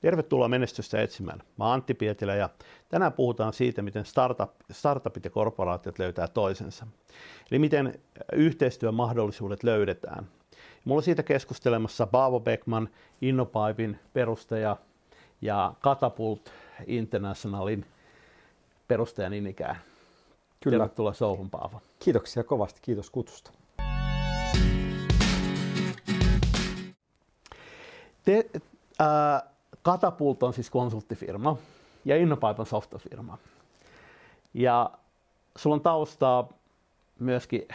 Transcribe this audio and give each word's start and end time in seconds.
Tervetuloa 0.00 0.48
menestystä 0.48 1.00
etsimään. 1.00 1.42
Mä 1.58 1.64
oon 1.64 1.74
Antti 1.74 1.94
Pietilä 1.94 2.34
ja 2.34 2.48
tänään 2.88 3.12
puhutaan 3.12 3.52
siitä, 3.52 3.82
miten 3.82 4.04
startup, 4.04 4.50
startupit 4.72 5.24
ja 5.24 5.30
korporaatiot 5.30 5.98
löytää 5.98 6.28
toisensa. 6.28 6.86
Eli 7.50 7.58
miten 7.58 8.00
yhteistyömahdollisuudet 8.32 9.62
löydetään. 9.62 10.28
Mulla 10.84 10.98
on 10.98 11.02
siitä 11.02 11.22
keskustelemassa 11.22 12.06
Paavo 12.06 12.40
Beckman, 12.40 12.88
Innopipein 13.20 13.98
perustaja 14.12 14.76
ja 15.42 15.74
Catapult 15.82 16.52
Internationalin 16.86 17.86
perustaja 18.88 19.30
niin 19.30 19.46
ikään. 19.46 19.76
Kyllä. 20.60 20.78
Tervetuloa 20.78 21.12
Souhun 21.12 21.50
Paavo. 21.50 21.80
Kiitoksia 21.98 22.44
kovasti, 22.44 22.80
kiitos 22.82 23.10
kutsusta. 23.10 23.50
Te, 28.24 28.50
äh, 29.00 29.55
Catapult 29.86 30.42
on 30.42 30.52
siis 30.52 30.70
konsulttifirma 30.70 31.56
ja 32.04 32.16
Innopipe 32.16 32.54
on 32.58 32.66
softafirma. 32.66 33.38
Ja 34.54 34.90
sulla 35.56 35.74
on 35.74 35.80
taustaa 35.80 36.48
myöskin 37.18 37.68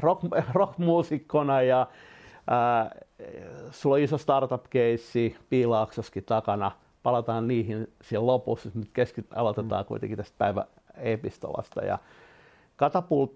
rock, 0.00 0.22
rockmuusikkona 0.52 1.62
ja 1.62 1.86
ää, 2.46 2.90
sulla 3.70 3.94
on 3.94 4.00
iso 4.00 4.18
startup-keissi 4.18 5.36
Piilaaksoskin 5.50 6.24
takana. 6.24 6.72
Palataan 7.02 7.48
niihin 7.48 7.92
siellä 8.02 8.26
lopussa, 8.26 8.70
nyt 8.74 8.90
keskit, 8.92 9.26
aloitetaan 9.34 9.84
mm. 9.84 9.88
kuitenkin 9.88 10.18
tästä 10.18 10.34
päivä 10.38 10.64
epistolasta. 10.96 11.84
Ja 11.84 11.98
Catapult, 12.78 13.32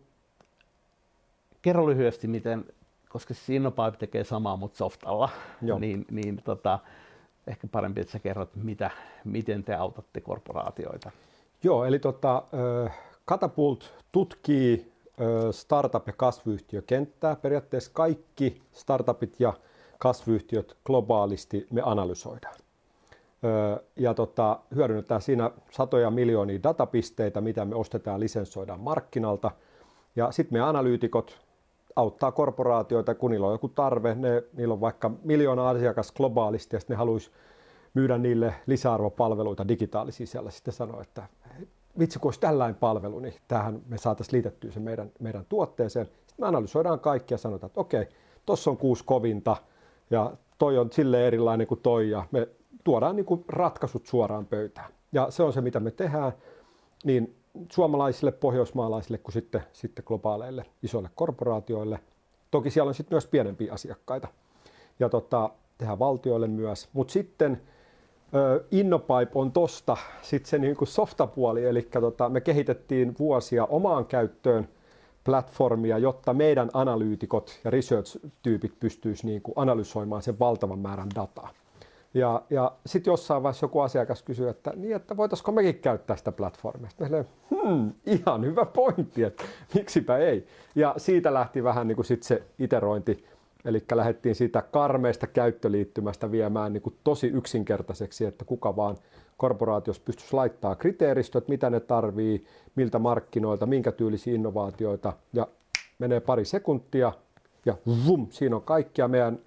kerro 1.62 1.86
lyhyesti, 1.86 2.28
miten, 2.28 2.64
koska 3.08 3.34
siis 3.34 3.50
Innopipe 3.50 3.96
tekee 3.98 4.24
samaa, 4.24 4.56
mutta 4.56 4.78
softalla, 4.78 5.28
Joo. 5.62 5.78
niin, 5.78 6.06
niin 6.10 6.42
tota, 6.44 6.78
ehkä 7.46 7.66
parempi, 7.66 8.00
että 8.00 8.12
sä 8.12 8.18
kerrot, 8.18 8.56
mitä, 8.56 8.90
miten 9.24 9.64
te 9.64 9.74
autatte 9.74 10.20
korporaatioita. 10.20 11.10
Joo, 11.62 11.84
eli 11.84 11.98
tota, 11.98 12.42
Catapult 13.28 13.94
tutkii 14.12 14.92
startup- 15.50 16.06
ja 16.06 16.12
kasvuyhtiökenttää. 16.12 17.36
Periaatteessa 17.36 17.90
kaikki 17.94 18.62
startupit 18.72 19.40
ja 19.40 19.52
kasvuyhtiöt 19.98 20.76
globaalisti 20.84 21.66
me 21.70 21.82
analysoidaan. 21.84 22.54
Ja 23.96 24.14
tota, 24.14 24.60
hyödynnetään 24.74 25.22
siinä 25.22 25.50
satoja 25.70 26.10
miljoonia 26.10 26.62
datapisteitä, 26.62 27.40
mitä 27.40 27.64
me 27.64 27.74
ostetaan 27.74 28.20
lisenssoidaan 28.20 28.80
markkinalta. 28.80 29.50
Ja 30.16 30.32
sitten 30.32 30.58
me 30.58 30.60
analyytikot 30.60 31.38
auttaa 32.00 32.32
korporaatioita, 32.32 33.14
kun 33.14 33.30
niillä 33.30 33.46
on 33.46 33.52
joku 33.52 33.68
tarve, 33.68 34.14
ne, 34.14 34.42
niillä 34.52 34.74
on 34.74 34.80
vaikka 34.80 35.10
miljoona 35.22 35.68
asiakas 35.68 36.12
globaalisti 36.12 36.76
ja 36.76 36.80
sitten 36.80 36.94
ne 36.94 36.98
haluaisi 36.98 37.30
myydä 37.94 38.18
niille 38.18 38.54
lisäarvopalveluita 38.66 39.68
digitaalisia 39.68 40.26
siellä. 40.26 40.50
Sitten 40.50 40.74
sanoo, 40.74 41.00
että 41.00 41.22
vitsi 41.98 42.18
kun 42.18 42.28
olisi 42.28 42.40
tällainen 42.40 42.76
palvelu, 42.76 43.18
niin 43.18 43.34
tähän 43.48 43.80
me 43.88 43.98
saataisiin 43.98 44.32
liitettyä 44.32 44.70
se 44.70 44.80
meidän, 44.80 45.10
meidän 45.20 45.44
tuotteeseen. 45.48 46.06
Sitten 46.06 46.34
me 46.38 46.46
analysoidaan 46.46 47.00
kaikki 47.00 47.34
ja 47.34 47.38
sanotaan, 47.38 47.68
että 47.68 47.80
okei, 47.80 48.08
tuossa 48.46 48.70
on 48.70 48.76
kuusi 48.76 49.04
kovinta 49.04 49.56
ja 50.10 50.32
toi 50.58 50.78
on 50.78 50.92
sille 50.92 51.26
erilainen 51.26 51.66
kuin 51.66 51.80
toi 51.80 52.10
ja 52.10 52.24
me 52.30 52.48
tuodaan 52.84 53.16
niin 53.16 53.26
kuin 53.26 53.44
ratkaisut 53.48 54.06
suoraan 54.06 54.46
pöytään. 54.46 54.92
Ja 55.12 55.30
se 55.30 55.42
on 55.42 55.52
se, 55.52 55.60
mitä 55.60 55.80
me 55.80 55.90
tehdään. 55.90 56.32
Niin 57.04 57.39
suomalaisille, 57.72 58.32
pohjoismaalaisille 58.32 59.18
kuin 59.18 59.32
sitten, 59.32 59.62
sitten 59.72 60.04
globaaleille 60.06 60.64
isoille 60.82 61.10
korporaatioille. 61.14 61.98
Toki 62.50 62.70
siellä 62.70 62.88
on 62.88 62.94
sitten 62.94 63.14
myös 63.14 63.26
pienempiä 63.26 63.72
asiakkaita 63.72 64.28
ja 64.98 65.08
tota, 65.08 65.50
tehdään 65.78 65.98
valtioille 65.98 66.48
myös. 66.48 66.88
Mutta 66.92 67.12
sitten 67.12 67.60
Innopipe 68.70 69.30
on 69.34 69.52
tosta 69.52 69.96
sitten 70.22 70.50
se 70.50 70.58
niinku 70.58 70.86
softapuoli, 70.86 71.64
eli 71.64 71.88
tota, 72.00 72.28
me 72.28 72.40
kehitettiin 72.40 73.14
vuosia 73.18 73.64
omaan 73.64 74.06
käyttöön 74.06 74.68
platformia, 75.24 75.98
jotta 75.98 76.34
meidän 76.34 76.70
analyytikot 76.74 77.60
ja 77.64 77.70
research-tyypit 77.70 78.72
pystyisivät 78.80 79.30
niinku 79.30 79.52
analysoimaan 79.56 80.22
sen 80.22 80.38
valtavan 80.38 80.78
määrän 80.78 81.08
dataa. 81.14 81.50
Ja, 82.14 82.42
ja 82.50 82.72
sitten 82.86 83.10
jossain 83.10 83.42
vaiheessa 83.42 83.64
joku 83.64 83.80
asiakas 83.80 84.22
kysyy, 84.22 84.48
että, 84.48 84.72
niin, 84.76 84.96
että 84.96 85.16
voitaisiko 85.16 85.52
mekin 85.52 85.74
käyttää 85.74 86.16
sitä 86.16 86.32
platformia. 86.32 86.90
Sitten 86.90 87.24
hmm, 87.50 87.92
ihan 88.06 88.44
hyvä 88.44 88.64
pointti, 88.64 89.22
että 89.22 89.44
miksipä 89.74 90.18
ei. 90.18 90.46
Ja 90.74 90.94
siitä 90.96 91.34
lähti 91.34 91.64
vähän 91.64 91.88
niin 91.88 91.96
kuin 91.96 92.06
sit 92.06 92.22
se 92.22 92.42
iterointi, 92.58 93.24
eli 93.64 93.84
lähdettiin 93.94 94.34
siitä 94.34 94.62
karmeista 94.62 95.26
käyttöliittymästä 95.26 96.30
viemään 96.30 96.72
niin 96.72 96.82
kuin 96.82 96.96
tosi 97.04 97.26
yksinkertaiseksi, 97.26 98.24
että 98.24 98.44
kuka 98.44 98.76
vaan 98.76 98.96
korporaatiossa 99.36 100.02
pystyisi 100.04 100.36
laittaa 100.36 100.74
kriteeristöt, 100.74 101.48
mitä 101.48 101.70
ne 101.70 101.80
tarvii, 101.80 102.44
miltä 102.74 102.98
markkinoilta, 102.98 103.66
minkä 103.66 103.92
tyylisiä 103.92 104.34
innovaatioita, 104.34 105.12
ja 105.32 105.46
menee 105.98 106.20
pari 106.20 106.44
sekuntia, 106.44 107.12
ja 107.66 107.74
vum, 108.06 108.26
siinä 108.30 108.56
on 108.56 108.62
kaikkia 108.62 109.08
meidän 109.08 109.38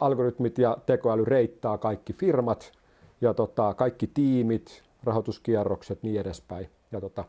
algoritmit 0.00 0.58
ja 0.58 0.76
tekoäly 0.86 1.24
reittaa 1.24 1.78
kaikki 1.78 2.12
firmat 2.12 2.72
ja 3.20 3.34
tota, 3.34 3.74
kaikki 3.74 4.06
tiimit, 4.06 4.82
rahoituskierrokset 5.04 6.02
niin 6.02 6.20
edespäin. 6.20 6.70
Ja 6.92 7.00
tota, 7.00 7.24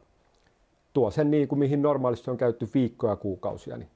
tuo 0.93 1.11
sen 1.11 1.31
niin 1.31 1.47
kuin 1.47 1.59
mihin 1.59 1.81
normaalisti 1.81 2.31
on 2.31 2.37
käytetty 2.37 2.69
viikkoja 2.73 3.13
ja 3.13 3.17
kuukausia, 3.17 3.77
niin 3.77 3.89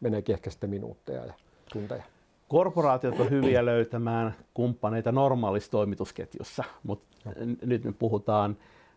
meneekin 0.00 0.32
ehkä 0.32 0.50
sitten 0.50 0.70
minuutteja 0.70 1.24
ja 1.24 1.34
tunteja. 1.72 2.02
Korporaatiot 2.48 3.20
on 3.20 3.30
hyviä 3.30 3.64
löytämään 3.64 4.34
kumppaneita 4.54 5.12
normaalissa 5.12 5.70
toimitusketjussa, 5.70 6.64
mutta 6.82 7.06
no. 7.24 7.32
nyt 7.62 7.84
me 7.84 7.92
puhutaan, 7.92 8.56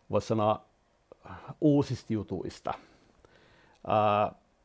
voisi 0.10 0.28
sanoa, 0.28 0.62
uusista 1.62 2.14
jutuista 2.14 2.74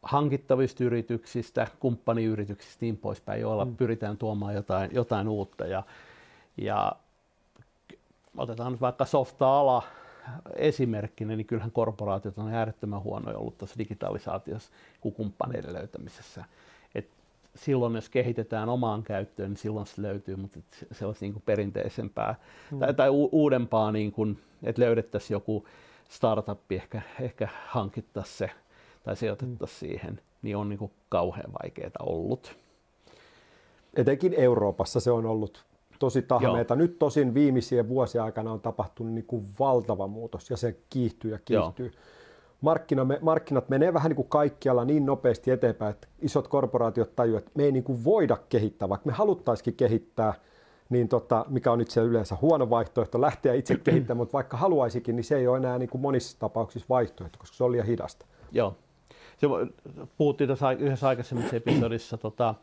hankittavista 0.04 0.84
yrityksistä, 0.84 1.66
kumppaniyrityksistä 1.80 2.78
niin 2.80 2.96
poispäin, 2.96 3.40
joilla 3.40 3.64
mm. 3.64 3.76
pyritään 3.76 4.16
tuomaan 4.16 4.54
jotain, 4.54 4.90
jotain 4.94 5.28
uutta. 5.28 5.66
Ja, 5.66 5.82
ja 6.56 6.92
otetaan 8.36 8.72
nyt 8.72 8.80
vaikka 8.80 9.04
softa-ala 9.04 9.82
esimerkkinä, 10.56 11.36
niin 11.36 11.46
kyllähän 11.46 11.70
korporaatiot 11.70 12.38
on 12.38 12.54
äärettömän 12.54 13.02
huonoja 13.02 13.38
ollut 13.38 13.58
tässä 13.58 13.78
digitalisaatiossa 13.78 14.72
kuin 15.00 15.14
kumppaneiden 15.14 15.72
löytämisessä. 15.72 16.44
Et 16.94 17.08
silloin 17.54 17.94
jos 17.94 18.08
kehitetään 18.08 18.68
omaan 18.68 19.02
käyttöön, 19.02 19.50
niin 19.50 19.56
silloin 19.56 19.86
se 19.86 20.02
löytyy, 20.02 20.36
mutta 20.36 20.58
sellaista 20.92 21.24
niin 21.24 21.32
kuin 21.32 21.42
perinteisempää 21.46 22.34
mm. 22.70 22.78
tai, 22.78 22.94
tai 22.94 23.10
u- 23.10 23.28
uudempaa, 23.32 23.92
niin 23.92 24.12
kuin, 24.12 24.42
että 24.62 24.82
löydettäisiin 24.82 25.34
joku 25.34 25.66
startup, 26.08 26.72
ehkä, 26.72 27.02
ehkä 27.20 27.48
hankittaisiin 27.66 28.38
se 28.38 28.50
tai 29.04 29.16
sijoitettaisiin 29.16 29.90
mm. 29.90 29.90
siihen, 29.90 30.20
niin 30.42 30.56
on 30.56 30.68
niin 30.68 30.78
kuin 30.78 30.92
kauhean 31.08 31.52
vaikeaa 31.62 31.90
ollut. 32.00 32.56
Etenkin 33.96 34.34
Euroopassa 34.36 35.00
se 35.00 35.10
on 35.10 35.26
ollut 35.26 35.64
tosi 35.98 36.22
tahmeita. 36.22 36.76
Nyt 36.76 36.98
tosin 36.98 37.34
viimeisien 37.34 37.88
vuosien 37.88 38.24
aikana 38.24 38.52
on 38.52 38.60
tapahtunut 38.60 39.12
niin 39.12 39.26
kuin 39.26 39.46
valtava 39.58 40.06
muutos 40.06 40.50
ja 40.50 40.56
se 40.56 40.76
kiihtyy 40.90 41.30
ja 41.30 41.38
kiihtyy. 41.44 41.92
Markkina, 42.60 43.06
markkinat 43.20 43.68
menee 43.68 43.94
vähän 43.94 44.08
niin 44.08 44.16
kuin 44.16 44.28
kaikkialla 44.28 44.84
niin 44.84 45.06
nopeasti 45.06 45.50
eteenpäin, 45.50 45.90
että 45.90 46.08
isot 46.22 46.48
korporaatiot 46.48 47.16
tajuavat, 47.16 47.46
että 47.46 47.52
me 47.54 47.64
ei 47.64 47.72
niin 47.72 47.84
kuin 47.84 48.04
voida 48.04 48.36
kehittää, 48.48 48.88
vaikka 48.88 49.06
me 49.06 49.12
haluttaisikin 49.12 49.74
kehittää, 49.74 50.34
niin 50.88 51.08
tota, 51.08 51.44
mikä 51.48 51.72
on 51.72 51.80
itse 51.80 52.00
yleensä 52.00 52.36
huono 52.42 52.70
vaihtoehto 52.70 53.20
lähteä 53.20 53.54
itse 53.54 53.76
kehittämään, 53.76 54.16
mutta 54.16 54.32
vaikka 54.32 54.56
haluaisikin, 54.56 55.16
niin 55.16 55.24
se 55.24 55.36
ei 55.36 55.46
ole 55.46 55.56
enää 55.56 55.78
niin 55.78 55.90
kuin 55.90 56.02
monissa 56.02 56.38
tapauksissa 56.38 56.86
vaihtoehto, 56.88 57.38
koska 57.38 57.56
se 57.56 57.64
on 57.64 57.72
liian 57.72 57.86
hidasta. 57.86 58.26
Joo, 58.52 58.76
se, 59.48 59.72
puhuttiin 60.18 60.48
tässä 60.48 60.72
yhdessä 60.72 61.08
aikaisemmassa 61.08 61.56
episodissa 61.56 62.18
tota, 62.18 62.54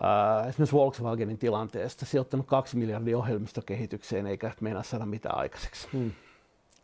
ää, 0.00 0.46
esimerkiksi 0.46 0.76
Volkswagenin 0.76 1.38
tilanteesta. 1.38 2.06
Se 2.06 2.18
on 2.18 2.20
ottanut 2.20 2.46
kaksi 2.46 2.76
miljardia 2.76 3.18
ohjelmistokehitykseen 3.18 4.26
eikä 4.26 4.52
meinaa 4.60 4.82
saada 4.82 5.06
mitään 5.06 5.38
aikaiseksi. 5.38 5.88
Hmm. 5.92 6.12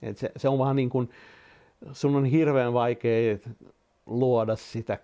Et 0.03 0.19
se, 0.19 0.33
se 0.37 0.49
on 0.49 0.59
vähän 0.59 0.77
niin 0.77 0.91
kuin, 0.91 1.11
sun 1.93 2.17
on 2.17 2.25
hirveän 2.25 2.73
vaikea 2.73 3.39
luoda 4.07 4.57
sitä 4.57 4.99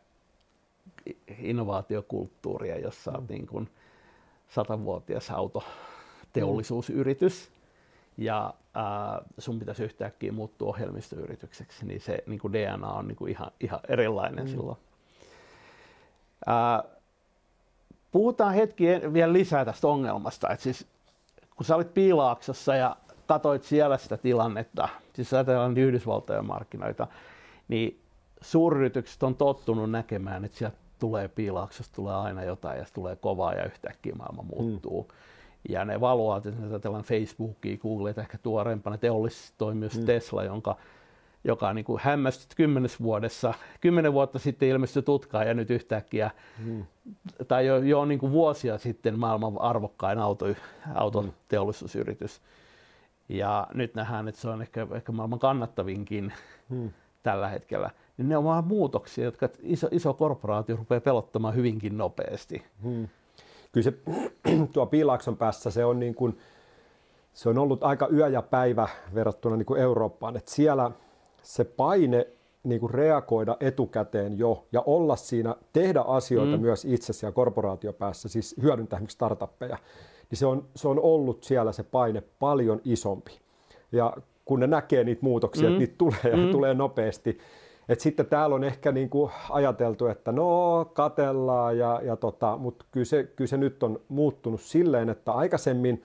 innovaatiokulttuuria, 1.39 2.79
jossa 2.79 3.11
hmm. 3.11 3.21
on 3.21 3.27
niin 3.29 3.47
kuin 3.47 3.69
satavuotias 4.49 5.31
autoteollisuusyritys 5.31 7.49
ja 8.19 8.55
ää, 8.79 9.23
sun 9.39 9.59
pitäisi 9.59 9.85
yhtäkkiä 9.85 10.33
muuttua 10.33 10.69
ohjelmistoyritykseksi, 10.69 11.87
niin 11.87 12.01
se 12.01 12.23
niin 12.27 12.41
kuin 12.41 12.53
DNA 12.53 12.93
on 12.93 13.09
niin 13.09 13.17
kuin 13.17 13.31
ihan, 13.31 13.51
ihan 13.61 13.81
erilainen 13.89 14.45
mm. 14.45 14.51
silloin. 14.51 14.79
Ää, 16.47 16.85
puhutaan 18.13 18.55
hetki 18.55 18.85
vielä 19.13 19.33
lisää 19.33 19.65
tästä 19.65 19.89
ongelmasta. 19.89 20.51
Et 20.51 20.61
siis, 20.61 20.87
kun 21.57 21.67
sä 21.67 21.77
olit 21.77 21.95
Piilaaksossa 21.95 22.75
ja 22.75 22.97
katoit 23.27 23.65
siellä 23.65 23.99
sitä 23.99 24.17
tilannetta, 24.17 24.89
siis 25.13 25.35
ajatellaan 25.35 25.79
Yhdysvaltojen 25.79 26.47
markkinoita, 26.47 27.07
niin 27.69 28.01
suuryritykset 28.41 29.23
on 29.23 29.35
tottunut 29.35 29.91
näkemään, 29.91 30.45
että 30.45 30.59
sieltä 30.59 30.77
tulee 30.99 31.29
Piilaaksosta 31.29 31.95
tulee 31.95 32.15
aina 32.15 32.45
jotain 32.45 32.79
ja 32.79 32.87
tulee 32.95 33.17
kovaa 33.17 33.55
ja 33.55 33.65
yhtäkkiä 33.65 34.15
maailma 34.15 34.43
muuttuu. 34.43 35.03
Mm 35.03 35.19
Ja 35.69 35.85
ne 35.85 36.01
valuaatiot, 36.01 36.55
jos 36.55 36.71
ajatellaan 36.71 37.05
Facebookia, 37.05 37.79
Googlea, 37.79 38.15
ehkä 38.17 38.39
tuoreempana 38.39 38.99
teollisesti 38.99 39.55
toimii 39.59 39.81
myös 39.81 39.99
mm. 39.99 40.05
Tesla, 40.05 40.45
jonka, 40.45 40.77
joka 41.45 41.73
niin 41.73 41.85
kuin 41.85 42.01
hämmästyt 42.03 42.55
kymmenes 42.55 43.03
vuodessa. 43.03 43.55
Kymmenen 43.81 44.13
vuotta 44.13 44.39
sitten 44.39 44.69
ilmestyi 44.69 45.03
tutkaa 45.03 45.45
ja 45.45 45.55
nyt 45.55 45.71
yhtäkkiä, 45.71 46.31
mm. 46.65 46.85
tai 47.49 47.67
jo, 47.67 47.77
jo 47.77 48.05
niin 48.05 48.19
kuin 48.19 48.33
vuosia 48.33 48.79
sitten 48.79 49.19
maailman 49.19 49.61
arvokkain 49.61 50.19
auto, 50.19 50.47
autoteollisuusyritys. 50.95 52.41
Ja 53.29 53.67
nyt 53.75 53.95
nähdään, 53.95 54.29
että 54.29 54.41
se 54.41 54.49
on 54.49 54.63
ehkä, 54.63 54.87
ehkä 54.95 55.13
maailman 55.13 55.39
kannattavinkin 55.39 56.33
mm. 56.69 56.91
tällä 57.23 57.49
hetkellä. 57.49 57.91
Niin 58.17 58.29
ne 58.29 58.37
on 58.37 58.45
vaan 58.45 58.67
muutoksia, 58.67 59.25
jotka 59.25 59.49
iso, 59.63 59.89
iso 59.91 60.15
korporaatio 60.15 60.77
rupeaa 60.77 61.01
pelottamaan 61.01 61.55
hyvinkin 61.55 61.99
nopeasti. 61.99 62.63
Mm 62.83 63.09
kyllä 63.73 63.85
se 63.85 63.93
tuo 64.73 64.87
Piilakson 64.87 65.37
päässä 65.37 65.71
se 65.71 65.85
on, 65.85 65.99
niin 65.99 66.15
kuin, 66.15 66.39
se 67.33 67.49
on 67.49 67.59
ollut 67.59 67.85
aika 67.85 68.09
yö 68.13 68.29
ja 68.29 68.43
päivä 68.43 68.89
verrattuna 69.15 69.57
niin 69.57 69.67
kuin 69.67 69.81
Eurooppaan. 69.81 70.37
että 70.37 70.51
siellä 70.51 70.91
se 71.43 71.65
paine 71.65 72.27
niin 72.65 72.81
kuin 72.81 72.91
reagoida 72.91 73.57
etukäteen 73.61 74.39
jo 74.39 74.67
ja 74.73 74.83
olla 74.87 75.17
siinä, 75.17 75.57
tehdä 75.73 76.01
asioita 76.01 76.57
mm. 76.57 76.63
myös 76.63 76.85
itse 76.85 77.13
siellä 77.13 77.35
korporaatiopäässä, 77.35 78.29
siis 78.29 78.57
hyödyntää 78.63 78.97
esimerkiksi 78.97 79.15
startuppeja, 79.15 79.79
niin 80.31 80.39
se 80.39 80.47
on, 80.47 80.65
se 80.77 80.89
on 80.89 81.01
ollut 81.01 81.45
siellä 81.45 81.73
se 81.73 81.83
paine 81.83 82.23
paljon 82.39 82.81
isompi. 82.85 83.39
Ja 83.93 84.17
kun 84.45 84.61
ne 84.61 84.67
näkee 84.67 85.05
niitä 85.05 85.21
muutoksia, 85.23 85.69
mm. 85.69 85.69
että 85.69 85.79
niitä 85.79 85.95
tulee 85.99 86.37
mm. 86.37 86.47
ja 86.47 86.53
tulee 86.53 86.75
nopeasti, 86.75 87.39
et 87.89 88.01
sitten 88.01 88.27
täällä 88.27 88.57
on 88.57 88.65
ehkä 88.65 88.93
niin 88.93 89.11
kuin 89.11 89.33
ajateltu, 89.51 90.07
että 90.07 90.33
no 90.33 90.85
katellaan, 90.93 91.79
ja, 91.79 92.01
ja 92.05 92.17
tota, 92.17 92.57
mutta 92.57 92.85
kyllä 92.91 93.05
se, 93.05 93.25
kyllä 93.25 93.49
se 93.49 93.57
nyt 93.57 93.83
on 93.83 94.01
muuttunut 94.09 94.61
silleen, 94.61 95.09
että 95.09 95.33
aikaisemmin 95.33 96.05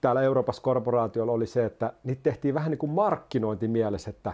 täällä 0.00 0.22
Euroopassa 0.22 0.62
korporaatiolla 0.62 1.32
oli 1.32 1.46
se, 1.46 1.64
että 1.64 1.92
niitä 2.04 2.22
tehtiin 2.22 2.54
vähän 2.54 2.70
niin 2.70 2.78
kuin 2.78 2.92
markkinointimielessä, 2.92 4.10
että 4.10 4.32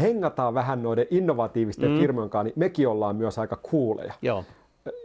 hengataan 0.00 0.54
vähän 0.54 0.82
noiden 0.82 1.06
innovatiivisten 1.10 1.90
mm. 1.90 1.98
firmojen 1.98 2.30
kanssa, 2.30 2.44
niin 2.44 2.52
mekin 2.56 2.88
ollaan 2.88 3.16
myös 3.16 3.38
aika 3.38 3.56
kuuleja. 3.56 4.14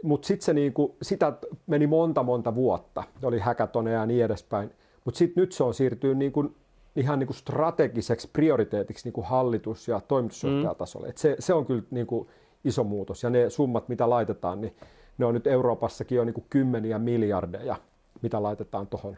Mutta 0.02 0.26
sitten 0.26 0.44
se 0.44 0.52
niinku, 0.52 0.96
sitä 1.02 1.32
meni 1.66 1.86
monta 1.86 2.22
monta 2.22 2.54
vuotta, 2.54 3.02
oli 3.22 3.38
häkätoneja 3.38 3.98
ja 3.98 4.06
niin 4.06 4.24
edespäin. 4.24 4.70
Mutta 5.04 5.18
sitten 5.18 5.40
nyt 5.40 5.52
se 5.52 5.64
on 5.64 5.74
siirtynyt 5.74 6.18
niinku 6.18 6.52
ihan 6.96 7.18
niin 7.18 7.26
kuin 7.26 7.36
strategiseksi 7.36 8.28
prioriteetiksi 8.32 9.06
niin 9.06 9.12
kuin 9.12 9.26
hallitus- 9.26 9.88
ja 9.88 10.00
toimitusjohtajatasolle. 10.00 11.06
Mm. 11.06 11.10
Et 11.10 11.18
se, 11.18 11.36
se 11.38 11.54
on 11.54 11.66
kyllä 11.66 11.82
niin 11.90 12.06
kuin 12.06 12.28
iso 12.64 12.84
muutos. 12.84 13.22
Ja 13.22 13.30
ne 13.30 13.50
summat, 13.50 13.88
mitä 13.88 14.10
laitetaan, 14.10 14.60
niin 14.60 14.76
ne 15.18 15.26
on 15.26 15.34
nyt 15.34 15.46
Euroopassakin 15.46 16.16
jo 16.16 16.24
niin 16.24 16.34
kuin 16.34 16.46
kymmeniä 16.50 16.98
miljardeja, 16.98 17.76
mitä 18.22 18.42
laitetaan 18.42 18.86
tuohon 18.86 19.16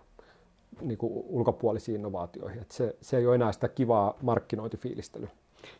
niin 0.81 0.99
ulkopuolisiin 1.03 1.97
innovaatioihin. 1.97 2.63
Et 2.63 2.71
se, 2.71 2.97
se 3.01 3.17
ei 3.17 3.27
ole 3.27 3.35
enää 3.35 3.53
sitä 3.53 3.69
kivaa 3.69 4.17
markkinointifiilistelyä. 4.23 5.29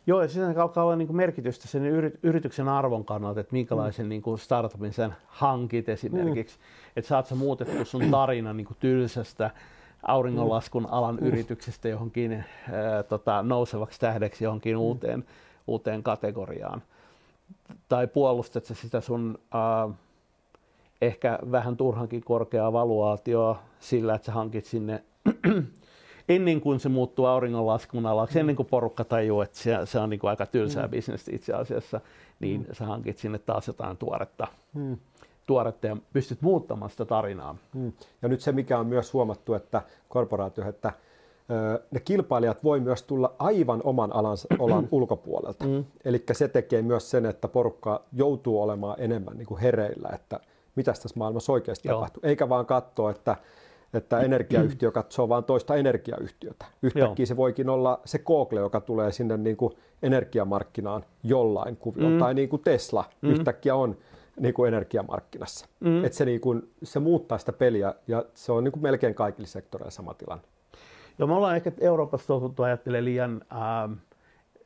Joo, 0.07 0.21
ja 0.21 0.27
siinä 0.27 0.53
alkaa 0.61 0.83
olla 0.83 0.95
niin 0.95 1.15
merkitystä 1.15 1.67
sen 1.67 1.85
yrityksen 2.23 2.67
arvon 2.67 3.05
kannalta, 3.05 3.39
että 3.39 3.53
minkälaisen 3.53 4.05
mm. 4.05 4.09
niin 4.09 4.21
kuin 4.21 4.39
startupin 4.39 4.93
sen 4.93 5.13
hankit 5.27 5.89
esimerkiksi. 5.89 6.57
Mm. 6.57 6.63
Että 6.95 7.09
saat 7.09 7.25
sä 7.25 7.35
muutettu 7.35 7.85
sun 7.85 8.11
tarina 8.11 8.53
niin 8.53 8.67
kuin 8.67 8.77
tylsästä 8.79 9.51
auringonlaskun 10.07 10.87
alan 10.91 11.15
mm. 11.15 11.27
yrityksestä 11.27 11.89
johonkin 11.89 12.31
ää, 12.71 13.03
tota, 13.03 13.43
nousevaksi 13.43 13.99
tähdeksi 13.99 14.43
johonkin 14.43 14.75
mm. 14.75 14.81
uuteen, 14.81 15.25
uuteen 15.67 16.03
kategoriaan. 16.03 16.81
Tai 17.89 18.07
puolustat 18.07 18.65
sä 18.65 18.73
sitä 18.73 19.01
sun 19.01 19.39
ää, 19.51 19.89
ehkä 21.01 21.39
vähän 21.51 21.77
turhankin 21.77 22.23
korkeaa 22.23 22.73
valuaatioa 22.73 23.59
sillä, 23.79 24.15
että 24.15 24.25
sä 24.25 24.31
hankit 24.31 24.65
sinne 24.65 25.03
ennen 26.29 26.61
kuin 26.61 26.79
se 26.79 26.89
muuttuu 26.89 27.25
auringonlaskun 27.25 28.05
alaksi, 28.05 28.39
ennen 28.39 28.55
kuin 28.55 28.67
porukka 28.67 29.03
tajuu, 29.03 29.41
että 29.41 29.57
se, 29.57 29.77
se 29.85 29.99
on 29.99 30.09
niin 30.09 30.19
kuin 30.19 30.29
aika 30.29 30.45
tylsää 30.45 30.87
mm. 30.87 30.91
bisnestä 30.91 31.35
itse 31.35 31.53
asiassa, 31.53 32.01
niin 32.39 32.61
mm. 32.61 32.73
sä 32.73 32.85
hankit 32.85 33.17
sinne 33.17 33.39
taas 33.39 33.67
jotain 33.67 33.97
tuoretta. 33.97 34.47
Mm 34.73 34.97
tuoretta 35.45 35.87
ja 35.87 35.97
pystyt 36.13 36.41
muuttamaan 36.41 36.91
sitä 36.91 37.05
tarinaa. 37.05 37.57
Mm. 37.75 37.91
Ja 38.21 38.29
nyt 38.29 38.41
se, 38.41 38.51
mikä 38.51 38.79
on 38.79 38.87
myös 38.87 39.13
huomattu, 39.13 39.53
että 39.53 39.81
korporaatio, 40.09 40.69
että 40.69 40.93
ne 41.91 41.99
kilpailijat 41.99 42.63
voi 42.63 42.79
myös 42.79 43.03
tulla 43.03 43.35
aivan 43.39 43.81
oman 43.83 44.15
alansa, 44.15 44.47
alan 44.65 44.87
ulkopuolelta. 44.91 45.65
Mm. 45.65 45.85
Eli 46.05 46.23
se 46.31 46.47
tekee 46.47 46.81
myös 46.81 47.11
sen, 47.11 47.25
että 47.25 47.47
porukka 47.47 48.01
joutuu 48.13 48.61
olemaan 48.61 48.95
enemmän 48.99 49.37
niin 49.37 49.45
kuin 49.45 49.61
hereillä, 49.61 50.09
että 50.13 50.39
mitä 50.75 50.91
tässä 50.91 51.09
maailmassa 51.15 51.51
oikeasti 51.51 51.87
Joo. 51.87 51.97
tapahtuu. 51.97 52.21
Eikä 52.25 52.49
vaan 52.49 52.65
katsoa, 52.65 53.11
että, 53.11 53.35
että 53.93 54.19
energiayhtiö 54.19 54.91
katsoo 55.01 55.29
vain 55.29 55.43
toista 55.43 55.75
energiayhtiötä. 55.75 56.65
Yhtäkkiä 56.81 57.23
Joo. 57.23 57.25
se 57.25 57.37
voikin 57.37 57.69
olla 57.69 57.99
se 58.05 58.19
Google, 58.19 58.59
joka 58.59 58.81
tulee 58.81 59.11
sinne 59.11 59.37
niin 59.37 59.57
kuin 59.57 59.73
energiamarkkinaan 60.03 61.05
jollain 61.23 61.77
kuviolla. 61.77 62.09
Mm. 62.09 62.19
Tai 62.19 62.33
niin 62.33 62.49
kuin 62.49 62.61
Tesla 62.61 63.03
mm. 63.21 63.29
yhtäkkiä 63.29 63.75
on 63.75 63.97
niin 64.39 64.53
kuin 64.53 64.67
energiamarkkinassa. 64.67 65.65
Mm. 65.79 66.05
Et 66.05 66.13
se, 66.13 66.25
niin 66.25 66.41
kuin, 66.41 66.71
se 66.83 66.99
muuttaa 66.99 67.37
sitä 67.37 67.53
peliä 67.53 67.95
ja 68.07 68.25
se 68.33 68.51
on 68.51 68.63
niin 68.63 68.71
kuin 68.71 68.83
melkein 68.83 69.15
kaikille 69.15 69.47
sektoreilla 69.47 69.91
sama 69.91 70.13
tilanne. 70.13 70.43
Joo, 71.19 71.27
me 71.27 71.33
ollaan 71.33 71.55
ehkä 71.55 71.71
Euroopassa 71.79 72.27
totuttu 72.27 72.63
ajattelemaan 72.63 73.05
liian, 73.05 73.41
äh, 73.51 73.97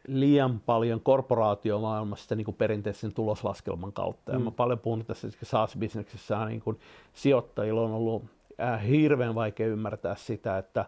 liian 0.08 0.62
paljon 0.66 1.02
korporaatiomaailmasta 1.02 2.36
niin 2.36 2.46
kuin 2.46 2.56
perinteisen 2.56 3.14
tuloslaskelman 3.14 3.94
kautta. 3.94 4.32
Mm. 4.32 4.38
Ja 4.38 4.44
mä 4.44 4.52
paljon 4.52 4.80
puhun 4.80 5.06
tässä 5.06 5.28
SaaS-bisneksessä, 5.44 6.46
niin 6.46 6.62
kuin 6.62 6.80
sijoittajilla 7.14 7.82
on 7.82 7.92
ollut 7.92 8.24
äh, 8.60 8.88
hirveän 8.88 9.36
vaikea 9.36 9.68
ymmärtää 9.68 10.16
sitä, 10.16 10.58
että 10.58 10.86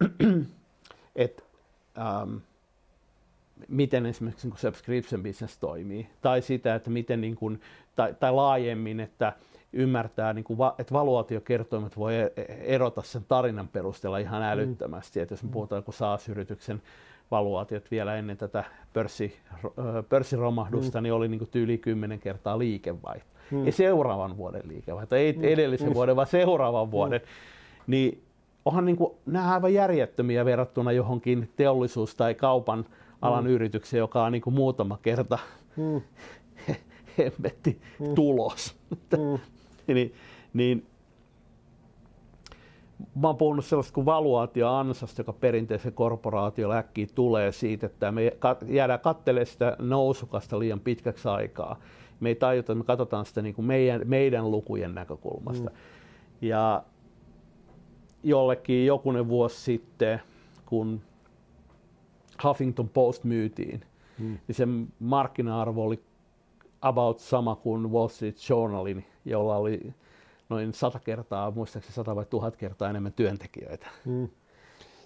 et, 1.16 1.44
ähm, 1.98 2.36
miten 3.68 4.06
esimerkiksi 4.06 4.48
niin 4.48 4.58
subscription 4.58 5.22
business 5.22 5.58
toimii, 5.58 6.08
tai 6.22 6.42
sitä, 6.42 6.74
että 6.74 6.90
miten 6.90 7.20
niin 7.20 7.36
kuin, 7.36 7.60
tai, 7.96 8.14
tai 8.20 8.32
laajemmin, 8.32 9.00
että 9.00 9.32
ymmärtää, 9.72 10.32
niin 10.32 10.44
kuin, 10.44 10.58
että 10.78 10.94
valuaatiokertoimet 10.94 11.96
voi 11.96 12.14
e-, 12.14 12.32
erota 12.60 13.02
sen 13.02 13.24
tarinan 13.28 13.68
perusteella 13.68 14.18
ihan 14.18 14.42
mm. 14.42 14.48
älyttömästi. 14.48 15.18
Mm. 15.18 15.22
Että 15.22 15.32
jos 15.32 15.42
me 15.42 15.50
puhutaan 15.50 15.78
joku 15.78 15.92
SaaS-yrityksen 15.92 16.82
valuaatiot 17.30 17.90
vielä 17.90 18.16
ennen 18.16 18.36
tätä 18.36 18.64
pörssi, 18.92 19.36
pörssiromahdusta, 20.08 21.00
mm. 21.00 21.02
niin 21.02 21.12
oli 21.12 21.28
niin 21.28 21.38
kuin 21.38 21.50
tyyli 21.50 21.78
10 21.78 22.20
kertaa 22.20 22.58
liikevaihto. 22.58 23.34
Mm. 23.50 23.66
Ei 23.66 23.72
seuraavan 23.72 24.36
vuoden 24.36 24.62
liikevaihto, 24.68 25.16
ei 25.16 25.32
mm. 25.32 25.44
edellisen 25.44 25.88
mm. 25.88 25.94
vuoden, 25.94 26.16
vaan 26.16 26.26
seuraavan 26.26 26.88
mm. 26.88 26.90
vuoden. 26.90 27.20
Niin 27.86 28.22
onhan 28.64 28.84
niin 28.84 28.96
kuin, 28.96 29.14
nämä 29.26 29.52
aivan 29.52 29.74
järjettömiä 29.74 30.44
verrattuna 30.44 30.92
johonkin 30.92 31.52
teollisuus- 31.56 32.14
tai 32.14 32.34
kaupan 32.34 32.84
alan 33.24 33.44
mm. 33.44 33.50
yritykseen, 33.50 33.98
joka 33.98 34.24
on 34.24 34.32
niin 34.32 34.42
kuin 34.42 34.54
muutama 34.54 34.98
kerta 35.02 35.38
mm. 35.76 36.00
hemmetti 37.18 37.80
mm. 38.00 38.14
tulos. 38.14 38.76
Mm. 38.90 39.38
niin, 39.94 40.14
niin 40.52 40.86
mä 43.14 43.26
oon 43.26 43.36
puhunut 43.36 43.64
sellaista 43.64 43.94
kuin 43.94 44.06
valuaatioansasta, 44.06 45.20
joka 45.20 45.32
perinteisen 45.32 45.92
korporaatio 45.92 46.72
äkkiä 46.72 47.06
tulee 47.14 47.52
siitä, 47.52 47.86
että 47.86 48.12
me 48.12 48.36
jäädään 48.66 49.00
katselemaan 49.00 49.46
sitä 49.46 49.76
nousukasta 49.78 50.58
liian 50.58 50.80
pitkäksi 50.80 51.28
aikaa. 51.28 51.76
Me 52.20 52.28
ei 52.28 52.34
tajuta, 52.34 52.72
että 52.72 52.74
me 52.74 52.84
katsotaan 52.84 53.26
sitä 53.26 53.42
niin 53.42 53.54
kuin 53.54 53.66
meidän, 53.66 54.00
meidän 54.04 54.50
lukujen 54.50 54.94
näkökulmasta. 54.94 55.70
Mm. 55.70 55.76
Ja 56.40 56.82
jollekin 58.22 58.86
jokunen 58.86 59.28
vuosi 59.28 59.60
sitten, 59.60 60.20
kun 60.66 61.00
Huffington 62.44 62.88
Post 62.88 63.24
myytiin, 63.24 63.80
mm. 64.18 64.38
niin 64.48 64.56
sen 64.56 64.88
markkina-arvo 64.98 65.84
oli 65.84 66.02
about 66.80 67.18
sama 67.18 67.56
kuin 67.56 67.92
Wall 67.92 68.08
Street 68.08 68.36
Journalin, 68.48 69.04
jolla 69.24 69.56
oli 69.56 69.94
noin 70.48 70.74
sata 70.74 70.98
kertaa, 70.98 71.50
muistaakseni 71.50 71.94
sata 71.94 72.16
vai 72.16 72.24
tuhat 72.30 72.56
kertaa 72.56 72.90
enemmän 72.90 73.12
työntekijöitä. 73.12 73.86
Mm. 74.04 74.28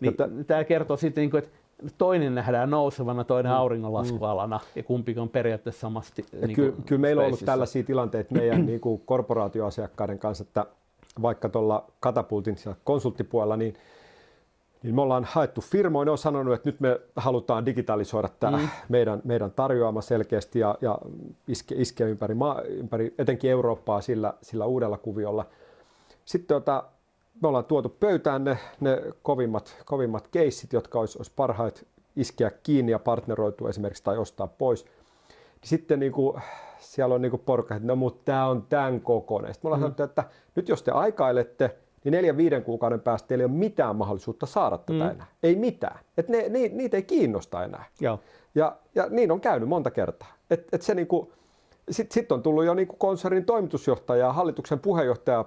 Niin, 0.00 0.14
Tämä 0.46 0.64
kertoo 0.64 0.96
sitten, 0.96 1.22
niin 1.22 1.30
kuin, 1.30 1.44
että 1.44 1.58
toinen 1.98 2.34
nähdään 2.34 2.70
nousevana, 2.70 3.24
toinen 3.24 3.52
mm. 3.52 3.58
auringonlaskualana 3.58 4.58
mm. 4.58 4.70
ja 4.76 4.82
kumpikin 4.82 5.22
on 5.22 5.28
periaatteessa 5.28 5.80
samasti. 5.80 6.24
Niin 6.32 6.56
kyllä, 6.56 6.72
kyllä 6.86 7.00
meillä 7.00 7.20
on 7.20 7.26
ollut 7.26 7.44
tällaisia 7.44 7.82
tilanteita 7.82 8.34
meidän 8.34 8.66
niin 8.66 8.80
kuin 8.80 9.02
korporaatioasiakkaiden 9.04 10.18
kanssa, 10.18 10.42
että 10.42 10.66
vaikka 11.22 11.48
tuolla 11.48 11.84
katapultin 12.00 12.56
konsulttipuolella, 12.84 13.56
niin 13.56 13.74
niin 14.82 14.94
me 14.94 15.00
ollaan 15.00 15.24
haettu 15.24 15.60
firmoja, 15.60 16.04
ne 16.04 16.10
on 16.10 16.18
sanonut, 16.18 16.54
että 16.54 16.68
nyt 16.68 16.80
me 16.80 17.00
halutaan 17.16 17.66
digitalisoida 17.66 18.28
tämä 18.40 18.56
mm. 18.56 18.68
meidän, 18.88 19.20
meidän 19.24 19.50
tarjoama 19.50 20.00
selkeästi 20.00 20.58
ja, 20.58 20.74
ja 20.80 20.98
iske, 21.48 21.74
iske 21.78 22.04
ympäri, 22.04 22.34
maa, 22.34 22.62
ympäri 22.62 23.14
etenkin 23.18 23.50
Eurooppaa 23.50 24.00
sillä, 24.00 24.34
sillä 24.42 24.64
uudella 24.64 24.98
kuviolla. 24.98 25.46
Sitten 26.24 26.56
tota, 26.56 26.84
me 27.42 27.48
ollaan 27.48 27.64
tuotu 27.64 27.88
pöytään 27.88 28.44
ne, 28.44 28.58
ne 28.80 29.02
kovimmat, 29.22 29.82
kovimmat 29.84 30.28
keissit, 30.28 30.72
jotka 30.72 31.00
olisi, 31.00 31.18
olisi 31.18 31.32
parhaita 31.36 31.80
iskeä 32.16 32.50
kiinni 32.62 32.92
ja 32.92 32.98
partneroitua 32.98 33.68
esimerkiksi 33.68 34.04
tai 34.04 34.18
ostaa 34.18 34.46
pois. 34.46 34.86
Sitten 35.64 36.00
niin 36.00 36.12
kuin, 36.12 36.42
siellä 36.78 37.14
on 37.14 37.22
niin 37.22 37.30
kuin 37.30 37.42
porukka, 37.46 37.74
että 37.74 37.86
no 37.86 37.96
mutta 37.96 38.22
tämä 38.24 38.46
on 38.46 38.66
tämän 38.68 39.00
kokoinen. 39.00 39.54
Sitten 39.54 39.68
me 39.70 39.74
ollaan 39.74 39.80
mm. 39.80 39.84
sanottu, 39.84 40.02
että 40.02 40.24
nyt 40.54 40.68
jos 40.68 40.82
te 40.82 40.90
aikailette, 40.90 41.76
niin 42.10 42.16
neljän 42.16 42.36
viiden 42.36 42.64
kuukauden 42.64 43.00
päästä 43.00 43.28
teillä 43.28 43.42
ei 43.42 43.50
ole 43.50 43.58
mitään 43.58 43.96
mahdollisuutta 43.96 44.46
saada 44.46 44.78
tätä 44.78 44.92
mm. 44.92 45.10
enää. 45.10 45.26
Ei 45.42 45.56
mitään. 45.56 45.98
Et 46.16 46.28
ne, 46.28 46.48
ni, 46.48 46.68
niitä 46.68 46.96
ei 46.96 47.02
kiinnosta 47.02 47.64
enää. 47.64 47.84
Joo. 48.00 48.20
Ja, 48.54 48.76
ja 48.94 49.06
niin 49.10 49.32
on 49.32 49.40
käynyt 49.40 49.68
monta 49.68 49.90
kertaa. 49.90 50.32
Et, 50.50 50.68
et 50.72 50.82
se 50.82 50.94
niinku, 50.94 51.32
sitten 51.90 52.14
sit 52.14 52.32
on 52.32 52.42
tullut 52.42 52.64
jo 52.64 52.74
niinku 52.74 52.96
konsernin 52.96 53.44
toimitusjohtaja 53.44 54.26
ja 54.26 54.32
hallituksen 54.32 54.78
puheenjohtaja 54.78 55.44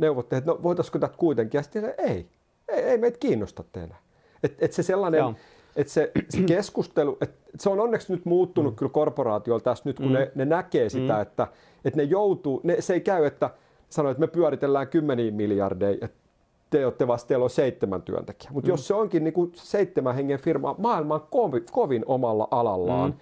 neuvotteli, 0.00 0.38
että 0.38 0.50
no 0.50 0.62
voitaisiko 0.62 0.98
tätä 0.98 1.14
kuitenkin. 1.16 1.58
Ja 1.58 1.62
sitten 1.62 1.94
ei, 1.98 2.26
ei, 2.68 2.82
ei 2.82 2.98
meitä 2.98 3.18
kiinnosta 3.18 3.64
enää. 3.76 3.98
Et, 4.42 4.56
et 4.58 4.72
se 4.72 4.82
sellainen, 4.82 5.18
Joo. 5.18 5.34
että 5.76 5.92
se, 5.92 6.12
se 6.28 6.42
keskustelu, 6.42 7.18
että 7.20 7.36
se 7.60 7.70
on 7.70 7.80
onneksi 7.80 8.12
nyt 8.12 8.24
muuttunut 8.24 8.72
mm. 8.72 8.76
kyllä 8.76 8.92
korporaatiolla 8.92 9.60
tässä 9.60 9.84
nyt, 9.86 9.96
kun 9.96 10.06
mm. 10.06 10.12
ne, 10.12 10.32
ne 10.34 10.44
näkee 10.44 10.88
sitä, 10.88 11.14
mm. 11.14 11.22
että, 11.22 11.46
että 11.84 11.96
ne 11.96 12.02
joutuu, 12.02 12.60
ne, 12.64 12.80
se 12.80 12.94
ei 12.94 13.00
käy, 13.00 13.26
että 13.26 13.50
sanoo, 13.92 14.10
että 14.10 14.20
me 14.20 14.26
pyöritellään 14.26 14.88
kymmeniä 14.88 15.30
miljardeja, 15.30 15.98
että 16.00 16.22
te 16.70 16.84
olette 16.84 17.06
vasta, 17.06 17.28
teillä 17.28 17.44
on 17.44 17.50
seitsemän 17.50 18.02
työntekijää. 18.02 18.52
Mutta 18.52 18.68
mm. 18.68 18.72
jos 18.72 18.86
se 18.86 18.94
onkin 18.94 19.24
niin 19.24 19.34
kuin 19.34 19.52
seitsemän 19.54 20.14
hengen 20.14 20.38
firma 20.38 20.74
maailman 20.78 21.20
kovin, 21.30 21.66
kovin 21.72 22.02
omalla 22.06 22.48
alallaan, 22.50 23.10
mm. 23.10 23.16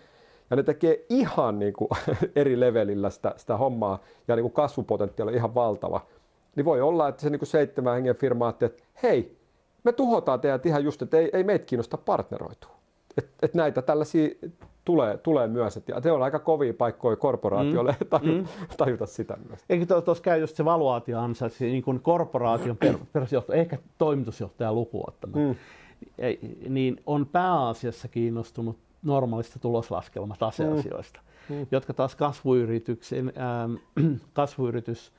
ja 0.50 0.56
ne 0.56 0.62
tekee 0.62 1.04
ihan 1.08 1.58
niin 1.58 1.72
kuin 1.72 1.88
eri 2.36 2.60
levelillä 2.60 3.10
sitä, 3.10 3.34
sitä 3.36 3.56
hommaa, 3.56 3.98
ja 4.28 4.36
niin 4.36 4.44
kuin 4.44 4.52
kasvupotentiaali 4.52 5.30
on 5.30 5.36
ihan 5.36 5.54
valtava, 5.54 6.00
niin 6.56 6.64
voi 6.64 6.80
olla, 6.80 7.08
että 7.08 7.22
se 7.22 7.30
niin 7.30 7.38
kuin 7.38 7.48
seitsemän 7.48 7.94
hengen 7.94 8.16
firma 8.16 8.48
että 8.48 8.70
hei, 9.02 9.36
me 9.84 9.92
tuhotaan 9.92 10.40
teidät 10.40 10.66
ihan 10.66 10.84
just, 10.84 11.02
että 11.02 11.16
ei, 11.16 11.30
ei 11.32 11.44
meitä 11.44 11.64
kiinnosta 11.64 11.96
partneroitua. 11.96 12.70
Että 13.18 13.30
et 13.42 13.54
näitä 13.54 13.82
tällaisia 13.82 14.28
tulee, 14.90 15.18
tulee 15.18 15.49
myös. 15.49 15.76
Et, 15.76 15.88
ja 15.88 16.00
se 16.00 16.12
on 16.12 16.23
aika 16.23 16.38
kovia 16.38 16.75
paikkoja 16.75 17.16
korporaatioille 17.16 17.97
mm. 18.00 18.06
taju, 18.06 18.32
mm. 18.32 18.47
tajuta 18.76 19.06
sitä 19.06 19.37
myös. 19.49 19.64
Eikö 19.70 20.00
tuossa 20.04 20.23
käy 20.23 20.40
just 20.40 20.56
se 20.56 20.64
valuaatioansaitsi, 20.64 21.66
niin 21.66 21.82
kuin 21.82 22.00
korporaation 22.00 22.76
per, 22.76 22.94
perusjohtaja, 23.12 23.61
ehkä 23.61 23.78
toimitusjohtajan 23.99 24.75
lukuottama, 24.75 25.37
mm. 25.37 25.54
niin 26.68 27.00
on 27.06 27.26
pääasiassa 27.26 28.09
kiinnostunut 28.09 28.78
normaalista 29.02 29.59
tuloslaskelmataseasioista, 29.59 31.20
mm. 31.49 31.56
mm. 31.56 31.66
jotka 31.70 31.94
taas 31.94 32.16
kasvuyrityksen, 32.16 33.32
ähm, 33.37 34.14
kasvuyritys, 34.32 35.12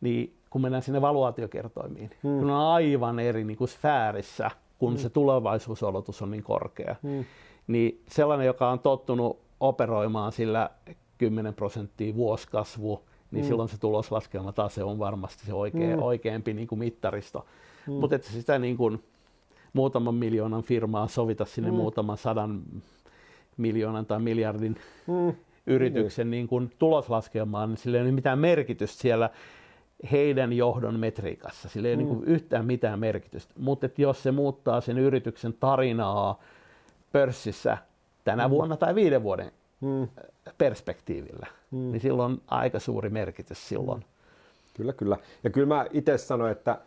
niin 0.00 0.36
kun 0.50 0.62
mennään 0.62 0.82
sinne 0.82 1.00
valuaatiokertoimiin, 1.00 2.10
mm. 2.10 2.38
kun 2.38 2.50
on 2.50 2.72
aivan 2.72 3.18
eri 3.18 3.44
niin 3.44 3.56
kuin 3.56 3.68
sfäärissä, 3.68 4.50
kun 4.78 4.92
mm. 4.92 4.98
se 4.98 5.10
tulevaisuusolotus 5.10 6.22
on 6.22 6.30
niin 6.30 6.44
korkea. 6.44 6.96
Mm 7.02 7.24
niin 7.70 8.02
sellainen, 8.08 8.46
joka 8.46 8.70
on 8.70 8.78
tottunut 8.78 9.38
operoimaan 9.60 10.32
sillä 10.32 10.70
10 11.18 11.54
prosenttia 11.54 12.14
vuosikasvu, 12.14 13.02
niin 13.30 13.44
mm. 13.44 13.48
silloin 13.48 13.68
se 13.68 13.78
tuloslaskelma 13.80 14.52
taas 14.52 14.74
se 14.74 14.84
on 14.84 14.98
varmasti 14.98 15.46
se 15.46 15.54
oikea, 15.54 15.96
mm. 15.96 16.02
oikeampi 16.02 16.52
niin 16.52 16.68
kuin 16.68 16.78
mittaristo. 16.78 17.46
Mm. 17.86 17.92
Mutta 17.92 18.16
että 18.16 18.30
sitä 18.30 18.58
niin 18.58 18.76
kuin 18.76 19.02
muutaman 19.72 20.14
miljoonan 20.14 20.62
firmaa 20.62 21.08
sovita 21.08 21.44
sinne 21.44 21.70
mm. 21.70 21.76
muutaman 21.76 22.18
sadan 22.18 22.62
miljoonan 23.56 24.06
tai 24.06 24.20
miljardin 24.20 24.76
mm. 25.06 25.34
yrityksen 25.66 26.26
mm. 26.26 26.30
niin 26.30 26.48
kuin 26.48 26.70
tuloslaskelmaan, 26.78 27.68
niin 27.68 27.78
sillä 27.78 27.98
ei 27.98 28.02
ole 28.02 28.12
mitään 28.12 28.38
merkitystä 28.38 29.02
siellä 29.02 29.30
heidän 30.12 30.52
johdon 30.52 31.00
metriikassa. 31.00 31.68
Sillä 31.68 31.88
ei 31.88 31.96
mm. 31.96 32.02
ole 32.02 32.08
niin 32.08 32.16
kuin 32.16 32.28
yhtään 32.34 32.66
mitään 32.66 32.98
merkitystä. 32.98 33.54
Mutta 33.58 33.88
jos 33.98 34.22
se 34.22 34.32
muuttaa 34.32 34.80
sen 34.80 34.98
yrityksen 34.98 35.54
tarinaa, 35.60 36.40
pörssissä 37.12 37.78
tänä 38.24 38.48
mm. 38.48 38.50
vuonna 38.50 38.76
tai 38.76 38.94
viiden 38.94 39.22
vuoden 39.22 39.52
mm. 39.80 40.08
perspektiivillä, 40.58 41.46
mm. 41.70 41.92
niin 41.92 42.00
silloin 42.00 42.32
on 42.32 42.42
aika 42.46 42.78
suuri 42.78 43.10
merkitys 43.10 43.68
silloin. 43.68 44.04
Kyllä, 44.74 44.92
kyllä. 44.92 45.16
Ja 45.44 45.50
kyllä 45.50 45.66
mä 45.74 45.86
itse 45.90 46.18
sanoin, 46.18 46.52
että, 46.52 46.78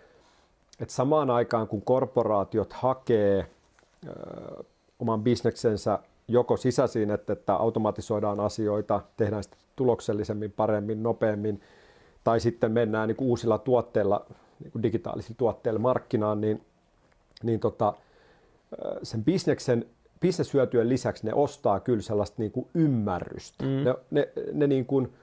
että 0.80 0.94
samaan 0.94 1.30
aikaan 1.30 1.68
kun 1.68 1.82
korporaatiot 1.82 2.74
hakee 2.74 3.48
ö, 4.08 4.63
oman 5.00 5.24
bisneksensä 5.24 6.00
joko 6.27 6.58
sisäisiin, 6.58 7.12
että, 7.12 7.34
että 7.34 7.56
automatisoidaan 7.56 8.39
asioita, 8.39 9.01
tehdään 9.18 9.44
sitä 9.44 9.58
tuloksellisemmin, 9.75 10.51
paremmin, 10.51 11.03
nopeammin, 11.03 11.62
tai 12.24 12.39
sitten 12.39 12.72
mennään 12.72 13.08
niin 13.08 13.15
kuin 13.15 13.27
uusilla 13.27 13.58
tuotteilla, 13.58 14.25
niin 14.60 14.72
kuin 14.72 14.84
digitaalisilla 14.84 15.36
tuotteilla 15.38 15.80
markkinaan, 15.80 16.42
niin, 16.42 16.65
niin 17.44 17.60
tota, 17.60 17.94
sen 19.03 19.24
bisneksen 19.24 19.86
bisneshyötyjen 20.24 20.89
lisäksi 20.89 21.25
ne 21.25 21.34
ostaa 21.34 21.80
kyllä 21.80 22.01
sellaista 22.01 22.36
niin 22.38 22.51
kuin 22.51 22.68
ymmärrystä. 22.74 23.63
Mm. 23.63 23.70
Ne, 23.70 23.96
ne, 24.12 24.30
ne, 24.53 24.68
niin 24.68 24.86
kuin, 24.86 25.13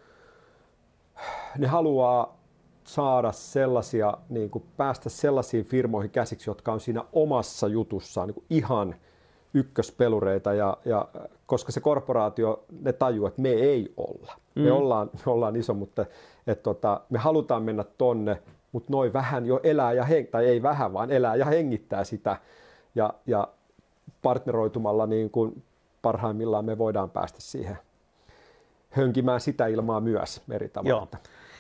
ne 1.59 1.67
haluaa 1.67 2.37
saada 2.85 3.33
sellaisia, 3.33 4.15
niin 4.29 4.51
kuin 4.51 4.65
päästä 4.77 5.09
sellaisiin 5.09 5.65
firmoihin 5.65 6.11
käsiksi, 6.11 6.51
jotka 6.51 6.73
on 6.73 6.81
siinä 6.81 7.05
omassa 7.13 7.69
jutussaan 7.69 8.29
niin 8.29 8.35
kuin 8.35 8.45
ihan 8.51 8.95
ykköspelureita, 9.55 10.55
ja, 10.55 10.77
ja, 10.85 11.09
koska 11.47 11.73
se 11.73 11.81
korporaatio, 11.81 12.65
ne 12.83 12.93
tajuu, 12.93 13.27
että 13.27 13.43
me 13.43 13.49
ei 13.49 13.93
olla. 13.97 14.33
Mm. 14.55 14.63
Me, 14.63 14.73
ollaan, 14.73 15.11
me 15.27 15.33
ollaan 15.33 15.57
iso, 15.57 15.75
mutta 15.75 16.07
et, 16.47 16.63
tota, 16.63 17.01
me 17.11 17.19
halutaan 17.19 17.63
mennä 17.63 17.85
tonne, 17.85 18.43
mutta 18.73 18.93
noin 18.93 19.13
vähän 19.13 19.47
jo 19.47 19.61
elää 19.63 19.93
ja 19.93 20.05
heng- 20.05 20.31
tai 20.31 20.47
ei 20.47 20.63
vähän, 20.63 20.93
vaan 20.93 21.11
elää 21.11 21.37
ja 21.37 21.45
hengittää 21.45 22.05
sitä. 22.05 22.37
Ja, 22.95 23.15
ja 23.27 23.49
partneroitumalla 24.23 25.07
niin 25.07 25.31
kuin 25.31 25.63
parhaimmillaan 26.03 26.65
me 26.65 26.79
voidaan 26.79 27.11
päästä 27.11 27.41
siihen 27.41 27.79
hönkimään 28.91 29.41
sitä 29.41 29.67
ilmaa 29.67 30.01
myös 30.01 30.43
eri 30.51 30.69
tavalla. 30.69 31.07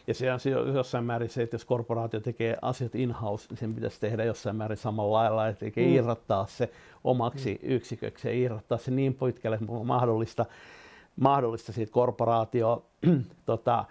Ja 0.07 0.14
se 0.14 0.33
on 0.33 0.75
jossain 0.75 1.05
määrin 1.05 1.29
se, 1.31 1.43
että 1.43 1.55
jos 1.55 1.64
korporaatio 1.64 2.21
tekee 2.21 2.57
asiat 2.62 2.95
in-house, 2.95 3.47
niin 3.49 3.59
sen 3.59 3.75
pitäisi 3.75 4.00
tehdä 4.00 4.25
jossain 4.25 4.57
määrin 4.57 4.79
samalla 4.79 5.17
lailla, 5.17 5.49
että 5.49 5.67
mm. 5.67 5.73
irrottaa 5.76 6.47
se 6.47 6.71
omaksi 7.05 7.61
mm. 7.62 7.71
yksiköksi 7.71 8.29
ja 8.29 8.35
irrottaa 8.35 8.79
se 8.79 8.90
niin 8.90 9.14
pitkälle, 9.14 9.59
on 9.69 9.87
mahdollista, 9.87 10.47
mahdollista 11.17 11.73
siitä 11.73 11.93
korporaatio 11.93 12.85
tota, 13.47 13.85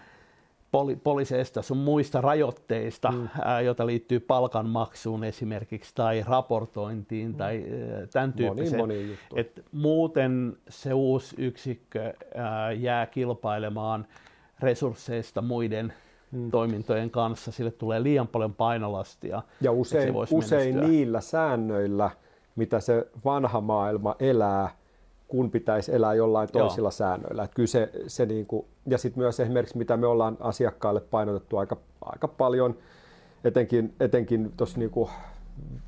poli- 0.71 0.95
poliiseista 1.03 1.61
sun 1.61 1.77
muista 1.77 2.21
rajoitteista, 2.21 3.11
mm. 3.11 3.27
ää, 3.41 3.61
joita 3.61 3.85
liittyy 3.85 4.19
palkanmaksuun 4.19 5.23
esimerkiksi 5.23 5.91
tai 5.95 6.23
raportointiin 6.27 7.27
mm. 7.27 7.35
tai 7.35 7.65
ää, 7.93 8.07
tämän 8.13 8.33
tyyppiseen. 8.33 8.81
Moni, 8.81 8.95
moni 8.95 9.17
Et 9.35 9.65
muuten 9.71 10.57
se 10.69 10.93
uusi 10.93 11.35
yksikkö 11.37 12.13
ää, 12.35 12.71
jää 12.71 13.05
kilpailemaan 13.05 14.07
resursseista 14.59 15.41
muiden 15.41 15.93
mm. 16.31 16.51
toimintojen 16.51 17.09
kanssa. 17.09 17.51
Sille 17.51 17.71
tulee 17.71 18.03
liian 18.03 18.27
paljon 18.27 18.53
painolastia. 18.55 19.41
Ja 19.61 19.71
usein, 19.71 20.13
usein 20.31 20.79
niillä 20.79 21.21
säännöillä, 21.21 22.09
mitä 22.55 22.79
se 22.79 23.07
vanha 23.25 23.61
maailma 23.61 24.15
elää, 24.19 24.78
kun 25.29 25.51
pitäisi 25.51 25.95
elää 25.95 26.13
jollain 26.13 26.49
toisilla 26.51 26.87
Joo. 26.87 26.91
säännöillä. 26.91 27.43
Että 27.43 27.55
kyllä 27.55 27.67
se, 27.67 27.91
se 28.07 28.25
niin 28.25 28.45
kuin, 28.45 28.65
ja 28.87 28.97
sitten 28.97 29.23
myös 29.23 29.39
esimerkiksi, 29.39 29.77
mitä 29.77 29.97
me 29.97 30.07
ollaan 30.07 30.37
asiakkaille 30.39 31.01
painotettu 31.01 31.57
aika, 31.57 31.77
aika 32.01 32.27
paljon, 32.27 32.75
etenkin, 33.43 33.93
etenkin 33.99 34.51
tuossa 34.57 34.79
niin 34.79 34.91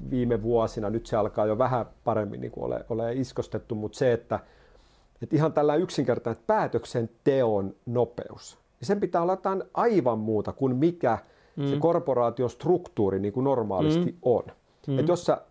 viime 0.10 0.43
vuosina, 0.43 0.89
nyt 0.89 1.05
se 1.05 1.17
alkaa 1.17 1.45
jo 1.45 1.57
vähän 1.57 1.86
paremmin 2.03 2.41
niin 2.41 2.51
ole, 2.55 2.86
ole 2.89 3.13
iskostettu, 3.13 3.75
mutta 3.75 3.98
se, 3.98 4.13
että, 4.13 4.39
että 5.21 5.36
ihan 5.36 5.53
tällä 5.53 5.75
yksinkertainen 5.75 6.39
että 6.39 6.48
päätöksenteon 6.48 7.75
nopeus, 7.86 8.57
niin 8.79 8.88
sen 8.88 9.00
pitää 9.00 9.21
olla 9.21 9.33
jotain 9.33 9.63
aivan 9.74 10.19
muuta 10.19 10.53
kuin 10.53 10.75
mikä 10.75 11.17
mm. 11.55 11.69
se 11.69 11.77
korporaation 11.77 12.50
struktuuri 12.50 13.19
niin 13.19 13.33
kuin 13.33 13.43
normaalisti 13.43 14.12
mm. 14.12 14.17
on. 14.21 14.43
Mm. 14.88 15.00
Että 15.00 15.12
jos 15.12 15.25
sä 15.25 15.41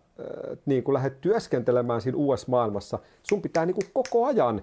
niin 0.65 0.83
kun 0.83 0.93
lähdet 0.93 1.21
työskentelemään 1.21 2.01
siinä 2.01 2.17
uudessa 2.17 2.47
maailmassa, 2.49 2.99
sun 3.23 3.41
pitää 3.41 3.65
niin 3.65 3.75
kuin 3.75 3.87
koko 3.93 4.25
ajan 4.25 4.61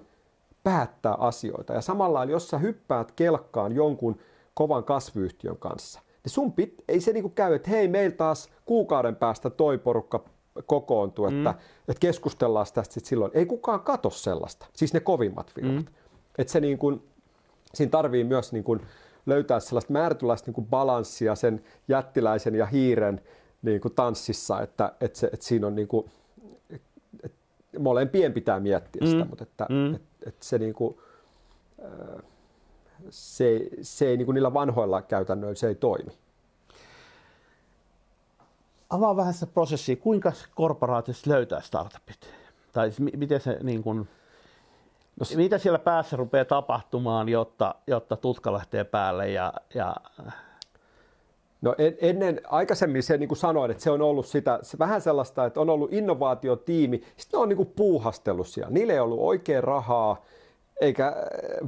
päättää 0.63 1.13
asioita. 1.13 1.73
Ja 1.73 1.81
samalla 1.81 2.25
jos 2.25 2.49
sä 2.49 2.57
hyppäät 2.57 3.11
kelkkaan 3.11 3.75
jonkun 3.75 4.19
kovan 4.53 4.83
kasvuyhtiön 4.83 5.57
kanssa, 5.57 5.99
niin 6.23 6.31
sun 6.31 6.53
pit, 6.53 6.73
ei 6.87 7.01
se 7.01 7.13
niin 7.13 7.23
kuin 7.23 7.33
käy, 7.33 7.53
että 7.53 7.69
hei, 7.69 7.87
meillä 7.87 8.15
taas 8.15 8.49
kuukauden 8.65 9.15
päästä 9.15 9.49
toi 9.49 9.77
porukka 9.77 10.23
kokoontuu, 10.65 11.25
että, 11.25 11.51
mm. 11.51 11.59
että 11.87 11.99
keskustellaan 11.99 12.65
tästä 12.73 12.93
sit 12.93 13.05
silloin. 13.05 13.31
Ei 13.33 13.45
kukaan 13.45 13.79
kato 13.79 14.09
sellaista, 14.09 14.65
siis 14.73 14.93
ne 14.93 14.99
kovimmat 14.99 15.51
firmat. 15.51 15.75
Mm. 15.75 15.85
Että 16.37 16.53
se 16.53 16.59
niin 16.59 16.77
kuin, 16.77 17.03
siinä 17.73 17.89
tarvii 17.89 18.23
myös 18.23 18.53
niin 18.53 18.63
kuin 18.63 18.81
löytää 19.25 19.59
sellaista 19.59 19.93
määrätylaista 19.93 20.47
niin 20.47 20.55
kuin 20.55 20.67
balanssia 20.67 21.35
sen 21.35 21.63
jättiläisen 21.87 22.55
ja 22.55 22.65
hiiren 22.65 23.21
niin 23.61 23.81
kuin 23.81 23.93
tanssissa, 23.93 24.61
että, 24.61 24.93
että, 25.01 25.19
se, 25.19 25.29
että 25.33 25.45
siinä 25.45 25.67
on 25.67 25.75
niin 25.75 25.87
kuin, 25.87 26.11
että 27.23 27.37
molempien 27.79 28.33
pitää 28.33 28.59
miettiä 28.59 29.07
sitä, 29.07 29.23
mm. 29.23 29.29
mutta 29.29 29.43
että, 29.43 29.65
mm. 29.69 29.95
että, 29.95 30.07
että 30.27 30.45
se, 30.45 30.57
niin 30.57 30.73
kuin, 30.73 30.97
se, 33.09 33.69
se 33.81 34.07
ei 34.07 34.17
niin 34.17 34.25
kuin 34.25 34.33
niillä 34.33 34.53
vanhoilla 34.53 35.01
käytännöillä 35.01 35.55
se 35.55 35.67
ei 35.67 35.75
toimi. 35.75 36.11
Avaa 38.89 39.15
vähän 39.15 39.33
sitä 39.33 39.47
prosessia, 39.47 39.95
kuinka 39.95 40.31
korporaatiosta 40.55 41.29
löytää 41.29 41.61
startupit? 41.61 42.33
Tai 42.73 42.91
siis 42.91 43.13
miten 43.17 43.41
se 43.41 43.57
niin 43.63 43.83
kuin, 43.83 43.97
no, 45.19 45.25
mitä 45.35 45.57
siellä 45.57 45.79
päässä 45.79 46.17
rupeaa 46.17 46.45
tapahtumaan, 46.45 47.29
jotta, 47.29 47.75
jotta 47.87 48.17
tutka 48.17 48.53
lähtee 48.53 48.83
päälle 48.83 49.29
ja, 49.29 49.53
ja 49.73 49.95
No 51.61 51.75
en, 51.77 51.97
ennen, 52.01 52.41
aikaisemmin 52.47 53.03
se 53.03 53.17
niin 53.17 53.27
kuin 53.27 53.37
sanoin, 53.37 53.71
että 53.71 53.83
se 53.83 53.91
on 53.91 54.01
ollut 54.01 54.25
sitä, 54.25 54.59
se 54.61 54.79
vähän 54.79 55.01
sellaista, 55.01 55.45
että 55.45 55.59
on 55.59 55.69
ollut 55.69 55.93
innovaatiotiimi, 55.93 57.01
sitten 57.17 57.37
ne 57.37 57.41
on 57.41 57.49
niin 57.49 57.57
kuin 57.57 57.73
puuhastellut 57.75 58.47
siellä. 58.47 58.71
Niille 58.71 58.93
ei 58.93 58.99
ollut 58.99 59.19
oikein 59.19 59.63
rahaa 59.63 60.21
eikä 60.81 61.07
äh, 61.07 61.13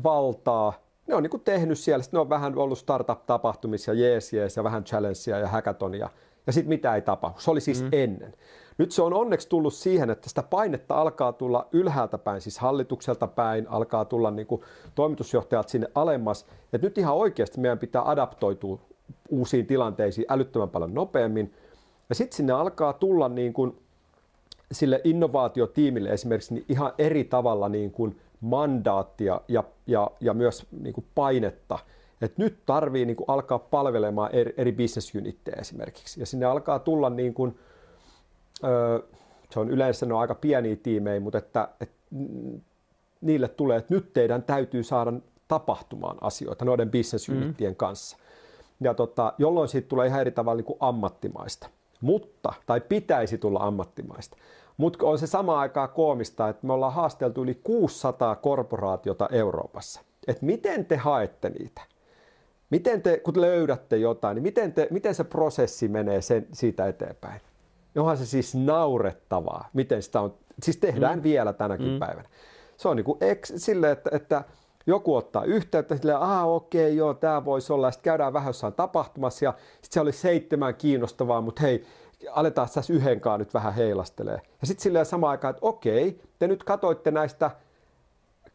valtaa. 0.04 0.74
Ne 1.08 1.16
on 1.16 1.24
niin 1.24 1.32
kuin 1.32 1.44
tehnyt 1.44 1.80
siellä, 1.80 2.04
sitten 2.04 2.18
ne 2.18 2.22
on 2.22 2.30
vähän 2.30 2.58
ollut 2.58 2.78
startup-tapahtumissa, 2.78 3.94
jees, 3.94 4.34
jees, 4.34 4.58
ja 4.58 4.64
vähän 4.64 4.84
challengea 4.84 5.40
ja 5.40 5.48
hackathonia. 5.48 6.10
Ja 6.48 6.54
sitten 6.54 6.70
mitä 6.70 6.96
ei 6.96 7.02
tapahdu. 7.02 7.40
Se 7.40 7.52
oli 7.52 7.62
siis 7.62 7.84
mm. 7.84 7.90
ennen. 7.92 8.34
Nyt 8.78 8.92
se 8.92 9.02
on 9.02 9.14
onneksi 9.14 9.50
tullut 9.50 9.74
siihen, 9.74 10.10
että 10.10 10.30
sitä 10.30 10.44
painetta 10.44 10.96
alkaa 10.96 11.34
tulla 11.34 11.68
ylhäältä 11.72 12.18
päin, 12.18 12.42
siis 12.42 12.60
hallitukselta 12.60 13.28
päin, 13.28 13.68
alkaa 13.70 14.06
tulla 14.06 14.32
niin 14.32 14.48
kuin 14.48 14.62
toimitusjohtajat 14.96 15.70
sinne 15.70 15.88
alemmas. 15.96 16.46
Et 16.74 16.82
nyt 16.82 16.98
ihan 16.98 17.16
oikeasti 17.16 17.60
meidän 17.60 17.80
pitää 17.80 18.10
adaptoitua 18.10 18.80
uusiin 19.32 19.68
tilanteisiin 19.68 20.26
älyttömän 20.30 20.70
paljon 20.70 20.94
nopeammin. 20.94 21.54
Ja 22.10 22.16
sitten 22.16 22.38
sinne 22.38 22.54
alkaa 22.54 22.94
tulla 22.94 23.30
niin 23.30 23.54
kuin 23.54 23.78
sille 24.72 25.02
innovaatiotiimille 25.04 26.10
esimerkiksi 26.10 26.54
niin 26.54 26.66
ihan 26.70 26.94
eri 26.98 27.24
tavalla 27.24 27.70
niin 27.70 27.92
kuin 27.92 28.20
mandaattia 28.42 29.42
ja, 29.48 29.64
ja, 29.88 30.12
ja 30.20 30.34
myös 30.34 30.66
niin 30.82 30.94
kuin 30.94 31.06
painetta. 31.16 31.80
Et 32.22 32.38
nyt 32.38 32.58
tarvii 32.66 33.06
niin 33.06 33.16
kuin 33.16 33.30
alkaa 33.30 33.60
palvelemaan 33.60 34.36
eri, 34.36 34.54
eri 34.58 34.72
business 34.72 35.16
unitteja 35.16 35.58
esimerkiksi. 35.62 36.20
Ja 36.20 36.26
sinne 36.26 36.46
alkaa 36.46 36.80
tulla 36.80 37.10
niin 37.10 37.34
kuin, 37.34 37.60
se 39.50 39.60
on 39.60 39.70
yleensä 39.70 40.06
ne 40.06 40.14
on 40.14 40.20
aika 40.20 40.36
pieniä 40.36 40.76
tiimejä, 40.76 41.20
mutta 41.20 41.38
että, 41.38 41.70
että 41.82 41.96
niille 43.22 43.48
tulee, 43.48 43.78
että 43.78 43.94
nyt 43.94 44.14
teidän 44.14 44.44
täytyy 44.44 44.84
saada 44.84 45.14
tapahtumaan 45.48 46.18
asioita 46.22 46.66
noiden 46.66 46.92
business 46.92 47.30
mm. 47.30 47.38
unittien 47.38 47.72
mm. 47.72 47.76
kanssa 47.76 48.18
ja 48.82 48.94
tota, 48.94 49.34
jolloin 49.38 49.70
siitä 49.70 49.88
tulee 49.88 50.08
ihan 50.08 50.22
eri 50.22 50.32
tavalla 50.32 50.58
niin 50.58 50.66
kuin 50.66 50.78
ammattimaista. 50.80 51.70
Mutta, 52.02 52.54
tai 52.66 52.82
pitäisi 52.82 53.38
tulla 53.38 53.60
ammattimaista. 53.60 54.38
Mutta 54.78 55.06
on 55.06 55.20
se 55.20 55.28
sama 55.28 55.60
aikaa 55.60 55.88
koomista, 55.88 56.50
että 56.50 56.68
me 56.68 56.74
ollaan 56.74 56.94
haasteltu 56.94 57.44
yli 57.44 57.56
600 57.64 58.36
korporaatiota 58.36 59.30
Euroopassa. 59.32 60.02
Että 60.28 60.46
miten 60.46 60.86
te 60.86 60.96
haette 60.96 61.50
niitä? 61.50 61.82
Miten 62.70 63.02
te, 63.02 63.18
kun 63.18 63.34
te 63.34 63.42
löydätte 63.42 63.98
jotain, 63.98 64.36
niin 64.36 64.44
miten, 64.44 64.74
te, 64.74 64.88
miten 64.92 65.16
se 65.16 65.24
prosessi 65.24 65.88
menee 65.88 66.22
sen, 66.22 66.48
siitä 66.54 66.88
eteenpäin? 66.88 67.42
Onhan 67.98 68.18
se 68.18 68.26
siis 68.26 68.56
naurettavaa, 68.56 69.70
miten 69.74 70.04
sitä 70.04 70.22
on, 70.22 70.34
siis 70.64 70.78
tehdään 70.78 71.20
mm. 71.20 71.24
vielä 71.24 71.54
tänäkin 71.54 71.92
mm. 71.92 72.00
päivänä. 72.00 72.30
Se 72.78 72.88
on 72.88 72.96
niin 72.96 73.06
kuin 73.06 73.18
ex, 73.22 73.52
sille, 73.56 73.92
että, 73.92 74.10
että 74.14 74.44
joku 74.88 75.16
ottaa 75.16 75.44
yhteyttä, 75.44 75.98
silleen, 75.98 76.18
ah 76.18 76.48
okei, 76.48 76.86
okay, 76.86 76.98
joo, 76.98 77.14
tämä 77.14 77.46
voisi 77.46 77.74
olla, 77.74 77.92
sitten 77.92 78.04
käydään 78.04 78.34
vähän 78.34 78.50
jossain 78.50 78.74
tapahtumassa, 78.74 79.46
ja 79.46 79.54
sitten 79.72 79.90
se 79.94 80.00
oli 80.00 80.12
seitsemän 80.12 80.76
kiinnostavaa, 80.76 81.42
mutta 81.42 81.62
hei, 81.62 81.86
aletaan 82.32 82.68
tässä 82.74 82.94
yhdenkaan 82.94 83.40
nyt 83.40 83.54
vähän 83.54 83.74
heilastelee. 83.74 84.42
Ja 84.62 84.68
sitten 84.68 84.84
silleen 84.84 85.06
samaan 85.06 85.32
aikaan, 85.32 85.50
että 85.50 85.66
okei, 85.66 86.22
te 86.40 86.48
nyt 86.48 86.64
katoitte 86.64 87.12
näistä 87.12 87.52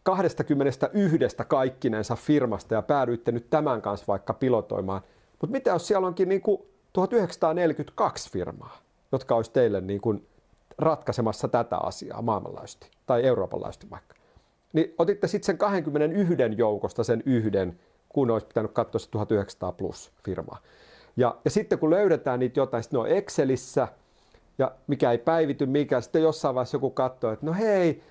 21 0.02 1.36
kaikkinensa 1.48 2.16
firmasta 2.16 2.74
ja 2.74 2.82
päädyitte 2.82 3.32
nyt 3.32 3.50
tämän 3.50 3.82
kanssa 3.82 4.06
vaikka 4.08 4.34
pilotoimaan. 4.34 5.02
Mutta 5.40 5.52
mitä 5.52 5.70
jos 5.70 5.86
siellä 5.86 6.06
onkin 6.06 6.28
niin 6.28 6.42
kuin 6.42 6.62
1942 6.92 8.30
firmaa, 8.30 8.78
jotka 9.12 9.34
olisi 9.34 9.50
teille 9.50 9.80
niin 9.80 10.00
kuin 10.00 10.26
ratkaisemassa 10.78 11.48
tätä 11.48 11.76
asiaa 11.76 12.22
maailmanlaajuisesti 12.22 12.90
tai 13.06 13.22
Euroopan 13.22 13.60
laajuisesti 13.60 13.90
vaikka 13.90 14.14
niin 14.76 14.94
otitte 14.98 15.26
sitten 15.26 15.46
sen 15.46 15.58
21 15.58 16.34
joukosta 16.56 17.04
sen 17.04 17.22
yhden, 17.26 17.78
kun 18.08 18.30
olisi 18.30 18.46
pitänyt 18.46 18.72
katsoa 18.72 18.98
se 18.98 19.10
1900 19.10 19.72
plus 19.72 20.12
firmaa. 20.24 20.58
Ja, 21.16 21.36
ja 21.44 21.50
sitten 21.50 21.78
kun 21.78 21.90
löydetään 21.90 22.40
niitä 22.40 22.60
jotain, 22.60 22.82
sitten 22.82 22.98
ne 22.98 23.02
on 23.02 23.10
Excelissä, 23.16 23.88
ja 24.58 24.72
mikä 24.86 25.10
ei 25.10 25.18
päivity 25.18 25.66
mikä, 25.66 26.00
sitten 26.00 26.22
jossain 26.22 26.54
vaiheessa 26.54 26.76
joku 26.76 26.90
katsoo, 26.90 27.32
että 27.32 27.46
no 27.46 27.52
hei, 27.52 28.02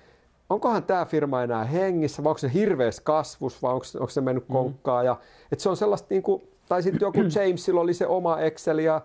onkohan 0.50 0.82
tämä 0.82 1.04
firma 1.04 1.42
enää 1.42 1.64
hengissä, 1.64 2.24
vai 2.24 2.30
onko 2.30 2.38
se 2.38 2.50
hirveässä 2.54 3.02
kasvus, 3.04 3.62
vai 3.62 3.72
onko, 3.72 3.86
onko 3.94 4.10
se 4.10 4.20
mennyt 4.20 4.48
mm. 4.48 4.52
konkkaan. 4.52 5.04
Ja, 5.04 5.16
että 5.52 5.62
se 5.62 5.68
on 5.68 5.76
sellaista, 5.76 6.06
niin 6.10 6.22
kuin, 6.22 6.42
tai 6.68 6.82
sitten 6.82 7.06
joku 7.06 7.20
Jamesilla 7.34 7.80
oli 7.80 7.94
se 7.94 8.06
oma 8.06 8.38
Excel, 8.38 8.78
ja 8.78 9.00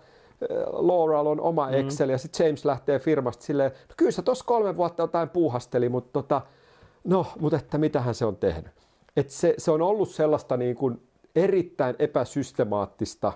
Laurel 0.71 1.27
on 1.27 1.41
oma 1.41 1.67
mm. 1.67 1.73
Excel, 1.73 2.09
ja 2.09 2.17
sitten 2.17 2.45
James 2.45 2.65
lähtee 2.65 2.99
firmasta 2.99 3.45
silleen, 3.45 3.71
no 3.71 3.93
kyllä 3.97 4.11
se 4.11 4.21
tuossa 4.21 4.45
kolme 4.45 4.77
vuotta 4.77 5.03
jotain 5.03 5.29
puuhasteli, 5.29 5.89
mutta 5.89 6.11
tota, 6.13 6.41
No, 7.03 7.25
mutta 7.39 7.57
että 7.57 7.77
mitähän 7.77 8.15
se 8.15 8.25
on 8.25 8.35
tehnyt. 8.35 8.71
Et 9.15 9.29
se, 9.29 9.53
se 9.57 9.71
on 9.71 9.81
ollut 9.81 10.09
sellaista 10.09 10.57
niin 10.57 10.75
kuin 10.75 11.01
erittäin 11.35 11.95
epäsystemaattista 11.99 13.33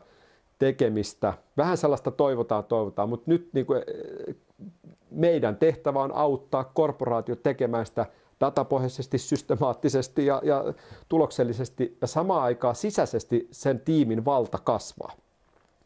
tekemistä. 0.59 1.33
Vähän 1.57 1.77
sellaista 1.77 2.11
toivotaan, 2.11 2.63
toivotaan, 2.63 3.09
mutta 3.09 3.31
nyt 3.31 3.49
niin 3.53 3.65
kuin 3.65 3.81
eh, 3.87 4.35
meidän 5.11 5.55
tehtävä 5.57 6.03
on 6.03 6.15
auttaa 6.15 6.63
korporaatio 6.63 7.35
tekemään 7.35 7.85
sitä 7.85 8.05
datapohjaisesti, 8.39 9.17
systemaattisesti 9.17 10.25
ja, 10.25 10.41
ja 10.43 10.73
tuloksellisesti 11.09 11.97
ja 12.01 12.07
samaan 12.07 12.43
aikaan 12.43 12.75
sisäisesti 12.75 13.47
sen 13.51 13.79
tiimin 13.79 14.25
valta 14.25 14.57
kasvaa. 14.63 15.11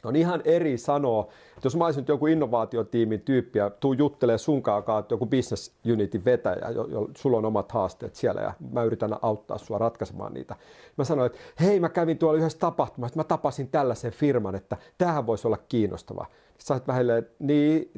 On 0.04 0.16
ihan 0.16 0.42
eri 0.46 0.78
sanoa, 0.78 1.22
että 1.56 1.66
jos 1.66 1.76
mä 1.76 1.86
olisin 1.86 2.06
joku 2.08 2.28
innovaatiotiimin 2.28 3.22
tyyppi 3.22 3.60
ja 3.60 3.70
tuu 3.70 3.94
juttelee 3.94 4.38
sunkaan 4.38 4.84
joku 5.10 5.26
business 5.26 5.72
unitin 5.94 6.26
vetäjä, 6.26 6.70
jo, 6.70 6.88
jo, 6.88 7.08
sulla 7.18 7.38
on 7.38 7.46
omat 7.46 7.72
haasteet 7.72 8.16
siellä 8.16 8.42
ja 8.42 8.54
mä 8.74 8.84
yritän 8.84 9.18
auttaa 9.22 9.58
sua 9.58 9.78
ratkaisemaan 9.78 10.34
niitä. 10.34 10.56
Mä 10.98 11.04
sanoin, 11.04 11.26
että 11.26 11.40
hei 11.64 11.80
mä 11.80 11.90
kävin 11.90 12.18
tuolla 12.18 12.38
yhdessä 12.40 12.60
tapahtumassa, 12.60 13.12
että 13.12 13.20
mä 13.20 13.38
tapasin 13.38 13.68
tällaisen 13.68 14.12
firman, 14.12 14.56
että 14.56 14.78
tähän 14.98 15.28
voisi 15.28 15.48
olla 15.48 15.58
kiinnostava. 15.70 16.26
Sä 16.58 16.82
vähän 16.88 17.06
niin 17.40 17.92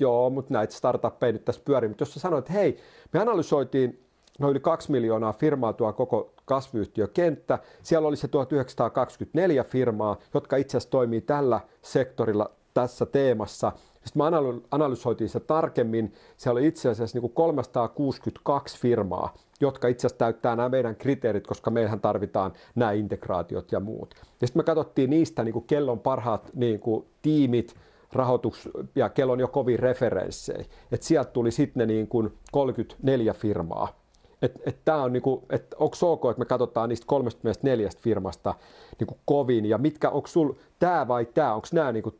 joo, 0.00 0.30
mutta 0.30 0.54
näitä 0.54 0.74
startuppeja 0.74 1.32
nyt 1.32 1.44
tässä 1.44 1.62
pyörii. 1.64 1.88
Mutta 1.88 2.02
jos 2.02 2.14
sä 2.14 2.20
sanoit, 2.20 2.42
että 2.42 2.52
hei, 2.52 2.78
me 3.12 3.20
analysoitiin 3.20 4.04
noin 4.38 4.50
yli 4.50 4.60
2 4.60 4.92
miljoonaa 4.92 5.32
firmaa 5.32 5.72
tuo 5.72 5.92
koko 5.92 6.31
kasvuyhtiökenttä. 6.44 7.58
Siellä 7.82 8.08
oli 8.08 8.16
se 8.16 8.28
1924 8.28 9.64
firmaa, 9.64 10.18
jotka 10.34 10.56
itse 10.56 10.76
asiassa 10.76 10.90
toimii 10.90 11.20
tällä 11.20 11.60
sektorilla 11.82 12.50
tässä 12.74 13.06
teemassa. 13.06 13.72
Sitten 14.04 14.22
me 14.22 14.60
analysoitiin 14.70 15.30
se 15.30 15.40
tarkemmin. 15.40 16.12
Siellä 16.36 16.58
oli 16.58 16.66
itse 16.66 16.88
asiassa 16.88 17.16
niin 17.16 17.20
kuin 17.20 17.32
362 17.32 18.78
firmaa, 18.78 19.34
jotka 19.60 19.88
itse 19.88 20.06
asiassa 20.06 20.18
täyttää 20.18 20.56
nämä 20.56 20.68
meidän 20.68 20.96
kriteerit, 20.96 21.46
koska 21.46 21.70
meidän 21.70 22.00
tarvitaan 22.00 22.52
nämä 22.74 22.92
integraatiot 22.92 23.72
ja 23.72 23.80
muut. 23.80 24.14
Ja 24.40 24.46
sitten 24.46 24.60
me 24.60 24.64
katsottiin 24.64 25.10
niistä 25.10 25.44
niin 25.44 25.64
kellon 25.66 26.00
parhaat 26.00 26.50
niin 26.54 26.80
kuin 26.80 27.06
tiimit, 27.22 27.74
rahoitus 28.12 28.68
ja 28.94 29.08
kellon 29.08 29.40
jo 29.40 29.48
kovin 29.48 29.78
referenssejä. 29.78 30.64
Et 30.92 31.02
sieltä 31.02 31.30
tuli 31.30 31.50
sitten 31.50 31.88
niin 31.88 32.08
kuin 32.08 32.32
34 32.52 33.34
firmaa, 33.34 34.01
että 34.42 34.60
et 34.66 34.78
tämä 34.84 35.02
on 35.02 35.12
niinku, 35.12 35.44
että 35.50 35.76
onko 35.78 35.96
ok, 36.02 36.24
että 36.30 36.38
me 36.38 36.44
katsotaan 36.44 36.88
niistä 36.88 37.06
34 37.06 37.88
firmasta 37.98 38.54
niinku 38.98 39.18
kovin 39.24 39.66
ja 39.66 39.78
mitkä, 39.78 40.10
onko 40.10 40.28
sul 40.28 40.52
tämä 40.78 41.08
vai 41.08 41.26
tämä, 41.26 41.54
onko 41.54 41.68
nämä 41.72 41.92
niinku, 41.92 42.14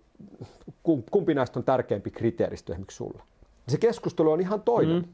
kumpi 1.10 1.34
näistä 1.34 1.58
on 1.58 1.64
tärkeämpi 1.64 2.10
kriteeristö 2.10 2.72
esimerkiksi 2.72 2.96
sulla. 2.96 3.22
Se 3.68 3.78
keskustelu 3.78 4.30
on 4.30 4.40
ihan 4.40 4.62
toinen. 4.62 4.96
Mm. 4.96 5.08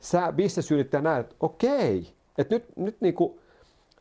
Sä 0.00 0.32
bisnesyrittäjä 0.32 1.02
näet, 1.02 1.26
että 1.26 1.36
okei, 1.40 2.12
että 2.38 2.54
nyt, 2.54 2.64
nyt 2.76 2.96
niinku, 3.00 3.38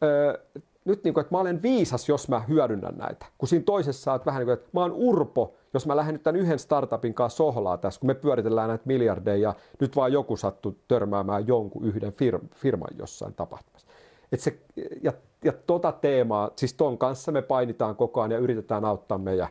ö, 0.03 0.39
nyt 0.85 1.03
niinku, 1.03 1.19
että 1.19 1.35
mä 1.35 1.39
olen 1.39 1.61
viisas, 1.61 2.09
jos 2.09 2.29
mä 2.29 2.39
hyödynnän 2.39 2.97
näitä. 2.97 3.25
Kun 3.37 3.49
siinä 3.49 3.63
toisessa 3.63 4.11
olet 4.11 4.25
vähän 4.25 4.39
niin 4.39 4.45
kuin, 4.45 4.53
että 4.53 4.69
mä 4.73 4.81
oon 4.81 4.91
urpo, 4.91 5.55
jos 5.73 5.85
mä 5.87 5.95
lähden 5.95 6.13
nyt 6.13 6.23
tämän 6.23 6.41
yhden 6.41 6.59
startupin 6.59 7.13
kanssa 7.13 7.37
sohlaa 7.37 7.77
tässä, 7.77 7.99
kun 7.99 8.07
me 8.07 8.13
pyöritellään 8.13 8.69
näitä 8.69 8.83
miljardeja 8.85 9.37
ja 9.37 9.55
nyt 9.79 9.95
vaan 9.95 10.13
joku 10.13 10.37
sattuu 10.37 10.75
törmäämään 10.87 11.47
jonkun 11.47 11.85
yhden 11.85 12.13
firman, 12.13 12.49
firman 12.55 12.97
jossain 12.97 13.33
tapahtumassa. 13.33 13.87
Et 14.31 14.39
se, 14.39 14.57
ja, 15.01 15.13
ja 15.43 15.53
tota 15.67 15.91
teemaa, 15.91 16.51
siis 16.55 16.73
ton 16.73 16.97
kanssa 16.97 17.31
me 17.31 17.41
painitaan 17.41 17.95
koko 17.95 18.21
ajan 18.21 18.31
ja 18.31 18.37
yritetään 18.37 18.85
auttaa 18.85 19.17
meidän 19.17 19.47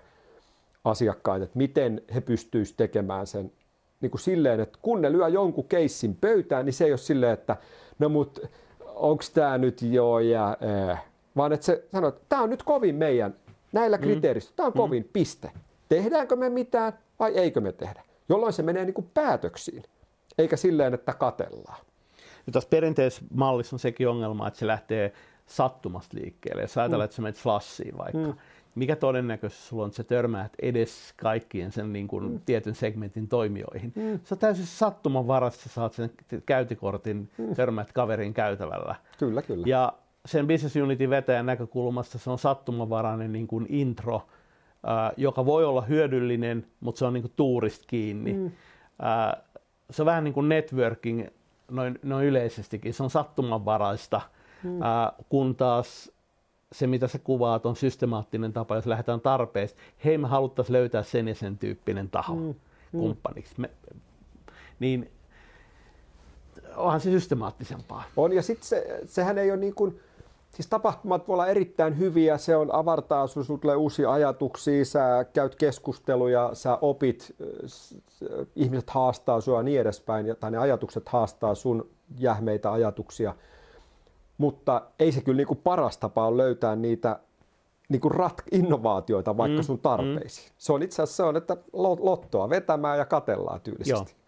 asiakkaita, 0.84 1.44
että 1.44 1.58
miten 1.58 2.02
he 2.14 2.20
pystyisivät 2.20 2.76
tekemään 2.76 3.26
sen 3.26 3.52
niin 4.00 4.10
kuin 4.10 4.20
silleen, 4.20 4.60
että 4.60 4.78
kun 4.82 5.02
ne 5.02 5.12
lyö 5.12 5.28
jonkun 5.28 5.68
keissin 5.68 6.16
pöytään, 6.20 6.64
niin 6.64 6.72
se 6.72 6.84
ei 6.84 6.92
ole 6.92 6.98
silleen, 6.98 7.32
että 7.32 7.56
no 7.98 8.08
mut 8.08 8.40
onko 8.94 9.24
tämä 9.34 9.58
nyt 9.58 9.82
joo 9.82 10.20
ja 10.20 10.56
äh, 10.90 11.04
vaan 11.36 11.52
että 11.52 11.66
se 11.66 11.84
sanoo, 11.92 12.08
että 12.08 12.22
tämä 12.28 12.42
on 12.42 12.50
nyt 12.50 12.62
kovin 12.62 12.94
meidän 12.94 13.34
näillä 13.72 13.96
mm. 13.96 14.02
kriteeristöillä, 14.02 14.56
tämä 14.56 14.66
on 14.66 14.72
mm. 14.72 14.78
kovin 14.78 15.10
piste 15.12 15.50
tehdäänkö 15.88 16.36
me 16.36 16.48
mitään 16.48 16.92
vai 17.18 17.32
eikö 17.32 17.60
me 17.60 17.72
tehdä, 17.72 18.02
jolloin 18.28 18.52
se 18.52 18.62
menee 18.62 18.84
niin 18.84 18.94
kuin 18.94 19.10
päätöksiin, 19.14 19.82
eikä 20.38 20.56
silleen, 20.56 20.94
että 20.94 21.12
katellaan. 21.12 21.78
Ja 22.46 22.52
tässä 22.52 22.68
perinteisessä 22.68 23.24
mallissa 23.34 23.76
on 23.76 23.80
sekin 23.80 24.08
ongelma, 24.08 24.48
että 24.48 24.58
se 24.58 24.66
lähtee 24.66 25.12
sattumasta 25.46 26.18
liikkeelle. 26.20 26.62
Jos 26.62 26.78
ajatellaan, 26.78 27.04
mm. 27.04 27.04
että 27.04 27.16
sä 27.16 27.22
menet 27.22 27.98
vaikka, 27.98 28.32
mm. 28.32 28.38
mikä 28.74 28.96
todennäköisesti 28.96 29.64
sulla 29.64 29.82
on, 29.82 29.88
että 29.88 29.96
sä 29.96 30.04
törmäät 30.04 30.52
edes 30.62 31.14
kaikkien 31.16 31.72
sen 31.72 31.92
niin 31.92 32.08
kuin, 32.08 32.30
mm. 32.30 32.40
tietyn 32.46 32.74
segmentin 32.74 33.28
toimijoihin. 33.28 33.92
Mm. 33.94 34.20
Se 34.24 34.34
on 34.34 34.38
täysin 34.38 34.66
sattuman 34.66 35.26
varassa, 35.26 35.68
saat 35.68 35.92
sen 35.92 36.10
käytikortin, 36.46 37.30
mm. 37.38 37.54
törmäät 37.54 37.92
kaverin 37.92 38.34
käytävällä. 38.34 38.94
Kyllä, 39.18 39.42
kyllä. 39.42 39.66
Ja 39.66 39.92
sen 40.26 40.46
business 40.46 40.76
unitin 40.76 41.10
vetäjän 41.10 41.46
näkökulmasta 41.46 42.18
se 42.18 42.30
on 42.30 42.38
sattumanvarainen 42.38 43.32
niin 43.32 43.46
kuin 43.46 43.66
intro 43.68 44.26
joka 45.16 45.46
voi 45.46 45.64
olla 45.64 45.82
hyödyllinen, 45.82 46.66
mutta 46.80 46.98
se 46.98 47.04
on 47.04 47.12
niin 47.12 47.32
tuurista 47.36 47.84
kiinni. 47.86 48.32
Mm. 48.32 48.50
Se 49.90 50.02
on 50.02 50.06
vähän 50.06 50.24
niin 50.24 50.34
kuin 50.34 50.48
networking 50.48 51.26
noin, 51.70 51.98
noin 52.02 52.26
yleisestikin, 52.26 52.94
se 52.94 53.02
on 53.02 53.10
sattumanvaraista, 53.10 54.20
mm. 54.62 54.70
kun 55.28 55.56
taas 55.56 56.12
se, 56.72 56.86
mitä 56.86 57.08
sä 57.08 57.18
kuvaat, 57.18 57.66
on 57.66 57.76
systemaattinen 57.76 58.52
tapa, 58.52 58.74
jos 58.74 58.86
lähdetään 58.86 59.20
tarpeesta. 59.20 59.80
Hei, 60.04 60.18
me 60.18 60.28
haluttaisiin 60.28 60.72
löytää 60.72 61.02
sen 61.02 61.28
ja 61.28 61.34
sen 61.34 61.58
tyyppinen 61.58 62.10
taho 62.10 62.34
mm. 62.34 62.54
kumppaniksi. 62.90 63.54
Me, 63.56 63.70
niin 64.78 65.10
onhan 66.76 67.00
se 67.00 67.10
systemaattisempaa. 67.10 68.04
On, 68.16 68.32
ja 68.32 68.42
sitten 68.42 68.68
se, 68.68 69.00
sehän 69.06 69.38
ei 69.38 69.50
ole 69.50 69.60
niin 69.60 69.74
kuin, 69.74 70.00
siis 70.54 70.66
tapahtumat 70.66 71.28
voi 71.28 71.34
olla 71.34 71.46
erittäin 71.46 71.98
hyviä, 71.98 72.38
se 72.38 72.56
on 72.56 72.74
avartaa, 72.74 73.26
sinulle 73.26 73.60
tulee 73.60 73.76
uusia 73.76 74.12
ajatuksia, 74.12 74.84
sä 74.84 75.26
käyt 75.32 75.54
keskusteluja, 75.54 76.50
sä 76.52 76.78
opit, 76.80 77.36
ihmiset 78.56 78.90
haastaa 78.90 79.40
sinua 79.40 79.58
ja 79.58 79.62
niin 79.62 79.80
edespäin, 79.80 80.36
tai 80.40 80.50
ne 80.50 80.58
ajatukset 80.58 81.08
haastaa 81.08 81.54
sun 81.54 81.90
jähmeitä 82.18 82.72
ajatuksia. 82.72 83.34
Mutta 84.38 84.82
ei 84.98 85.12
se 85.12 85.20
kyllä 85.20 85.36
niin 85.36 85.46
kuin 85.46 85.60
paras 85.64 85.98
tapa 85.98 86.26
on 86.26 86.36
löytää 86.36 86.76
niitä 86.76 87.20
niin 87.88 88.00
kuin 88.00 88.14
rat- 88.14 88.48
innovaatioita 88.52 89.36
vaikka 89.36 89.60
mm, 89.60 89.64
sun 89.64 89.78
tarpeisiin. 89.78 90.48
Mm. 90.48 90.54
Se 90.58 90.72
on 90.72 90.82
itse 90.82 91.02
asiassa 91.02 91.16
se 91.16 91.22
on, 91.22 91.36
että 91.36 91.56
lottoa 91.72 92.50
vetämään 92.50 92.98
ja 92.98 93.04
katellaan 93.04 93.60
tyylisesti. 93.60 94.12
Joo 94.14 94.24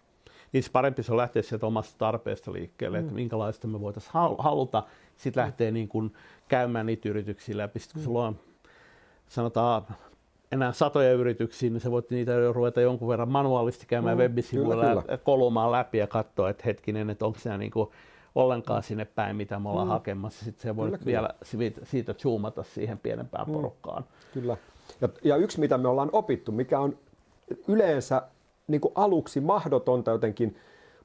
niin 0.53 0.65
parempi 0.73 1.03
se 1.03 1.12
on 1.12 1.19
lähteä 1.19 1.43
sieltä 1.43 1.67
omasta 1.67 1.99
tarpeesta 1.99 2.53
liikkeelle, 2.53 2.99
mm. 2.99 3.05
että 3.05 3.15
minkälaista 3.15 3.67
me 3.67 3.81
voitaisiin 3.81 4.12
haluta. 4.39 4.83
Sitten 5.16 5.42
mm. 5.42 5.44
lähtee 5.44 5.70
niin 5.70 5.88
kuin 5.88 6.12
käymään 6.48 6.87
niitä 6.87 7.09
yrityksiä 7.09 7.57
läpi. 7.57 7.79
Sitten 7.79 7.94
kun 7.94 8.02
mm. 8.02 8.05
sulla 8.05 8.26
on, 8.26 8.37
sanotaan, 9.29 9.83
enää 10.52 10.72
satoja 10.72 11.12
yrityksiä, 11.12 11.70
niin 11.70 11.81
sä 11.81 11.90
voit 11.90 12.11
niitä 12.11 12.33
jo 12.33 12.52
ruveta 12.52 12.81
jonkun 12.81 13.09
verran 13.09 13.29
manuaalisesti 13.29 13.87
käymään 13.87 14.16
mm, 14.16 14.22
web-sivuilla 14.22 14.85
ja 14.85 15.18
kolumaan 15.18 15.72
läpi 15.72 15.98
ja 15.98 16.07
katsoa, 16.07 16.50
että 16.50 16.62
hetkinen, 16.66 17.11
että 17.11 17.26
onko 17.26 17.38
se 17.38 17.59
niin 17.59 17.70
kuin 17.70 17.90
ollenkaan 18.35 18.83
sinne 18.83 19.05
päin, 19.05 19.37
mitä 19.37 19.59
me 19.59 19.68
ollaan 19.68 19.87
mm. 19.87 19.92
hakemassa. 19.92 20.44
Sitten 20.44 20.62
se 20.62 20.76
voi 20.76 20.92
vielä 21.05 21.31
kyllä. 21.50 21.70
siitä 21.83 22.14
zoomata 22.14 22.62
siihen 22.62 22.98
pienempään 22.98 23.46
mm. 23.46 23.52
porukkaan. 23.52 24.05
Kyllä. 24.35 24.57
Ja, 25.00 25.09
ja 25.24 25.37
yksi, 25.37 25.61
mitä 25.61 25.79
me 25.79 25.88
ollaan 25.88 26.11
opittu, 26.12 26.52
mikä 26.52 26.81
on 26.81 26.98
yleensä 27.68 28.22
niin 28.66 28.81
kuin 28.81 28.92
aluksi 28.94 29.40
mahdotonta 29.40 30.11
jotenkin 30.11 30.57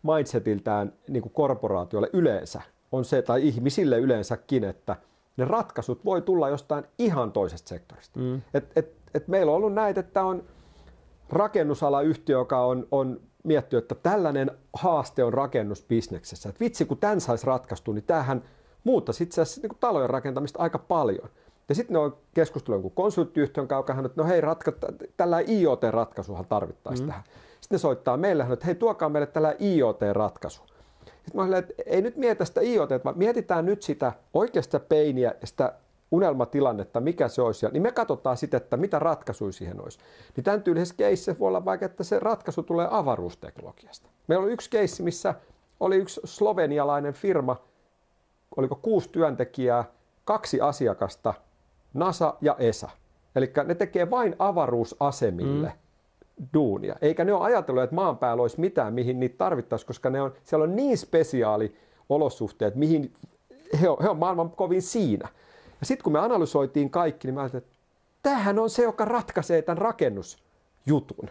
mindsetiltään 0.04 0.94
niin 1.08 1.22
kuin 1.22 1.34
korporaatioille 1.34 2.10
yleensä 2.14 2.62
on 2.92 3.06
se, 3.06 3.22
tai 3.22 3.48
ihmisille 3.48 4.00
yleensäkin, 4.00 4.64
että 4.64 4.96
ne 5.38 5.46
ratkaisut 5.46 6.06
voi 6.06 6.22
tulla 6.22 6.50
jostain 6.50 6.84
ihan 7.00 7.32
toisesta 7.32 7.70
sektorista. 7.70 8.20
Mm. 8.20 8.42
Et, 8.54 8.72
et, 8.76 8.94
et 9.14 9.28
meillä 9.28 9.52
on 9.52 9.56
ollut 9.56 9.74
näitä, 9.74 10.00
että 10.00 10.24
on 10.24 10.44
rakennusalayhtiö, 11.30 12.38
joka 12.38 12.66
on, 12.66 12.88
on 12.92 13.20
miettinyt, 13.44 13.84
että 13.84 13.96
tällainen 13.96 14.52
haaste 14.74 15.24
on 15.24 15.34
rakennusbisneksessä. 15.34 16.50
Et 16.50 16.60
vitsi, 16.60 16.86
kun 16.86 16.98
tämän 16.98 17.22
saisi 17.22 17.48
ratkaistu, 17.48 17.92
niin 17.92 18.04
tämähän 18.04 18.44
muuttaisi 18.84 19.24
itse 19.24 19.42
asiassa 19.42 19.62
niin 19.62 19.80
talojen 19.80 20.10
rakentamista 20.10 20.60
aika 20.60 20.80
paljon. 20.80 21.30
Ja 21.70 21.76
sitten 21.76 21.94
ne 21.94 22.00
on 22.00 22.18
keskustellut 22.34 22.76
jonkun 22.76 22.92
konsulttiyhtiön 22.92 23.68
kanssa, 23.68 24.06
että 24.06 24.22
no 24.22 24.28
hei, 24.28 24.42
ratka, 24.42 24.74
tällä 25.18 25.40
IoT-ratkaisuhan 25.40 26.46
tarvittaisiin 26.50 27.06
mm. 27.06 27.10
tähän. 27.10 27.24
Sitten 27.62 27.76
ne 27.76 27.80
soittaa 27.80 28.18
meille, 28.18 28.48
että 28.54 28.66
hei 28.66 28.76
tuokaa 28.76 29.10
meille 29.10 29.28
tällä 29.28 29.56
IoT-ratkaisu. 29.60 30.62
Sitten 31.26 31.36
mä 31.36 31.44
olen, 31.44 31.60
että 31.60 31.74
ei 31.86 32.02
nyt 32.02 32.18
mietitä 32.18 32.46
sitä 32.46 32.62
IoT, 32.62 32.90
vaan 33.06 33.18
mietitään 33.18 33.66
nyt 33.66 33.82
sitä 33.82 34.12
oikeasta 34.34 34.80
peiniä 34.80 35.34
ja 35.42 35.48
sitä 35.48 35.74
unelmatilannetta, 36.12 37.00
mikä 37.00 37.28
se 37.28 37.42
olisi, 37.42 37.66
niin 37.72 37.84
me 37.84 37.92
katsotaan 37.92 38.38
sitten, 38.38 38.58
että 38.58 38.78
mitä 38.78 39.00
ratkaisuja 39.00 39.52
siihen 39.52 39.82
olisi. 39.82 40.00
Niin 40.36 40.44
tämän 40.44 40.64
tyylisessä 40.64 40.96
keississä 40.98 41.40
voi 41.40 41.48
olla 41.48 41.66
vaikka, 41.66 41.86
että 41.86 42.04
se 42.04 42.20
ratkaisu 42.20 42.64
tulee 42.64 42.88
avaruusteknologiasta. 42.92 44.10
Meillä 44.28 44.44
oli 44.44 44.54
yksi 44.54 44.70
keissi, 44.70 45.04
missä 45.04 45.36
oli 45.80 45.96
yksi 45.96 46.22
slovenialainen 46.24 47.14
firma, 47.14 47.58
oliko 48.56 48.76
kuusi 48.76 49.10
työntekijää, 49.10 49.86
kaksi 50.26 50.62
asiakasta, 50.62 51.34
NASA 51.94 52.34
ja 52.42 52.56
ESA. 52.60 52.90
Eli 53.36 53.54
ne 53.66 53.76
tekee 53.76 54.10
vain 54.10 54.36
avaruusasemille 54.40 55.68
mm 55.68 55.82
duunia. 56.54 56.96
Eikä 57.02 57.26
ne 57.26 57.34
ole 57.34 57.44
ajatellut, 57.44 57.84
että 57.84 57.96
maan 57.96 58.18
päällä 58.18 58.42
olisi 58.42 58.60
mitään, 58.60 58.94
mihin 58.94 59.20
niitä 59.20 59.38
tarvittaisiin, 59.38 59.88
koska 59.88 60.10
ne 60.10 60.22
on, 60.22 60.34
siellä 60.44 60.64
on 60.64 60.76
niin 60.76 60.98
spesiaali 60.98 61.76
olosuhteet, 62.10 62.76
mihin 62.76 63.14
he 63.82 63.90
on, 63.90 63.98
he 64.02 64.10
on 64.10 64.18
maailman 64.18 64.52
kovin 64.52 64.82
siinä. 64.82 65.30
Ja 65.80 65.86
sitten 65.86 66.04
kun 66.04 66.14
me 66.14 66.20
analysoitiin 66.20 66.90
kaikki, 66.90 67.28
niin 67.28 67.36
mä 67.36 67.42
ajattelin, 67.42 67.64
että 67.64 67.78
tämähän 68.24 68.60
on 68.60 68.70
se, 68.70 68.84
joka 68.84 69.06
ratkaisee 69.06 69.62
tämän 69.62 69.78
rakennusjutun. 69.78 71.30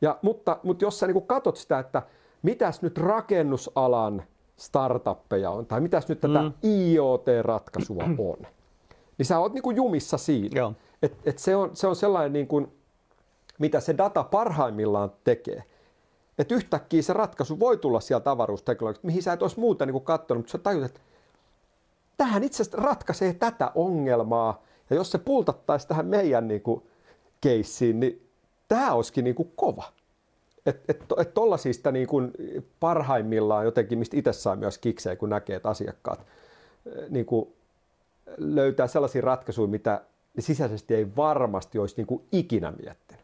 Ja, 0.00 0.18
mutta, 0.22 0.58
mutta 0.62 0.84
jos 0.84 0.98
sä 0.98 1.06
niin 1.06 1.26
katsot 1.26 1.56
sitä, 1.56 1.78
että 1.78 2.02
mitäs 2.42 2.82
nyt 2.82 2.98
rakennusalan 2.98 4.22
startuppeja 4.56 5.50
on, 5.50 5.66
tai 5.66 5.80
mitäs 5.80 6.08
nyt 6.08 6.20
tätä 6.20 6.42
mm. 6.42 6.52
IoT-ratkaisua 6.64 8.04
on, 8.18 8.46
niin 9.18 9.26
sä 9.26 9.38
oot 9.38 9.52
niin 9.52 9.76
jumissa 9.76 10.18
siinä. 10.18 10.72
Et, 11.02 11.16
et 11.24 11.38
se, 11.38 11.56
on, 11.56 11.70
se 11.72 11.86
on 11.86 11.96
sellainen 11.96 12.32
niin 12.32 12.46
kuin, 12.46 12.72
mitä 13.58 13.80
se 13.80 13.98
data 13.98 14.22
parhaimmillaan 14.22 15.12
tekee. 15.24 15.64
Että 16.38 16.54
yhtäkkiä 16.54 17.02
se 17.02 17.12
ratkaisu 17.12 17.60
voi 17.60 17.76
tulla 17.76 18.00
sieltä 18.00 18.30
avaruusteknologiasta, 18.30 19.06
mihin 19.06 19.22
sä 19.22 19.32
et 19.32 19.42
olisi 19.42 19.60
muuten 19.60 19.88
niin 19.88 20.02
katsonut, 20.02 20.42
mutta 20.42 20.52
sä 20.52 20.58
tajut, 20.58 20.84
että 20.84 21.00
tähän 22.16 22.44
itse 22.44 22.62
asiassa 22.62 22.82
ratkaisee 22.82 23.32
tätä 23.32 23.72
ongelmaa. 23.74 24.62
Ja 24.90 24.96
jos 24.96 25.10
se 25.10 25.18
pultattaisi 25.18 25.88
tähän 25.88 26.06
meidän 26.06 26.48
niin 26.48 26.62
kuin, 26.62 26.82
keissiin, 27.40 28.00
niin 28.00 28.28
tämä 28.68 28.92
olisikin 28.92 29.24
niin 29.24 29.34
kuin 29.34 29.52
kova. 29.56 29.84
Että 30.66 30.84
et, 30.88 31.04
et 31.18 31.34
tollaisista 31.34 31.92
niin 31.92 32.06
kuin 32.06 32.32
parhaimmillaan 32.80 33.64
jotenkin, 33.64 33.98
mistä 33.98 34.16
itse 34.16 34.32
saa 34.32 34.56
myös 34.56 34.78
kiksejä, 34.78 35.16
kun 35.16 35.30
näkee, 35.30 35.56
että 35.56 35.68
asiakkaat 35.68 36.20
eh, 36.20 37.08
niin 37.10 37.26
kuin 37.26 37.52
löytää 38.38 38.86
sellaisia 38.86 39.22
ratkaisuja, 39.22 39.68
mitä 39.68 40.02
sisäisesti 40.38 40.94
ei 40.94 41.16
varmasti 41.16 41.78
olisi 41.78 41.94
niin 41.96 42.06
kuin 42.06 42.24
ikinä 42.32 42.70
miettinyt. 42.82 43.17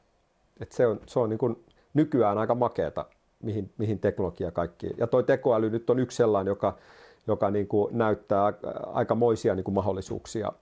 Et 0.61 0.73
se 0.73 0.87
on, 0.87 1.01
se 1.07 1.19
on 1.19 1.29
niin 1.29 1.39
kuin 1.39 1.65
nykyään 1.95 2.39
aika 2.39 2.55
makeata, 2.55 3.07
mihin, 3.43 3.73
mihin 3.79 3.99
teknologia 3.99 4.51
kaikki. 4.51 4.91
Ja 4.99 5.07
tuo 5.07 5.23
tekoäly 5.23 5.71
nyt 5.71 5.91
on 5.91 5.99
yksi 5.99 6.17
sellainen, 6.17 6.51
joka, 6.51 6.77
joka 7.27 7.51
niin 7.51 7.69
kuin 7.69 7.99
näyttää 7.99 8.53
aikamoisia 8.93 9.55
niin 9.55 9.65
kuin 9.65 9.75
mahdollisuuksia 9.75 10.53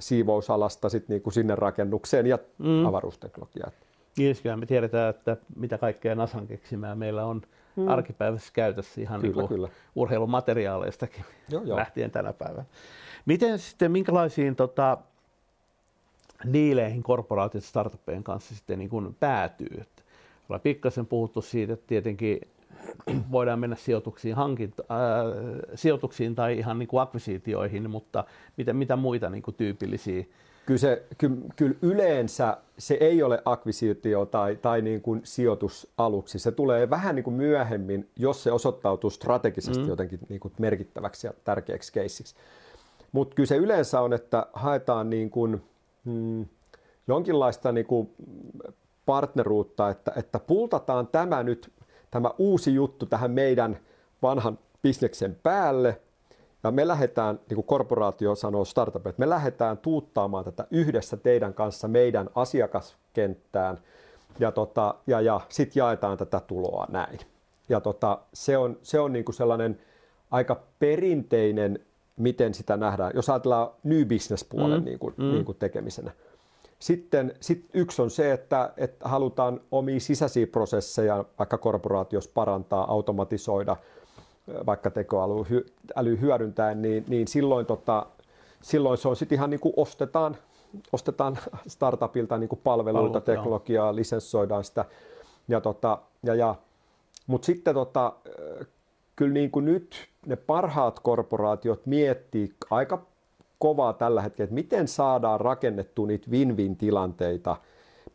siivousalasta 0.00 0.88
sit 0.88 1.08
niin 1.08 1.22
kuin 1.22 1.34
sinne 1.34 1.54
rakennukseen 1.54 2.26
ja 2.26 2.38
mm. 2.58 2.86
avaruusteknologiaan. 2.86 3.72
Niin, 4.16 4.36
me 4.56 4.66
tiedetään, 4.66 5.10
että 5.10 5.36
mitä 5.56 5.78
kaikkea 5.78 6.14
NASAn 6.14 6.46
keksimää 6.46 6.94
meillä 6.94 7.24
on 7.24 7.42
mm. 7.76 7.88
arkipäivässä 7.88 8.50
käytössä 8.52 9.00
ihan 9.00 9.20
kyllä, 9.20 9.36
niin 9.36 9.48
kyllä. 9.48 9.68
urheilumateriaaleistakin 9.94 11.24
joo, 11.48 11.62
joo. 11.62 11.76
lähtien 11.76 12.10
tänä 12.10 12.32
päivänä. 12.32 12.64
Miten 13.26 13.58
sitten, 13.58 13.92
minkälaisiin 13.92 14.56
tota, 14.56 14.98
diileihin 16.52 17.02
korporaatiot 17.02 17.64
startuppien 17.64 18.24
kanssa 18.24 18.54
sitten 18.54 18.78
niin 18.78 18.90
kuin 18.90 19.16
päätyy. 19.20 19.78
Että 19.80 20.02
ollaan 20.48 20.60
pikkasen 20.60 21.06
puhuttu 21.06 21.42
siitä, 21.42 21.72
että 21.72 21.86
tietenkin 21.86 22.40
voidaan 23.32 23.58
mennä 23.58 23.76
sijoituksiin, 23.76 24.34
hankinta, 24.36 24.84
ää, 24.88 25.24
sijoituksiin 25.74 26.34
tai 26.34 26.58
ihan 26.58 26.78
niin 26.78 26.88
kuin 26.88 27.00
akvisitioihin, 27.00 27.90
mutta 27.90 28.24
mitä, 28.56 28.72
mitä 28.72 28.96
muita 28.96 29.30
niin 29.30 29.42
kuin 29.42 29.54
tyypillisiä 29.54 30.24
Kyllä, 30.66 30.78
se, 30.78 31.02
kyllä, 31.18 31.36
kyllä 31.56 31.74
yleensä 31.82 32.56
se 32.78 32.94
ei 33.00 33.22
ole 33.22 33.42
akvisitio 33.44 34.26
tai, 34.26 34.56
tai 34.56 34.82
niin 34.82 35.00
kuin 35.00 35.20
sijoitus 35.24 35.88
aluksi. 35.98 36.38
Se 36.38 36.52
tulee 36.52 36.90
vähän 36.90 37.14
niin 37.14 37.24
kuin 37.24 37.34
myöhemmin, 37.34 38.08
jos 38.16 38.42
se 38.42 38.52
osoittautuu 38.52 39.10
strategisesti 39.10 39.82
mm. 39.82 39.88
jotenkin 39.88 40.20
niin 40.28 40.40
kuin 40.40 40.54
merkittäväksi 40.58 41.26
ja 41.26 41.32
tärkeäksi 41.44 41.92
keissiksi. 41.92 42.34
Mutta 43.12 43.34
kyllä 43.34 43.46
se 43.46 43.56
yleensä 43.56 44.00
on, 44.00 44.12
että 44.12 44.46
haetaan 44.52 45.10
niin 45.10 45.30
kuin, 45.30 45.62
mm, 46.04 46.46
jonkinlaista 47.08 47.72
niin 47.72 47.86
kuin 47.86 48.14
partneruutta, 49.06 49.90
että, 49.90 50.12
että 50.16 50.38
pultataan 50.38 51.06
tämä 51.06 51.42
nyt, 51.42 51.72
tämä 52.10 52.30
uusi 52.38 52.74
juttu 52.74 53.06
tähän 53.06 53.30
meidän 53.30 53.78
vanhan 54.22 54.58
bisneksen 54.82 55.36
päälle, 55.42 56.00
ja 56.64 56.70
me 56.70 56.88
lähdetään, 56.88 57.40
niin 57.48 57.54
kuin 57.54 57.66
korporaatio 57.66 58.34
sanoo 58.34 58.64
startup, 58.64 59.06
että 59.06 59.20
me 59.20 59.28
lähdetään 59.28 59.78
tuuttaamaan 59.78 60.44
tätä 60.44 60.66
yhdessä 60.70 61.16
teidän 61.16 61.54
kanssa 61.54 61.88
meidän 61.88 62.30
asiakaskenttään, 62.34 63.78
ja, 64.38 64.52
tota, 64.52 64.94
ja, 65.06 65.20
ja 65.20 65.40
sitten 65.48 65.80
jaetaan 65.80 66.18
tätä 66.18 66.40
tuloa 66.40 66.86
näin. 66.90 67.18
Ja 67.68 67.80
tota, 67.80 68.18
se 68.32 68.58
on, 68.58 68.78
se 68.82 69.00
on 69.00 69.12
niin 69.12 69.24
kuin 69.24 69.34
sellainen 69.34 69.80
aika 70.30 70.62
perinteinen 70.78 71.80
miten 72.16 72.54
sitä 72.54 72.76
nähdään, 72.76 73.12
jos 73.14 73.30
ajatellaan 73.30 73.70
new 73.84 74.06
business-puolen 74.06 74.78
mm. 74.80 74.84
niin 74.84 74.98
kuin, 74.98 75.14
mm. 75.16 75.24
niin 75.24 75.44
kuin 75.44 75.58
tekemisenä. 75.58 76.10
Sitten 76.78 77.34
sit 77.40 77.66
yksi 77.74 78.02
on 78.02 78.10
se, 78.10 78.32
että, 78.32 78.72
että 78.76 79.08
halutaan 79.08 79.60
omia 79.70 80.00
sisäisiä 80.00 80.46
prosesseja 80.46 81.24
vaikka 81.38 81.58
korporaatiossa 81.58 82.30
parantaa, 82.34 82.92
automatisoida, 82.92 83.76
vaikka 84.66 84.90
tekoäly 84.90 86.20
hyödyntäen, 86.20 86.82
niin, 86.82 87.04
niin 87.08 87.28
silloin, 87.28 87.66
tota, 87.66 88.06
silloin 88.62 88.98
se 88.98 89.08
on 89.08 89.16
sitten 89.16 89.36
ihan 89.36 89.50
niin 89.50 89.60
kuin 89.60 89.74
ostetaan 89.76 90.36
ostetaan 90.92 91.38
startupilta 91.66 92.38
niin 92.38 92.48
kuin 92.48 92.60
palveluita, 92.64 93.02
Palvelut, 93.02 93.24
teknologiaa, 93.24 93.86
joo. 93.86 93.96
lisenssoidaan 93.96 94.64
sitä. 94.64 94.84
Ja 95.48 95.60
tota, 95.60 95.98
ja, 96.22 96.34
ja, 96.34 96.54
Mutta 97.26 97.46
sitten 97.46 97.74
tota, 97.74 98.12
kyllä 99.16 99.32
niin 99.32 99.50
kuin 99.50 99.64
nyt 99.64 100.08
ne 100.26 100.36
parhaat 100.36 101.00
korporaatiot 101.00 101.86
miettii 101.86 102.54
aika 102.70 103.06
kovaa 103.58 103.92
tällä 103.92 104.22
hetkellä, 104.22 104.44
että 104.44 104.54
miten 104.54 104.88
saadaan 104.88 105.40
rakennettua 105.40 106.06
niitä 106.06 106.30
win-win 106.30 106.76
tilanteita, 106.76 107.56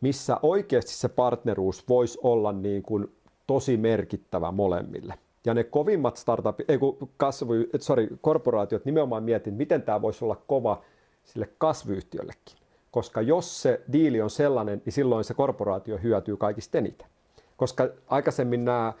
missä 0.00 0.36
oikeasti 0.42 0.92
se 0.92 1.08
partneruus 1.08 1.88
voisi 1.88 2.18
olla 2.22 2.52
niin 2.52 2.82
kuin 2.82 3.12
tosi 3.46 3.76
merkittävä 3.76 4.50
molemmille. 4.50 5.14
Ja 5.44 5.54
ne 5.54 5.64
kovimmat 5.64 6.16
startupit, 6.16 6.70
ei 6.70 6.78
kun 6.78 7.08
kasvu, 7.16 7.52
sorry, 7.78 8.18
korporaatiot 8.20 8.84
nimenomaan 8.84 9.22
mietin, 9.22 9.54
miten 9.54 9.82
tämä 9.82 10.02
voisi 10.02 10.24
olla 10.24 10.36
kova 10.46 10.82
sille 11.24 11.48
kasvuyhtiöllekin. 11.58 12.56
Koska 12.90 13.20
jos 13.20 13.62
se 13.62 13.80
diili 13.92 14.20
on 14.20 14.30
sellainen, 14.30 14.82
niin 14.84 14.92
silloin 14.92 15.24
se 15.24 15.34
korporaatio 15.34 15.98
hyötyy 16.02 16.36
kaikista 16.36 16.78
eniten. 16.78 17.08
Koska 17.56 17.88
aikaisemmin 18.08 18.64
nämä 18.64 18.92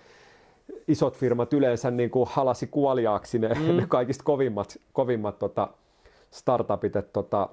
isot 0.88 1.16
firmat 1.16 1.52
yleensä 1.52 1.90
niin 1.90 2.10
kuin 2.10 2.28
halasi 2.32 2.66
kuoliaaksi 2.66 3.38
ne, 3.38 3.48
mm. 3.48 3.76
ne 3.76 3.86
kaikista 3.96 4.24
kovimmat, 4.24 4.78
kovimmat 4.92 5.38
tota, 5.38 5.68
startupit. 6.30 6.96
Että 6.96 7.12
tota, 7.12 7.48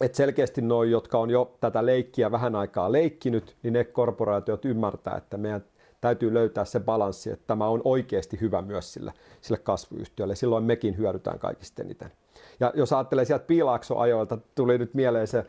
et 0.00 0.14
selkeästi 0.14 0.62
noin, 0.62 0.90
jotka 0.90 1.18
on 1.18 1.30
jo 1.30 1.56
tätä 1.60 1.86
leikkiä 1.86 2.30
vähän 2.30 2.54
aikaa 2.54 2.92
leikkinyt, 2.92 3.56
niin 3.62 3.72
ne 3.72 3.84
korporaatiot 3.84 4.64
ymmärtää, 4.64 5.16
että 5.16 5.36
meidän 5.36 5.64
täytyy 6.00 6.34
löytää 6.34 6.64
se 6.64 6.80
balanssi, 6.80 7.30
että 7.30 7.44
tämä 7.46 7.66
on 7.66 7.82
oikeasti 7.84 8.40
hyvä 8.40 8.62
myös 8.62 8.92
sille, 8.92 9.12
sille 9.40 9.58
kasvuyhtiölle. 9.58 10.34
Silloin 10.34 10.64
mekin 10.64 10.98
hyödytään 10.98 11.38
kaikista 11.38 11.82
eniten. 11.82 12.12
Ja 12.60 12.72
jos 12.74 12.92
ajattelee 12.92 13.24
sieltä 13.24 13.44
piilaaksoajoilta, 13.44 14.38
tuli 14.54 14.78
nyt 14.78 14.94
mieleen 14.94 15.26
se, 15.26 15.46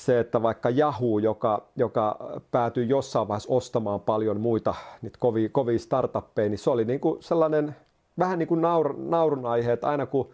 se, 0.00 0.20
että 0.20 0.42
vaikka 0.42 0.70
Yahoo, 0.70 1.18
joka, 1.18 1.66
joka 1.76 2.18
päätyi 2.50 2.88
jossain 2.88 3.28
vaiheessa 3.28 3.54
ostamaan 3.54 4.00
paljon 4.00 4.40
muita 4.40 4.74
niitä 5.02 5.18
kovia, 5.20 5.48
kovia 5.48 5.78
startuppeja, 5.78 6.48
niin 6.48 6.58
se 6.58 6.70
oli 6.70 6.84
niin 6.84 7.00
kuin 7.00 7.22
sellainen 7.22 7.76
vähän 8.18 8.38
niin 8.38 8.48
kuin 8.48 8.60
naur, 8.60 8.94
naurun 8.98 9.46
aihe, 9.46 9.72
että 9.72 9.88
aina 9.88 10.06
kun 10.06 10.30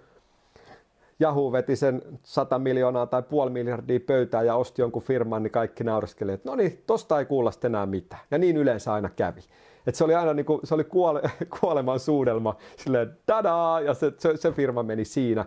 Yahoo 1.21 1.53
veti 1.53 1.77
sen 1.77 2.03
100 2.23 2.59
miljoonaa 2.59 3.07
tai 3.07 3.23
puoli 3.23 3.51
miljardia 3.51 4.01
pöytään 4.01 4.47
ja 4.47 4.55
osti 4.57 4.83
jonkun 4.83 5.03
firman, 5.03 5.43
niin 5.43 5.51
kaikki 5.51 5.85
nauriskeli, 5.85 6.33
että 6.33 6.51
no 6.51 6.57
niin, 6.57 6.83
tosta 6.87 7.19
ei 7.19 7.25
kuulla 7.25 7.51
enää 7.65 7.87
mitään. 7.87 8.23
Ja 8.31 8.39
niin 8.39 8.57
yleensä 8.57 8.93
aina 8.93 9.11
kävi. 9.17 9.41
Et 9.87 9.95
se 9.95 10.05
oli 10.05 10.15
aina 10.15 10.35
niin 10.35 10.47
kuin, 10.47 10.61
se 10.65 10.75
oli 10.75 10.85
kuole, 10.85 11.23
kuoleman 11.61 12.01
suudelma, 12.01 12.57
silleen 12.77 13.17
dadaa, 13.29 13.81
ja 13.81 13.95
se, 13.95 14.13
se, 14.19 14.37
se 14.37 14.53
firma 14.53 14.83
meni 14.83 15.05
siinä, 15.05 15.45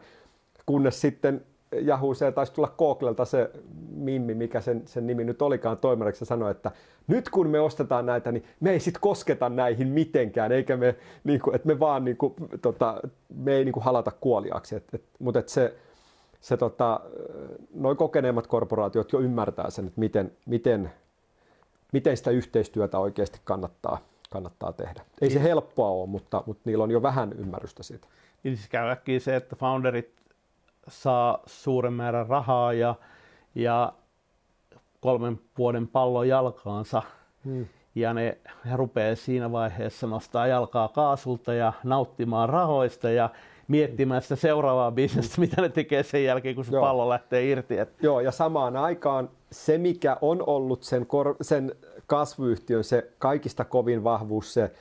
kunnes 0.65 1.01
sitten 1.01 1.45
Yahoo, 1.71 2.13
se 2.13 2.32
taisi 2.32 2.53
tulla 2.53 2.73
Googlelta 2.77 3.25
se 3.25 3.51
Mimmi, 3.89 4.34
mikä 4.34 4.62
sen, 4.62 4.82
sen 4.86 5.08
nimi 5.08 5.23
nyt 5.23 5.41
olikaan 5.41 5.77
toimareksi, 5.77 6.25
sanoi, 6.25 6.51
että 6.51 6.71
nyt 7.08 7.29
kun 7.29 7.49
me 7.49 7.60
ostetaan 7.60 8.05
näitä, 8.05 8.32
niin 8.32 8.43
me 8.60 8.71
ei 8.71 8.79
sit 8.79 8.97
kosketa 8.97 9.49
näihin 9.49 9.88
mitenkään, 9.88 10.51
eikä 10.51 10.77
me, 10.77 10.95
niin 11.23 11.39
kuin, 11.39 11.55
että 11.55 11.67
me 11.67 11.79
vaan 11.79 12.05
niin 12.05 12.17
kuin, 12.17 12.34
tota, 12.62 13.01
me 13.36 13.53
ei 13.53 13.65
niin 13.65 13.73
kuin 13.73 13.84
halata 13.84 14.12
kuoliaksi. 14.12 14.75
Et, 14.75 14.84
et, 14.93 15.03
mutta 15.19 15.39
et 15.39 15.49
se, 15.49 15.75
se 16.41 16.58
tota, 16.58 16.99
noin 17.73 17.97
kokeneemmat 17.97 18.47
korporaatiot 18.47 19.13
jo 19.13 19.19
ymmärtää 19.19 19.69
sen, 19.69 19.88
että 19.88 19.99
miten, 19.99 20.32
miten, 20.45 20.91
miten 21.93 22.17
sitä 22.17 22.32
yhteistyötä 22.32 22.99
oikeasti 22.99 23.39
kannattaa, 23.43 23.97
kannattaa 24.29 24.73
tehdä. 24.73 25.01
Ei 25.21 25.29
se 25.29 25.43
helppoa 25.43 25.89
ole, 25.89 26.08
mutta, 26.08 26.43
mutta 26.45 26.62
niillä 26.65 26.84
on 26.84 26.91
jo 26.91 27.01
vähän 27.01 27.34
ymmärrystä 27.34 27.84
siitä. 27.84 28.08
Niin 28.43 28.58
siis 28.58 28.69
käy 28.69 28.95
se, 29.19 29.36
että 29.36 29.55
founderit 29.55 30.18
saa 30.89 31.39
suuren 31.45 31.93
määrän 31.93 32.28
rahaa 32.28 32.73
ja, 32.73 32.95
ja 33.56 33.93
kolmen 34.99 35.39
vuoden 35.58 35.88
pallon 35.88 36.28
jalkaansa. 36.28 37.02
Hmm. 37.45 37.65
Ja 37.95 38.13
ne 38.13 38.38
he 38.65 38.78
rupeaa 38.78 39.15
siinä 39.15 39.52
vaiheessa 39.52 40.08
nostaa 40.08 40.47
jalkaa 40.47 40.88
kaasulta 40.88 41.54
ja 41.54 41.73
nauttimaan 41.84 42.49
rahoista 42.49 43.10
ja 43.10 43.30
miettimään 43.67 44.21
sitä 44.21 44.36
seuraavaa 44.36 44.91
bisnestä, 44.91 45.41
mitä 45.41 45.62
ne 45.62 45.69
tekee 45.69 46.04
sen 46.04 46.23
jälkeen, 46.23 46.56
kun 46.56 46.65
se 46.65 46.71
Joo. 46.71 46.82
pallo 46.82 47.10
lähtee 47.10 47.45
irti. 47.45 47.75
Joo, 48.02 48.19
ja 48.19 48.32
samaan 48.32 48.78
aikaan 48.78 49.30
se, 49.52 49.78
mikä 49.78 50.17
on 50.21 50.43
ollut 50.47 50.84
sen, 50.84 51.06
kor- 51.06 51.36
sen 51.41 51.75
kasvuyhtiön 52.08 52.84
se 52.84 53.12
kaikista 53.19 53.65
kovin 53.65 54.04
vahvuus, 54.04 54.54
se 54.54 54.71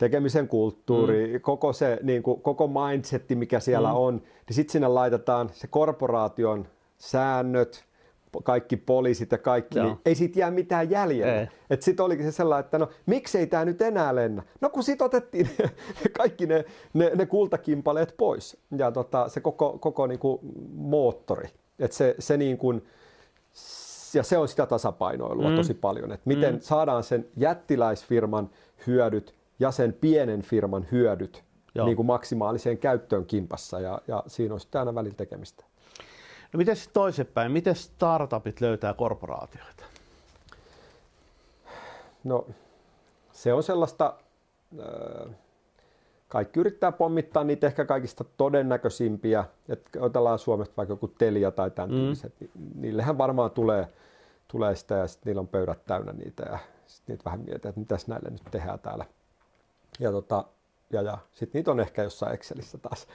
tekemisen 0.00 0.48
kulttuuri, 0.48 1.32
mm. 1.32 1.40
koko 1.40 1.72
se 1.72 1.98
niin 2.02 2.22
kuin, 2.22 2.40
koko 2.40 2.68
mindsetti, 2.68 3.34
mikä 3.34 3.60
siellä 3.60 3.88
mm. 3.88 3.96
on, 3.96 4.14
niin 4.16 4.54
sitten 4.54 4.72
sinne 4.72 4.88
laitetaan 4.88 5.50
se 5.52 5.66
korporaation 5.66 6.66
säännöt, 6.98 7.84
kaikki 8.44 8.76
poliisit 8.76 9.32
ja 9.32 9.38
kaikki, 9.38 9.80
niin 9.80 9.96
ei 10.04 10.14
siitä 10.14 10.38
jää 10.38 10.50
mitään 10.50 10.90
jäljellä. 10.90 11.46
Että 11.70 11.84
sitten 11.84 12.04
olikin 12.04 12.24
se 12.24 12.32
sellainen, 12.32 12.64
että 12.64 12.78
no 12.78 12.88
miksei 13.06 13.46
tämä 13.46 13.64
nyt 13.64 13.82
enää 13.82 14.14
lennä? 14.14 14.42
No 14.60 14.70
kun 14.70 14.82
sitten 14.82 15.04
otettiin 15.04 15.50
kaikki 16.18 16.46
ne, 16.46 16.64
ne, 16.92 17.10
ne 17.14 17.26
kultakimpaleet 17.26 18.14
pois 18.16 18.56
ja 18.76 18.92
tota, 18.92 19.28
se 19.28 19.40
koko, 19.40 19.78
koko 19.78 20.06
niin 20.06 20.18
kuin 20.18 20.38
moottori. 20.74 21.48
Että 21.78 21.96
se, 21.96 22.14
se 22.18 22.36
niin 22.36 22.58
kuin, 22.58 22.84
ja 24.14 24.22
se 24.22 24.38
on 24.38 24.48
sitä 24.48 24.66
tasapainoilua 24.66 25.50
mm. 25.50 25.56
tosi 25.56 25.74
paljon, 25.74 26.12
että 26.12 26.28
miten 26.28 26.54
mm. 26.54 26.60
saadaan 26.60 27.02
sen 27.02 27.26
jättiläisfirman 27.36 28.50
hyödyt 28.86 29.39
ja 29.60 29.70
sen 29.70 29.92
pienen 29.92 30.42
firman 30.42 30.86
hyödyt 30.92 31.44
niin 31.84 31.96
kuin 31.96 32.06
maksimaaliseen 32.06 32.78
käyttöön 32.78 33.26
kimpassa 33.26 33.80
ja, 33.80 34.00
ja 34.08 34.22
siinä 34.26 34.54
on 34.54 34.60
sitten 34.60 34.78
aina 34.78 34.94
välillä 34.94 35.16
tekemistä. 35.16 35.64
No 36.52 36.58
miten 36.58 36.76
sitten 36.76 36.94
toisinpäin, 36.94 37.52
miten 37.52 37.74
startupit 37.74 38.60
löytää 38.60 38.94
korporaatioita? 38.94 39.84
No 42.24 42.46
se 43.32 43.52
on 43.52 43.62
sellaista, 43.62 44.14
kaikki 46.28 46.60
yrittää 46.60 46.92
pommittaa 46.92 47.44
niitä 47.44 47.66
ehkä 47.66 47.84
kaikista 47.84 48.24
todennäköisimpiä, 48.36 49.44
että 49.68 50.00
otellaan 50.00 50.38
Suomesta 50.38 50.76
vaikka 50.76 50.92
joku 50.92 51.08
Telia 51.08 51.50
tai 51.50 51.70
tämän 51.70 51.90
mm. 51.90 51.96
tyyliset, 51.96 52.34
niillehän 52.74 53.18
varmaan 53.18 53.50
tulee, 53.50 53.88
tulee 54.48 54.76
sitä 54.76 54.94
ja 54.94 55.06
sitten 55.06 55.30
niillä 55.30 55.40
on 55.40 55.48
pöydät 55.48 55.86
täynnä 55.86 56.12
niitä 56.12 56.42
ja 56.42 56.58
sitten 56.86 57.12
niitä 57.12 57.24
vähän 57.24 57.40
mietitään, 57.40 57.70
että 57.70 57.80
mitäs 57.80 58.08
näille 58.08 58.30
nyt 58.30 58.42
tehdään 58.50 58.78
täällä 58.78 59.04
ja, 60.00 60.12
tota, 60.12 60.44
ja, 60.92 61.02
ja 61.02 61.18
sitten 61.32 61.58
niitä 61.58 61.70
on 61.70 61.80
ehkä 61.80 62.02
jossain 62.02 62.34
Excelissä 62.34 62.78
taas, 62.78 63.06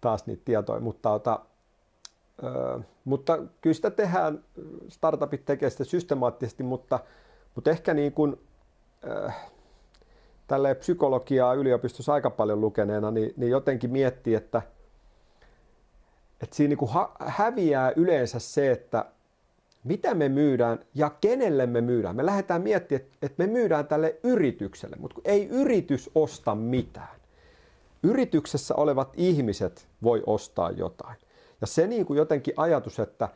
taas 0.00 0.26
niitä 0.26 0.42
tietoja, 0.44 0.80
mutta, 0.80 1.10
ota, 1.10 1.40
ö, 2.44 2.80
mutta 3.04 3.38
kyllä 3.60 3.74
sitä 3.74 3.90
tehdään, 3.90 4.44
startupit 4.88 5.44
tekee 5.44 5.70
sitä 5.70 5.84
systemaattisesti, 5.84 6.62
mutta, 6.62 7.00
mutta 7.54 7.70
ehkä 7.70 7.94
niin 7.94 8.12
kuin, 8.12 8.40
ö, 9.04 9.30
tälleen 10.46 10.76
psykologiaa 10.76 11.54
yliopistossa 11.54 12.12
aika 12.12 12.30
paljon 12.30 12.60
lukeneena, 12.60 13.10
niin, 13.10 13.34
niin 13.36 13.50
jotenkin 13.50 13.90
miettii, 13.90 14.34
että, 14.34 14.62
että 16.42 16.56
siinä 16.56 16.68
niin 16.68 16.78
kuin 16.78 16.90
ha- 16.90 17.16
häviää 17.20 17.92
yleensä 17.96 18.38
se, 18.38 18.70
että 18.70 19.04
mitä 19.84 20.14
me 20.14 20.28
myydään 20.28 20.78
ja 20.94 21.10
kenelle 21.10 21.66
me 21.66 21.80
myydään. 21.80 22.16
Me 22.16 22.26
lähdetään 22.26 22.62
miettimään, 22.62 23.08
että 23.22 23.46
me 23.46 23.52
myydään 23.52 23.86
tälle 23.86 24.16
yritykselle, 24.22 24.96
mutta 25.00 25.20
ei 25.24 25.46
yritys 25.46 26.10
osta 26.14 26.54
mitään. 26.54 27.20
Yrityksessä 28.02 28.74
olevat 28.74 29.12
ihmiset 29.16 29.88
voi 30.02 30.22
ostaa 30.26 30.70
jotain. 30.70 31.16
Ja 31.60 31.66
se 31.66 31.86
niin 31.86 32.06
kuin 32.06 32.16
jotenkin 32.16 32.54
ajatus, 32.56 33.00
että, 33.00 33.28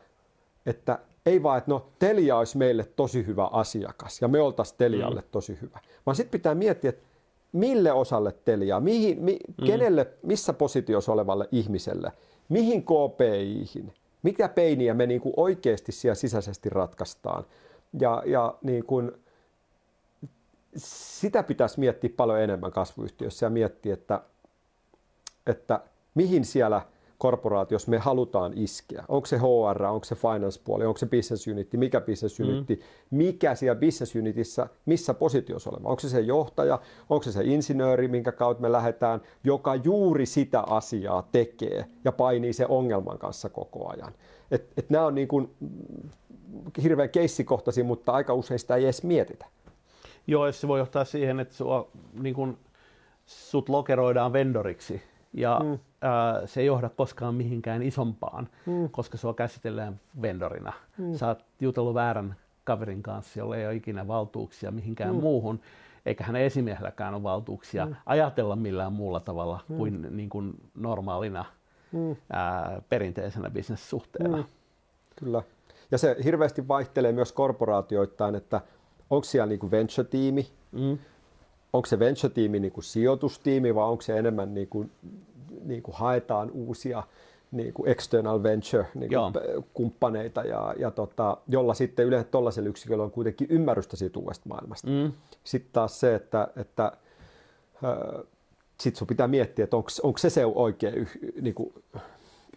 että 0.65 0.99
ei 1.25 1.43
vaan, 1.43 1.57
että 1.57 1.71
no 1.71 1.89
Telia 1.99 2.37
olisi 2.37 2.57
meille 2.57 2.85
tosi 2.95 3.25
hyvä 3.25 3.45
asiakas 3.45 4.21
ja 4.21 4.27
me 4.27 4.41
oltaisiin 4.41 4.77
Telialle 4.77 5.21
mm. 5.21 5.27
tosi 5.31 5.57
hyvä. 5.61 5.79
Vaan 6.05 6.15
sitten 6.15 6.31
pitää 6.31 6.55
miettiä, 6.55 6.89
että 6.89 7.05
mille 7.51 7.91
osalle 7.91 8.31
Teliaa, 8.45 8.79
mihin, 8.79 9.21
mi, 9.21 9.39
mm. 9.47 9.65
kenelle, 9.65 10.07
missä 10.23 10.53
positiossa 10.53 11.11
olevalle 11.11 11.49
ihmiselle, 11.51 12.11
mihin 12.49 12.83
KPIihin, 12.83 13.93
mitä 14.25 14.49
peiniä 14.49 14.93
me 14.93 15.07
niin 15.07 15.21
kuin 15.21 15.33
oikeasti 15.37 15.91
siellä 15.91 16.15
sisäisesti 16.15 16.69
ratkaistaan. 16.69 17.45
Ja, 17.99 18.23
ja 18.25 18.55
niin 18.61 18.85
kuin, 18.85 19.11
sitä 20.77 21.43
pitäisi 21.43 21.79
miettiä 21.79 22.09
paljon 22.17 22.41
enemmän 22.41 22.71
kasvuyhtiössä 22.71 23.45
ja 23.45 23.49
miettiä, 23.49 23.93
että, 23.93 24.21
että 25.47 25.79
mihin 26.15 26.45
siellä 26.45 26.81
korporaatiossa 27.17 27.91
me 27.91 27.97
halutaan 27.97 28.53
iskeä. 28.55 29.03
Onko 29.07 29.25
se 29.25 29.37
HR, 29.37 29.83
onko 29.83 30.05
se 30.05 30.15
finance-puoli, 30.15 30.85
onko 30.85 30.97
se 30.97 31.05
business 31.05 31.47
unit, 31.47 31.73
mikä 31.73 32.01
business 32.01 32.39
unit, 32.39 32.69
mm. 32.69 32.77
mikä 33.11 33.55
siellä 33.55 33.79
business 33.79 34.15
unitissa, 34.15 34.67
missä 34.85 35.13
positiossa 35.13 35.69
oleva. 35.69 35.89
Onko 35.89 35.99
se 35.99 36.09
se 36.09 36.19
johtaja, 36.19 36.79
onko 37.09 37.23
se 37.23 37.31
se 37.31 37.43
insinööri, 37.43 38.07
minkä 38.07 38.31
kautta 38.31 38.61
me 38.61 38.71
lähdetään, 38.71 39.21
joka 39.43 39.75
juuri 39.75 40.25
sitä 40.25 40.61
asiaa 40.61 41.27
tekee 41.31 41.85
ja 42.03 42.11
painii 42.11 42.53
se 42.53 42.65
ongelman 42.69 43.17
kanssa 43.17 43.49
koko 43.49 43.89
ajan. 43.89 44.13
Et, 44.51 44.73
et 44.77 44.89
nämä 44.89 45.05
on 45.05 45.15
niin 45.15 45.27
kuin 45.27 45.55
hirveän 46.83 47.09
keissikohtaisia, 47.09 47.83
mutta 47.83 48.11
aika 48.11 48.33
usein 48.33 48.59
sitä 48.59 48.75
ei 48.75 48.83
edes 48.83 49.03
mietitä. 49.03 49.45
Joo, 50.27 50.51
se 50.51 50.67
voi 50.67 50.79
johtaa 50.79 51.05
siihen, 51.05 51.39
että 51.39 51.55
sua, 51.55 51.89
niin 52.21 52.35
kuin, 52.35 52.57
sut 53.25 53.69
lokeroidaan 53.69 54.33
vendoriksi 54.33 55.01
ja 55.37 55.61
mm. 55.63 55.79
ää, 56.01 56.47
se 56.47 56.61
ei 56.61 56.67
johda 56.67 56.89
koskaan 56.89 57.35
mihinkään 57.35 57.83
isompaan, 57.83 58.49
mm. 58.65 58.89
koska 58.89 59.17
sua 59.17 59.33
käsitellään 59.33 59.99
vendorina. 60.21 60.73
Mm. 60.97 61.13
Sä 61.13 61.27
oot 61.27 61.45
jutellut 61.59 61.93
väärän 61.93 62.35
kaverin 62.63 63.03
kanssa, 63.03 63.39
jolla 63.39 63.57
ei 63.57 63.65
ole 63.65 63.75
ikinä 63.75 64.07
valtuuksia 64.07 64.71
mihinkään 64.71 65.15
mm. 65.15 65.21
muuhun, 65.21 65.59
eikä 66.05 66.23
hänen 66.23 66.41
esimiehelläkään 66.41 67.13
ole 67.13 67.23
valtuuksia 67.23 67.85
mm. 67.85 67.95
ajatella 68.05 68.55
millään 68.55 68.93
muulla 68.93 69.19
tavalla 69.19 69.59
mm. 69.69 69.77
kuin, 69.77 70.07
niin 70.17 70.29
kuin 70.29 70.53
normaalina 70.75 71.45
mm. 71.91 72.15
ää, 72.33 72.81
perinteisenä 72.89 73.49
bisnessuhteena. 73.49 74.37
Mm. 74.37 74.43
Kyllä. 75.15 75.41
Ja 75.91 75.97
se 75.97 76.17
hirveästi 76.23 76.67
vaihtelee 76.67 77.11
myös 77.11 77.31
korporaatioittain, 77.31 78.35
että 78.35 78.61
onko 79.09 79.23
siellä 79.23 79.45
niin 79.45 79.71
venture-tiimi, 79.71 80.47
mm. 80.71 80.97
Onko 81.75 81.85
se 81.85 81.99
venture-tiimi 81.99 82.59
niin 82.59 82.71
kuin 82.71 82.83
sijoitustiimi 82.83 83.75
vai 83.75 83.89
onko 83.89 84.01
se 84.01 84.17
enemmän 84.17 84.53
niin 84.53 84.67
kuin, 84.67 84.91
niin 85.63 85.83
kuin 85.83 85.95
haetaan 85.95 86.51
uusia 86.51 87.03
niin 87.51 87.73
kuin 87.73 87.89
external 87.89 88.43
venture 88.43 88.87
niin 88.95 89.09
kuin 89.09 89.33
kumppaneita, 89.73 90.41
ja, 90.41 90.75
ja 90.79 90.91
tota, 90.91 91.37
jolla 91.47 91.73
sitten 91.73 92.05
yleensä 92.05 92.29
tuollaisella 92.31 92.69
yksiköllä 92.69 93.03
on 93.03 93.11
kuitenkin 93.11 93.47
ymmärrystä 93.49 93.95
siitä 93.95 94.19
uudesta 94.19 94.49
maailmasta. 94.49 94.87
Mm. 94.87 95.11
Sitten 95.43 95.69
taas 95.73 95.99
se, 95.99 96.15
että, 96.15 96.47
että 96.57 96.91
äh, 97.83 98.23
sit 98.79 98.95
sun 98.95 99.07
pitää 99.07 99.27
miettiä, 99.27 99.63
että 99.63 99.77
onko 100.03 100.17
se 100.17 100.29
se 100.29 100.45
oikea 100.45 100.91
y, 100.91 101.05
niin 101.41 101.55
kuin 101.55 101.73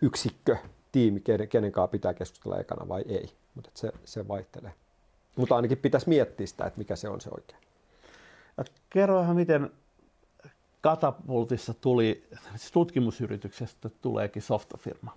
yksikkö, 0.02 0.56
tiimi, 0.92 1.20
kenen, 1.20 1.48
kenen 1.48 1.72
kanssa 1.72 1.88
pitää 1.88 2.14
keskustella 2.14 2.58
ekana 2.58 2.88
vai 2.88 3.04
ei. 3.08 3.30
Mutta 3.54 3.70
se, 3.74 3.92
se 4.04 4.28
vaihtelee. 4.28 4.72
Mutta 5.36 5.56
ainakin 5.56 5.78
pitäisi 5.78 6.08
miettiä 6.08 6.46
sitä, 6.46 6.66
että 6.66 6.78
mikä 6.78 6.96
se 6.96 7.08
on 7.08 7.20
se 7.20 7.30
Kerrohan, 8.90 9.36
miten 9.36 9.70
Katapultissa 10.80 11.74
tuli, 11.74 12.24
siis 12.56 12.72
tutkimusyrityksestä 12.72 13.90
tuleekin 14.02 14.42
softafirma. 14.42 15.12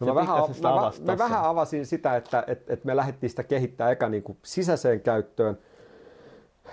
No 0.00 0.06
mä, 0.06 0.14
vähän, 0.14 0.36
mä, 0.62 0.70
mä, 0.70 1.12
mä 1.12 1.18
vähän 1.18 1.44
avasin 1.44 1.86
sitä, 1.86 2.16
että 2.16 2.44
et, 2.46 2.70
et 2.70 2.84
me 2.84 2.96
lähdettiin 2.96 3.30
sitä 3.30 3.42
kehittää 3.42 3.90
eka 3.90 4.08
niin 4.08 4.22
kuin 4.22 4.38
sisäiseen 4.42 5.00
käyttöön. 5.00 5.58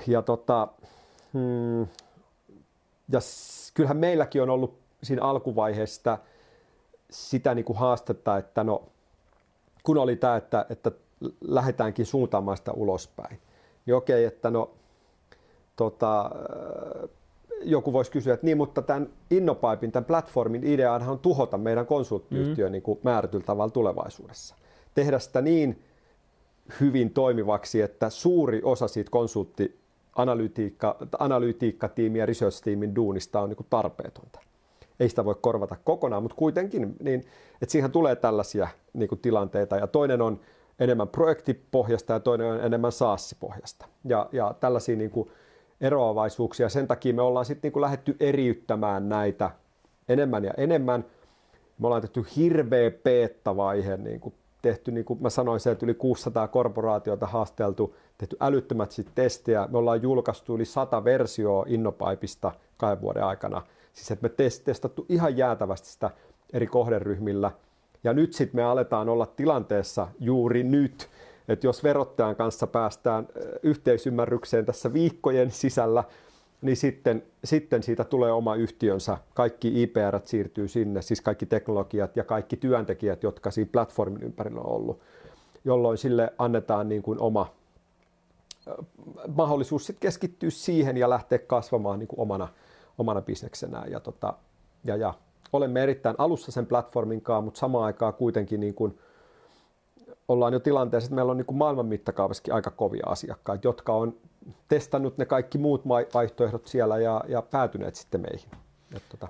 Ja, 0.07 0.21
tota, 0.21 0.67
hmm, 1.33 1.81
ja 3.09 3.19
kyllähän 3.73 3.97
meilläkin 3.97 4.41
on 4.41 4.49
ollut 4.49 4.79
siinä 5.03 5.21
alkuvaiheessa 5.21 6.17
sitä 7.09 7.55
niin 7.55 7.65
kuin 7.65 7.77
haastetta, 7.77 8.37
että 8.37 8.63
no, 8.63 8.83
kun 9.83 9.97
oli 9.97 10.15
tämä, 10.15 10.35
että, 10.35 10.65
että 10.69 10.91
lähdetäänkin 11.41 12.05
suuntaamaan 12.05 12.57
sitä 12.57 12.71
ulospäin, 12.71 13.39
niin 13.85 13.95
okei, 13.95 14.25
että 14.25 14.51
no, 14.51 14.71
tota, 15.75 16.31
joku 17.61 17.93
voisi 17.93 18.11
kysyä, 18.11 18.33
että 18.33 18.45
niin, 18.45 18.57
mutta 18.57 18.81
tämän 18.81 19.09
Innopipein, 19.31 19.91
tämän 19.91 20.05
platformin 20.05 20.63
ideahan 20.63 21.09
on 21.09 21.19
tuhota 21.19 21.57
meidän 21.57 21.85
konsulttiyhtiö 21.85 22.67
mm. 22.67 22.71
niin 22.71 22.83
kuin 22.83 22.99
määrätyllä 23.03 23.45
tavalla 23.45 23.71
tulevaisuudessa. 23.71 24.55
Tehdä 24.93 25.19
sitä 25.19 25.41
niin 25.41 25.83
hyvin 26.79 27.09
toimivaksi, 27.09 27.81
että 27.81 28.09
suuri 28.09 28.61
osa 28.63 28.87
siitä 28.87 29.11
konsultti 29.11 29.79
analytiikka, 30.15 30.97
analytiikkatiimin 31.19 32.19
ja 32.19 32.25
research-tiimin 32.25 32.95
duunista 32.95 33.41
on 33.41 33.49
niin 33.49 33.57
kuin 33.57 33.67
tarpeetonta. 33.69 34.39
Ei 34.99 35.09
sitä 35.09 35.25
voi 35.25 35.35
korvata 35.41 35.75
kokonaan, 35.83 36.23
mutta 36.23 36.35
kuitenkin, 36.35 36.95
niin, 36.99 37.19
että 37.61 37.71
siihen 37.71 37.91
tulee 37.91 38.15
tällaisia 38.15 38.67
niin 38.93 39.09
kuin 39.09 39.19
tilanteita. 39.19 39.77
Ja 39.77 39.87
toinen 39.87 40.21
on 40.21 40.39
enemmän 40.79 41.07
projektipohjasta 41.07 42.13
ja 42.13 42.19
toinen 42.19 42.47
on 42.47 42.59
enemmän 42.59 42.91
SaaS-pohjasta. 42.91 43.85
Ja, 44.05 44.29
ja 44.31 44.55
tällaisia 44.59 44.95
niin 44.95 45.11
kuin, 45.11 45.29
eroavaisuuksia. 45.81 46.69
Sen 46.69 46.87
takia 46.87 47.13
me 47.13 47.21
ollaan 47.21 47.45
sitten 47.45 47.71
niin 47.71 47.81
lähdetty 47.81 48.15
eriyttämään 48.19 49.09
näitä 49.09 49.51
enemmän 50.09 50.43
ja 50.43 50.53
enemmän. 50.57 51.05
Me 51.79 51.87
ollaan 51.87 52.01
tehty 52.01 52.25
hirveä 52.35 52.91
peettavaihe, 52.91 53.97
niin 53.97 54.19
kuin 54.19 54.33
tehty, 54.61 54.91
niin 54.91 55.05
kuin 55.05 55.21
mä 55.21 55.29
sanoin, 55.29 55.59
se, 55.59 55.71
että 55.71 55.85
yli 55.85 55.93
600 55.93 56.47
korporaatiota 56.47 57.27
haasteltu, 57.27 57.95
tehty 58.17 58.37
älyttömät 58.39 58.91
testejä. 59.15 59.67
Me 59.71 59.77
ollaan 59.77 60.01
julkaistu 60.01 60.55
yli 60.55 60.65
100 60.65 61.03
versioa 61.03 61.65
Innopipeista 61.67 62.51
kahden 62.77 63.01
vuoden 63.01 63.23
aikana. 63.23 63.61
Siis 63.93 64.11
että 64.11 64.23
me 64.23 64.29
testattu 64.65 65.05
ihan 65.09 65.37
jäätävästi 65.37 65.87
sitä 65.87 66.11
eri 66.53 66.67
kohderyhmillä. 66.67 67.51
Ja 68.03 68.13
nyt 68.13 68.33
sitten 68.33 68.55
me 68.55 68.63
aletaan 68.63 69.09
olla 69.09 69.25
tilanteessa 69.25 70.07
juuri 70.19 70.63
nyt, 70.63 71.09
että 71.47 71.67
jos 71.67 71.83
verottajan 71.83 72.35
kanssa 72.35 72.67
päästään 72.67 73.27
yhteisymmärrykseen 73.63 74.65
tässä 74.65 74.93
viikkojen 74.93 75.51
sisällä, 75.51 76.03
niin 76.61 76.77
sitten, 76.77 77.23
sitten 77.43 77.83
siitä 77.83 78.03
tulee 78.03 78.31
oma 78.31 78.55
yhtiönsä. 78.55 79.17
Kaikki 79.33 79.83
IPR 79.83 80.19
siirtyy 80.23 80.67
sinne, 80.67 81.01
siis 81.01 81.21
kaikki 81.21 81.45
teknologiat 81.45 82.17
ja 82.17 82.23
kaikki 82.23 82.57
työntekijät, 82.57 83.23
jotka 83.23 83.51
siinä 83.51 83.69
platformin 83.71 84.23
ympärillä 84.23 84.61
on 84.61 84.71
ollut, 84.71 84.99
jolloin 85.65 85.97
sille 85.97 86.33
annetaan 86.37 86.89
niin 86.89 87.01
kuin 87.03 87.19
oma 87.19 87.53
mahdollisuus 89.35 89.85
sitten 89.85 90.01
keskittyä 90.01 90.49
siihen 90.49 90.97
ja 90.97 91.09
lähteä 91.09 91.37
kasvamaan 91.39 91.99
niin 91.99 92.07
kuin 92.07 92.19
omana, 92.19 92.47
omana 92.97 93.21
bisneksenään. 93.21 93.91
Ja, 93.91 93.99
tota, 93.99 94.33
ja, 94.83 94.95
ja 94.95 95.13
olemme 95.53 95.83
erittäin 95.83 96.15
alussa 96.17 96.51
sen 96.51 96.65
platformin 96.65 97.21
kanssa, 97.21 97.41
mutta 97.41 97.59
samaan 97.59 97.85
aikaan 97.85 98.13
kuitenkin 98.13 98.59
niin 98.59 98.73
kuin 98.73 98.99
ollaan 100.27 100.53
jo 100.53 100.59
tilanteessa, 100.59 101.07
että 101.07 101.15
meillä 101.15 101.31
on 101.31 101.37
niin 101.37 101.45
kuin 101.45 101.57
maailman 101.57 101.85
mittakaavassakin 101.85 102.53
aika 102.53 102.71
kovia 102.71 103.05
asiakkaita, 103.05 103.67
jotka 103.67 103.93
on 103.93 104.17
testannut 104.67 105.17
ne 105.17 105.25
kaikki 105.25 105.57
muut 105.57 105.87
vaihtoehdot 105.87 106.67
siellä 106.67 106.97
ja, 106.97 107.23
ja 107.27 107.41
päätyneet 107.41 107.95
sitten 107.95 108.21
meihin. 108.21 108.49
Et, 108.95 109.03
tota. 109.09 109.27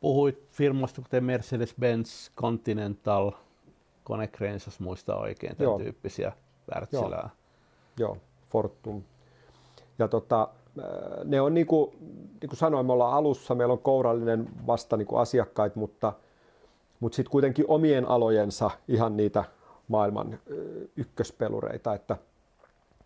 Puhuit 0.00 0.48
firmasta 0.50 1.02
kuten 1.02 1.24
Mercedes-Benz, 1.24 2.30
Continental, 2.36 3.32
Konecranes, 4.04 4.66
jos 4.66 4.80
muistaa 4.80 5.18
oikein, 5.18 5.56
tämän 5.56 5.70
Joo. 5.70 5.78
tyyppisiä 5.78 6.32
Wärtsilää. 6.74 7.30
Joo. 7.98 8.08
Joo, 8.08 8.16
Fortum. 8.48 9.02
Ja 9.98 10.08
tota, 10.08 10.48
ne 11.24 11.40
on 11.40 11.54
niin 11.54 11.66
kuin, 11.66 11.90
niin 12.40 12.48
kuin 12.48 12.56
sanoin, 12.56 12.86
me 12.86 12.92
ollaan 12.92 13.14
alussa, 13.14 13.54
meillä 13.54 13.72
on 13.72 13.78
kourallinen 13.78 14.48
vasta 14.66 14.96
niin 14.96 15.06
kuin 15.06 15.20
asiakkaita, 15.20 15.78
mutta, 15.78 16.12
mutta 17.00 17.16
sitten 17.16 17.30
kuitenkin 17.30 17.64
omien 17.68 18.08
alojensa 18.08 18.70
ihan 18.88 19.16
niitä 19.16 19.44
maailman 19.88 20.38
ykköspelureita. 20.96 21.94
Että, 21.94 22.16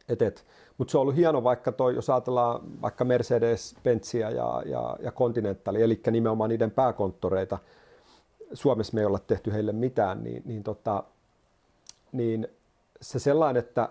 et, 0.08 0.22
et. 0.22 0.44
Mutta 0.78 0.92
se 0.92 0.98
on 0.98 1.02
ollut 1.02 1.16
hieno 1.16 1.44
vaikka 1.44 1.72
toi, 1.72 1.94
jos 1.94 2.10
ajatellaan 2.10 2.82
vaikka 2.82 3.04
Mercedes-Benzia 3.04 4.34
ja, 4.34 4.62
ja, 4.66 4.96
ja 5.00 5.12
Continentali, 5.12 5.82
eli 5.82 6.00
nimenomaan 6.10 6.50
niiden 6.50 6.70
pääkonttoreita, 6.70 7.58
Suomessa 8.52 8.94
me 8.94 9.00
ei 9.00 9.06
olla 9.06 9.18
tehty 9.18 9.52
heille 9.52 9.72
mitään, 9.72 10.24
niin, 10.24 10.42
niin, 10.44 10.62
tota, 10.62 11.04
niin 12.12 12.48
se 13.00 13.18
sellainen, 13.18 13.60
että, 13.60 13.88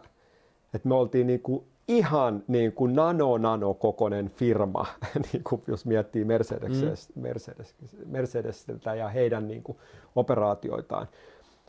että 0.73 0.87
me 0.87 0.95
oltiin 0.95 1.27
niin 1.27 1.41
kuin 1.41 1.63
ihan 1.87 2.43
niin 2.47 2.71
kuin 2.71 2.95
nano-nano 2.95 3.73
kokoinen 3.73 4.29
firma, 4.29 4.85
niin 5.33 5.43
kuin 5.43 5.61
jos 5.67 5.85
miettii 5.85 6.25
Mercedes, 6.25 7.09
mm. 7.15 7.21
Mercedes, 7.21 7.75
Mercedesiltä 8.05 8.95
ja 8.95 9.09
heidän 9.09 9.47
niin 9.47 9.63
kuin 9.63 9.77
operaatioitaan. 10.15 11.07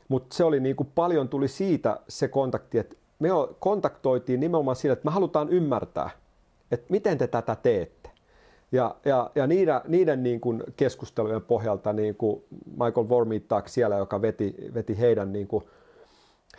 Mutta 0.09 0.37
se 0.37 0.45
oli 0.45 0.61
niin 0.61 0.77
kuin 0.77 0.89
paljon 0.95 1.29
tuli 1.29 1.49
siitä 1.49 2.01
se 2.09 2.29
kontakti, 2.29 2.79
että 2.79 2.97
me 3.19 3.29
kontaktoitiin 3.59 4.41
nimenomaan 4.41 4.77
sillä, 4.77 4.93
että 4.93 5.05
me 5.05 5.11
halutaan 5.11 5.49
ymmärtää, 5.49 6.11
että 6.71 6.87
miten 6.89 7.19
te 7.19 7.27
tätä 7.27 7.57
teette. 7.63 8.11
Ja, 8.73 8.97
ja, 9.05 9.31
ja 9.35 9.47
niiden, 9.47 9.81
niiden 9.89 10.23
niin 10.23 10.41
kuin 10.41 10.63
keskustelujen 10.77 11.43
pohjalta 11.43 11.93
niin 11.93 12.15
kuin 12.15 12.43
Michael 12.71 13.09
Vormitak 13.09 13.69
siellä, 13.69 13.97
joka 13.97 14.23
veti, 14.23 14.55
veti 14.75 14.99
heidän, 15.01 15.33
niin 15.33 15.47
kuin, 15.47 15.65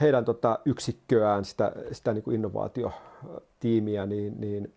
heidän 0.01 0.25
tota 0.25 0.59
yksikköään, 0.65 1.45
sitä, 1.45 1.71
sitä 1.91 2.13
niin 2.13 2.23
kuin 2.23 2.35
innovaatiotiimiä, 2.35 4.05
niin, 4.05 4.41
niin 4.41 4.73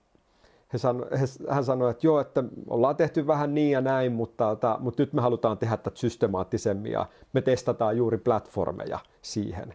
he 0.73 0.79
sano, 0.79 1.07
he, 1.21 1.25
hän 1.51 1.65
sanoi, 1.65 1.91
että 1.91 2.07
joo, 2.07 2.21
että 2.21 2.45
ollaan 2.71 2.97
tehty 2.97 3.27
vähän 3.27 3.55
niin 3.55 3.71
ja 3.71 3.81
näin, 3.81 4.13
mutta, 4.13 4.57
ta, 4.57 4.77
mutta 4.81 5.03
nyt 5.03 5.13
me 5.13 5.23
halutaan 5.23 5.59
tehdä 5.59 5.77
tätä 5.77 5.99
systemaattisemmin 5.99 6.93
ja 6.93 7.07
me 7.33 7.43
testataan 7.43 7.97
juuri 7.97 8.19
platformeja 8.19 8.99
siihen. 9.23 9.75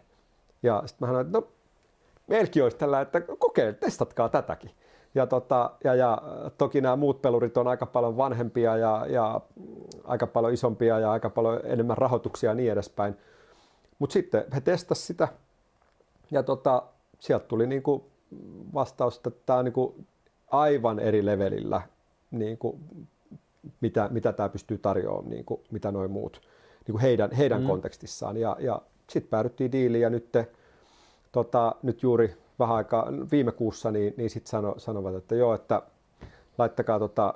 Ja 0.62 0.82
sitten 0.86 1.08
mä 1.08 1.12
sanoin, 1.12 1.26
että 1.26 1.38
no 1.38 1.48
meilläkin 2.26 2.62
olisi 2.62 2.76
tällä, 2.76 3.00
että 3.00 3.20
kokeile, 3.20 3.72
testatkaa 3.72 4.28
tätäkin. 4.28 4.70
Ja, 5.14 5.26
tota, 5.26 5.70
ja, 5.84 5.94
ja 5.94 6.22
toki 6.58 6.80
nämä 6.80 6.96
muut 6.96 7.22
pelurit 7.22 7.56
on 7.56 7.68
aika 7.68 7.86
paljon 7.86 8.16
vanhempia 8.16 8.76
ja, 8.76 9.06
ja 9.08 9.40
aika 10.04 10.26
paljon 10.26 10.52
isompia 10.52 10.98
ja 10.98 11.12
aika 11.12 11.30
paljon 11.30 11.60
enemmän 11.64 11.98
rahoituksia 11.98 12.50
ja 12.50 12.54
niin 12.54 12.72
edespäin. 12.72 13.16
Mutta 13.98 14.12
sitten 14.12 14.44
he 14.54 14.60
testasivat 14.60 15.06
sitä 15.06 15.28
ja 16.30 16.42
tota, 16.42 16.82
sieltä 17.18 17.44
tuli 17.46 17.66
niinku 17.66 18.10
vastaus, 18.74 19.16
että 19.16 19.30
tämä 19.46 19.58
on 19.58 19.64
niinku 19.64 19.96
aivan 20.52 20.98
eri 20.98 21.26
levelillä, 21.26 21.82
niin 22.30 22.58
kuin, 22.58 22.80
mitä, 23.80 24.08
mitä 24.10 24.32
tämä 24.32 24.48
pystyy 24.48 24.78
tarjoamaan, 24.78 25.30
niin 25.30 25.44
kuin, 25.44 25.60
mitä 25.70 25.92
noin 25.92 26.10
muut 26.10 26.40
niin 26.86 26.92
kuin 26.92 27.02
heidän, 27.02 27.32
heidän 27.32 27.60
mm. 27.60 27.66
kontekstissaan. 27.66 28.36
Ja, 28.36 28.56
ja 28.60 28.82
sitten 29.10 29.30
päädyttiin 29.30 29.72
diiliin 29.72 30.02
ja 30.02 30.10
nyt, 30.10 30.32
te, 30.32 30.48
tota, 31.32 31.74
nyt 31.82 32.02
juuri 32.02 32.36
vähän 32.58 32.76
aikaa 32.76 33.06
viime 33.30 33.52
kuussa 33.52 33.90
niin, 33.90 34.14
niin 34.16 34.30
sitten 34.30 34.50
sano, 34.50 34.74
sanovat, 34.78 35.14
että 35.14 35.34
joo, 35.34 35.54
että 35.54 35.82
laittakaa 36.58 36.98
tota 36.98 37.34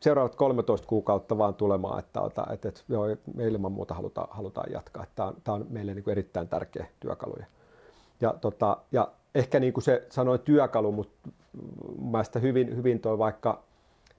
seuraavat 0.00 0.36
13 0.36 0.86
kuukautta 0.86 1.38
vaan 1.38 1.54
tulemaan, 1.54 1.98
että, 1.98 2.20
että, 2.26 2.46
että, 2.52 2.68
että 2.68 2.80
joo, 2.88 3.04
me 3.34 3.46
ilman 3.46 3.72
muuta 3.72 3.94
halutaan, 3.94 4.28
halutaan 4.30 4.72
jatkaa. 4.72 5.06
Tämä 5.14 5.28
on, 5.28 5.36
tämä 5.44 5.54
on 5.54 5.66
meille 5.70 5.94
niin 5.94 6.04
kuin 6.04 6.12
erittäin 6.12 6.48
tärkeä 6.48 6.86
työkalu. 7.00 7.36
Ja, 8.20 8.34
tota, 8.40 8.76
ja 8.92 9.12
ehkä 9.34 9.60
niin 9.60 9.72
kuin 9.72 9.84
se 9.84 10.06
sanoi 10.10 10.38
työkalu, 10.38 10.92
mutta 10.92 11.28
mielestäni 12.00 12.42
hyvin, 12.42 12.76
hyvin 12.76 13.00
toi 13.00 13.18
vaikka 13.18 13.62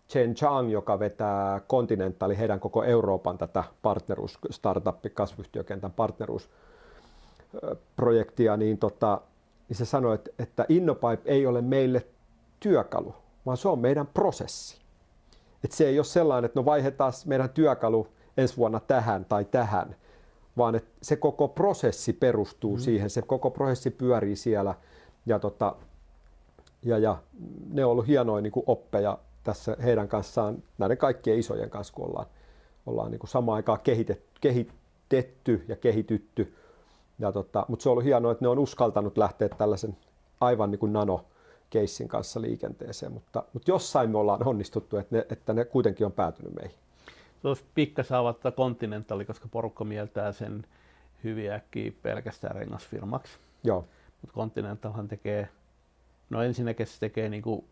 Chen 0.10 0.36
Chang, 0.36 0.72
joka 0.72 1.00
vetää 1.00 1.62
Continental, 1.70 2.36
heidän 2.36 2.60
koko 2.60 2.84
Euroopan 2.84 3.38
tätä 3.38 3.64
partneruus, 3.82 4.40
startup 4.52 4.96
kasvuyhtiökentän 5.14 5.92
partneruusprojektia, 5.92 8.58
niin, 8.58 8.78
tota, 8.78 9.22
niin 9.70 9.78
se 9.78 9.86
sanoi, 9.86 10.16
että, 10.16 10.32
että 10.40 10.66
Innopipe 10.70 11.22
ei 11.26 11.46
ole 11.46 11.62
meille 11.62 12.06
työkalu, 12.60 13.16
vaan 13.46 13.58
se 13.58 13.68
on 13.68 13.80
meidän 13.80 14.08
prosessi. 14.08 14.80
Et 15.64 15.72
se 15.72 15.88
ei 15.88 16.00
ole 16.00 16.06
sellainen, 16.06 16.46
että 16.46 16.60
no 16.60 16.66
vaihdetaan 16.66 17.14
meidän 17.26 17.50
työkalu 17.50 18.08
ensi 18.38 18.58
vuonna 18.58 18.80
tähän 18.80 19.26
tai 19.26 19.46
tähän, 19.46 19.96
vaan 20.58 20.76
että 20.76 20.90
se 21.02 21.16
koko 21.16 21.48
prosessi 21.48 22.14
perustuu 22.14 22.76
mm. 22.76 22.80
siihen, 22.80 23.10
se 23.10 23.22
koko 23.22 23.52
prosessi 23.52 23.90
pyörii 23.90 24.36
siellä 24.36 24.76
ja, 25.26 25.40
tota, 25.40 25.76
ja, 26.82 26.98
ja 26.98 27.18
ne 27.70 27.86
on 27.86 27.92
ollut 27.92 28.08
hienoja 28.08 28.42
niin 28.42 28.52
kuin 28.52 28.64
oppeja 28.68 29.18
tässä 29.44 29.78
heidän 29.84 30.08
kanssaan, 30.08 30.64
näiden 30.78 30.98
kaikkien 30.98 31.40
isojen 31.40 31.70
kanssa, 31.70 31.94
kun 31.94 32.06
ollaan, 32.06 32.26
ollaan 32.86 33.12
niin 33.12 33.20
kuin 33.20 33.30
samaan 33.30 33.56
aikaan 33.56 33.80
kehitetty, 33.84 34.40
kehitetty 34.42 35.66
ja 35.68 35.76
kehitytty. 35.76 36.56
Ja 37.20 37.32
tota, 37.32 37.66
mutta 37.68 37.84
se 37.84 37.90
on 37.90 37.92
ollut 37.92 38.06
hienoa, 38.06 38.32
että 38.32 38.46
ne 38.46 38.50
on 38.50 38.60
uskaltanut 38.60 39.18
lähteä 39.18 39.50
tällaisen 39.50 39.98
aivan 40.42 40.72
niin 40.72 40.80
kuin 40.80 40.94
nano 40.94 41.26
keissin 41.70 42.08
kanssa 42.08 42.42
liikenteeseen, 42.42 43.12
mutta, 43.12 43.44
mutta 43.54 43.72
jossain 43.72 44.10
me 44.10 44.18
ollaan 44.18 44.48
onnistuttu, 44.48 44.98
että 44.98 45.16
ne, 45.16 45.26
että 45.30 45.54
ne 45.54 45.66
kuitenkin 45.66 46.06
on 46.06 46.12
päätynyt 46.12 46.56
meihin. 46.56 46.78
Se 47.42 47.48
olisi 47.48 47.64
pikkasen 47.76 48.18
avata 48.18 48.52
Continentali, 48.52 49.26
koska 49.26 49.48
porukka 49.52 49.84
mieltää 49.84 50.32
sen 50.32 50.66
hyvin 51.24 51.52
äkkiä 51.52 51.92
pelkästään 52.02 52.56
rengasfirmaksi. 52.56 53.34
Joo. 53.64 53.86
Mutta 54.22 54.36
Continentalhan 54.36 55.08
tekee, 55.08 55.50
no 56.30 56.44
ensinnäkin 56.44 56.88
se 56.88 57.00
tekee 57.00 57.30
niin 57.30 57.44
kuin 57.44 57.66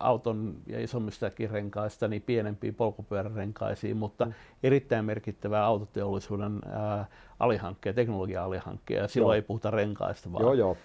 auton 0.00 0.54
ja 0.66 0.80
isommistakin 0.80 1.50
renkaista 1.50 2.08
niin 2.08 2.22
pienempiin 2.22 2.74
polkupyörärenkaisiin, 2.74 3.96
mutta 3.96 4.24
mm. 4.24 4.32
erittäin 4.62 5.04
merkittävää 5.04 5.64
autoteollisuuden 5.64 6.60
ää, 6.70 7.06
alihankkeen, 7.38 7.94
teknologia-alihankkeen, 7.94 9.00
ja 9.00 9.08
silloin 9.08 9.28
joo. 9.28 9.34
ei 9.34 9.42
puhuta 9.42 9.70
renkaista 9.70 10.32
vaan. 10.32 10.42
Joo, 10.42 10.52
joo. 10.52 10.76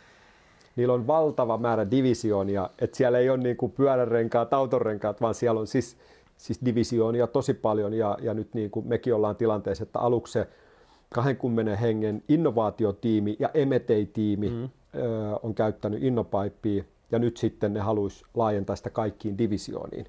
Niillä 0.75 0.93
on 0.93 1.07
valtava 1.07 1.57
määrä 1.57 1.91
divisioonia, 1.91 2.69
että 2.81 2.97
siellä 2.97 3.19
ei 3.19 3.29
ole 3.29 3.37
niin 3.37 3.57
kuin 3.57 3.71
pyörärenkaat, 3.71 4.53
autorenkaat, 4.53 5.21
vaan 5.21 5.35
siellä 5.35 5.59
on 5.59 5.67
siis, 5.67 5.97
siis 6.37 6.59
divisioonia 6.65 7.27
tosi 7.27 7.53
paljon, 7.53 7.93
ja, 7.93 8.17
ja 8.21 8.33
nyt 8.33 8.53
niin 8.53 8.71
kuin 8.71 8.87
mekin 8.87 9.13
ollaan 9.13 9.35
tilanteessa, 9.35 9.83
että 9.83 9.99
aluksi 9.99 10.33
se 10.33 10.47
20 11.09 11.75
hengen 11.75 12.23
innovaatiotiimi 12.27 13.35
ja 13.39 13.49
M&A-tiimi 13.65 14.49
mm. 14.49 14.63
ö, 14.63 14.69
on 15.43 15.55
käyttänyt 15.55 16.03
Innopipea, 16.03 16.83
ja 17.11 17.19
nyt 17.19 17.37
sitten 17.37 17.73
ne 17.73 17.79
haluaisi 17.79 18.25
laajentaa 18.33 18.75
sitä 18.75 18.89
kaikkiin 18.89 19.37
divisiooniin. 19.37 20.05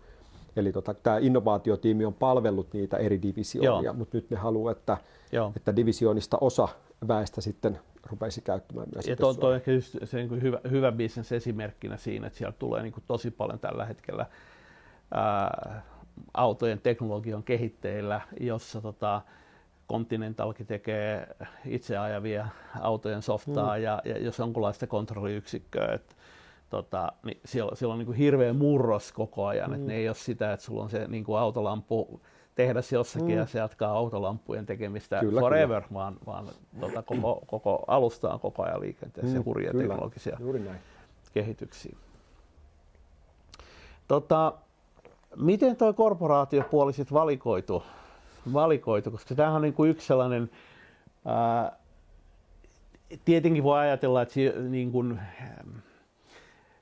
Eli 0.57 0.73
tota, 0.73 0.95
tämä 0.95 1.19
innovaatiotiimi 1.19 2.05
on 2.05 2.15
palvellut 2.15 2.73
niitä 2.73 2.97
eri 2.97 3.23
divisioonia, 3.23 3.93
mutta 3.93 4.17
nyt 4.17 4.31
ne 4.31 4.37
haluaa, 4.37 4.73
että, 4.73 4.97
että 5.57 5.77
divisioonista 5.77 6.39
osa 6.41 6.69
väestä 7.09 7.41
sitten 7.41 7.79
rupeisi 8.11 8.41
käyttämään 8.41 8.89
myös. 8.95 9.07
Ja 9.07 9.17
tuo 9.17 9.35
on 9.41 9.57
ehkä 9.57 9.73
just 9.73 9.97
se 10.05 10.17
niin 10.17 10.29
kuin 10.29 10.43
hyvä, 10.43 10.61
hyvä 10.71 10.93
business 10.93 11.33
esimerkkinä 11.33 11.97
siinä, 11.97 12.27
että 12.27 12.39
siellä 12.39 12.55
tulee 12.59 12.83
niin 12.83 12.93
kuin 12.93 13.05
tosi 13.07 13.31
paljon 13.31 13.59
tällä 13.59 13.85
hetkellä 13.85 14.27
ää, 15.15 15.83
autojen 16.35 16.81
teknologian 16.81 17.43
kehitteillä, 17.43 18.21
jossa 18.41 18.81
tota, 18.81 19.23
Continentalkin 19.91 20.67
tekee 20.67 21.29
itse 21.65 21.99
ajavia 21.99 22.49
autojen 22.81 23.23
softaa 23.23 23.77
mm. 23.77 23.83
ja, 23.83 24.03
ja 24.05 24.19
jos 24.19 24.39
jonkunlaista 24.39 24.87
kontrolliyksikköä, 24.87 25.93
että 25.95 26.15
tota, 26.71 27.13
niin 27.25 27.41
siellä, 27.45 27.75
siellä 27.75 27.93
on 27.93 27.99
niin 27.99 28.07
kuin 28.07 28.19
hirveä 28.19 28.53
murros 28.53 29.13
koko 29.13 29.47
ajan, 29.47 29.71
mm. 29.71 29.75
että 29.75 29.87
ne 29.87 29.95
ei 29.95 30.09
ole 30.09 30.15
sitä, 30.15 30.53
että 30.53 30.67
sulla 30.67 30.83
on 30.83 30.91
se 30.91 31.07
niin 31.09 31.25
kuin 31.25 31.39
autolampu 31.39 32.21
tehdas 32.55 32.93
jossakin 32.93 33.29
mm. 33.29 33.37
ja 33.37 33.47
se 33.47 33.59
jatkaa 33.59 33.93
autolampujen 33.93 34.67
tekemistä 34.67 35.21
kyllä, 35.21 35.41
forever, 35.41 35.83
kyllä. 35.83 35.95
vaan, 35.95 36.17
vaan 36.27 36.47
tota, 36.81 37.03
koko, 37.03 37.43
koko 37.47 37.85
alusta 37.87 38.33
on 38.33 38.41
koko 38.41 38.63
ajan 38.63 38.81
liikenteessä 38.81 39.39
mm, 39.39 39.45
hurjia 39.45 39.71
kyllä. 39.71 39.83
teknologisia 39.83 40.39
kehityksiä. 41.33 41.97
Tota, 44.09 44.53
miten 45.37 45.77
tuo 45.77 45.93
korporaatiopuoli 45.93 46.93
sitten 46.93 47.15
valikoitu, 47.15 47.83
valikoitu, 48.53 49.11
koska 49.11 49.35
tämähän 49.35 49.57
on 49.57 49.63
niin 49.63 49.75
kuin 49.75 49.91
yksi 49.91 50.07
sellainen, 50.07 50.51
ää, 51.25 51.77
tietenkin 53.25 53.63
voi 53.63 53.79
ajatella, 53.79 54.23
että 54.23 54.35
niin 54.69 54.93
kuin, 54.93 55.21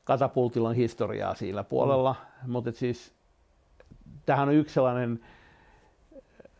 katapultilla 0.06 0.68
on 0.68 0.74
historiaa 0.74 1.34
siinä 1.34 1.64
puolella, 1.64 2.14
mm. 2.44 2.50
mutta 2.50 2.72
siis 2.72 3.14
tähän 4.26 4.48
on 4.48 4.54
yksi 4.54 4.74
sellainen 4.74 5.20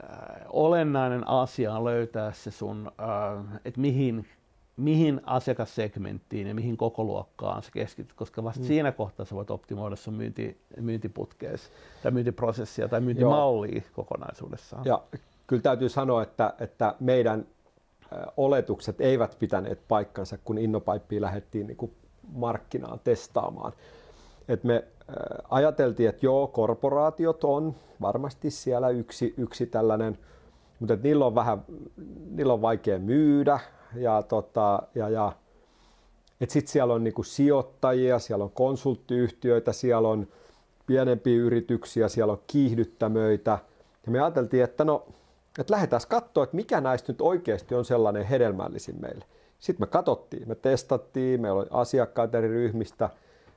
äh, 0.04 0.10
olennainen 0.48 1.28
asia 1.28 1.74
on 1.74 1.84
löytää 1.84 2.32
se 2.32 2.50
sun, 2.50 2.92
äh, 3.00 3.60
että 3.64 3.80
mihin, 3.80 4.26
mihin 4.76 5.20
asiakassegmenttiin 5.24 6.46
ja 6.46 6.54
mihin 6.54 6.76
koko 6.76 7.04
luokkaan 7.04 7.62
se 7.62 7.70
keskityt, 7.70 8.12
koska 8.12 8.44
vasta 8.44 8.60
mm. 8.60 8.66
siinä 8.66 8.92
kohtaa 8.92 9.26
sä 9.26 9.34
voit 9.34 9.50
optimoida 9.50 9.96
sun 9.96 10.14
myynti, 10.14 10.60
myyntiputkeessa 10.80 11.70
tai 12.02 12.12
myyntiprosessia 12.12 12.88
tai 12.88 13.00
myyntimallia 13.00 13.72
Joo. 13.72 13.90
kokonaisuudessaan. 13.92 14.84
Ja 14.84 15.02
kyllä 15.46 15.62
täytyy 15.62 15.88
sanoa, 15.88 16.22
että, 16.22 16.54
että 16.60 16.94
meidän 17.00 17.46
oletukset 18.36 19.00
eivät 19.00 19.36
pitäneet 19.38 19.88
paikkansa, 19.88 20.38
kun 20.44 20.58
Innopipea 20.58 21.20
lähdettiin 21.20 21.66
niin 21.66 21.76
markkinaan 22.32 23.00
testaamaan. 23.04 23.72
Et 24.48 24.64
me 24.64 24.84
ajateltiin, 25.50 26.08
että 26.08 26.26
joo, 26.26 26.46
korporaatiot 26.46 27.44
on 27.44 27.74
varmasti 28.00 28.50
siellä 28.50 28.88
yksi, 28.88 29.34
yksi 29.36 29.66
tällainen, 29.66 30.18
mutta 30.80 30.96
niillä 31.02 31.26
on 31.26 31.34
vähän, 31.34 31.64
niillä 32.30 32.52
on 32.52 32.62
vaikea 32.62 32.98
myydä 32.98 33.60
ja, 33.94 34.22
tota, 34.22 34.82
ja, 34.94 35.08
ja 35.08 35.32
sitten 36.48 36.72
siellä 36.72 36.94
on 36.94 37.04
niinku 37.04 37.22
sijoittajia, 37.22 38.18
siellä 38.18 38.44
on 38.44 38.50
konsulttiyhtiöitä, 38.50 39.72
siellä 39.72 40.08
on 40.08 40.28
pienempiä 40.86 41.36
yrityksiä, 41.36 42.08
siellä 42.08 42.32
on 42.32 42.42
kiihdyttämöitä. 42.46 43.58
Ja 44.06 44.12
me 44.12 44.20
ajateltiin, 44.20 44.64
että 44.64 44.84
no, 44.84 45.06
että 45.58 45.74
lähdetään 45.74 46.02
katsoa, 46.08 46.44
että 46.44 46.56
mikä 46.56 46.80
näistä 46.80 47.12
nyt 47.12 47.20
oikeasti 47.20 47.74
on 47.74 47.84
sellainen 47.84 48.24
hedelmällisin 48.24 49.00
meille. 49.00 49.24
Sitten 49.66 49.82
me 49.82 49.86
katsottiin, 49.86 50.48
me 50.48 50.54
testattiin, 50.54 51.40
meillä 51.40 51.60
oli 51.60 51.66
asiakkaita 51.70 52.38
eri 52.38 52.48
ryhmistä 52.48 53.10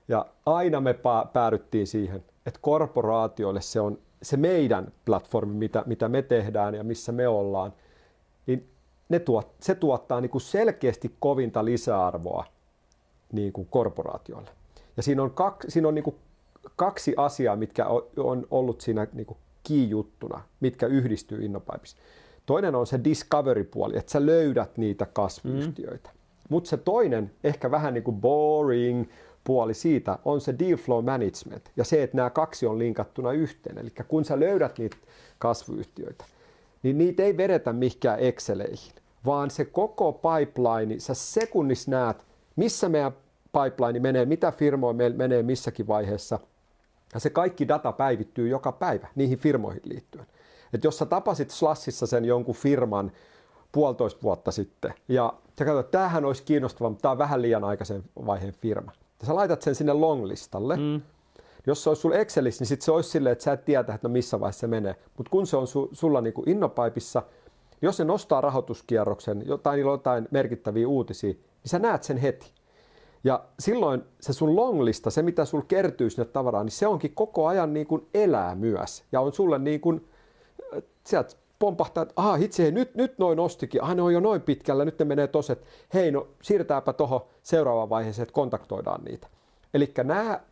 ja 0.08 0.26
aina 0.46 0.82
me 0.82 0.96
päädyttiin 1.34 1.88
siihen, 1.88 2.24
että 2.46 2.60
korporaatioille 2.62 3.62
se 3.62 3.80
on 3.80 3.98
se 4.22 4.38
meidän 4.38 4.92
platformi, 5.06 5.54
mitä, 5.54 5.84
mitä 5.86 6.10
me 6.10 6.22
tehdään 6.22 6.76
ja 6.76 6.84
missä 6.84 7.12
me 7.12 7.28
ollaan, 7.28 7.74
niin 8.48 8.70
ne 9.10 9.20
tuot, 9.20 9.52
se 9.60 9.76
tuottaa 9.76 10.22
niin 10.22 10.30
kuin 10.30 10.42
selkeästi 10.42 11.16
kovinta 11.20 11.66
lisäarvoa 11.66 12.46
niin 13.32 13.54
kuin 13.54 13.68
korporaatioille. 13.72 14.50
Ja 14.98 15.04
siinä 15.04 15.24
on, 15.24 15.32
kaksi, 15.32 15.72
siinä 15.72 15.88
on 15.88 15.96
niin 15.96 16.04
kuin 16.04 16.16
kaksi 16.76 17.14
asiaa, 17.18 17.56
mitkä 17.56 17.86
on 18.18 18.48
ollut 18.52 18.82
siinä 18.82 19.08
niin 19.14 19.26
kuin 19.26 19.38
kiijuttuna, 19.64 20.42
mitkä 20.60 20.88
yhdistyy 20.88 21.46
Innopipes. 21.46 21.96
Toinen 22.50 22.76
on 22.76 22.88
se 22.88 23.00
discovery-puoli, 23.04 23.98
että 23.98 24.12
sä 24.12 24.26
löydät 24.26 24.78
niitä 24.78 25.06
kasvuyhtiöitä. 25.14 26.10
Mm. 26.10 26.20
Mutta 26.50 26.70
se 26.70 26.78
toinen, 26.78 27.32
ehkä 27.44 27.72
vähän 27.72 27.94
niin 27.94 28.04
kuin 28.04 28.22
boring 28.22 29.06
puoli 29.44 29.74
siitä, 29.74 30.20
on 30.26 30.42
se 30.42 30.56
deal 30.60 30.78
flow 30.78 31.06
management 31.06 31.72
ja 31.78 31.84
se, 31.84 32.04
että 32.04 32.18
nämä 32.18 32.30
kaksi 32.30 32.66
on 32.66 32.80
linkattuna 32.80 33.32
yhteen. 33.32 33.78
Eli 33.78 33.90
kun 34.08 34.26
sä 34.26 34.40
löydät 34.40 34.78
niitä 34.78 34.98
kasvuyhtiöitä, 35.40 36.26
niin 36.84 36.98
niitä 36.98 37.24
ei 37.24 37.38
vedetä 37.38 37.74
mihinkään 37.74 38.20
Exceleihin, 38.20 38.94
vaan 39.26 39.50
se 39.50 39.66
koko 39.66 40.14
pipeline, 40.14 41.00
sä 41.00 41.14
sekunnissa 41.14 41.92
näet, 41.92 42.26
missä 42.56 42.90
meidän 42.90 43.14
pipeline 43.64 44.00
menee, 44.00 44.26
mitä 44.26 44.52
firmoja 44.52 44.94
meillä 44.94 45.18
menee 45.18 45.44
missäkin 45.44 45.88
vaiheessa, 45.88 46.40
ja 47.14 47.20
se 47.20 47.30
kaikki 47.30 47.68
data 47.68 47.92
päivittyy 47.92 48.48
joka 48.48 48.72
päivä 48.72 49.08
niihin 49.16 49.38
firmoihin 49.38 49.82
liittyen. 49.86 50.26
Että 50.74 50.88
jos 50.88 50.98
sä 50.98 51.06
tapasit 51.06 51.52
Slashissa 51.52 52.08
sen 52.08 52.26
jonkun 52.26 52.56
firman 52.56 53.12
puolitoista 53.72 54.22
vuotta 54.24 54.52
sitten 54.52 54.94
ja 55.08 55.34
sä 55.60 55.66
katsot, 55.66 55.86
että 55.86 55.98
tämähän 55.98 56.26
olisi 56.26 56.44
kiinnostava, 56.44 56.90
mutta 56.90 57.02
tämä 57.02 57.12
on 57.12 57.18
vähän 57.18 57.42
liian 57.42 57.64
aikaisen 57.64 58.04
vaiheen 58.26 58.54
firma. 58.54 58.92
Ja 59.20 59.28
sä 59.28 59.36
laitat 59.36 59.62
sen 59.62 59.76
sinne 59.76 59.94
longlistalle. 59.94 60.76
Mm. 60.78 61.02
Jos 61.68 61.84
se 61.84 61.90
olisi 61.90 62.02
sulla 62.02 62.16
Excelissä, 62.16 62.62
niin 62.62 62.68
sit 62.68 62.82
se 62.82 62.92
olisi 62.92 63.10
silleen, 63.10 63.34
että 63.34 63.44
sä 63.44 63.54
et 63.54 63.66
tiedä, 63.66 63.80
että 63.80 64.08
no 64.08 64.10
missä 64.10 64.40
vaiheessa 64.40 64.60
se 64.60 64.68
menee. 64.68 64.96
Mutta 65.18 65.30
kun 65.30 65.48
se 65.48 65.58
on 65.58 65.68
su, 65.68 65.90
sulla 65.92 66.22
niin 66.22 66.34
Innopipeissa, 66.46 67.24
jos 67.82 67.98
se 67.98 68.04
nostaa 68.04 68.42
rahoituskierroksen, 68.42 69.44
tai 69.64 69.76
niillä 69.76 69.92
on 69.92 69.98
jotain 69.98 70.28
merkittäviä 70.32 70.88
uutisia, 70.88 71.34
niin 71.34 71.70
sä 71.70 71.80
näet 71.80 72.04
sen 72.04 72.18
heti. 72.18 72.52
Ja 73.24 73.44
silloin 73.60 74.04
se 74.20 74.34
sun 74.34 74.56
longlista, 74.56 75.10
se 75.10 75.22
mitä 75.22 75.46
sul 75.46 75.62
kertyy 75.62 76.10
sinne 76.10 76.26
tavaraan, 76.26 76.66
niin 76.66 76.72
se 76.72 76.88
onkin 76.88 77.16
koko 77.16 77.48
ajan 77.48 77.74
niin 77.74 77.88
kuin 77.88 78.08
elää 78.14 78.56
myös. 78.56 79.04
Ja 79.12 79.22
on 79.22 79.34
sulle 79.34 79.60
niin 79.60 79.82
kuin, 79.82 80.09
sieltä 81.04 81.36
pompahtaa, 81.60 82.04
että 82.04 82.14
aha, 82.16 82.36
itse 82.36 82.64
hei, 82.64 82.72
nyt, 82.72 82.96
nyt 82.96 83.20
noin 83.20 83.40
ostikin, 83.40 83.84
ah 83.84 83.96
ne 83.96 84.02
on 84.02 84.14
jo 84.14 84.20
noin 84.20 84.42
pitkällä, 84.42 84.86
nyt 84.86 85.00
ne 85.00 85.06
menee 85.06 85.28
tos, 85.28 85.50
että 85.50 85.66
hei 85.94 86.12
no 86.12 86.28
siirretääpä 86.42 86.94
tuohon 86.94 87.22
seuraavaan 87.44 87.90
vaiheeseen, 87.90 88.24
että 88.24 88.34
kontaktoidaan 88.34 89.04
niitä. 89.04 89.28
Eli 89.74 89.94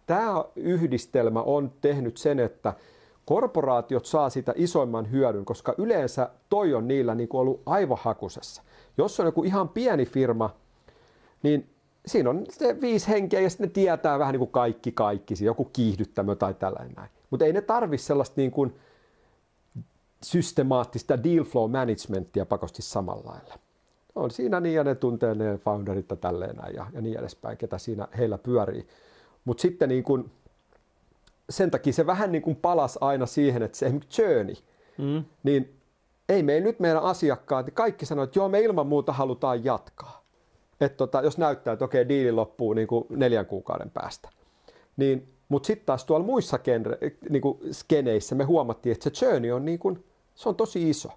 tämä 0.05 0.45
yhdistelmä 0.55 1.41
on 1.41 1.72
tehnyt 1.82 2.18
sen, 2.18 2.39
että 2.39 2.74
korporaatiot 3.26 4.05
saa 4.05 4.30
sitä 4.30 4.53
isoimman 4.55 5.11
hyödyn, 5.11 5.45
koska 5.45 5.74
yleensä 5.78 6.30
toi 6.49 6.74
on 6.74 6.88
niillä 6.88 7.15
niin 7.15 7.30
kuin 7.30 7.41
ollut 7.41 7.61
aivohakusessa. 7.65 8.63
Jos 8.97 9.20
on 9.20 9.26
joku 9.26 9.43
ihan 9.43 9.70
pieni 9.70 10.05
firma, 10.05 10.55
niin 11.43 11.70
siinä 12.05 12.30
on 12.30 12.45
se 12.49 12.82
viisi 12.82 13.07
henkeä 13.07 13.39
ja 13.39 13.49
sitten 13.49 13.68
ne 13.68 13.74
tietää 13.74 14.20
vähän 14.20 14.32
niin 14.32 14.39
kuin 14.39 14.51
kaikki 14.51 14.91
kaikki, 14.91 15.34
joku 15.41 15.65
kiihdyttämö 15.65 16.36
tai 16.36 16.53
tällainen 16.53 16.93
näin. 16.95 17.09
Mutta 17.30 17.45
ei 17.45 17.53
ne 17.53 17.61
tarvi 17.61 17.97
sellaista 17.97 18.34
niin 18.38 18.51
kuin 18.51 18.76
systemaattista 20.24 21.24
deal 21.24 21.43
flow 21.43 21.72
managementia 21.72 22.45
pakosti 22.45 22.82
samalla 22.82 23.32
lailla. 23.32 23.59
On 24.15 24.32
siinä 24.32 24.59
niin 24.59 24.76
ja 24.76 24.84
ne 24.84 24.95
tuntee 24.95 25.36
ne 25.36 25.57
founderit 25.57 26.09
ja 26.09 26.15
tälleen 26.15 26.55
näin 26.55 26.76
ja, 26.76 26.88
ja 26.93 27.01
niin 27.01 27.20
edespäin, 27.20 27.57
ketä 27.57 27.78
siinä 27.78 28.07
heillä 28.18 28.38
pyörii. 28.38 28.88
Mutta 29.45 29.61
sitten 29.61 29.89
niin 29.89 30.03
kuin, 30.03 30.32
sen 31.49 31.72
takia 31.72 31.93
se 31.93 32.05
vähän 32.05 32.32
niin 32.32 32.41
kuin 32.41 32.55
palas 32.55 32.97
aina 33.01 33.26
siihen, 33.26 33.63
että 33.63 33.78
se 33.78 33.86
esimerkiksi 33.86 34.22
journey, 34.22 34.55
mm. 34.97 35.24
niin 35.43 35.78
ei 36.30 36.43
meillä 36.43 36.68
nyt 36.68 36.80
meidän 36.80 37.03
asiakkaat, 37.03 37.65
niin 37.65 37.74
kaikki 37.74 38.05
sanoo, 38.05 38.24
että 38.24 38.39
joo 38.39 38.49
me 38.49 38.61
ilman 38.61 38.88
muuta 38.88 39.13
halutaan 39.13 39.65
jatkaa. 39.65 40.24
Että 40.82 40.97
tota, 40.97 41.22
jos 41.22 41.38
näyttää, 41.38 41.74
että 41.74 41.86
okei, 41.86 42.09
diili 42.09 42.32
loppuu 42.32 42.74
niin 42.74 42.88
kuin 42.88 43.05
neljän 43.09 43.45
kuukauden 43.45 43.89
päästä. 43.89 44.30
Niin, 44.97 45.34
mutta 45.50 45.68
sitten 45.68 45.86
taas 45.86 46.06
tuolla 46.06 46.26
muissa 46.26 46.58
genre, 46.58 46.98
niin 47.30 47.41
kuin 47.41 47.60
skeneissä 47.72 48.36
me 48.36 48.43
huomattiin, 48.43 48.91
että 48.91 49.10
se 49.14 49.26
journey 49.26 49.52
on, 49.52 49.66
niin 49.66 49.80
kuin, 49.80 50.04
se 50.36 50.50
on 50.50 50.56
tosi 50.56 50.89
iso. 50.89 51.10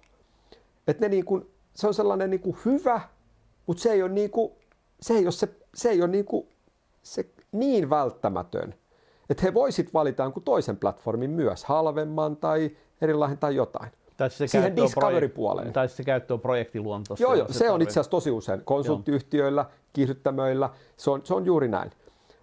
Että 0.87 1.05
ne 1.05 1.09
niin 1.09 1.25
kuin, 1.25 1.49
se 1.75 1.87
on 1.87 1.93
sellainen 1.93 2.29
niin 2.29 2.41
kuin 2.41 2.57
hyvä, 2.65 3.01
mutta 3.67 3.83
se 3.83 3.91
ei 3.91 4.03
ole, 4.03 4.11
niin 4.11 4.31
kuin, 4.31 4.51
se 5.01 5.13
ei 5.13 5.25
ole, 5.25 5.31
se, 5.31 5.49
se 5.75 5.89
ei 5.89 6.01
ole 6.01 6.11
niin, 6.11 6.25
kuin, 6.25 6.47
se 7.03 7.25
niin 7.51 7.89
välttämätön, 7.89 8.75
että 9.29 9.43
he 9.43 9.53
voisit 9.53 9.93
valita 9.93 10.23
jonkun 10.23 10.43
toisen 10.43 10.77
platformin 10.77 11.29
myös, 11.29 11.65
halvemman 11.65 12.35
tai 12.35 12.71
erilainen 13.01 13.37
tai 13.37 13.55
jotain. 13.55 13.91
Tai 14.17 14.29
se 14.29 14.47
siihen 14.47 14.75
Discovery-puoleen. 14.75 15.73
Tai 15.73 15.89
se 15.89 16.03
käyttö 16.03 16.33
on 16.33 16.39
projektiluontoista. 16.39 17.23
Joo, 17.23 17.33
joo 17.33 17.47
se, 17.47 17.53
se 17.53 17.71
on 17.71 17.81
itse 17.81 17.91
asiassa 17.91 18.11
tosi 18.11 18.31
usein. 18.31 18.61
Konsulttiyhtiöillä, 18.65 19.65
kiihdyttämöillä, 19.93 20.69
se 20.97 21.09
on, 21.09 21.21
se 21.23 21.33
on 21.33 21.45
juuri 21.45 21.67
näin. 21.67 21.91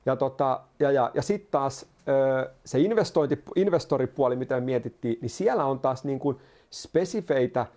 Ja, 0.08 0.16
tota, 0.16 0.60
ja, 0.78 0.90
ja, 0.90 1.10
ja 1.14 1.22
sitten 1.22 1.50
taas 1.50 1.86
se 2.64 2.80
investointi, 2.80 3.42
investoripuoli, 3.56 4.36
mitä 4.36 4.54
me 4.54 4.60
mietittiin, 4.60 5.18
niin 5.20 5.30
siellä 5.30 5.64
on 5.64 5.80
taas 5.80 6.04
niin 6.04 6.18
kuin 6.18 6.36
spesifeitä– 6.70 7.66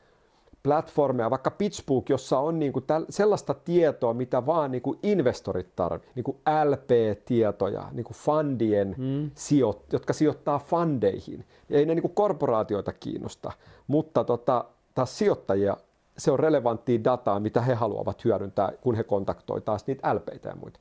platformeja, 0.64 1.30
vaikka 1.30 1.52
PitchBook, 1.52 2.10
jossa 2.10 2.40
on 2.40 2.60
niin 2.60 2.74
kuin 2.74 2.86
täl, 2.86 3.06
sellaista 3.10 3.54
tietoa, 3.54 4.14
mitä 4.14 4.46
vaan 4.46 4.72
niin 4.72 4.82
kuin 4.82 5.00
investorit 5.04 5.76
tarvitsevat, 5.76 6.16
niin 6.16 6.24
kuin 6.24 6.38
LP-tietoja, 6.66 7.84
niin 7.92 8.04
kuin 8.04 8.18
fundien, 8.18 8.96
mm. 8.98 9.32
sijo, 9.36 9.84
jotka 9.92 10.14
sijoittaa 10.14 10.60
fundeihin. 10.60 11.46
Ei 11.70 11.86
ne 11.86 11.96
niin 11.96 12.02
kuin 12.02 12.16
korporaatioita 12.16 12.94
kiinnosta, 12.94 13.52
mutta 13.88 14.24
tota, 14.24 14.66
taas 14.96 15.18
sijoittajia, 15.18 15.78
se 16.18 16.32
on 16.32 16.40
relevanttia 16.40 17.04
dataa, 17.04 17.40
mitä 17.40 17.62
he 17.62 17.74
haluavat 17.74 18.26
hyödyntää, 18.26 18.72
kun 18.82 18.96
he 18.96 19.04
kontaktoivat 19.04 19.66
taas 19.66 19.88
niitä 19.88 20.16
LPitä 20.16 20.50
ja 20.50 20.56
muita. 20.56 20.80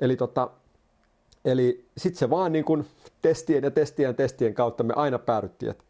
Eli, 0.00 0.16
tota, 0.16 0.50
eli 1.46 1.88
sitten 1.96 2.18
se 2.18 2.30
vaan 2.30 2.52
niin 2.52 2.64
kuin 2.64 2.86
testien 3.22 3.64
ja 3.64 3.70
testien 3.70 4.06
ja 4.06 4.14
testien 4.14 4.54
kautta 4.54 4.84
me 4.84 4.94
aina 4.96 5.18
päädyttiin, 5.18 5.70
että 5.70 5.84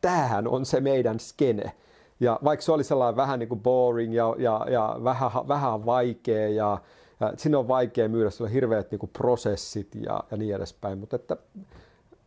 tämähän 0.00 0.48
on 0.48 0.66
se 0.66 0.80
meidän 0.80 1.20
skene 1.20 1.72
ja 2.20 2.40
vaikka 2.44 2.64
se 2.64 2.72
oli 2.72 2.84
sellainen 2.84 3.16
vähän 3.16 3.38
niin 3.38 3.48
kuin 3.48 3.60
boring 3.60 4.14
ja, 4.14 4.34
ja, 4.38 4.66
ja 4.70 4.96
vähän, 5.04 5.30
vähän 5.48 5.86
vaikea 5.86 6.48
ja, 6.48 6.78
ja 7.20 7.32
sinne 7.36 7.56
on 7.56 7.68
vaikea 7.68 8.08
myydä, 8.08 8.30
se 8.30 8.42
on 8.42 8.50
hirveät 8.50 8.90
niin 8.90 8.98
kuin 8.98 9.10
prosessit 9.12 9.94
ja, 9.94 10.24
ja 10.30 10.36
niin 10.36 10.54
edespäin, 10.54 10.98
mutta 10.98 11.16
että 11.16 11.36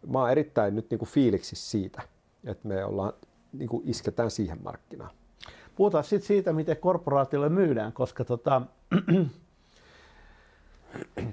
mä 0.07 0.19
oon 0.19 0.31
erittäin 0.31 0.75
nyt 0.75 0.89
niin 0.89 0.99
kuin 0.99 1.09
fiiliksissä 1.09 1.71
siitä, 1.71 2.01
että 2.45 2.67
me 2.67 2.85
ollaan, 2.85 3.13
niin 3.53 3.69
kuin 3.69 3.83
isketään 3.85 4.31
siihen 4.31 4.57
markkinaan. 4.63 5.11
Puhutaan 5.75 6.03
sitten 6.03 6.27
siitä, 6.27 6.53
miten 6.53 6.77
korporaatiolle 6.77 7.49
myydään, 7.49 7.93
koska 7.93 8.25
tota, 8.25 8.61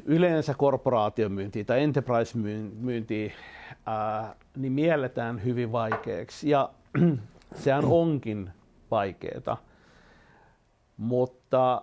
yleensä 0.05 0.55
korporaatiomyyntiä 0.55 1.65
tai 1.65 1.83
enterprise-myyntiä 1.83 3.33
ää, 3.87 4.35
niin 4.57 4.73
mielletään 4.73 5.45
hyvin 5.45 5.73
vaikeaksi. 5.73 6.51
Ja 6.51 6.71
sehän 7.63 7.85
onkin 7.85 8.51
vaikeaa. 8.91 9.63
Mutta 10.97 11.83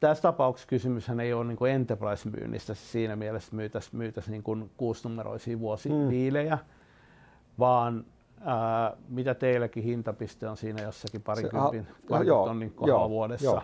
tässä 0.00 0.22
tapauksessa 0.22 0.68
kysymyshän 0.68 1.20
ei 1.20 1.32
ole 1.32 1.44
niin 1.44 1.66
enterprise-myynnistä 1.70 2.74
siinä 2.74 3.16
mielessä, 3.16 3.56
myytäisiin 3.56 3.96
myytäisi 3.96 4.30
niin 4.30 4.70
kuusinumeroisia 4.76 5.58
vuosidiilejä, 5.58 6.54
mm. 6.54 6.62
vaan 7.58 8.04
ää, 8.40 8.96
mitä 9.08 9.34
teilläkin 9.34 9.82
hintapiste 9.82 10.48
on 10.48 10.56
siinä 10.56 10.82
jossakin 10.82 11.22
parikympin 11.22 11.86
tonnin 12.44 12.70
kohdalla 12.70 13.08
vuodessa. 13.08 13.44
Joo. 13.44 13.62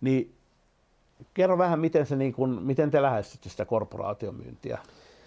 Niin 0.00 0.37
kerro 1.34 1.58
vähän, 1.58 1.80
miten, 1.80 2.06
se 2.06 2.16
niin 2.16 2.32
kuin, 2.32 2.50
miten 2.50 2.90
te 2.90 3.02
lähestytte 3.02 3.48
sitä 3.48 3.64
korporaatiomyyntiä? 3.64 4.78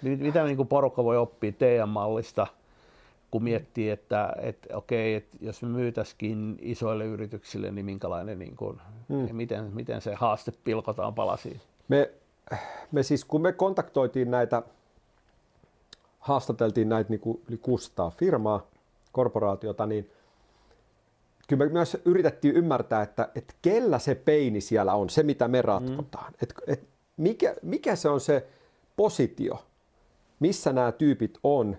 Mitä 0.01 0.43
niin 0.43 0.57
kuin 0.57 0.67
porukka 0.67 1.03
voi 1.03 1.17
oppia 1.17 1.51
teidän 1.51 1.89
mallista– 1.89 2.47
kun 3.31 3.43
miettii, 3.43 3.89
että, 3.89 4.33
että 4.39 4.77
okei, 4.77 5.15
että 5.15 5.37
jos 5.41 5.61
me 5.61 5.69
myytäisikin 5.69 6.57
isoille 6.61 7.05
yrityksille, 7.05 7.71
niin 7.71 7.85
minkälainen, 7.85 8.39
niin 8.39 8.55
kuin, 8.55 8.81
hmm. 9.09 9.35
miten, 9.35 9.71
miten 9.73 10.01
se 10.01 10.13
haaste 10.15 10.53
pilkotaan 10.63 11.13
palasiin? 11.13 11.61
Me, 11.87 12.11
me 12.91 13.03
siis, 13.03 13.25
kun 13.25 13.41
me 13.41 13.51
kontaktoitiin 13.51 14.31
näitä, 14.31 14.63
haastateltiin 16.19 16.89
näitä 16.89 17.09
niin 17.09 17.19
kuin 17.19 17.41
yli 17.49 17.57
600 17.57 18.11
firmaa, 18.11 18.67
korporaatiota, 19.11 19.85
niin 19.85 20.09
kyllä 21.51 21.65
me 21.65 21.71
myös 21.71 21.97
yritettiin 22.05 22.55
ymmärtää, 22.55 23.01
että, 23.01 23.29
että 23.35 23.53
kellä 23.61 23.99
se 23.99 24.15
peini 24.15 24.61
siellä 24.61 24.93
on, 24.93 25.09
se 25.09 25.23
mitä 25.23 25.47
me 25.47 25.61
ratkotaan. 25.61 26.31
Mm. 26.31 26.37
Et, 26.41 26.53
et 26.67 26.87
mikä, 27.17 27.55
mikä 27.61 27.95
se 27.95 28.09
on 28.09 28.21
se 28.21 28.47
positio, 28.95 29.65
missä 30.39 30.73
nämä 30.73 30.91
tyypit 30.91 31.37
on, 31.43 31.77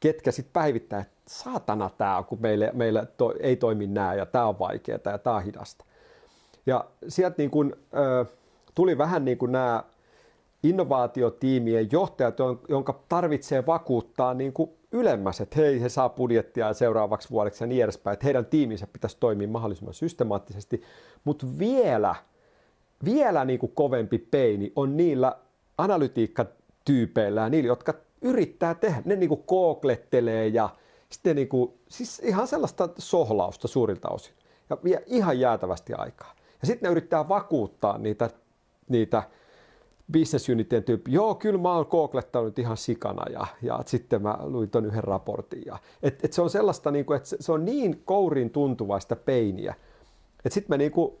ketkä 0.00 0.32
sitten 0.32 0.52
päivittää, 0.52 1.00
että 1.00 1.14
saatana 1.26 1.90
tämä, 1.98 2.24
kun 2.28 2.38
meille, 2.40 2.70
meille 2.74 3.06
to, 3.16 3.34
ei 3.40 3.56
toimi 3.56 3.86
nämä 3.86 4.14
ja 4.14 4.26
tämä 4.26 4.46
on 4.46 4.58
vaikeaa 4.58 4.98
ja 5.04 5.18
tämä 5.18 5.36
on 5.36 5.42
hidasta. 5.42 5.84
Ja 6.66 6.84
sieltä 7.08 7.34
niin 7.38 7.50
kun, 7.50 7.76
ö, 7.94 8.24
tuli 8.74 8.98
vähän 8.98 9.24
niin 9.24 9.38
kuin 9.38 9.52
nämä 9.52 9.84
innovaatiotiimien 10.62 11.88
johtajat, 11.92 12.36
jonka 12.68 13.00
tarvitsee 13.08 13.66
vakuuttaa 13.66 14.34
niin 14.34 14.52
kuin 14.52 14.70
ylemmäs, 14.92 15.40
että 15.40 15.56
hei, 15.56 15.80
he 15.80 15.88
saa 15.88 16.08
budjettia 16.08 16.72
seuraavaksi 16.72 17.30
vuodeksi 17.30 17.64
ja 17.64 17.68
niin 17.68 17.84
edespäin, 17.84 18.12
että 18.12 18.24
heidän 18.24 18.46
tiiminsä 18.46 18.86
pitäisi 18.86 19.16
toimia 19.20 19.48
mahdollisimman 19.48 19.94
systemaattisesti, 19.94 20.82
mutta 21.24 21.46
vielä, 21.58 22.14
vielä 23.04 23.44
niin 23.44 23.58
kuin 23.58 23.72
kovempi 23.72 24.18
peini 24.18 24.72
on 24.76 24.96
niillä 24.96 25.36
analytiikkatyypeillä 25.78 27.40
ja 27.40 27.48
niillä, 27.48 27.68
jotka 27.68 27.94
yrittää 28.22 28.74
tehdä. 28.74 29.02
Ne 29.04 29.16
niinku 29.16 29.36
kooklettelee 29.36 30.46
ja 30.46 30.68
sitten 31.10 31.36
niinku, 31.36 31.78
siis 31.88 32.18
ihan 32.18 32.48
sellaista 32.48 32.88
sohlausta 32.98 33.68
suurilta 33.68 34.08
osin. 34.08 34.34
Ja 34.70 34.78
vie 34.84 35.02
ihan 35.06 35.40
jäätävästi 35.40 35.94
aikaa. 35.94 36.34
Ja 36.60 36.66
sitten 36.66 36.88
ne 36.88 36.92
yrittää 36.92 37.28
vakuuttaa 37.28 37.98
niitä, 37.98 38.30
niitä 38.88 39.22
business 40.12 40.48
unitien 40.48 40.84
tyyppi, 40.84 41.12
joo, 41.12 41.34
kyllä 41.34 41.60
mä 41.60 41.74
oon 41.74 41.86
kooklettanut 41.86 42.58
ihan 42.58 42.76
sikana 42.76 43.32
ja, 43.32 43.46
ja 43.62 43.82
sitten 43.86 44.22
mä 44.22 44.38
luin 44.42 44.70
ton 44.70 44.86
yhden 44.86 45.04
raportin. 45.04 45.62
Ja, 45.66 45.78
et, 46.02 46.24
et 46.24 46.32
se 46.32 46.42
on 46.42 46.50
sellaista, 46.50 46.90
niinku, 46.90 47.12
että 47.12 47.28
se, 47.28 47.36
se 47.40 47.52
on 47.52 47.64
niin 47.64 48.02
kourin 48.04 48.50
tuntuvaista 48.50 49.16
peiniä, 49.16 49.74
että 50.44 50.54
sitten 50.54 50.72
me 50.72 50.78
niinku, 50.78 51.18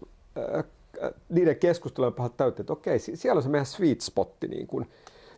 äh, 0.54 0.64
niiden 1.28 1.56
keskustelujen 1.56 2.14
pahat 2.14 2.36
täytyy, 2.36 2.62
että 2.62 2.72
okei, 2.72 2.98
siellä 2.98 3.38
on 3.38 3.42
se 3.42 3.48
meidän 3.48 3.66
sweet 3.66 4.00
spotti, 4.00 4.48
niin 4.48 4.66
kuin, 4.66 4.86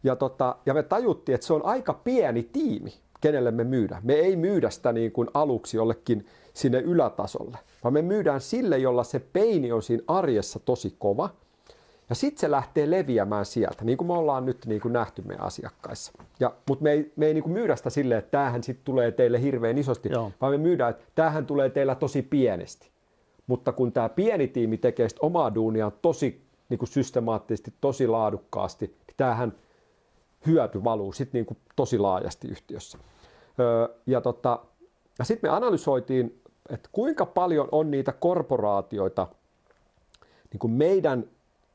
ja, 0.03 0.17
tota, 0.17 0.57
ja 0.67 0.75
me 0.75 0.83
tajuttiin, 0.83 1.35
että 1.35 1.47
se 1.47 1.53
on 1.53 1.65
aika 1.65 1.95
pieni 1.95 2.43
tiimi, 2.43 2.95
kenelle 3.21 3.51
me 3.51 3.65
myydään. 3.65 4.03
Me 4.05 4.15
ei 4.15 4.37
myydä 4.37 4.71
sitä 4.71 4.93
niin 4.93 5.13
kuin 5.13 5.29
aluksi 5.35 5.77
jollekin 5.77 6.27
sinne 6.55 6.81
ylätasolle, 6.81 7.59
vaan 7.85 7.93
me 7.93 8.03
myydään 8.03 8.41
sille, 8.41 8.79
jolla 8.79 9.05
se 9.05 9.19
peini 9.19 9.73
on 9.73 9.83
siinä 9.83 10.05
arjessa 10.07 10.59
tosi 10.59 10.95
kova. 10.99 11.31
Ja 12.11 12.15
sitten 12.15 12.41
se 12.41 12.51
lähtee 12.51 12.91
leviämään 12.91 13.47
sieltä, 13.47 13.85
niin 13.85 13.99
kuin 13.99 14.09
me 14.09 14.13
ollaan 14.13 14.47
nyt 14.47 14.67
niin 14.67 14.81
kuin 14.81 14.93
nähty 14.93 15.23
meidän 15.23 15.47
asiakkaissa. 15.47 16.13
Ja, 16.41 16.55
mutta 16.69 16.83
me 16.83 16.93
ei, 16.93 17.13
me 17.17 17.27
ei 17.27 17.35
niin 17.35 17.43
kuin 17.43 17.53
myydä 17.53 17.77
sitä 17.77 17.91
silleen, 17.91 18.19
että 18.19 18.31
tämähän 18.31 18.63
sitten 18.63 18.85
tulee 18.85 19.11
teille 19.11 19.43
hirveän 19.43 19.79
isosti, 19.79 20.09
Joo. 20.13 20.33
vaan 20.41 20.53
me 20.53 20.59
myydään, 20.59 20.91
että 20.91 21.05
tämähän 21.15 21.47
tulee 21.47 21.71
teillä 21.71 21.95
tosi 21.95 22.23
pienesti. 22.23 22.91
Mutta 23.47 23.73
kun 23.73 23.93
tämä 23.93 24.09
pieni 24.09 24.49
tiimi 24.49 24.79
tekee 24.79 25.09
omaa 25.21 25.55
duunia 25.55 25.93
tosi 26.03 26.43
niin 26.69 26.79
kuin 26.79 26.89
systemaattisesti, 26.89 27.75
tosi 27.81 28.07
laadukkaasti, 28.07 28.87
niin 28.87 29.15
tämähän 29.17 29.53
hyöty 30.47 30.85
valuu 30.85 31.13
sitten 31.13 31.39
niin 31.39 31.47
kuin 31.47 31.59
tosi 31.77 31.99
laajasti 31.99 32.49
yhtiössä. 32.49 32.99
Öö, 33.61 33.89
ja 34.07 34.21
tota, 34.21 34.61
ja 35.19 35.25
sitten 35.25 35.51
me 35.51 35.57
analysoitiin, 35.57 36.43
että 36.71 36.89
kuinka 36.93 37.27
paljon 37.27 37.69
on 37.73 37.91
niitä 37.91 38.13
korporaatioita, 38.13 39.27
niin 40.53 40.59
kuin 40.59 40.73
meidän, 40.73 41.25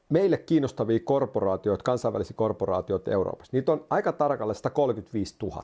meille 0.10 0.38
kiinnostavia 0.38 1.00
korporaatioita, 1.00 1.84
kansainvälisiä 1.84 2.36
korporaatioita 2.38 3.12
Euroopassa. 3.12 3.50
Niitä 3.54 3.72
on 3.72 3.86
aika 3.90 4.12
tarkalleen 4.12 4.56
135 4.56 5.36
000. 5.42 5.64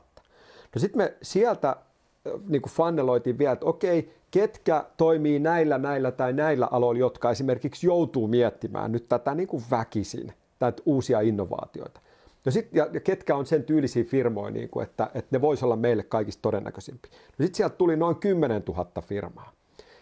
No 0.74 0.78
sitten 0.78 0.98
me 0.98 1.14
sieltä 1.22 1.76
niin 2.48 2.62
kuin 2.62 2.72
fanneloitiin 2.72 3.38
vielä, 3.38 3.52
että 3.52 3.66
okei, 3.66 4.14
ketkä 4.30 4.84
toimii 4.96 5.38
näillä, 5.38 5.78
näillä 5.78 6.10
tai 6.10 6.32
näillä 6.32 6.68
aloilla, 6.70 7.00
jotka 7.00 7.30
esimerkiksi 7.30 7.86
joutuu 7.86 8.28
miettimään 8.28 8.92
nyt 8.92 9.08
tätä 9.08 9.34
niin 9.34 9.48
kuin 9.48 9.62
väkisin, 9.70 10.32
näitä 10.60 10.82
uusia 10.86 11.20
innovaatioita. 11.20 12.00
No 12.44 12.52
sit, 12.52 12.68
ja, 12.72 12.88
ja 12.92 13.00
ketkä 13.00 13.36
on 13.36 13.46
sen 13.46 13.64
tyylisiä 13.64 14.04
firmoja, 14.04 14.50
niin 14.50 14.68
kuin, 14.68 14.84
että, 14.84 15.10
että 15.14 15.28
ne 15.30 15.40
voisi 15.40 15.64
olla 15.64 15.76
meille 15.76 16.02
kaikista 16.02 16.42
todennäköisimpiä. 16.42 17.10
No 17.12 17.42
sitten 17.42 17.54
sieltä 17.54 17.76
tuli 17.76 17.96
noin 17.96 18.16
10 18.16 18.62
000 18.68 19.02
firmaa. 19.02 19.52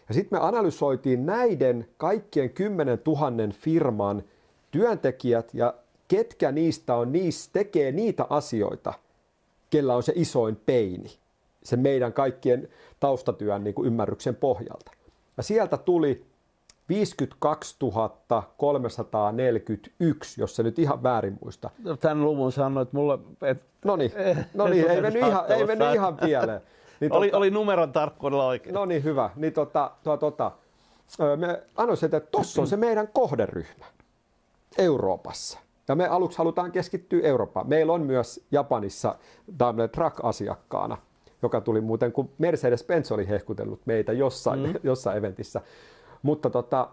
Ja 0.09 0.15
sitten 0.15 0.39
me 0.39 0.47
analysoitiin 0.47 1.27
näiden 1.27 1.89
kaikkien 1.97 2.51
10 2.51 2.99
000 3.07 3.53
firman 3.53 4.23
työntekijät 4.71 5.55
ja 5.55 5.75
ketkä 6.09 6.53
niistä 6.53 6.95
on, 6.95 7.13
niistä 7.13 7.53
tekee 7.53 7.93
niitä 7.93 8.27
asioita, 8.31 8.93
kellä 9.71 9.97
on 9.97 10.03
se 10.03 10.13
isoin 10.17 10.57
peini, 10.67 11.11
se 11.63 11.77
meidän 11.77 12.13
kaikkien 12.13 12.69
taustatyön 13.01 13.65
niin 13.65 13.75
kuin 13.75 13.87
ymmärryksen 13.87 14.37
pohjalta. 14.37 14.93
Ja 15.37 15.43
sieltä 15.43 15.77
tuli 15.77 16.25
52 16.89 17.77
341, 18.57 20.41
jos 20.41 20.57
se 20.57 20.63
nyt 20.63 20.79
ihan 20.79 21.03
väärin 21.03 21.39
muista. 21.45 21.71
No, 21.85 21.97
tämän 21.97 22.25
luvun 22.25 22.53
sanoit 22.53 22.93
mulle, 22.93 23.19
että... 23.43 23.65
No 23.85 23.97
niin, 23.97 24.13
no 24.55 24.69
niin 24.69 24.91
ei 24.91 25.01
mennyt 25.01 25.23
ihan, 25.27 25.45
ei 25.49 25.67
mennyt 25.67 25.95
ihan 25.95 26.17
pieleen. 26.17 26.61
Niin 27.01 27.13
oli, 27.13 27.27
tota, 27.27 27.39
oli 27.39 27.51
numeron 27.51 27.93
tarkkuudella 27.93 28.47
oikein. 28.47 28.75
No 28.75 28.85
niin, 28.85 29.05
hyvä. 29.05 29.31
Niin 29.37 29.53
tota, 29.53 29.91
tota, 30.05 30.17
tota, 30.17 30.53
me 31.37 31.63
anoisin, 31.77 32.07
että 32.07 32.21
tuossa 32.21 32.61
on 32.61 32.69
se 32.69 32.77
meidän 32.77 33.09
kohderyhmä 33.09 33.85
Euroopassa. 34.79 35.59
Ja 35.89 35.95
me 35.95 36.07
aluksi 36.07 36.39
halutaan 36.39 36.73
keskittyä 36.73 37.21
Eurooppaan. 37.23 37.69
Meillä 37.69 37.93
on 37.93 38.03
myös 38.03 38.47
Japanissa 38.51 39.19
Daimler 39.59 39.89
Truck-asiakkaana, 39.89 40.99
joka 41.43 41.61
tuli 41.61 41.81
muuten, 41.81 42.13
kun 42.13 42.31
Mercedes-Benz 42.39 43.15
oli 43.15 43.29
hehkutellut 43.29 43.81
meitä 43.87 44.13
jossain, 44.13 44.61
mm. 44.61 44.75
jossain 44.91 45.19
eventissä. 45.19 45.61
Mutta, 46.23 46.51
tota, 46.51 46.89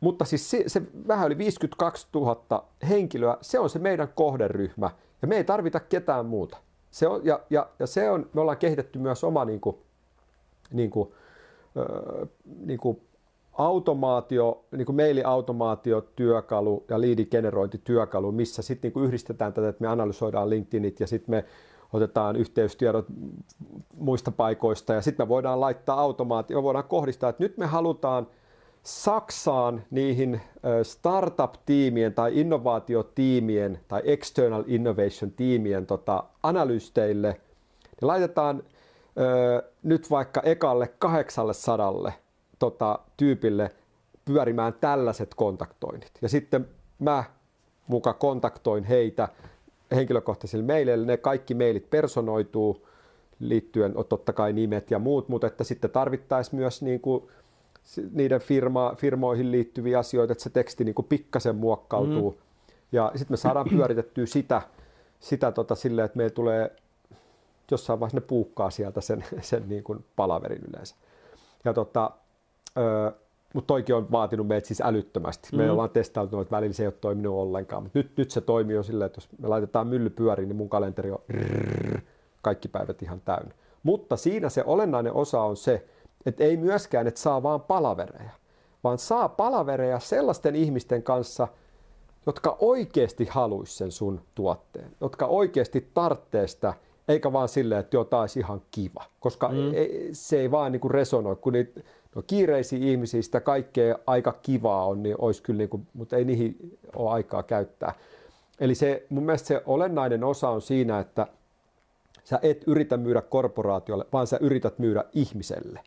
mutta 0.00 0.24
siis 0.24 0.50
se, 0.50 0.64
se 0.66 0.82
vähän 1.08 1.26
yli 1.26 1.38
52 1.38 2.06
000 2.14 2.64
henkilöä, 2.88 3.36
se 3.40 3.58
on 3.58 3.70
se 3.70 3.78
meidän 3.78 4.08
kohderyhmä. 4.14 4.90
Ja 5.22 5.28
me 5.28 5.36
ei 5.36 5.44
tarvita 5.44 5.80
ketään 5.80 6.26
muuta. 6.26 6.56
Se 6.90 7.06
on, 7.06 7.20
ja, 7.24 7.40
ja, 7.50 7.68
ja 7.78 7.86
se 7.86 8.10
on, 8.10 8.30
me 8.32 8.40
ollaan 8.40 8.58
kehitetty 8.58 8.98
myös 8.98 9.24
oma 9.24 9.44
niin 9.44 9.60
kuin, 9.60 9.76
niin 10.72 10.90
kuin, 10.90 11.12
öö, 11.76 12.26
niin 12.44 12.78
kuin 12.78 13.00
automaatio, 13.58 14.64
niin 14.76 14.86
kuin 14.86 14.96
mailiautomaatiotyökalu 14.96 16.84
ja 16.88 17.00
liidigenerointityökalu, 17.00 18.32
missä 18.32 18.62
sitten 18.62 18.92
niin 18.94 19.04
yhdistetään 19.04 19.52
tätä, 19.52 19.68
että 19.68 19.82
me 19.82 19.88
analysoidaan 19.88 20.50
LinkedInit 20.50 21.00
ja 21.00 21.06
sitten 21.06 21.30
me 21.30 21.44
otetaan 21.92 22.36
yhteystiedot 22.36 23.06
muista 23.98 24.30
paikoista 24.30 24.94
ja 24.94 25.02
sitten 25.02 25.26
me 25.26 25.28
voidaan 25.28 25.60
laittaa 25.60 26.00
automaatio, 26.00 26.62
voidaan 26.62 26.88
kohdistaa, 26.88 27.30
että 27.30 27.44
nyt 27.44 27.56
me 27.56 27.66
halutaan 27.66 28.26
Saksaan 28.86 29.82
niihin 29.90 30.40
startup-tiimien 30.82 32.14
tai 32.14 32.40
innovaatiotiimien 32.40 33.80
tai 33.88 34.02
external 34.04 34.64
innovation-tiimien 34.66 35.86
tota, 35.86 36.24
analysteille, 36.42 37.40
niin 38.00 38.08
laitetaan 38.08 38.62
ö, 39.18 39.62
nyt 39.82 40.10
vaikka 40.10 40.40
ekalle 40.40 40.88
800 40.98 41.92
tota, 42.58 42.98
tyypille 43.16 43.70
pyörimään 44.24 44.74
tällaiset 44.80 45.34
kontaktoinnit. 45.34 46.12
Ja 46.22 46.28
sitten 46.28 46.68
mä 46.98 47.24
muka 47.86 48.12
kontaktoin 48.12 48.84
heitä 48.84 49.28
henkilökohtaisille 49.94 50.64
maileille. 50.64 51.06
Ne 51.06 51.16
kaikki 51.16 51.54
mailit 51.54 51.90
personoituu 51.90 52.86
liittyen 53.40 53.94
totta 54.08 54.32
kai 54.32 54.52
nimet 54.52 54.90
ja 54.90 54.98
muut, 54.98 55.28
mutta 55.28 55.46
että 55.46 55.64
sitten 55.64 55.90
tarvittaisiin 55.90 56.60
myös 56.60 56.82
niin 56.82 57.00
kuin 57.00 57.28
niiden 58.12 58.40
firma, 58.40 58.94
firmoihin 58.96 59.52
liittyviä 59.52 59.98
asioita, 59.98 60.32
että 60.32 60.44
se 60.44 60.50
teksti 60.50 60.84
niin 60.84 60.94
kuin 60.94 61.06
pikkasen 61.06 61.56
muokkautuu. 61.56 62.30
Mm. 62.30 62.36
Ja 62.92 63.12
sitten 63.14 63.32
me 63.32 63.36
saadaan 63.36 63.68
pyöritettyä 63.70 64.26
sitä, 64.26 64.62
sitä 65.20 65.52
tota 65.52 65.74
silleen, 65.74 66.04
että 66.06 66.16
meillä 66.16 66.34
tulee 66.34 66.76
jossain 67.70 68.00
vaiheessa 68.00 68.16
ne 68.16 68.26
puukkaa 68.26 68.70
sieltä 68.70 69.00
sen, 69.00 69.24
sen 69.40 69.68
niin 69.68 69.84
kuin 69.84 70.04
palaverin 70.16 70.62
yleensä. 70.68 70.94
Ja 71.64 71.74
tota, 71.74 72.10
mutta 73.54 73.66
toikin 73.66 73.94
on 73.94 74.10
vaatinut 74.10 74.46
meitä 74.46 74.66
siis 74.66 74.80
älyttömästi. 74.80 75.56
Me 75.56 75.64
mm. 75.64 75.70
ollaan 75.70 75.90
testailtu, 75.90 76.40
että 76.40 76.56
välillä 76.56 76.72
se 76.72 76.82
ei 76.82 76.86
ole 76.86 76.94
toiminut 77.00 77.34
ollenkaan. 77.34 77.82
Mutta 77.82 77.98
nyt, 77.98 78.10
nyt 78.16 78.30
se 78.30 78.40
toimii 78.40 78.76
jo 78.76 78.82
silleen, 78.82 79.06
että 79.06 79.16
jos 79.16 79.28
me 79.38 79.48
laitetaan 79.48 79.86
mylly 79.86 80.10
pyöriin, 80.10 80.48
niin 80.48 80.56
mun 80.56 80.68
kalenteri 80.68 81.10
on 81.10 81.18
rrr, 81.32 82.00
kaikki 82.42 82.68
päivät 82.68 83.02
ihan 83.02 83.20
täynnä. 83.24 83.54
Mutta 83.82 84.16
siinä 84.16 84.48
se 84.48 84.62
olennainen 84.66 85.12
osa 85.12 85.40
on 85.40 85.56
se, 85.56 85.86
että 86.26 86.44
ei 86.44 86.56
myöskään, 86.56 87.06
että 87.06 87.20
saa 87.20 87.42
vaan 87.42 87.60
palavereja, 87.60 88.30
vaan 88.84 88.98
saa 88.98 89.28
palavereja 89.28 89.98
sellaisten 89.98 90.56
ihmisten 90.56 91.02
kanssa, 91.02 91.48
jotka 92.26 92.56
oikeasti 92.60 93.24
haluaisi 93.30 93.76
sen 93.76 93.92
sun 93.92 94.20
tuotteen, 94.34 94.90
jotka 95.00 95.26
oikeasti 95.26 95.90
tarvitsee 95.94 96.46
sitä, 96.46 96.74
eikä 97.08 97.32
vaan 97.32 97.48
silleen, 97.48 97.80
että 97.80 97.96
joo, 97.96 98.04
taisi 98.04 98.40
ihan 98.40 98.62
kiva, 98.70 99.04
koska 99.20 99.48
mm. 99.48 99.74
ei, 99.74 100.08
se 100.12 100.40
ei 100.40 100.50
vaan 100.50 100.72
niinku 100.72 100.88
resonoi, 100.88 101.36
kun 101.36 101.52
niitä 101.52 101.80
no, 102.16 102.22
kiireisiä 102.26 102.78
ihmisiä, 102.82 103.22
sitä 103.22 103.40
kaikkea 103.40 103.98
aika 104.06 104.32
kivaa 104.32 104.86
on, 104.86 105.02
niin 105.02 105.16
olisi 105.18 105.42
kyllä, 105.42 105.58
niinku, 105.58 105.80
mutta 105.94 106.16
ei 106.16 106.24
niihin 106.24 106.78
ole 106.96 107.10
aikaa 107.10 107.42
käyttää. 107.42 107.94
Eli 108.60 108.74
se, 108.74 109.06
mun 109.08 109.24
mielestä 109.24 109.48
se 109.48 109.62
olennainen 109.66 110.24
osa 110.24 110.48
on 110.48 110.62
siinä, 110.62 110.98
että 110.98 111.26
sä 112.24 112.38
et 112.42 112.64
yritä 112.66 112.96
myydä 112.96 113.20
korporaatiolle, 113.20 114.06
vaan 114.12 114.26
sä 114.26 114.38
yrität 114.40 114.78
myydä 114.78 115.04
ihmiselle 115.12 115.80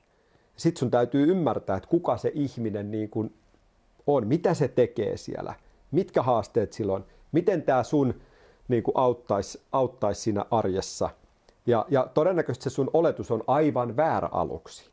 sitten 0.59 0.79
sun 0.79 0.91
täytyy 0.91 1.31
ymmärtää, 1.31 1.77
että 1.77 1.89
kuka 1.89 2.17
se 2.17 2.31
ihminen 2.35 2.91
niin 2.91 3.09
kuin 3.09 3.33
on, 4.07 4.27
mitä 4.27 4.53
se 4.53 4.67
tekee 4.67 5.17
siellä, 5.17 5.53
mitkä 5.91 6.23
haasteet 6.23 6.73
silloin, 6.73 7.03
miten 7.31 7.61
tämä 7.61 7.83
sun 7.83 8.13
niin 8.67 8.83
kuin 8.83 8.97
auttaisi, 8.97 9.61
auttaisi 9.71 10.21
siinä 10.21 10.45
arjessa. 10.51 11.09
Ja, 11.65 11.85
ja 11.89 12.07
todennäköisesti 12.13 12.63
se 12.63 12.69
sun 12.69 12.89
oletus 12.93 13.31
on 13.31 13.43
aivan 13.47 13.97
väärä 13.97 14.29
aluksi, 14.31 14.89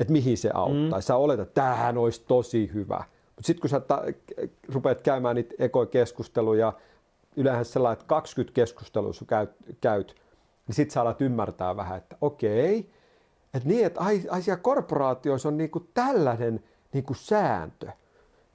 että 0.00 0.12
mihin 0.12 0.38
se 0.38 0.50
auttaa. 0.54 0.98
Mm. 0.98 1.02
Sä 1.02 1.16
oletat, 1.16 1.48
että 1.48 1.60
tämähän 1.60 1.98
olisi 1.98 2.24
tosi 2.28 2.70
hyvä. 2.74 3.04
Mutta 3.36 3.46
sitten 3.46 3.60
kun 3.60 3.70
sä 3.70 3.80
ta- 3.80 4.02
rupeat 4.74 5.00
käymään 5.00 5.36
niitä 5.36 5.54
ekokeskusteluja, 5.58 6.72
yleensä 7.36 7.72
sellainen, 7.72 7.92
että 7.92 8.06
20 8.06 8.54
keskustelua 8.54 9.12
käyt, 9.26 9.50
käyt 9.80 10.14
niin 10.66 10.74
sitten 10.74 10.94
sä 10.94 11.00
alat 11.00 11.20
ymmärtää 11.20 11.76
vähän, 11.76 11.98
että 11.98 12.16
okei, 12.20 12.90
että 13.54 13.68
niin, 13.68 13.86
että 13.86 14.00
ai, 14.00 14.22
ai 14.30 14.42
siellä 14.42 14.62
korporaatioissa 14.62 15.48
on 15.48 15.56
niinku 15.56 15.80
tällainen 15.80 16.64
niinku 16.92 17.14
sääntö. 17.14 17.88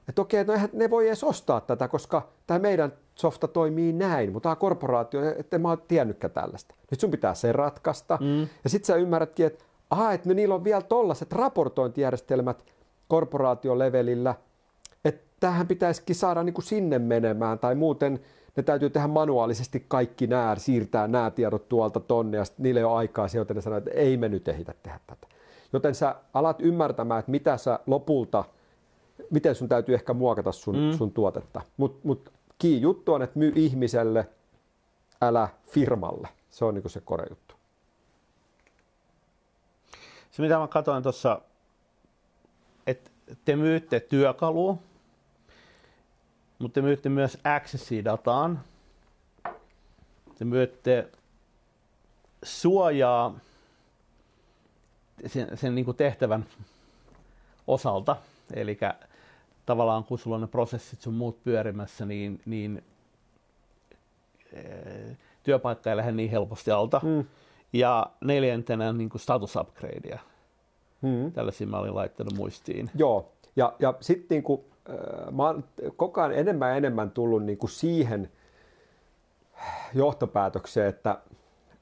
Että 0.10 0.22
okei, 0.22 0.44
no 0.44 0.54
ne 0.74 0.90
voi 0.90 1.08
edes 1.08 1.24
ostaa 1.24 1.62
tätä, 1.62 1.88
koska 1.88 2.30
tämä 2.48 2.60
meidän 2.60 2.94
softa 3.16 3.48
toimii 3.48 3.94
näin, 3.94 4.32
mutta 4.32 4.50
tämä 4.50 4.56
korporaatio, 4.56 5.22
että 5.38 5.56
en 5.56 5.62
mä 5.62 5.70
ole 5.70 5.78
tiennytkään 5.88 6.32
tällaista. 6.32 6.76
Nyt 6.92 7.00
sun 7.00 7.12
pitää 7.12 7.34
se 7.34 7.52
ratkaista. 7.52 8.18
Mm. 8.22 8.48
Ja 8.64 8.70
sitten 8.70 8.88
sä 8.88 8.96
ymmärrätkin, 8.96 9.46
että 9.46 9.64
aha, 9.92 10.14
että 10.14 10.30
no 10.30 10.36
niillä 10.36 10.56
on 10.56 10.64
vielä 10.64 10.82
tollaset 10.82 11.32
raportointijärjestelmät 11.32 12.64
korporaatiolevelillä, 13.08 14.36
että 15.06 15.28
tähän 15.40 15.68
pitäisikin 15.68 16.16
saada 16.16 16.44
niin 16.44 16.54
kuin 16.54 16.66
sinne 16.66 17.00
menemään 17.00 17.60
tai 17.60 17.76
muuten 17.76 18.20
ne 18.56 18.64
täytyy 18.64 18.90
tehdä 18.90 19.08
manuaalisesti 19.08 19.86
kaikki 19.88 20.28
nämä, 20.28 20.56
siirtää 20.58 21.08
nämä 21.08 21.32
tiedot 21.32 21.70
tuolta 21.70 22.00
tonne 22.00 22.38
ja 22.38 22.44
niille 22.58 22.80
ei 22.80 22.84
ole 22.84 22.98
aikaa 22.98 23.28
se, 23.28 23.38
joten 23.38 23.56
ne 23.56 23.62
sanoo, 23.62 23.78
että 23.78 23.92
ei 23.92 24.18
me 24.18 24.30
nyt 24.30 24.48
ehitä 24.48 24.74
tehdä 24.84 25.00
tätä. 25.08 25.28
Joten 25.74 25.96
sä 25.96 26.16
alat 26.34 26.62
ymmärtämään, 26.62 27.20
että 27.20 27.32
mitä 27.32 27.58
sä 27.58 27.80
lopulta, 27.88 28.44
miten 29.30 29.56
sun 29.56 29.70
täytyy 29.70 29.96
ehkä 29.96 30.14
muokata 30.14 30.52
sun, 30.52 30.76
mm. 30.76 30.98
sun 30.98 31.12
tuotetta. 31.12 31.62
Mutta 31.78 32.00
mut, 32.04 32.32
key 32.58 32.78
juttu 32.78 33.14
on, 33.14 33.22
että 33.22 33.40
myy 33.40 33.52
ihmiselle, 33.56 34.28
älä 35.22 35.50
firmalle. 35.68 36.28
Se 36.50 36.66
on 36.66 36.74
niinku 36.74 36.90
se 36.90 37.02
kore 37.02 37.26
juttu. 37.30 37.56
Se 40.32 40.42
mitä 40.42 40.58
mä 40.60 40.68
katsoin 40.68 41.04
tuossa, 41.04 41.42
että 42.88 43.12
te 43.46 43.56
myytte 43.56 44.00
työkalua, 44.00 44.78
mutta 46.60 46.74
te 46.74 46.82
myytte 46.82 47.10
myös 47.10 47.38
accessi-dataan. 47.44 48.64
Te 50.38 50.46
myytte 50.46 51.10
suojaa 52.44 53.40
sen, 55.28 55.58
sen 55.58 55.76
niin 55.76 55.86
kuin 55.86 55.98
tehtävän 55.98 56.46
osalta, 57.68 58.16
eli 58.54 58.78
tavallaan 59.66 60.04
kun 60.04 60.20
sulla 60.20 60.36
on 60.36 60.42
ne 60.42 60.48
prosessit 60.48 61.02
sun 61.02 61.14
muut 61.14 61.44
pyörimässä, 61.44 62.06
niin, 62.06 62.42
niin 62.46 62.84
työpaikka 65.44 65.90
ei 65.90 65.98
lähde 65.98 66.12
niin 66.12 66.32
helposti 66.32 66.72
alta. 66.72 67.02
Mm. 67.04 67.26
Ja 67.74 68.12
neljäntenä 68.22 68.94
niin 68.94 69.10
kuin 69.10 69.22
status 69.22 69.56
upgradea. 69.56 70.20
Mm. 71.02 71.32
Tällaisia 71.32 71.68
mä 71.68 71.78
olin 71.78 71.96
laittanut 71.96 72.34
muistiin. 72.34 72.90
Joo, 72.96 73.32
ja, 73.56 73.74
ja 73.80 73.94
sitten 74.00 74.36
niin 74.36 74.44
kuin, 74.44 74.62
äh, 74.90 75.32
mä 75.32 75.44
oon 75.44 75.64
koko 75.96 76.22
ajan 76.22 76.34
enemmän 76.34 76.70
ja 76.70 76.76
enemmän 76.76 77.12
tullut 77.12 77.44
niin 77.44 77.58
kuin 77.58 77.70
siihen 77.70 78.32
johtopäätökseen, 79.94 80.90
että, 80.90 81.18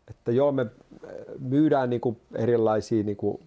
että 0.10 0.32
joo, 0.32 0.52
me 0.52 0.62
äh, 0.62 1.10
myydään 1.40 1.90
niin 1.90 2.02
kuin 2.02 2.22
erilaisia, 2.36 3.04
niin 3.04 3.18
kuin, 3.18 3.40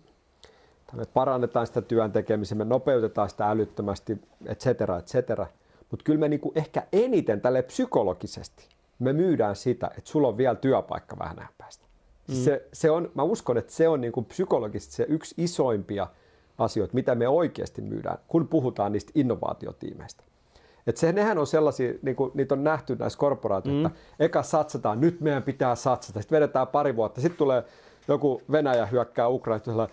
me 0.92 1.04
parannetaan 1.14 1.66
sitä 1.66 1.82
työn 1.82 2.12
tekemistä, 2.12 2.54
me 2.54 2.64
nopeutetaan 2.64 3.30
sitä 3.30 3.50
älyttömästi, 3.50 4.18
et 4.46 4.60
cetera, 4.60 4.98
et 4.98 5.06
cetera. 5.06 5.46
Mutta 5.90 6.04
kyllä 6.04 6.20
me 6.20 6.28
niin 6.28 6.40
kuin 6.40 6.58
ehkä 6.58 6.86
eniten 6.92 7.40
tälle 7.40 7.62
psykologisesti 7.62 8.68
me 8.98 9.12
myydään 9.12 9.56
sitä, 9.56 9.86
että 9.86 10.10
sulla 10.10 10.28
on 10.28 10.36
vielä 10.36 10.54
työpaikka 10.54 11.18
vähän 11.18 11.38
päästä. 12.26 12.40
Mm. 12.40 12.44
Se, 12.44 12.68
se 12.72 12.90
on, 12.90 13.10
mä 13.14 13.22
uskon, 13.22 13.58
että 13.58 13.72
se 13.72 13.88
on 13.88 14.00
niin 14.00 14.12
kuin 14.12 14.26
psykologisesti 14.26 14.94
se 14.94 15.06
yksi 15.08 15.34
isoimpia 15.38 16.06
asioita, 16.58 16.94
mitä 16.94 17.14
me 17.14 17.28
oikeasti 17.28 17.82
myydään, 17.82 18.18
kun 18.28 18.48
puhutaan 18.48 18.92
niistä 18.92 19.12
innovaatiotiimeistä. 19.14 20.24
Et 20.86 20.96
se, 20.96 21.12
nehän 21.12 21.38
on 21.38 21.46
sellaisia, 21.46 21.92
niin 22.02 22.16
kuin, 22.16 22.30
niitä 22.34 22.54
on 22.54 22.64
nähty 22.64 22.96
näissä 22.96 23.18
korporaatioissa, 23.18 23.88
mm. 23.88 23.94
että 23.94 24.24
eka 24.24 24.42
satsataan, 24.42 25.00
nyt 25.00 25.20
meidän 25.20 25.42
pitää 25.42 25.74
satsata, 25.74 26.20
sitten 26.20 26.36
vedetään 26.36 26.66
pari 26.66 26.96
vuotta, 26.96 27.20
sitten 27.20 27.38
tulee 27.38 27.64
joku 28.08 28.42
Venäjä 28.52 28.86
hyökkää 28.86 29.28
Ukrainasta, 29.28 29.88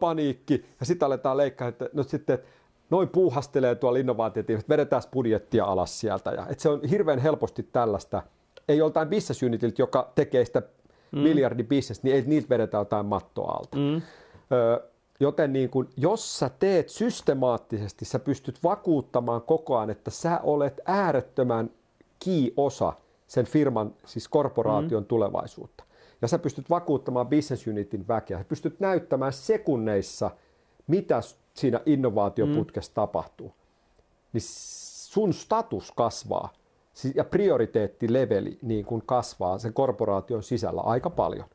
paniikki, 0.00 0.64
ja 0.80 0.86
sitten 0.86 1.06
aletaan 1.06 1.36
leikkaa, 1.36 1.68
että 1.68 1.88
no 1.92 2.02
sitten, 2.02 2.34
että 2.34 2.48
noin 2.90 3.08
puuhastelee 3.08 3.74
tuolla 3.74 3.98
innovaatiotiimistä, 3.98 4.68
vedetään 4.68 5.02
budjettia 5.12 5.64
alas 5.64 6.00
sieltä. 6.00 6.30
Ja, 6.30 6.46
että 6.48 6.62
se 6.62 6.68
on 6.68 6.80
hirveän 6.84 7.18
helposti 7.18 7.62
tällaista. 7.72 8.22
Ei 8.68 8.78
joltain 8.78 9.08
business 9.08 9.42
unitilta, 9.42 9.82
joka 9.82 10.12
tekee 10.14 10.44
sitä 10.44 10.62
mm. 11.12 11.18
miljardi 11.18 11.64
business, 11.64 12.02
niin 12.02 12.24
niiltä 12.26 12.48
vedetä 12.48 12.78
jotain 12.78 13.06
mattoa 13.06 13.50
alta. 13.50 13.76
Mm. 13.76 14.02
Ö, 14.52 14.90
joten 15.20 15.52
niin 15.52 15.70
kun, 15.70 15.88
jos 15.96 16.38
sä 16.38 16.50
teet 16.58 16.88
systemaattisesti, 16.88 18.04
sä 18.04 18.18
pystyt 18.18 18.62
vakuuttamaan 18.62 19.42
koko 19.42 19.78
ajan, 19.78 19.90
että 19.90 20.10
sä 20.10 20.40
olet 20.42 20.80
äärettömän 20.86 21.70
key-osa 22.24 22.92
sen 23.26 23.46
firman, 23.46 23.94
siis 24.06 24.28
korporaation 24.28 25.02
mm. 25.02 25.06
tulevaisuutta. 25.06 25.84
Ja 26.22 26.28
sä 26.28 26.38
pystyt 26.38 26.70
vakuuttamaan 26.70 27.28
business 27.28 27.66
unitin 27.66 28.08
väkeä. 28.08 28.38
Sä 28.38 28.44
pystyt 28.44 28.80
näyttämään 28.80 29.32
sekunneissa, 29.32 30.30
mitä 30.86 31.20
siinä 31.54 31.80
innovaatioputkessa 31.86 32.92
mm. 32.92 32.94
tapahtuu, 32.94 33.54
niin 34.32 34.42
sun 35.10 35.34
status 35.34 35.92
kasvaa 35.92 36.52
ja 37.14 37.24
prioriteettileveli 37.24 38.58
niin 38.62 38.84
kuin 38.84 39.02
kasvaa 39.06 39.58
sen 39.58 39.72
korporaation 39.72 40.42
sisällä 40.42 40.80
aika 40.80 41.10
paljon. 41.10 41.46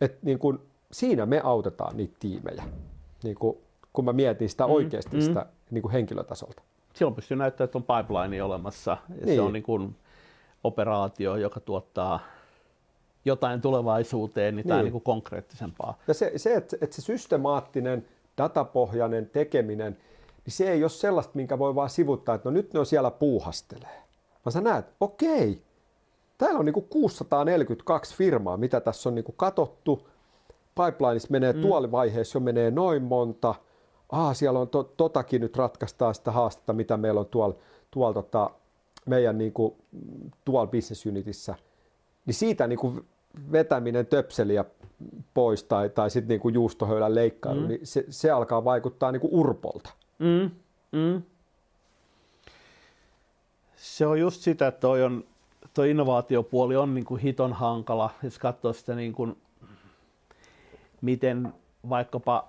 Et 0.00 0.22
niin 0.22 0.38
kuin, 0.38 0.58
siinä 0.92 1.26
me 1.26 1.40
autetaan 1.44 1.96
niitä 1.96 2.16
tiimejä, 2.20 2.64
niin 3.22 3.36
kuin, 3.36 3.58
kun 3.92 4.04
mä 4.04 4.12
mietin 4.12 4.48
sitä 4.48 4.66
mm. 4.66 4.72
oikeasti 4.72 5.16
mm. 5.16 5.22
sitä 5.22 5.46
niin 5.70 5.82
kuin 5.82 5.92
henkilötasolta. 5.92 6.62
Silloin 6.94 7.14
pystyy 7.14 7.36
näyttämään, 7.36 7.64
että 7.64 7.78
on 7.78 8.02
pipeline 8.02 8.42
olemassa 8.42 8.90
ja 9.08 9.26
niin. 9.26 9.36
se 9.36 9.40
on 9.40 9.52
niin 9.52 9.62
kuin 9.62 9.96
operaatio, 10.64 11.36
joka 11.36 11.60
tuottaa 11.60 12.20
jotain 13.24 13.60
tulevaisuuteen, 13.60 14.56
niin, 14.56 14.56
niin. 14.56 14.68
tämä 14.68 14.78
on 14.78 14.84
niin 14.84 14.92
kuin 14.92 15.04
konkreettisempaa. 15.04 15.98
Ja 16.08 16.14
se, 16.14 16.32
se 16.36 16.54
että, 16.54 16.76
että 16.80 16.96
se 16.96 17.02
systemaattinen 17.02 18.06
datapohjainen 18.38 19.30
tekeminen, 19.30 19.96
niin 20.44 20.52
se 20.52 20.70
ei 20.70 20.84
ole 20.84 20.90
sellaista, 20.90 21.32
minkä 21.34 21.58
voi 21.58 21.74
vaan 21.74 21.90
sivuttaa, 21.90 22.34
että 22.34 22.48
no 22.48 22.52
nyt 22.52 22.72
ne 22.72 22.80
on 22.80 22.86
siellä 22.86 23.10
puuhastelee. 23.10 24.02
Vaan 24.44 24.52
sä 24.52 24.60
näet, 24.60 24.86
okei, 25.00 25.62
täällä 26.38 26.58
on 26.58 26.64
niinku 26.64 26.82
642 26.82 28.14
firmaa, 28.14 28.56
mitä 28.56 28.80
tässä 28.80 29.08
on 29.08 29.14
niinku 29.14 29.32
katottu. 29.32 30.08
Pipelineissa 30.74 31.28
menee 31.30 31.52
mm. 31.52 31.60
tuolla 31.60 31.90
vaiheessa 31.90 32.36
jo 32.36 32.40
menee 32.40 32.70
noin 32.70 33.02
monta. 33.02 33.54
Ah, 34.12 34.36
siellä 34.36 34.58
on 34.58 34.68
to, 34.68 34.82
totakin 34.82 35.40
nyt 35.40 35.56
ratkaistaan 35.56 36.14
sitä 36.14 36.30
haastetta, 36.32 36.72
mitä 36.72 36.96
meillä 36.96 37.20
on 37.20 37.26
tuolla, 37.26 37.56
tuolla 37.90 38.14
tota, 38.14 38.50
meidän 39.06 39.38
niinku, 39.38 39.76
tuolla 40.44 40.66
business 40.66 41.06
unitissä. 41.06 41.54
Niin 42.26 42.34
siitä 42.34 42.66
niinku 42.66 42.94
vetäminen 43.52 44.06
töpseliä 44.06 44.64
pois 45.34 45.64
tai, 45.64 45.88
tai 45.88 46.10
sitten 46.10 46.28
niinku 46.28 46.48
juustohöylän 46.48 47.14
leikkailu, 47.14 47.60
mm. 47.60 47.68
niin 47.68 47.80
se, 47.82 48.04
se 48.10 48.30
alkaa 48.30 48.64
vaikuttaa 48.64 49.12
niinku 49.12 49.28
urpolta. 49.32 49.90
Mm. 50.18 50.50
Mm. 50.92 51.22
Se 53.80 54.06
on 54.06 54.20
just 54.20 54.40
sitä, 54.40 54.66
että 54.66 54.80
toi, 54.80 55.02
on, 55.02 55.24
toi 55.74 55.90
innovaatiopuoli 55.90 56.76
on 56.76 56.94
niinku 56.94 57.16
hiton 57.16 57.52
hankala, 57.52 58.10
jos 58.22 58.38
katsoo 58.38 58.72
sitä 58.72 58.94
niinku, 58.94 59.38
miten 61.00 61.52
vaikkapa 61.88 62.48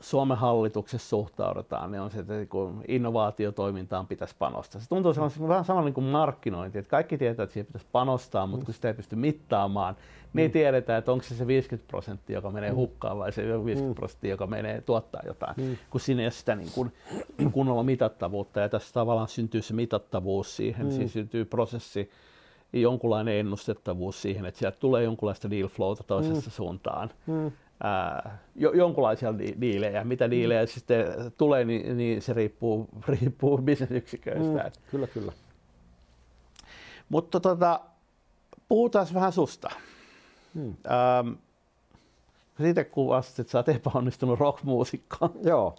Suomen 0.00 0.36
hallituksessa 0.36 1.08
suhtaudutaan, 1.08 1.90
niin 1.90 2.00
on 2.00 2.10
se, 2.10 2.18
että 2.18 2.46
kun 2.48 2.84
innovaatiotoimintaan 2.88 4.06
pitäisi 4.06 4.34
panostaa. 4.38 4.80
Se 4.80 4.88
tuntuu 4.88 5.14
vähän 5.48 5.64
samalla 5.64 5.84
niin 5.84 5.94
kuin 5.94 6.06
markkinointi, 6.06 6.78
että 6.78 6.90
kaikki 6.90 7.18
tietää, 7.18 7.44
että 7.44 7.52
siihen 7.52 7.66
pitäisi 7.66 7.86
panostaa, 7.92 8.46
mutta 8.46 8.64
kun 8.64 8.74
sitä 8.74 8.88
ei 8.88 8.94
pysty 8.94 9.16
mittaamaan, 9.16 9.96
niin 10.32 10.42
ei 10.42 10.48
mm. 10.48 10.52
tiedetä, 10.52 10.96
että 10.96 11.12
onko 11.12 11.24
se 11.24 11.34
se 11.34 11.46
50 11.46 11.88
prosenttia, 11.88 12.34
joka 12.34 12.50
menee 12.50 12.70
mm. 12.70 12.76
hukkaan 12.76 13.18
vai 13.18 13.32
se 13.32 13.42
50 13.42 13.90
mm. 13.90 13.94
prosenttia, 13.94 14.30
joka 14.30 14.46
menee 14.46 14.80
tuottaa 14.80 15.22
jotain, 15.26 15.54
mm. 15.56 15.76
kun 15.90 16.00
siinä 16.00 16.22
ei 16.22 16.26
ole 16.26 16.32
sitä 16.32 16.54
niin 16.54 16.70
kuin, 16.74 16.92
kunnolla 17.52 17.82
mitattavuutta 17.82 18.60
ja 18.60 18.68
tässä 18.68 18.94
tavallaan 18.94 19.28
syntyy 19.28 19.62
se 19.62 19.74
mitattavuus 19.74 20.56
siihen, 20.56 20.86
mm. 20.86 20.92
siis 20.92 21.12
syntyy 21.12 21.44
prosessi, 21.44 22.10
jonkunlainen 22.72 23.34
ennustettavuus 23.34 24.22
siihen, 24.22 24.46
että 24.46 24.58
sieltä 24.58 24.78
tulee 24.78 25.02
jonkunlaista 25.02 25.50
deal 25.50 25.68
flowta 25.68 26.02
toisessa 26.02 26.50
mm. 26.50 26.54
suuntaan. 26.54 27.10
Mm 27.26 27.52
ää, 27.82 28.38
jo, 28.54 28.72
jonkunlaisia 28.72 29.34
diilejä. 29.60 30.04
Mitä 30.04 30.30
diilejä 30.30 30.62
mm. 30.62 30.68
sitten 30.68 31.06
tulee, 31.38 31.64
niin, 31.64 31.96
niin 31.96 32.22
se 32.22 32.32
riippuu, 32.32 32.88
riippuu 33.08 33.58
bisnesyksiköistä. 33.58 34.62
Mm, 34.62 34.72
kyllä, 34.90 35.06
kyllä. 35.06 35.32
Mutta 37.08 37.40
tota, 37.40 37.80
puhutaan 38.68 39.06
vähän 39.14 39.32
susta. 39.32 39.70
Mm. 40.54 40.76
Ähm, 40.86 41.32
siitä 42.56 42.84
kuvasit, 42.84 43.38
että 43.38 43.50
sä 43.50 43.58
oot 43.58 43.68
epäonnistunut 43.68 44.40
rockmuusikko. 44.40 45.30
Joo. 45.42 45.76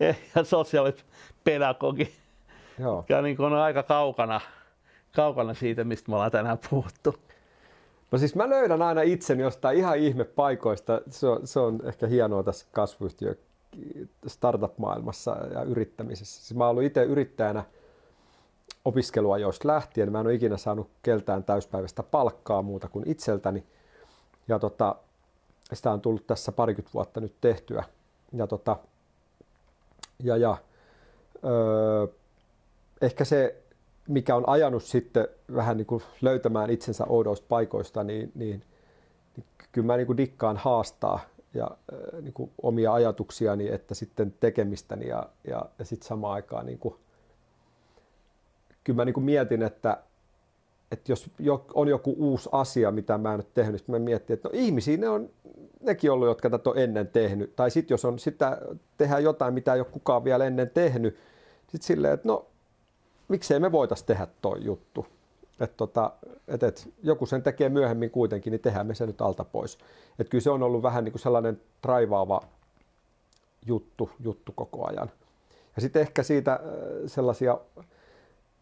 ja 0.34 0.44
sosiaalipedagogi. 0.44 2.12
Joo. 2.78 3.04
Ja 3.08 3.22
niin 3.22 3.40
on 3.40 3.52
aika 3.52 3.82
kaukana, 3.82 4.40
kaukana 5.16 5.54
siitä, 5.54 5.84
mistä 5.84 6.10
me 6.10 6.14
ollaan 6.14 6.30
tänään 6.30 6.58
puhuttu. 6.70 7.14
No 8.10 8.18
siis 8.18 8.34
mä 8.34 8.48
löydän 8.48 8.82
aina 8.82 9.02
itseni 9.02 9.42
jostain 9.42 9.78
ihan 9.78 9.98
ihme 9.98 10.24
paikoista. 10.24 11.00
Se 11.08 11.28
on, 11.28 11.46
se 11.46 11.60
on 11.60 11.80
ehkä 11.84 12.06
hienoa 12.06 12.42
tässä 12.42 12.66
kasvuyhtiö 12.72 13.34
startup-maailmassa 14.26 15.36
ja 15.52 15.62
yrittämisessä. 15.62 16.42
Siis 16.42 16.54
mä 16.54 16.64
oon 16.64 16.70
ollut 16.70 16.84
itse 16.84 17.04
yrittäjänä 17.04 17.64
opiskelua 18.84 19.38
jos 19.38 19.64
lähtien. 19.64 20.12
Mä 20.12 20.20
en 20.20 20.26
ole 20.26 20.34
ikinä 20.34 20.56
saanut 20.56 20.90
keltään 21.02 21.44
täyspäiväistä 21.44 22.02
palkkaa 22.02 22.62
muuta 22.62 22.88
kuin 22.88 23.08
itseltäni. 23.08 23.64
Ja 24.48 24.58
tota, 24.58 24.96
sitä 25.72 25.92
on 25.92 26.00
tullut 26.00 26.26
tässä 26.26 26.52
parikymmentä 26.52 26.94
vuotta 26.94 27.20
nyt 27.20 27.34
tehtyä. 27.40 27.84
Ja, 28.32 28.46
tota, 28.46 28.76
ja, 30.22 30.36
ja 30.36 30.56
öö, 31.44 32.06
ehkä 33.00 33.24
se 33.24 33.59
mikä 34.10 34.36
on 34.36 34.48
ajanut 34.48 34.84
sitten 34.84 35.28
vähän 35.54 35.76
niin 35.76 35.86
kuin 35.86 36.02
löytämään 36.20 36.70
itsensä 36.70 37.04
oudoista 37.08 37.46
paikoista, 37.48 38.04
niin, 38.04 38.32
niin, 38.34 38.62
niin 39.36 39.46
kyllä 39.72 39.86
mä 39.86 39.96
niin 39.96 40.06
kuin 40.06 40.16
dikkaan 40.16 40.56
haastaa 40.56 41.20
ja 41.54 41.70
äh, 41.92 42.22
niin 42.22 42.32
kuin 42.32 42.50
omia 42.62 42.92
ajatuksiani, 42.92 43.68
että 43.68 43.94
sitten 43.94 44.34
tekemistäni 44.40 45.08
ja, 45.08 45.26
ja, 45.44 45.64
ja 45.78 45.84
sitten 45.84 46.08
samaan 46.08 46.34
aikaan 46.34 46.66
niin 46.66 46.78
kuin, 46.78 46.94
kyllä 48.84 48.96
mä 48.96 49.04
niin 49.04 49.14
kuin 49.14 49.24
mietin, 49.24 49.62
että, 49.62 49.96
että 50.92 51.12
jos 51.12 51.30
on 51.74 51.88
joku 51.88 52.14
uusi 52.18 52.48
asia, 52.52 52.90
mitä 52.90 53.18
mä 53.18 53.34
en 53.34 53.40
ole 53.40 53.46
tehnyt, 53.54 53.88
niin 53.88 54.00
mä 54.00 54.04
mietin, 54.04 54.34
että 54.34 54.48
no 54.48 54.52
ihmisiä 54.54 54.96
ne 54.96 55.08
on 55.08 55.30
nekin 55.80 56.10
ollut, 56.10 56.28
jotka 56.28 56.50
tätä 56.50 56.70
on 56.70 56.78
ennen 56.78 57.08
tehnyt. 57.08 57.56
Tai 57.56 57.70
sitten 57.70 57.94
jos 57.94 58.04
on 58.04 58.18
sitä, 58.18 58.58
tehdään 58.98 59.24
jotain, 59.24 59.54
mitä 59.54 59.74
ei 59.74 59.80
ole 59.80 59.86
kukaan 59.90 60.24
vielä 60.24 60.44
ennen 60.44 60.70
tehnyt, 60.70 61.16
sitten 61.62 61.86
silleen, 61.86 62.14
että 62.14 62.28
no 62.28 62.49
miksei 63.30 63.60
me 63.60 63.72
voitaisiin 63.72 64.06
tehdä 64.06 64.26
toi 64.42 64.64
juttu. 64.64 65.06
Et 65.60 65.76
tota, 65.76 66.12
et, 66.48 66.62
et, 66.62 66.88
joku 67.02 67.26
sen 67.26 67.42
tekee 67.42 67.68
myöhemmin 67.68 68.10
kuitenkin, 68.10 68.50
niin 68.50 68.60
tehdään 68.60 68.86
me 68.86 68.94
se 68.94 69.06
nyt 69.06 69.20
alta 69.20 69.44
pois. 69.44 69.78
Et 70.18 70.28
kyllä 70.28 70.42
se 70.42 70.50
on 70.50 70.62
ollut 70.62 70.82
vähän 70.82 71.04
niin 71.04 71.12
kuin 71.12 71.20
sellainen 71.20 71.60
traivaava 71.82 72.42
juttu, 73.66 74.10
juttu 74.20 74.52
koko 74.52 74.86
ajan. 74.86 75.10
Ja 75.76 75.82
sitten 75.82 76.02
ehkä 76.02 76.22
siitä 76.22 76.52
äh, 76.52 76.60
sellaisia, 77.06 77.58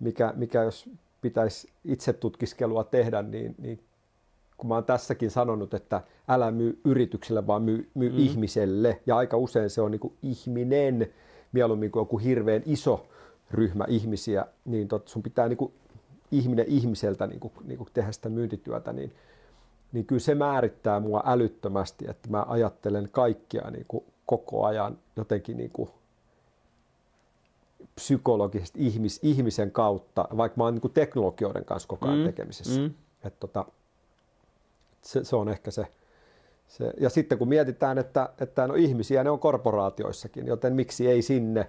mikä, 0.01 0.33
mikä 0.37 0.62
jos 0.62 0.91
pitäisi 1.21 1.69
itse 1.85 2.12
tutkiskelua 2.12 2.85
tehdä, 2.85 3.23
niin, 3.23 3.55
niin 3.59 3.81
kun 4.57 4.69
mä 4.69 4.75
oon 4.75 4.85
tässäkin 4.85 5.31
sanonut, 5.31 5.75
että 5.75 6.01
älä 6.29 6.51
myy 6.51 6.81
yritykselle, 6.85 7.47
vaan 7.47 7.62
myy, 7.62 7.91
myy 7.95 8.11
mm. 8.11 8.19
ihmiselle. 8.19 9.01
Ja 9.07 9.16
aika 9.16 9.37
usein 9.37 9.71
se 9.71 9.81
on 9.81 9.91
niin 9.91 10.01
kuin 10.01 10.14
ihminen, 10.23 11.12
mieluummin 11.53 11.91
kuin 11.91 12.01
joku 12.01 12.19
hirveän 12.19 12.62
iso 12.66 13.07
ryhmä 13.51 13.84
ihmisiä, 13.88 14.46
niin 14.64 14.88
tot, 14.88 15.09
sun 15.09 15.22
pitää 15.22 15.49
niin 15.49 15.57
kuin 15.57 15.72
ihminen 16.30 16.66
ihmiseltä 16.68 17.26
niin 17.26 17.40
kuin, 17.40 17.53
niin 17.64 17.78
kuin 17.78 17.88
tehdä 17.94 18.12
sitä 18.12 18.28
myyntityötä, 18.28 18.92
niin, 18.92 19.12
niin 19.92 20.07
kyllä 20.07 20.20
se 20.20 20.34
määrittää 20.34 21.01
mua 21.01 21.22
älyttömästi, 21.26 22.05
että 22.09 22.30
mä 22.30 22.44
ajattelen 22.49 23.09
kaikkia 23.12 23.70
niin 23.70 23.84
kuin 23.88 24.05
koko 24.26 24.64
ajan 24.64 24.99
jotenkin 25.16 25.57
niin 25.57 25.70
kuin 25.70 25.90
psykologisesti 27.94 28.86
ihmis, 28.86 29.20
ihmisen 29.22 29.70
kautta, 29.70 30.28
vaikka 30.36 30.57
mä 30.57 30.64
oon 30.64 30.74
niin 30.74 30.92
teknologioiden 30.92 31.64
kanssa 31.64 31.88
koko 31.88 32.07
ajan 32.07 32.18
mm, 32.18 32.24
tekemisissä. 32.24 32.80
Mm. 32.80 32.90
Et 33.24 33.40
tota, 33.40 33.64
se, 35.03 35.24
se 35.24 35.36
on 35.36 35.49
ehkä 35.49 35.70
se, 35.70 35.86
se. 36.68 36.92
Ja 37.01 37.11
sitten 37.11 37.38
kun 37.38 37.49
mietitään, 37.49 37.99
että, 37.99 38.28
että 38.40 38.66
no 38.66 38.74
ihmisiä 38.74 39.24
ne 39.24 39.30
on 39.30 39.38
korporaatioissakin, 39.38 40.46
joten 40.46 40.74
miksi 40.74 41.09
ei 41.09 41.22
sinne. 41.22 41.66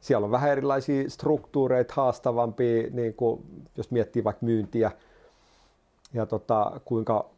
Siellä 0.00 0.24
on 0.24 0.30
vähän 0.30 0.50
erilaisia 0.50 1.10
struktuureita, 1.10 1.94
haastavampia, 1.96 2.90
niin 2.90 3.14
kuin, 3.14 3.42
jos 3.76 3.90
miettii 3.90 4.24
vaikka 4.24 4.46
myyntiä 4.46 4.90
ja 6.14 6.26
tota, 6.26 6.80
kuinka 6.84 7.30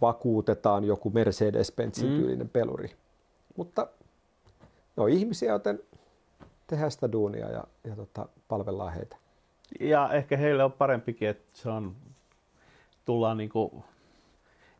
vakuutetaan 0.00 0.84
joku 0.84 1.10
Mercedes-Benzin 1.10 2.06
mm. 2.06 2.16
tyylinen 2.16 2.48
peluri. 2.48 2.90
Mutta 3.56 3.86
no 4.96 5.06
ihmisiä, 5.06 5.52
joten 5.52 5.80
tehdään 6.66 6.90
sitä 6.90 7.12
duunia 7.12 7.50
ja, 7.50 7.64
ja 7.84 7.96
tota, 7.96 8.28
palvellaan 8.48 8.92
heitä. 8.92 9.16
Ja 9.80 10.12
ehkä 10.12 10.36
heille 10.36 10.64
on 10.64 10.72
parempikin, 10.72 11.28
että 11.28 11.44
se 11.52 11.68
on, 11.68 11.96
tullaan 13.04 13.36
niin 13.36 13.50
kuin 13.50 13.72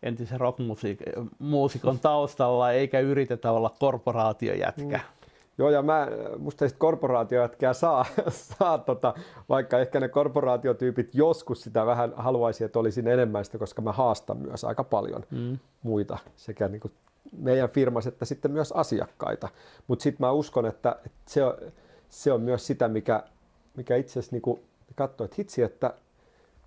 entisen 0.02 0.40
rockmuusikon 0.40 1.98
taustalla, 2.02 2.72
eikä 2.72 3.00
yritetä 3.00 3.52
olla 3.52 3.74
korporaatiojätkä. 3.78 4.96
Mm. 4.98 5.15
Joo, 5.58 5.70
ja 5.70 5.82
mä, 5.82 6.08
musta 6.38 6.64
ei 6.64 6.70
korporaatiojätkää 6.78 7.72
saa, 7.72 8.06
saa 8.58 8.78
tota, 8.78 9.14
vaikka 9.48 9.78
ehkä 9.78 10.00
ne 10.00 10.08
korporaatiotyypit 10.08 11.14
joskus 11.14 11.62
sitä 11.62 11.86
vähän 11.86 12.12
haluaisi, 12.16 12.64
että 12.64 12.78
olisin 12.78 13.08
enemmän 13.08 13.44
sitä, 13.44 13.58
koska 13.58 13.82
mä 13.82 13.92
haastan 13.92 14.38
myös 14.38 14.64
aika 14.64 14.84
paljon 14.84 15.22
mm. 15.30 15.58
muita 15.82 16.18
sekä 16.36 16.68
niin 16.68 16.80
kuin 16.80 16.92
meidän 17.32 17.70
firmassa 17.70 18.08
että 18.08 18.24
sitten 18.24 18.50
myös 18.50 18.72
asiakkaita. 18.72 19.48
Mutta 19.86 20.02
sitten 20.02 20.26
mä 20.26 20.32
uskon, 20.32 20.66
että, 20.66 20.96
että 21.06 21.18
se, 21.26 21.44
on, 21.44 21.54
se 22.08 22.32
on 22.32 22.40
myös 22.40 22.66
sitä, 22.66 22.88
mikä, 22.88 23.22
mikä 23.76 23.96
itse 23.96 24.12
asiassa 24.12 24.36
niin 24.36 24.60
katsoo, 24.94 25.24
että 25.24 25.34
hitsi, 25.38 25.62
että, 25.62 25.86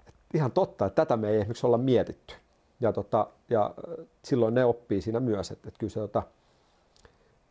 että 0.08 0.38
ihan 0.38 0.52
totta, 0.52 0.86
että 0.86 1.06
tätä 1.06 1.18
me 1.18 1.30
ei 1.30 1.38
esimerkiksi 1.38 1.68
olla 1.68 1.78
mietitty. 1.78 2.36
Ja, 2.80 2.94
tota, 2.94 3.28
ja 3.50 3.74
silloin 4.24 4.54
ne 4.54 4.66
oppii 4.66 5.02
siinä 5.02 5.20
myös, 5.20 5.52
että, 5.52 5.68
että 5.68 5.80
kyllä 5.80 5.92
se, 5.92 6.00
tota, 6.00 6.24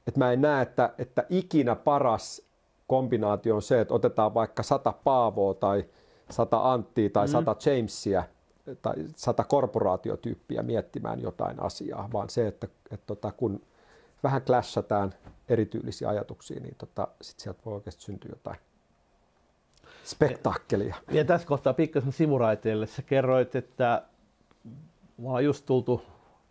että 0.08 0.18
mä 0.18 0.32
en 0.32 0.40
näe, 0.40 0.62
että, 0.62 0.94
että 0.98 1.24
ikinä 1.30 1.76
paras 1.76 2.42
kombinaatio 2.86 3.54
on 3.54 3.62
se, 3.62 3.80
että 3.80 3.94
otetaan 3.94 4.34
vaikka 4.34 4.62
sata 4.62 4.92
Paavoa 5.04 5.54
tai 5.54 5.84
sata 6.30 6.72
Anttia 6.72 7.10
tai 7.10 7.26
mm. 7.26 7.30
sata 7.30 7.56
Jamesia– 7.66 8.24
tai 8.82 8.94
sata 9.16 9.44
korporaatiotyyppiä 9.44 10.62
miettimään 10.62 11.22
jotain 11.22 11.62
asiaa, 11.62 12.08
vaan 12.12 12.30
se, 12.30 12.46
että, 12.46 12.68
että 12.90 13.06
tota, 13.06 13.32
kun 13.32 13.62
vähän 14.22 14.42
clashataan 14.42 15.14
erityylisiä 15.48 16.08
ajatuksia, 16.08 16.60
niin 16.60 16.74
tota, 16.78 17.08
sit 17.22 17.40
sieltä 17.40 17.60
voi 17.64 17.74
oikeasti 17.74 18.02
syntyä 18.02 18.30
jotain 18.32 18.58
spektaakkelia. 20.04 20.94
Ja, 21.08 21.16
ja 21.16 21.24
tässä 21.24 21.48
kohtaa 21.48 21.74
pikkasen 21.74 22.12
sivuraiteille. 22.12 22.86
Sä 22.86 23.02
kerroit, 23.02 23.56
että 23.56 24.02
mä 25.18 25.28
oon 25.28 25.44
just 25.44 25.66
tultu 25.66 26.02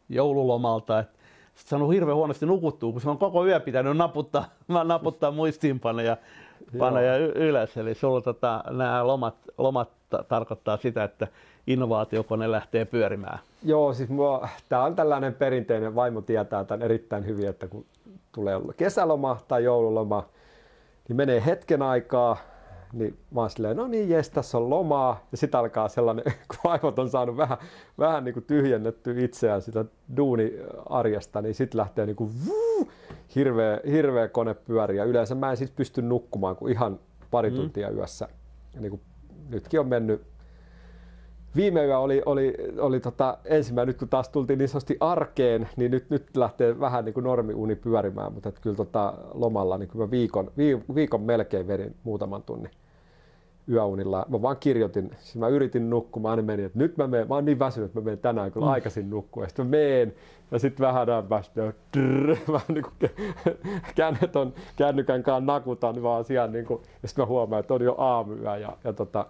joululomalta, 0.10 1.00
että 1.00 1.17
saanut 1.66 1.94
hirveän 1.94 2.18
huonosti 2.18 2.46
nukuttua, 2.46 2.92
kun 2.92 3.02
se 3.02 3.10
on 3.10 3.18
koko 3.18 3.46
yö 3.46 3.60
pitänyt 3.60 3.98
naputtaa, 3.98 4.46
naputtaa 4.84 5.32
muistiinpanoja 5.32 6.18
panoja 6.78 7.18
ylös. 7.18 7.78
Eli 7.78 7.94
sulla 7.94 8.22
tota, 8.22 8.64
nämä 8.70 9.08
lomat, 9.08 9.36
lomat 9.58 9.90
tarkoittaa 10.28 10.78
sitä, 10.78 11.04
että 11.04 11.28
innovaatiokone 11.68 12.52
lähtee 12.52 12.86
pyörimään. 12.86 13.40
Joo, 13.64 13.94
siis 13.94 14.10
tämä 14.70 14.84
on 14.84 14.96
tällainen 14.96 15.34
perinteinen, 15.34 15.96
vaimo 15.96 16.22
tietää 16.22 16.64
tämän 16.64 16.82
erittäin 16.82 17.26
hyvin, 17.26 17.48
että 17.48 17.68
kun 17.68 17.86
tulee 18.32 18.60
kesäloma 18.78 19.38
tai 19.48 19.64
joululoma, 19.64 20.24
niin 21.08 21.18
menee 21.18 21.44
hetken 21.46 21.82
aikaa, 21.82 22.38
niin 22.94 23.18
mä 23.32 23.42
oon 23.42 23.50
silleen, 23.50 23.78
no 23.78 23.88
niin 23.88 24.10
jes, 24.10 24.30
tässä 24.30 24.58
on 24.58 24.70
lomaa. 24.70 25.28
Ja 25.32 25.38
sitten 25.38 25.60
alkaa 25.60 25.90
sellainen, 25.90 26.26
kun 26.48 26.58
vaimot 26.64 27.00
on 27.00 27.10
saanut 27.10 27.38
vähän, 27.38 27.58
vähän 27.98 28.24
niin 28.24 28.34
kuin 28.34 28.44
tyhjennettyä 28.44 29.14
itseään 29.18 29.62
sitä 29.62 29.86
duuniarjesta, 30.18 31.42
niin 31.42 31.56
sitten 31.56 31.78
lähtee 31.78 32.06
niin 32.06 32.16
kuin 32.16 32.32
vuu, 32.46 32.92
hirveä, 33.36 33.80
hirveä 33.92 34.28
kone 34.28 34.54
pyöriä. 34.54 35.04
Yleensä 35.04 35.36
mä 35.36 35.52
en 35.52 35.58
siis 35.58 35.72
pysty 35.72 36.02
nukkumaan 36.02 36.56
kuin 36.56 36.74
ihan 36.74 37.00
pari 37.32 37.50
mm. 37.50 37.56
tuntia 37.56 37.90
yössä. 37.90 38.28
Ja 38.76 38.82
niin 38.82 38.90
kuin 38.90 39.02
nytkin 39.50 39.80
on 39.80 39.88
mennyt 39.88 40.22
viime 41.58 41.86
yö 41.86 42.00
oli, 42.00 42.22
oli, 42.26 42.54
oli 42.80 43.00
tota, 43.00 43.38
ensimmäinen, 43.46 43.88
nyt 43.88 43.98
kun 44.00 44.10
taas 44.10 44.30
tultiin 44.30 44.60
niin 44.60 44.70
sanotusti 44.70 44.98
arkeen, 45.00 45.70
niin 45.78 45.92
nyt, 45.92 46.10
nyt 46.10 46.38
lähtee 46.38 46.80
vähän 46.80 47.06
niin 47.06 47.14
kuin 47.14 47.24
normiuni 47.24 47.76
pyörimään, 47.76 48.34
mutta 48.34 48.50
että 48.50 48.62
kyllä 48.62 48.76
tota, 48.76 49.14
lomalla 49.34 49.78
niin 49.78 49.90
kyllä 49.90 50.12
viikon, 50.12 50.52
viikon 50.96 51.22
melkein 51.22 51.68
vedin 51.68 51.96
muutaman 52.04 52.44
tunnin 52.44 52.72
yöunilla. 53.70 54.26
Mä 54.30 54.42
vaan 54.42 54.58
kirjoitin, 54.60 55.12
siis 55.20 55.36
mä 55.36 55.48
yritin 55.48 55.90
nukkumaan, 55.90 56.38
niin 56.38 56.46
meni, 56.46 56.64
että 56.64 56.80
nyt 56.80 56.98
mä 56.98 57.08
menen, 57.08 57.28
mä 57.28 57.36
oon 57.36 57.46
niin 57.46 57.60
väsynyt, 57.60 57.86
että 57.90 58.00
mä 58.00 58.04
menen 58.04 58.20
tänään 58.20 58.52
kyllä 58.52 58.66
mm. 58.66 58.72
aikaisin 58.72 59.10
nukkua. 59.10 59.44
Ja 59.44 59.48
sitten 59.48 59.66
mä 59.66 59.70
menen, 59.70 60.14
ja 60.52 60.60
sitten 60.60 60.88
vähän 60.88 61.10
ajan 61.10 61.28
päästä, 61.28 61.62
vähän 62.52 62.68
niin 62.68 62.84
kuin 62.84 63.12
kännet 63.96 64.32
kännykän 64.76 65.24
kanssa 65.24 65.54
nakutan 65.54 66.04
vaan 66.04 66.24
siellä, 66.24 66.52
niin 66.52 66.66
kuin, 66.66 66.82
ja 67.02 67.08
sitten 67.08 67.24
mä 67.24 67.28
huomaan, 67.28 67.60
että 67.60 67.74
on 67.74 67.82
jo 67.82 67.96
aamuyö. 67.98 68.58
Ja, 68.58 68.78
ja 68.84 68.94
tota, 68.94 69.26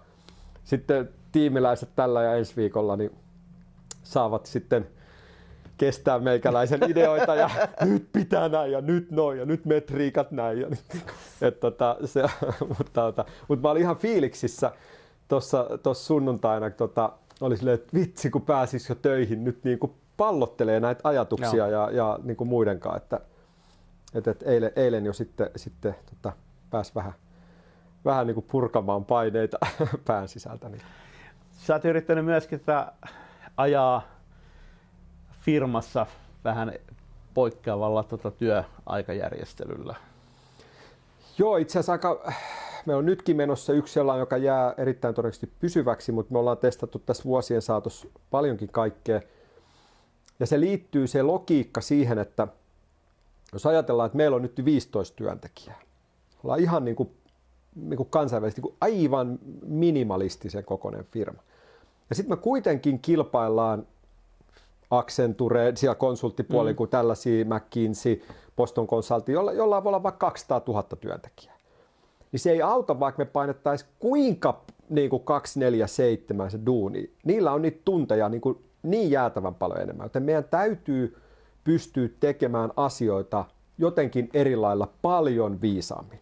sitten 0.64 1.08
tiimiläiset 1.38 1.88
tällä 1.96 2.22
ja 2.22 2.34
ensi 2.34 2.56
viikolla 2.56 2.96
niin 2.96 3.10
saavat 4.02 4.46
sitten 4.46 4.86
kestää 5.78 6.18
meikäläisen 6.18 6.80
ideoita 6.90 7.34
ja 7.34 7.50
nyt 7.84 8.08
pitää 8.12 8.48
näin 8.48 8.72
ja 8.72 8.80
nyt 8.80 9.10
noin 9.10 9.38
ja 9.38 9.44
nyt 9.44 9.64
metriikat 9.64 10.30
näin. 10.30 10.60
Ja, 10.60 10.68
et, 11.40 11.60
tota, 11.60 11.96
se, 12.04 12.22
mutta, 12.78 13.00
tota, 13.00 13.24
mutta 13.48 13.68
mä 13.68 13.70
olin 13.70 13.82
ihan 13.82 13.96
fiiliksissä 13.96 14.72
tuossa 15.28 15.68
sunnuntaina, 15.94 16.70
tota, 16.70 17.12
oli 17.40 17.56
silleen, 17.56 17.74
että 17.74 17.94
vitsi 17.94 18.30
kun 18.30 18.42
pääsis 18.42 18.88
jo 18.88 18.94
töihin, 18.94 19.44
nyt 19.44 19.64
niin 19.64 19.78
kuin 19.78 19.92
pallottelee 20.16 20.80
näitä 20.80 21.00
ajatuksia 21.04 21.68
Joo. 21.68 21.68
ja, 21.68 21.90
ja 21.90 22.18
niin 22.22 22.36
kuin 22.36 22.48
muidenkaan, 22.48 22.96
että 22.96 23.20
et, 24.14 24.28
et 24.28 24.42
eilen, 24.42 24.72
eilen 24.76 25.06
jo 25.06 25.12
sitten, 25.12 25.50
sitten 25.56 25.94
tota, 26.10 26.36
pääsi 26.70 26.92
vähän, 26.94 27.12
vähän 28.04 28.26
niin 28.26 28.34
kuin 28.34 28.46
purkamaan 28.50 29.04
paineita 29.04 29.58
pään 30.06 30.28
sisältä. 30.28 30.68
Niin. 30.68 30.82
Sä 31.58 31.74
oot 31.74 31.84
yrittänyt 31.84 32.24
myöskin 32.24 32.60
ajaa 33.56 34.02
firmassa 35.40 36.06
vähän 36.44 36.72
poikkeavalla 37.34 38.02
tota 38.02 38.30
työaikajärjestelyllä. 38.30 39.94
Joo, 41.38 41.56
itse 41.56 41.78
asiassa 41.78 41.92
aika, 41.92 42.32
me 42.86 42.94
on 42.94 43.06
nytkin 43.06 43.36
menossa 43.36 43.72
yksi 43.72 43.94
sellainen, 43.94 44.20
joka 44.20 44.36
jää 44.36 44.74
erittäin 44.76 45.14
todennäköisesti 45.14 45.52
pysyväksi, 45.60 46.12
mutta 46.12 46.32
me 46.32 46.38
ollaan 46.38 46.58
testattu 46.58 46.98
tässä 46.98 47.24
vuosien 47.24 47.62
saatossa 47.62 48.08
paljonkin 48.30 48.68
kaikkea. 48.68 49.20
Ja 50.40 50.46
se 50.46 50.60
liittyy 50.60 51.06
se 51.06 51.22
logiikka 51.22 51.80
siihen, 51.80 52.18
että 52.18 52.48
jos 53.52 53.66
ajatellaan, 53.66 54.06
että 54.06 54.16
meillä 54.16 54.34
on 54.34 54.42
nyt 54.42 54.64
15 54.64 55.16
työntekijää, 55.16 55.80
ollaan 56.44 56.60
ihan 56.60 56.84
niin 56.84 56.96
kuin, 56.96 57.10
niin 57.82 57.96
kuin 57.96 58.08
kansainvälisesti 58.10 58.62
niin 58.62 58.70
kuin 58.70 58.76
aivan 58.80 59.38
minimalistisen 59.66 60.64
kokoinen 60.64 61.04
firma. 61.04 61.42
Ja 62.10 62.16
sitten 62.16 62.38
me 62.38 62.42
kuitenkin 62.42 62.98
kilpaillaan 62.98 63.86
Accenture, 64.90 65.72
siellä 65.74 65.94
konsulttipuoli 65.94 66.72
mm. 66.72 66.76
kuin 66.76 66.90
tällaisia, 66.90 67.44
McKinsey, 67.44 68.22
Boston 68.56 68.86
Consulting, 68.86 69.34
jolla, 69.34 69.52
jolla 69.52 69.84
voi 69.84 69.90
olla 69.90 70.02
vaikka 70.02 70.26
200 70.26 70.62
000 70.66 70.82
työntekijää. 70.82 71.58
Niin 72.32 72.40
se 72.40 72.50
ei 72.50 72.62
auta, 72.62 73.00
vaikka 73.00 73.22
me 73.22 73.24
painettaisiin 73.24 73.90
kuinka 73.98 74.64
niin 74.88 75.10
kuin 75.10 75.24
247 75.24 76.50
se 76.50 76.58
duuni. 76.66 77.10
Niillä 77.24 77.52
on 77.52 77.62
niitä 77.62 77.80
tunteja 77.84 78.28
niin, 78.28 78.40
kuin 78.40 78.64
niin 78.82 79.10
jäätävän 79.10 79.54
paljon 79.54 79.80
enemmän, 79.80 80.04
joten 80.04 80.22
meidän 80.22 80.44
täytyy 80.44 81.16
pystyä 81.64 82.08
tekemään 82.20 82.70
asioita 82.76 83.44
jotenkin 83.78 84.30
eri 84.34 84.56
lailla 84.56 84.88
paljon 85.02 85.60
viisaammin. 85.60 86.20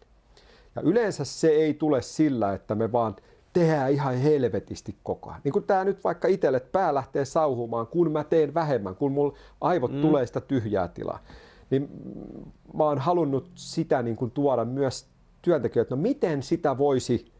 Ja 0.77 0.83
yleensä 0.83 1.25
se 1.25 1.47
ei 1.47 1.73
tule 1.73 2.01
sillä, 2.01 2.53
että 2.53 2.75
me 2.75 2.91
vaan 2.91 3.15
tehdään 3.53 3.91
ihan 3.91 4.17
helvetisti 4.17 4.95
koko 5.03 5.29
ajan. 5.29 5.41
Niin 5.43 5.51
kuin 5.51 5.65
tämä 5.65 5.83
nyt 5.83 6.03
vaikka 6.03 6.27
itselle, 6.27 6.57
että 6.57 6.71
pää 6.71 6.93
lähtee 6.93 7.25
sauhumaan, 7.25 7.87
kun 7.87 8.11
mä 8.11 8.23
teen 8.23 8.53
vähemmän, 8.53 8.95
kun 8.95 9.11
mulla 9.11 9.37
aivot 9.61 9.91
mm. 9.93 10.01
tulee 10.01 10.25
sitä 10.25 10.41
tyhjää 10.41 10.87
tilaa. 10.87 11.19
Niin 11.69 11.89
mä 12.73 12.83
oon 12.83 12.97
halunnut 12.97 13.51
sitä 13.55 14.01
niin 14.01 14.15
kuin 14.15 14.31
tuoda 14.31 14.65
myös 14.65 15.07
työntekijöille, 15.41 15.95
no 15.95 16.01
miten 16.01 16.43
sitä 16.43 16.77
voisi 16.77 17.31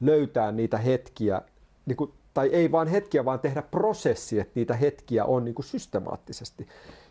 löytää 0.00 0.52
niitä 0.52 0.78
hetkiä, 0.78 1.42
niin 1.86 1.96
kuin, 1.96 2.12
tai 2.34 2.48
ei 2.48 2.72
vaan 2.72 2.88
hetkiä, 2.88 3.24
vaan 3.24 3.40
tehdä 3.40 3.62
prosessi, 3.62 4.40
että 4.40 4.52
niitä 4.54 4.74
hetkiä 4.74 5.24
on 5.24 5.44
niin 5.44 5.54
kuin 5.54 5.66
systemaattisesti. 5.66 6.66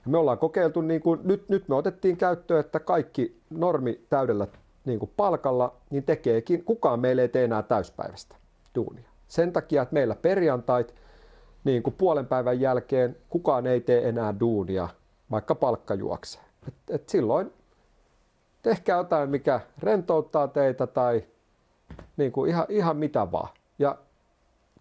Ja 0.05 0.11
me 0.11 0.17
ollaan 0.17 0.37
kokeiltu, 0.37 0.81
niin 0.81 1.01
kuin, 1.01 1.19
nyt, 1.23 1.49
nyt 1.49 1.69
me 1.69 1.75
otettiin 1.75 2.17
käyttöön, 2.17 2.59
että 2.59 2.79
kaikki 2.79 3.39
normi 3.49 4.01
täydellä 4.09 4.47
niin 4.88 4.99
kuin 4.99 5.11
palkalla, 5.17 5.75
niin 5.89 6.03
tekeekin, 6.03 6.63
kukaan 6.63 6.99
meille 6.99 7.21
ei 7.21 7.29
tee 7.29 7.43
enää 7.43 7.63
täyspäivästä 7.63 8.35
duunia. 8.75 9.09
Sen 9.27 9.53
takia, 9.53 9.81
että 9.81 9.93
meillä 9.93 10.15
perjantait 10.15 10.95
niin 11.63 11.83
kuin 11.83 11.93
puolen 11.97 12.25
päivän 12.25 12.59
jälkeen 12.59 13.17
kukaan 13.29 13.67
ei 13.67 13.81
tee 13.81 14.09
enää 14.09 14.39
duunia, 14.39 14.89
vaikka 15.31 15.55
palkka 15.55 15.93
juoksee. 15.93 16.41
Et, 16.67 16.73
et 16.89 17.09
silloin 17.09 17.53
tehkää 18.61 18.97
jotain, 18.97 19.29
mikä 19.29 19.61
rentouttaa 19.79 20.47
teitä 20.47 20.88
tai 20.88 21.23
niin 22.17 22.31
kuin 22.31 22.49
ihan, 22.49 22.65
ihan 22.69 22.97
mitä 22.97 23.31
vaan. 23.31 23.49
Ja 23.79 23.97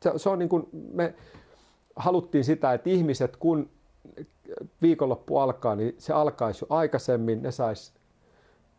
se, 0.02 0.12
se 0.16 0.28
on 0.28 0.38
niin 0.38 0.48
kuin 0.48 0.68
me 0.72 1.14
haluttiin 1.96 2.44
sitä, 2.44 2.72
että 2.72 2.90
ihmiset 2.90 3.36
kun 3.36 3.70
viikonloppu 4.82 5.38
alkaa, 5.38 5.76
niin 5.76 5.94
se 5.98 6.12
alkaisi 6.12 6.64
jo 6.64 6.76
aikaisemmin, 6.76 7.42
ne 7.42 7.50
sais 7.50 7.95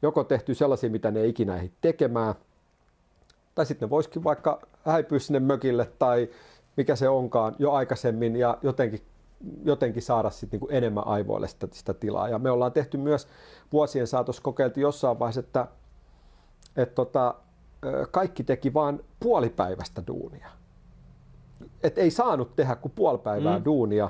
joko 0.01 0.23
tehty 0.23 0.55
sellaisia, 0.55 0.89
mitä 0.89 1.11
ne 1.11 1.19
ei 1.19 1.29
ikinä 1.29 1.55
ehdi 1.55 1.71
tekemään, 1.81 2.35
tai 3.55 3.65
sitten 3.65 3.87
ne 3.87 3.89
voisikin 3.89 4.23
vaikka 4.23 4.61
häipyä 4.85 5.19
sinne 5.19 5.39
mökille 5.39 5.91
tai 5.99 6.29
mikä 6.77 6.95
se 6.95 7.09
onkaan 7.09 7.55
jo 7.59 7.71
aikaisemmin 7.71 8.35
ja 8.35 8.57
jotenkin, 8.61 9.01
jotenkin 9.63 10.01
saada 10.01 10.29
sitten 10.29 10.59
niin 10.59 10.73
enemmän 10.73 11.07
aivoille 11.07 11.47
sitä, 11.47 11.67
sitä 11.71 11.93
tilaa. 11.93 12.29
Ja 12.29 12.39
me 12.39 12.51
ollaan 12.51 12.71
tehty 12.71 12.97
myös 12.97 13.27
vuosien 13.73 14.07
saatossa 14.07 14.41
kokeiltu 14.41 14.79
jossain 14.79 15.19
vaiheessa, 15.19 15.39
että, 15.39 15.67
että 16.75 16.95
tota, 16.95 17.35
kaikki 18.11 18.43
teki 18.43 18.73
vain 18.73 19.03
puolipäivästä 19.19 20.03
duunia. 20.07 20.49
Et 21.83 21.97
ei 21.97 22.11
saanut 22.11 22.55
tehdä 22.55 22.75
kuin 22.75 22.91
puolipäivää 22.95 23.59
mm. 23.59 23.65
duunia. 23.65 24.09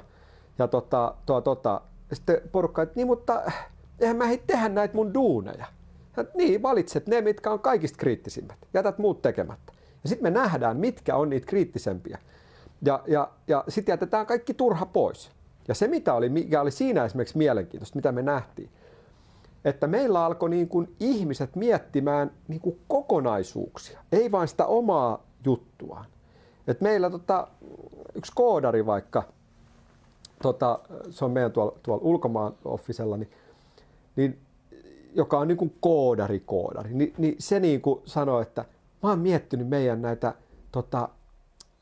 Ja 0.59 0.67
tota, 0.67 1.15
tota, 1.25 1.41
tota, 1.41 1.81
sitten 2.13 2.41
porukka, 2.51 2.81
että 2.81 2.95
niin 2.95 3.07
mutta 3.07 3.41
eihän 3.99 4.17
mä 4.17 4.25
hei 4.25 4.43
tehdä 4.47 4.69
näitä 4.69 4.95
mun 4.95 5.13
duuneja. 5.13 5.65
Ja 6.17 6.25
niin, 6.33 6.61
valitset 6.61 7.07
ne, 7.07 7.21
mitkä 7.21 7.51
on 7.51 7.59
kaikista 7.59 7.97
kriittisimmät. 7.97 8.57
Jätät 8.73 8.97
muut 8.97 9.21
tekemättä. 9.21 9.73
Ja 10.03 10.09
sitten 10.09 10.23
me 10.33 10.39
nähdään, 10.39 10.77
mitkä 10.77 11.15
on 11.15 11.29
niitä 11.29 11.47
kriittisempiä. 11.47 12.17
Ja, 12.85 13.03
ja, 13.07 13.31
ja 13.47 13.63
sitten 13.67 13.93
jätetään 13.93 14.25
kaikki 14.25 14.53
turha 14.53 14.85
pois. 14.85 15.31
Ja 15.67 15.73
se, 15.73 15.87
mitä 15.87 16.13
oli, 16.13 16.29
mikä 16.29 16.61
oli 16.61 16.71
siinä 16.71 17.05
esimerkiksi 17.05 17.37
mielenkiintoista, 17.37 17.95
mitä 17.95 18.11
me 18.11 18.21
nähtiin, 18.21 18.69
että 19.65 19.87
meillä 19.87 20.25
alkoi 20.25 20.49
niin 20.49 20.67
kuin 20.67 20.95
ihmiset 20.99 21.55
miettimään 21.55 22.31
niin 22.47 22.61
kuin 22.61 22.79
kokonaisuuksia, 22.87 23.99
ei 24.11 24.31
vain 24.31 24.47
sitä 24.47 24.65
omaa 24.65 25.23
juttuaan. 25.45 26.05
Et 26.67 26.81
meillä 26.81 27.09
tota, 27.09 27.47
yksi 28.15 28.31
koodari 28.35 28.85
vaikka, 28.85 29.23
tota, 30.41 30.79
se 31.09 31.25
on 31.25 31.31
meidän 31.31 31.51
tuolla, 31.51 31.77
tuolla 31.83 32.03
ulkomaan 32.03 32.53
offisella, 32.65 33.17
niin, 33.17 33.31
niin, 34.15 34.39
joka 35.17 35.39
on 35.39 35.47
niin 35.47 35.57
kuin 35.57 35.75
koodari 35.79 36.39
koodari, 36.39 36.93
niin, 36.93 37.13
niin 37.17 37.35
se 37.39 37.59
niin 37.59 37.81
kuin 37.81 38.01
sanoi, 38.05 38.41
että 38.41 38.65
mä 39.03 39.09
oon 39.09 39.19
miettinyt 39.19 39.67
meidän 39.67 40.01
näitä 40.01 40.33
tota, 40.71 41.09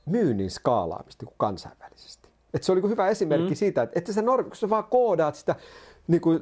myynnin 0.05 0.51
skaalaamista 0.51 1.25
niin 1.25 1.35
kansainvälisesti. 1.37 2.29
Et 2.53 2.63
se 2.63 2.71
oli 2.71 2.81
niin 2.81 2.89
hyvä 2.89 3.07
esimerkki 3.07 3.49
mm. 3.49 3.55
siitä, 3.55 3.81
että, 3.83 3.99
että 3.99 4.13
sä, 4.13 4.23
kun 4.23 4.55
sä 4.55 4.69
vaan 4.69 4.83
koodaat 4.83 5.35
sitä 5.35 5.55
niin 6.07 6.21
kuin 6.21 6.39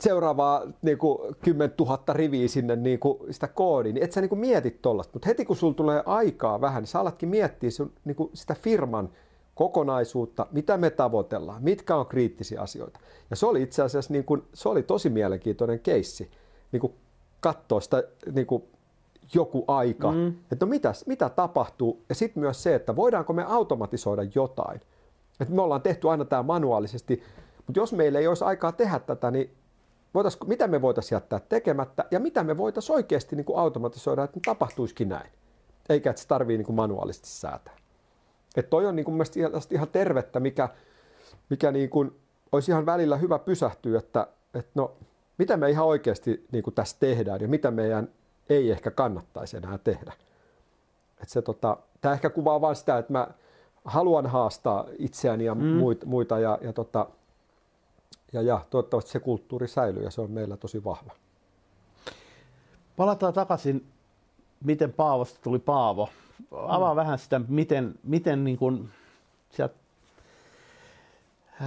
seuraavaa 0.00 0.62
niin 0.82 0.98
kuin 0.98 1.34
10 1.42 1.74
000 1.78 2.02
riviä 2.12 2.48
sinne 2.48 2.76
niin 2.76 2.98
kuin 2.98 3.18
sitä 3.30 3.48
koodia, 3.48 3.92
niin 3.92 4.04
et 4.04 4.12
sä 4.12 4.20
niin 4.20 4.28
kuin 4.28 4.38
mietit 4.38 4.82
tollasta. 4.82 5.10
Mutta 5.14 5.28
heti 5.28 5.44
kun 5.44 5.56
sulla 5.56 5.74
tulee 5.74 6.02
aikaa 6.06 6.60
vähän, 6.60 6.82
niin 6.82 6.88
sä 6.88 7.00
alatkin 7.00 7.28
miettiä 7.28 7.70
sun, 7.70 7.92
niin 8.04 8.16
kuin 8.16 8.30
sitä 8.34 8.54
firman 8.54 9.10
kokonaisuutta, 9.54 10.46
mitä 10.52 10.76
me 10.76 10.90
tavoitellaan, 10.90 11.62
mitkä 11.62 11.96
on 11.96 12.06
kriittisiä 12.06 12.60
asioita. 12.60 13.00
Ja 13.30 13.36
se 13.36 13.46
oli 13.46 13.62
itse 13.62 13.82
asiassa 13.82 14.12
niin 14.12 14.24
kuin, 14.24 14.42
se 14.54 14.68
oli 14.68 14.82
tosi 14.82 15.10
mielenkiintoinen 15.10 15.80
keissi, 15.80 16.30
niin 16.72 16.80
kuin 16.80 16.94
katsoa 17.40 17.80
sitä 17.80 18.02
niin 18.32 18.46
kuin 18.46 18.62
joku 19.34 19.64
aika, 19.68 20.12
mm. 20.12 20.28
että 20.28 20.66
no 20.66 20.70
mitäs, 20.70 21.06
mitä 21.06 21.28
tapahtuu. 21.28 22.04
Ja 22.08 22.14
sitten 22.14 22.40
myös 22.40 22.62
se, 22.62 22.74
että 22.74 22.96
voidaanko 22.96 23.32
me 23.32 23.44
automatisoida 23.44 24.22
jotain. 24.34 24.80
että 25.40 25.54
me 25.54 25.62
ollaan 25.62 25.82
tehty 25.82 26.10
aina 26.10 26.24
tämä 26.24 26.42
manuaalisesti, 26.42 27.22
mutta 27.66 27.80
jos 27.80 27.92
meillä 27.92 28.18
ei 28.18 28.26
olisi 28.26 28.44
aikaa 28.44 28.72
tehdä 28.72 28.98
tätä, 28.98 29.30
niin 29.30 29.50
mitä 30.46 30.68
me 30.68 30.82
voitaisiin 30.82 31.16
jättää 31.16 31.40
tekemättä 31.40 32.04
ja 32.10 32.20
mitä 32.20 32.44
me 32.44 32.56
voitaisiin 32.56 32.94
oikeasti 32.94 33.36
niin 33.36 33.44
kuin 33.44 33.58
automatisoida, 33.58 34.24
että 34.24 34.40
tapahtuisikin 34.46 35.08
näin. 35.08 35.30
Eikä 35.88 36.10
että 36.10 36.22
se 36.22 36.28
tarvii 36.28 36.56
niin 36.56 36.66
kuin 36.66 36.76
manuaalisesti 36.76 37.28
säätää. 37.28 37.76
Että 38.56 38.70
toi 38.70 38.86
on 38.86 38.96
niin 38.96 39.04
kuin 39.04 39.14
mielestäni 39.14 39.76
ihan 39.76 39.88
tervettä, 39.88 40.40
mikä, 40.40 40.68
mikä 41.50 41.72
niin 41.72 41.90
kuin 41.90 42.20
olisi 42.52 42.70
ihan 42.70 42.86
välillä 42.86 43.16
hyvä 43.16 43.38
pysähtyä, 43.38 43.98
että, 43.98 44.26
että 44.54 44.70
no, 44.74 44.92
mitä 45.38 45.56
me 45.56 45.70
ihan 45.70 45.86
oikeasti 45.86 46.46
niin 46.52 46.64
kuin 46.64 46.74
tässä 46.74 46.96
tehdään 47.00 47.40
ja 47.40 47.48
mitä 47.48 47.70
meidän 47.70 48.08
ei 48.48 48.70
ehkä 48.70 48.90
kannattaisi 48.90 49.56
enää 49.56 49.78
tehdä. 49.78 50.12
Että 51.20 51.32
se, 51.32 51.42
tota, 51.42 51.76
tämä 52.00 52.14
ehkä 52.14 52.30
kuvaa 52.30 52.60
vain 52.60 52.76
sitä, 52.76 52.98
että 52.98 53.12
mä 53.12 53.28
haluan 53.84 54.26
haastaa 54.26 54.86
itseäni 54.98 55.44
ja 55.44 55.54
mm. 55.54 55.64
muita 56.04 56.38
ja, 56.38 56.58
ja 56.62 56.72
tota, 56.72 57.06
ja, 58.32 58.42
ja 58.42 58.60
toivottavasti 58.70 59.10
se 59.10 59.20
kulttuuri 59.20 59.68
säilyy 59.68 60.02
ja 60.02 60.10
se 60.10 60.20
on 60.20 60.30
meillä 60.30 60.56
tosi 60.56 60.84
vahva. 60.84 61.12
Palataan 62.96 63.32
takaisin, 63.32 63.86
miten 64.64 64.92
Paavosta 64.92 65.40
tuli 65.42 65.58
Paavo. 65.58 66.08
Avaa 66.52 66.94
mm. 66.94 66.96
vähän 66.96 67.18
sitä, 67.18 67.40
miten, 67.48 67.94
miten 68.02 68.44
niin 68.44 68.56
kuin 68.56 68.90
sieltä 69.50 69.74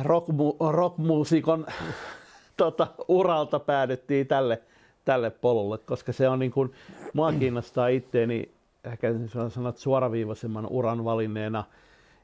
rockmu- 0.01 0.71
rockmuusikon 0.71 1.65
tota, 2.57 2.87
uralta 3.07 3.59
päädyttiin 3.59 4.27
tälle, 4.27 4.61
tälle 5.05 5.29
polulle, 5.29 5.77
koska 5.77 6.13
se 6.13 6.29
on 6.29 6.39
niin 6.39 6.51
kuin, 6.51 6.73
mua 7.13 7.33
kiinnostaa 7.33 7.87
itteeni 7.87 8.51
ehkä 8.83 9.13
sanot 9.49 9.77
suoraviivaisemman 9.77 10.67
uran 10.69 11.05
valinneena, 11.05 11.63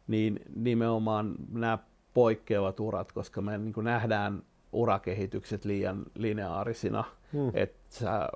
niin 0.07 0.39
nimenomaan 0.55 1.35
nämä 1.51 1.77
poikkeavat 2.13 2.79
urat, 2.79 3.11
koska 3.11 3.41
me 3.41 3.57
niin 3.57 3.73
kuin 3.73 3.83
nähdään 3.83 4.43
urakehitykset 4.71 5.65
liian 5.65 6.03
lineaarisina, 6.15 7.03
hmm. 7.33 7.51
että 7.53 7.79
sä 7.89 8.29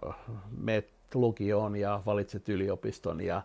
meet 0.58 0.90
lukioon 1.14 1.76
ja 1.76 2.02
valitset 2.06 2.50
yliopiston 2.50 3.22
ja 3.22 3.42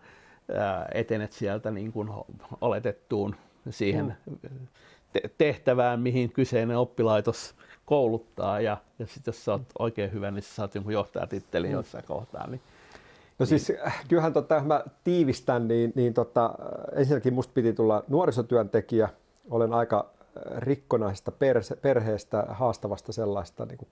etenet 0.94 1.32
sieltä 1.32 1.70
niin 1.70 1.92
kuin 1.92 2.10
oletettuun 2.60 3.34
siihen 3.70 4.16
te- 5.12 5.30
tehtävään, 5.38 6.00
mihin 6.00 6.32
kyseinen 6.32 6.78
oppilaitos 6.78 7.54
kouluttaa 7.86 8.60
ja, 8.60 8.76
ja 8.98 9.06
sitten 9.06 9.32
jos 9.32 9.44
sä 9.44 9.52
oot 9.52 9.62
oikein 9.78 10.12
hyvä, 10.12 10.30
niin 10.30 10.42
sä 10.42 10.54
saat 10.54 10.74
jonkun 10.74 10.92
johtajatittelin 10.92 11.70
hmm. 11.70 11.78
jossain 11.78 12.04
kohtaa. 12.04 12.46
Niin, 12.46 12.60
No 13.38 13.46
siis 13.46 13.72
äh, 13.86 14.04
kyllähän 14.08 14.32
tota, 14.32 14.60
mä 14.60 14.84
tiivistän, 15.04 15.68
niin, 15.68 15.92
niin 15.94 16.14
tota, 16.14 16.54
ensinnäkin 16.96 17.34
musta 17.34 17.52
piti 17.54 17.72
tulla 17.72 18.04
nuorisotyöntekijä. 18.08 19.08
Olen 19.50 19.72
aika 19.72 20.10
rikkonaisesta 20.56 21.32
perheestä, 21.82 22.46
haastavasta 22.48 23.12
sellaista 23.12 23.66
niin 23.66 23.78
kuin, 23.78 23.88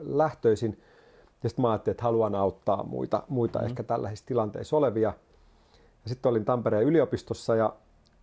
lähtöisin. 0.00 0.82
Ja 1.42 1.48
sitten 1.48 1.62
mä 1.62 1.70
ajattelin, 1.70 1.92
että 1.92 2.02
haluan 2.02 2.34
auttaa 2.34 2.82
muita, 2.82 3.22
muita 3.28 3.58
mm. 3.58 3.64
ehkä 3.64 3.82
tällaisissa 3.82 4.26
tilanteissa 4.26 4.76
olevia. 4.76 5.12
Sitten 6.06 6.30
olin 6.30 6.44
Tampereen 6.44 6.84
yliopistossa 6.84 7.56
ja 7.56 7.76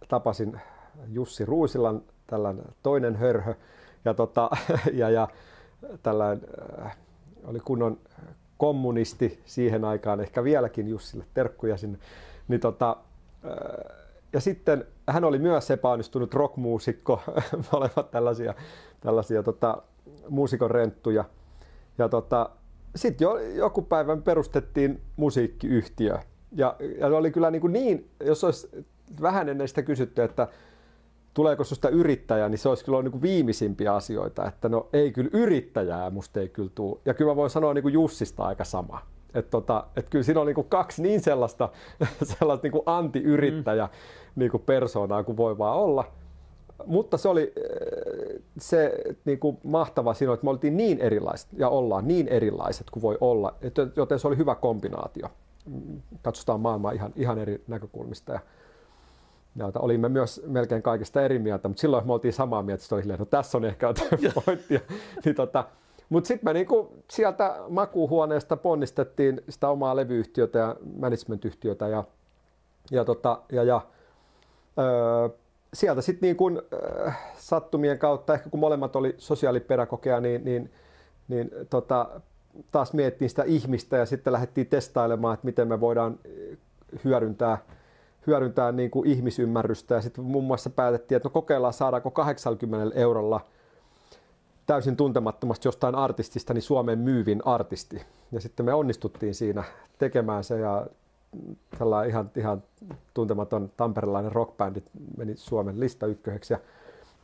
tapasin 0.07 0.61
Jussi 1.07 1.45
Ruusilan, 1.45 2.01
tällainen 2.27 2.65
toinen 2.83 3.15
hörhö. 3.15 3.53
Ja, 4.05 4.13
tota, 4.13 4.49
ja, 4.93 5.09
ja 5.09 5.27
tällainen 6.03 6.47
äh, 6.85 6.97
oli 7.43 7.59
kunnon 7.59 7.99
kommunisti 8.57 9.41
siihen 9.45 9.85
aikaan, 9.85 10.21
ehkä 10.21 10.43
vieläkin 10.43 10.87
Jussille 10.87 11.25
terkkuja 11.33 11.77
sinne. 11.77 11.97
Niin 12.47 12.59
tota, 12.59 12.97
äh, 13.45 14.03
ja 14.33 14.41
sitten 14.41 14.85
hän 15.07 15.23
oli 15.23 15.39
myös 15.39 15.71
epäonnistunut 15.71 16.33
rockmuusikko, 16.33 17.21
molemmat 17.71 18.11
tällaisia, 18.11 18.53
tällaisia 19.01 19.43
tota, 19.43 19.83
muusikon 20.29 20.71
renttuja. 20.71 21.25
Ja 21.97 22.09
tota, 22.09 22.49
sitten 22.95 23.25
jo, 23.25 23.37
joku 23.37 23.81
päivän 23.81 24.23
perustettiin 24.23 25.01
musiikkiyhtiö. 25.15 26.19
Ja, 26.55 26.75
ja 26.99 27.07
oli 27.07 27.31
kyllä 27.31 27.51
niin, 27.51 27.61
kuin 27.61 27.73
niin, 27.73 28.09
jos 28.23 28.43
olisi 28.43 28.85
vähän 29.21 29.49
ennen 29.49 29.67
sitä 29.67 29.81
kysytty, 29.81 30.21
että 30.21 30.47
tuleeko 31.33 31.63
sinusta 31.63 31.89
yrittäjä, 31.89 32.49
niin 32.49 32.59
se 32.59 32.69
olisi 32.69 32.85
kyllä 32.85 33.01
niin 33.01 33.11
kuin 33.11 33.21
viimeisimpiä 33.21 33.95
asioita, 33.95 34.47
että 34.47 34.69
no 34.69 34.89
ei 34.93 35.11
kyllä 35.11 35.29
yrittäjää 35.33 36.09
musta 36.09 36.39
ei 36.39 36.49
kyllä 36.49 36.69
tule. 36.75 36.99
Ja 37.05 37.13
kyllä 37.13 37.31
mä 37.31 37.35
voin 37.35 37.49
sanoa 37.49 37.73
niin 37.73 37.81
kuin 37.81 37.93
Jussista 37.93 38.43
aika 38.43 38.63
sama. 38.63 39.01
Että 39.33 39.51
tota, 39.51 39.87
et 39.95 40.09
kyllä 40.09 40.23
siinä 40.23 40.39
on 40.39 40.45
niin 40.45 40.55
kuin 40.55 40.69
kaksi 40.69 41.01
niin 41.01 41.21
sellaista, 41.21 41.69
sellaista 42.39 42.65
niin 42.65 42.71
kuin 42.71 42.83
anti-yrittäjä 42.85 43.85
mm. 43.85 43.91
niin 44.35 44.51
kuin 44.51 44.63
persoonaa 44.65 45.23
kuin 45.23 45.37
voi 45.37 45.57
vaan 45.57 45.77
olla. 45.77 46.11
Mutta 46.85 47.17
se 47.17 47.29
oli 47.29 47.53
äh, 47.57 48.43
se 48.59 48.93
niin 49.25 49.39
kuin 49.39 49.57
mahtava 49.63 50.13
siinä, 50.13 50.33
että 50.33 50.43
me 50.43 50.49
oltiin 50.49 50.77
niin 50.77 50.99
erilaiset 50.99 51.49
ja 51.57 51.69
ollaan 51.69 52.07
niin 52.07 52.27
erilaiset 52.27 52.89
kuin 52.89 53.01
voi 53.01 53.17
olla, 53.21 53.55
joten 53.95 54.19
se 54.19 54.27
oli 54.27 54.37
hyvä 54.37 54.55
kombinaatio. 54.55 55.27
Katsotaan 56.21 56.59
maailmaa 56.59 56.91
ihan, 56.91 57.13
ihan 57.15 57.39
eri 57.39 57.63
näkökulmista. 57.67 58.33
Ja, 58.33 58.39
ja 59.55 59.71
olimme 59.75 60.09
myös 60.09 60.41
melkein 60.47 60.81
kaikista 60.81 61.21
eri 61.21 61.39
mieltä, 61.39 61.67
mutta 61.67 61.81
silloin 61.81 62.07
me 62.07 62.13
oltiin 62.13 62.33
samaa 62.33 62.63
mieltä, 62.63 62.83
että 62.83 62.95
oli 62.95 63.17
no 63.17 63.25
tässä 63.25 63.57
on 63.57 63.65
ehkä 63.65 63.87
jotain 63.87 64.33
pointtia. 64.45 64.79
niin 65.25 65.35
tota, 65.35 65.67
Mutta 66.09 66.27
sitten 66.27 66.45
me 66.49 66.53
niinku 66.53 67.03
sieltä 67.11 67.55
makuuhuoneesta 67.69 68.57
ponnistettiin 68.57 69.41
sitä 69.49 69.69
omaa 69.69 69.95
levyyhtiötä 69.95 70.59
ja 70.59 70.75
managementyhtiötä 70.99 71.87
ja, 71.87 72.03
ja, 72.91 73.05
tota, 73.05 73.41
ja, 73.51 73.63
ja 73.63 73.81
öö, 74.79 75.29
sieltä 75.73 76.01
sitten 76.01 76.27
niin 76.27 76.35
kun, 76.35 76.63
äh, 77.07 77.33
sattumien 77.37 77.99
kautta, 77.99 78.33
ehkä 78.33 78.49
kun 78.49 78.59
molemmat 78.59 78.95
oli 78.95 79.15
sosiaalipedagogia, 79.17 80.19
niin, 80.19 80.45
niin, 80.45 80.71
niin 81.27 81.51
tota, 81.69 82.21
taas 82.71 82.93
miettiin 82.93 83.29
sitä 83.29 83.43
ihmistä 83.43 83.97
ja 83.97 84.05
sitten 84.05 84.33
lähdettiin 84.33 84.67
testailemaan, 84.67 85.33
että 85.33 85.45
miten 85.45 85.67
me 85.67 85.79
voidaan 85.79 86.19
hyödyntää, 87.03 87.57
hyödyntää 88.27 88.71
niin 88.71 88.91
kuin 88.91 89.07
ihmisymmärrystä. 89.07 89.95
Ja 89.95 90.01
sitten 90.01 90.23
muun 90.23 90.43
muassa 90.43 90.69
päätettiin, 90.69 91.15
että 91.15 91.29
no 91.29 91.33
kokeillaan 91.33 91.73
saadaanko 91.73 92.11
80 92.11 92.99
eurolla 92.99 93.41
täysin 94.65 94.95
tuntemattomasti 94.95 95.67
jostain 95.67 95.95
artistista 95.95 96.53
niin 96.53 96.61
Suomen 96.61 96.99
myyvin 96.99 97.41
artisti. 97.45 98.01
Ja 98.31 98.41
sitten 98.41 98.65
me 98.65 98.73
onnistuttiin 98.73 99.35
siinä 99.35 99.63
tekemään 99.97 100.43
se 100.43 100.59
ja 100.59 100.87
tällainen 101.79 102.09
ihan, 102.09 102.31
ihan 102.35 102.63
tuntematon 103.13 103.71
tamperelainen 103.77 104.31
rockbändi 104.31 104.81
meni 105.17 105.35
Suomen 105.35 105.79
lista 105.79 106.05
ykköseksi. 106.05 106.53
Ja, 106.53 106.59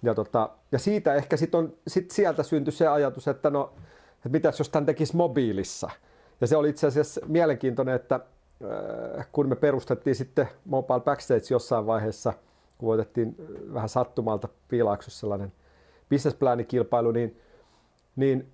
ja, 0.04 0.16
tota, 0.16 0.50
ja 0.72 0.80
siitä 0.80 1.16
ehkä 1.16 1.38
sit 1.38 1.56
on, 1.56 1.74
sit 1.88 2.12
sieltä 2.12 2.44
syntyi 2.44 2.74
se 2.74 2.88
ajatus, 2.88 3.28
että 3.28 3.50
no, 3.50 3.74
että 4.20 4.30
mitäs 4.30 4.59
jos 4.59 4.70
tämän 4.70 4.86
tekisi 4.86 5.15
mobiilissa. 5.15 5.89
Ja 6.41 6.47
se 6.47 6.57
oli 6.57 6.70
itse 6.70 6.88
asiassa 6.88 7.22
mielenkiintoinen, 7.28 7.95
että 7.95 8.15
äh, 8.15 9.28
kun 9.32 9.49
me 9.49 9.55
perustettiin 9.55 10.15
sitten 10.15 10.47
Mobile 10.65 10.99
Backstage 10.99 11.45
jossain 11.49 11.86
vaiheessa, 11.86 12.34
kun 12.78 12.88
voitettiin 12.88 13.36
vähän 13.74 13.89
sattumalta 13.89 14.47
piilaaksossa 14.67 15.20
sellainen 15.20 15.53
businessplänikilpailu, 16.09 17.11
niin, 17.11 17.38
niin 18.15 18.47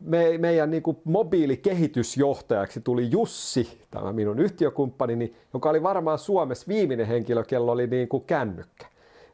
me, 0.00 0.38
meidän 0.38 0.70
niin 0.70 0.82
kuin 0.82 0.96
mobiilikehitysjohtajaksi 1.04 2.80
tuli 2.80 3.10
Jussi, 3.10 3.80
tämä 3.90 4.12
minun 4.12 4.38
yhtiökumppanini, 4.38 5.34
joka 5.54 5.70
oli 5.70 5.82
varmaan 5.82 6.18
Suomessa 6.18 6.68
viimeinen 6.68 7.06
henkilö, 7.06 7.44
kello 7.44 7.72
oli 7.72 7.86
niin 7.86 8.08
kuin 8.08 8.24
kännykkä. 8.24 8.86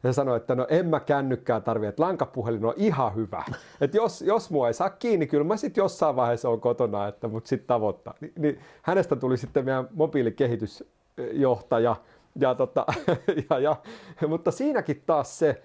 Ja 0.05 0.13
sanoi, 0.13 0.37
että 0.37 0.55
no 0.55 0.67
en 0.69 0.85
mä 0.85 0.99
kännykkää 0.99 1.61
tarvitse, 1.61 1.89
että 1.89 2.03
lankapuhelin 2.03 2.65
on 2.65 2.73
ihan 2.77 3.15
hyvä. 3.15 3.43
Että 3.81 3.97
jos, 3.97 4.21
jos 4.21 4.49
mua 4.49 4.67
ei 4.67 4.73
saa 4.73 4.89
kiinni, 4.89 5.27
kyllä 5.27 5.43
mä 5.43 5.57
sitten 5.57 5.81
jossain 5.81 6.15
vaiheessa 6.15 6.49
on 6.49 6.61
kotona, 6.61 7.07
että 7.07 7.27
mut 7.27 7.45
sitten 7.45 7.67
tavoittaa. 7.67 8.13
Ni, 8.21 8.31
niin 8.37 8.59
hänestä 8.81 9.15
tuli 9.15 9.37
sitten 9.37 9.65
meidän 9.65 9.87
mobiilikehitysjohtaja. 9.93 11.95
Ja 12.39 12.55
tota, 12.55 12.85
ja, 13.49 13.59
ja, 13.59 13.75
mutta 14.27 14.51
siinäkin 14.51 15.03
taas 15.05 15.39
se, 15.39 15.63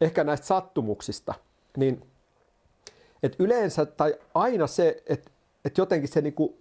ehkä 0.00 0.24
näistä 0.24 0.46
sattumuksista, 0.46 1.34
niin 1.76 2.02
että 3.22 3.44
yleensä 3.44 3.86
tai 3.86 4.14
aina 4.34 4.66
se, 4.66 5.02
että, 5.06 5.30
että 5.64 5.80
jotenkin 5.80 6.08
se 6.08 6.20
niinku 6.20 6.58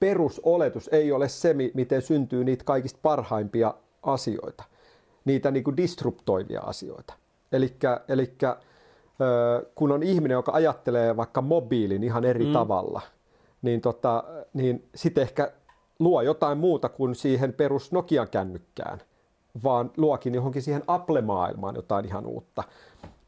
perusoletus 0.00 0.88
ei 0.92 1.12
ole 1.12 1.28
se, 1.28 1.54
miten 1.74 2.02
syntyy 2.02 2.44
niitä 2.44 2.64
kaikista 2.64 2.98
parhaimpia 3.02 3.74
asioita, 4.02 4.64
niitä 5.24 5.50
niinku 5.50 5.76
disruptoivia 5.76 6.60
asioita. 6.60 7.14
Eli 7.52 7.76
kun 9.74 9.92
on 9.92 10.02
ihminen, 10.02 10.34
joka 10.34 10.52
ajattelee 10.52 11.16
vaikka 11.16 11.42
mobiilin 11.42 12.04
ihan 12.04 12.24
eri 12.24 12.46
mm. 12.46 12.52
tavalla, 12.52 13.00
niin, 13.62 13.80
tota, 13.80 14.24
niin 14.54 14.88
sitten 14.94 15.22
ehkä 15.22 15.52
luo 15.98 16.22
jotain 16.22 16.58
muuta 16.58 16.88
kuin 16.88 17.14
siihen 17.14 17.52
perus 17.52 17.92
Nokian 17.92 18.28
kännykkään, 18.30 19.00
vaan 19.64 19.90
luokin 19.96 20.34
johonkin 20.34 20.62
siihen 20.62 20.82
Apple-maailmaan 20.86 21.74
jotain 21.74 22.04
ihan 22.04 22.26
uutta 22.26 22.62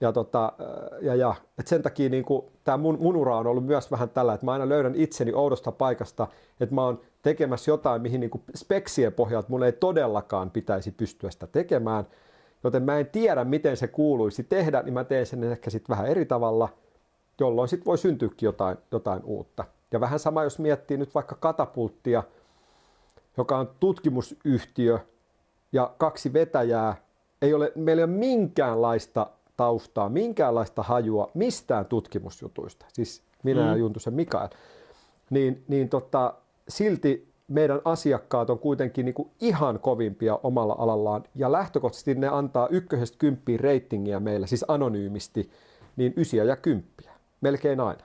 ja, 0.03 0.13
tota, 0.13 0.53
ja, 1.01 1.15
ja 1.15 1.35
et 1.59 1.67
sen 1.67 1.83
takia 1.83 2.09
niin 2.09 2.25
tämä 2.65 2.77
mun, 2.77 2.99
mun 3.01 3.17
ura 3.17 3.37
on 3.37 3.47
ollut 3.47 3.67
myös 3.67 3.91
vähän 3.91 4.11
tällä, 4.11 4.35
että 4.35 4.47
mä 4.47 4.53
aina 4.53 4.69
löydän 4.69 4.95
itseni 4.95 5.33
oudosta 5.35 5.73
paikasta, 5.73 6.27
että 6.61 6.75
mä 6.75 6.85
oon 6.85 7.01
tekemässä 7.23 7.71
jotain, 7.71 8.03
mihin 8.03 8.21
niin 8.21 8.31
kuin 8.31 8.43
speksien 8.55 9.13
pohjalta 9.13 9.49
mun 9.49 9.65
ei 9.65 9.73
todellakaan 9.73 10.51
pitäisi 10.51 10.91
pystyä 10.91 11.31
sitä 11.31 11.47
tekemään, 11.47 12.07
joten 12.65 12.83
mä 12.83 12.99
en 12.99 13.07
tiedä, 13.07 13.45
miten 13.45 13.77
se 13.77 13.89
kuuluisi 13.89 14.45
tehdä, 14.45 14.83
niin 14.83 14.95
mä 14.95 15.05
teen 15.05 15.27
sen 15.27 15.45
ehkä 15.45 15.71
sitten 15.71 15.97
vähän 15.97 16.11
eri 16.11 16.25
tavalla, 16.25 16.69
jolloin 17.41 17.69
sitten 17.69 17.87
voi 17.87 17.99
syntyäkin 17.99 18.47
jotain, 18.47 18.77
jotain 18.93 19.25
uutta. 19.25 19.65
Ja 19.93 20.01
vähän 20.01 20.19
sama, 20.19 20.45
jos 20.45 20.59
miettii 20.59 20.97
nyt 20.97 21.15
vaikka 21.15 21.35
katapulttia, 21.35 22.23
joka 23.37 23.59
on 23.59 23.71
tutkimusyhtiö 23.81 24.99
ja 25.73 25.95
kaksi 25.99 26.33
vetäjää, 26.33 26.97
ei 27.43 27.55
ole, 27.55 27.73
meillä 27.75 28.01
ei 28.01 28.05
ole 28.05 28.13
minkäänlaista 28.13 29.27
taustaa, 29.63 30.09
minkäänlaista 30.09 30.83
hajua 30.83 31.31
mistään 31.35 31.87
tutkimusjutuista, 31.87 32.87
siis 32.93 33.23
minä 33.43 33.61
mm. 33.63 33.69
ja 33.69 33.77
Juntusen 33.77 34.15
Mikael, 34.15 34.49
niin, 35.31 35.65
niin 35.69 35.89
tota, 35.89 36.35
silti 36.69 37.29
meidän 37.49 37.81
asiakkaat 37.85 38.51
on 38.51 38.59
kuitenkin 38.59 39.05
niin 39.05 39.15
kuin 39.15 39.31
ihan 39.41 39.79
kovimpia 39.79 40.39
omalla 40.43 40.77
alallaan 40.79 41.25
ja 41.35 41.53
lähtökohtaisesti 41.53 42.15
ne 42.15 42.29
antaa 42.29 42.69
ykkösestä 42.69 43.19
kymppiin 43.19 43.61
reitingiä 43.61 44.21
meille, 44.21 44.47
siis 44.47 44.65
anonyymisti, 44.69 45.51
niin 45.97 46.15
ysiä 46.17 46.45
ja 46.45 46.57
kymppiä, 46.57 47.13
melkein 47.41 47.81
aina. 47.81 48.05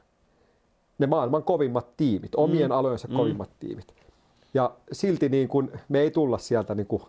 Ne 0.97 1.07
maailman 1.07 1.43
kovimmat 1.43 1.97
tiimit, 1.97 2.35
omien 2.35 2.69
mm. 2.69 2.77
alojensa 2.77 3.07
mm. 3.07 3.15
kovimmat 3.15 3.49
tiimit. 3.59 3.93
Ja 4.53 4.71
silti 4.91 5.29
niin 5.29 5.47
kuin, 5.47 5.71
me 5.89 5.99
ei 5.99 6.11
tulla 6.11 6.37
sieltä 6.37 6.75
niin 6.79 6.87
kuin 6.87 7.03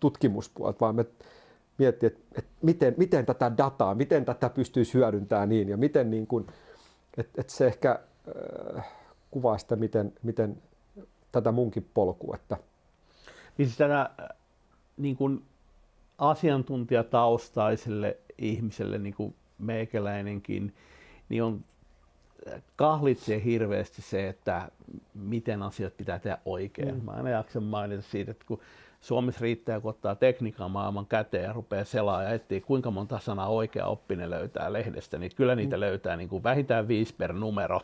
tutkimuspuolta, 0.00 0.80
vaan 0.80 0.96
me 0.96 1.06
miettiä, 1.82 2.06
että, 2.06 2.20
että 2.38 2.50
miten, 2.62 2.94
miten 2.96 3.26
tätä 3.26 3.52
dataa, 3.58 3.94
miten 3.94 4.24
tätä 4.24 4.48
pystyisi 4.48 4.94
hyödyntämään 4.94 5.48
niin 5.48 5.68
ja 5.68 5.76
miten 5.76 6.10
niin 6.10 6.26
kuin, 6.26 6.46
että, 7.16 7.40
että 7.40 7.52
se 7.52 7.66
ehkä 7.66 8.00
äh, 8.76 8.84
kuvaa 9.30 9.58
sitä, 9.58 9.76
miten, 9.76 10.12
miten 10.22 10.62
tätä 11.32 11.52
munkin 11.52 11.90
polkua. 11.94 12.34
Että. 12.34 12.56
Niin 13.58 13.66
siis 13.68 13.78
tätä 13.78 14.00
äh, 14.00 14.28
niin 14.96 15.16
kuin 15.16 15.42
asiantuntijataustaiselle 16.18 18.16
ihmiselle, 18.38 18.98
niin 18.98 19.14
kuin 19.14 19.34
meikäläinenkin, 19.58 20.74
niin 21.28 21.42
on 21.42 21.64
äh, 22.52 22.62
kahlitsee 22.76 23.44
hirveästi 23.44 24.02
se, 24.02 24.28
että 24.28 24.70
miten 25.14 25.62
asiat 25.62 25.96
pitää 25.96 26.18
tehdä 26.18 26.38
oikein. 26.44 26.94
Mm. 26.94 27.04
Mä 27.04 27.10
aina 27.10 27.30
jaksan 27.30 27.62
mainita 27.62 28.02
siitä, 28.02 28.30
että 28.30 28.44
kun 28.46 28.60
Suomessa 29.02 29.40
riittää, 29.42 29.80
kun 29.80 29.90
ottaa 29.90 30.14
tekniikan 30.14 30.70
maailman 30.70 31.06
käteen 31.06 31.44
ja 31.44 31.52
rupeaa 31.52 31.84
selaa 31.84 32.22
ja 32.22 32.30
etsii, 32.30 32.60
kuinka 32.60 32.90
monta 32.90 33.18
sanaa 33.18 33.48
oikea 33.48 33.86
oppinen 33.86 34.30
löytää 34.30 34.72
lehdestä, 34.72 35.18
niin 35.18 35.30
kyllä 35.36 35.54
niitä 35.54 35.76
mm. 35.76 35.80
löytää 35.80 36.16
niin 36.16 36.28
kuin 36.28 36.42
vähintään 36.42 36.88
viisi 36.88 37.14
per 37.14 37.32
numero, 37.32 37.80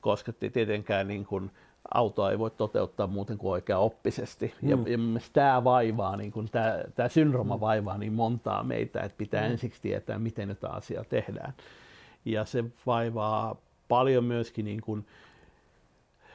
koska 0.00 0.32
tietenkään 0.32 1.08
niin 1.08 1.24
kuin 1.24 1.50
autoa 1.94 2.30
ei 2.30 2.38
voi 2.38 2.50
toteuttaa 2.50 3.06
muuten 3.06 3.38
kuin 3.38 3.52
oikea 3.52 3.78
oppisesti. 3.78 4.54
Mm. 4.62 4.68
Ja, 4.70 4.76
ja 4.76 4.98
tämä 5.32 5.64
vaivaa, 5.64 6.16
niin 6.16 6.32
kuin, 6.32 6.50
tämä, 6.50 6.78
tämä 6.94 7.08
syndrooma 7.08 7.56
mm. 7.56 7.60
vaivaa 7.60 7.98
niin 7.98 8.12
montaa 8.12 8.62
meitä, 8.62 9.00
että 9.00 9.18
pitää 9.18 9.46
mm. 9.46 9.50
ensiksi 9.50 9.82
tietää, 9.82 10.18
miten 10.18 10.48
tätä 10.48 10.68
asiaa 10.68 11.04
tehdään. 11.04 11.54
Ja 12.24 12.44
se 12.44 12.64
vaivaa 12.86 13.56
paljon 13.88 14.24
myöskin 14.24 14.64
niin 14.64 14.80
kuin, 14.80 15.06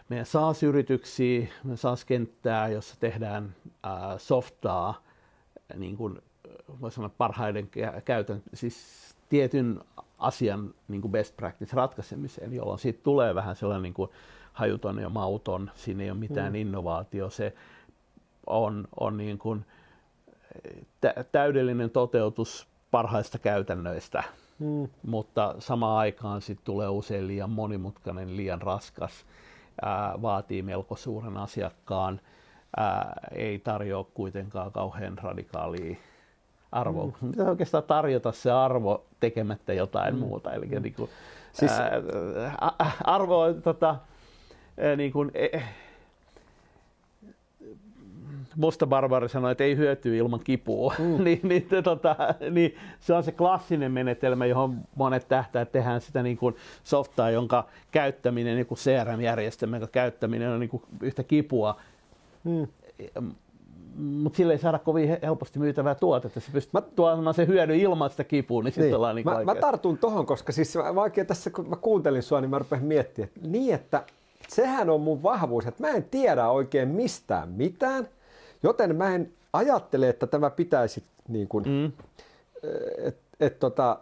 meidän 0.10 0.26
SaaS-yrityksiä, 0.26 1.48
SaaS-kenttää, 1.76 2.68
jossa 2.68 2.95
tehdään 2.99 3.56
ää, 3.84 4.18
softaa, 4.18 5.02
niin 5.76 5.98
kuin 5.98 6.22
voi 6.82 6.91
sanoa 6.91 7.10
parhaiden 7.18 7.69
käytön, 8.06 8.44
siis 8.53 9.06
tietyn 9.30 9.82
asian 10.18 10.73
niin 10.88 11.02
kuin 11.02 11.11
best 11.11 11.38
practice 11.38 11.76
ratkaisemiseen, 11.76 12.53
jolloin 12.53 12.80
siitä 12.80 12.99
tulee 13.03 13.36
vähän 13.36 13.56
sellainen 13.56 13.84
niin 13.84 13.94
kuin 13.94 14.11
hajuton 14.53 14.99
ja 14.99 15.10
mauton, 15.10 15.72
siinä 15.76 16.03
ei 16.03 16.11
ole 16.11 16.19
mitään 16.19 16.52
mm. 16.52 16.56
innovaatio, 16.56 17.30
se 17.30 17.53
on, 18.48 18.88
on 18.99 19.18
niin 19.18 19.38
kuin 19.38 19.65
täydellinen 21.32 21.90
toteutus 21.90 22.68
parhaista 22.91 23.40
käytännöistä, 23.40 24.23
mm. 24.60 24.88
mutta 25.03 25.56
samaan 25.60 25.98
aikaan 25.98 26.41
sitten 26.41 26.65
tulee 26.65 26.88
usein 26.90 27.27
liian 27.27 27.49
monimutkainen, 27.49 28.38
liian 28.38 28.61
raskas, 28.61 29.26
vaatii 30.22 30.61
melko 30.61 30.95
suuren 30.95 31.38
asiakkaan, 31.38 32.22
ei 33.35 33.60
tarjoa 33.60 34.03
kuitenkaan 34.14 34.72
kauhean 34.72 35.18
radikaalia 35.18 35.95
arvoa. 36.72 37.06
Mm. 37.22 37.27
Mitä 37.27 37.43
oikeastaan 37.43 37.84
tarjota 37.84 38.31
se 38.31 38.52
arvo 38.52 39.06
tekemättä 39.19 39.73
jotain 39.73 40.14
mm. 40.14 40.19
muuta. 40.19 40.53
Eli 40.53 40.65
mm. 40.65 40.81
niin 40.81 40.93
kuin, 40.93 41.10
siis... 41.53 41.72
ää, 41.72 42.72
arvo 43.03 43.53
tota, 43.53 43.95
niin 44.97 45.11
kuin, 45.11 45.31
e, 45.34 45.61
Musta 48.56 48.88
Barbari 48.88 49.30
sanoi, 49.30 49.52
että 49.52 49.64
ei 49.64 49.77
hyötyä 49.77 50.15
ilman 50.15 50.40
kipua. 50.40 50.94
Mm. 50.99 51.23
niin, 51.23 51.40
niin, 51.44 51.68
tota, 51.84 52.15
niin, 52.52 52.76
se 52.99 53.14
on 53.14 53.23
se 53.23 53.32
klassinen 53.32 53.91
menetelmä, 53.91 54.45
johon 54.45 54.77
monet 54.95 55.27
tähtää, 55.27 55.61
että 55.61 55.73
tehdään 55.73 56.02
sitä 56.02 56.23
niin 56.23 56.38
kuin 56.38 56.56
softaa, 56.84 57.30
jonka 57.30 57.68
käyttäminen, 57.91 58.56
niin 58.56 58.65
kuin 58.65 58.77
CRM-järjestelmä, 58.77 59.77
jonka 59.77 59.91
käyttäminen 59.91 60.49
on 60.49 60.60
niin 60.60 60.69
kuin 60.69 60.84
yhtä 61.02 61.23
kipua. 61.23 61.80
Mm. 62.44 62.68
mutta 63.95 64.38
sille 64.38 64.53
ei 64.53 64.60
saada 64.60 64.80
kovin 64.80 65.18
helposti 65.22 65.60
myytävää 65.60 65.95
tuotetta. 65.95 66.40
Se 66.40 66.52
pystyy 66.52 66.72
mä, 66.73 66.82
tuomaan 66.82 67.34
se 67.34 67.48
hyödy 67.48 67.77
ilman 67.77 68.10
sitä 68.10 68.23
kipua, 68.23 68.61
niin, 68.61 68.65
niin. 68.65 68.73
sitten 68.73 68.95
ollaan 68.95 69.15
niin 69.15 69.26
mä, 69.26 69.44
mä, 69.44 69.56
tartun 69.56 69.98
tohon, 69.98 70.26
koska 70.26 70.52
siis 70.52 70.77
vaikea 70.95 71.26
tässä, 71.26 71.49
kun 71.49 71.69
mä 71.69 71.76
kuuntelin 71.76 72.23
sua, 72.23 72.41
niin 72.41 72.49
mä 72.49 72.60
rupesin 72.60 72.86
miettimään, 72.86 73.30
että 73.36 73.49
niin, 73.49 73.76
että 73.76 74.03
sehän 74.48 74.90
on 74.90 75.02
mun 75.02 75.23
vahvuus, 75.23 75.65
että 75.65 75.84
mä 75.84 75.90
en 75.90 76.03
tiedä 76.03 76.49
oikein 76.49 76.88
mistään 76.88 77.49
mitään, 77.49 78.07
joten 78.66 78.96
mä 78.96 79.16
en 79.16 79.34
ajattele, 79.54 80.10
että 80.10 80.28
tämä 80.28 80.50
pitäisi 80.50 81.04
niin 81.28 81.48
kuin, 81.48 81.66
mm. 81.68 81.92
että 82.98 83.22
et, 83.40 83.60
tota, 83.60 84.00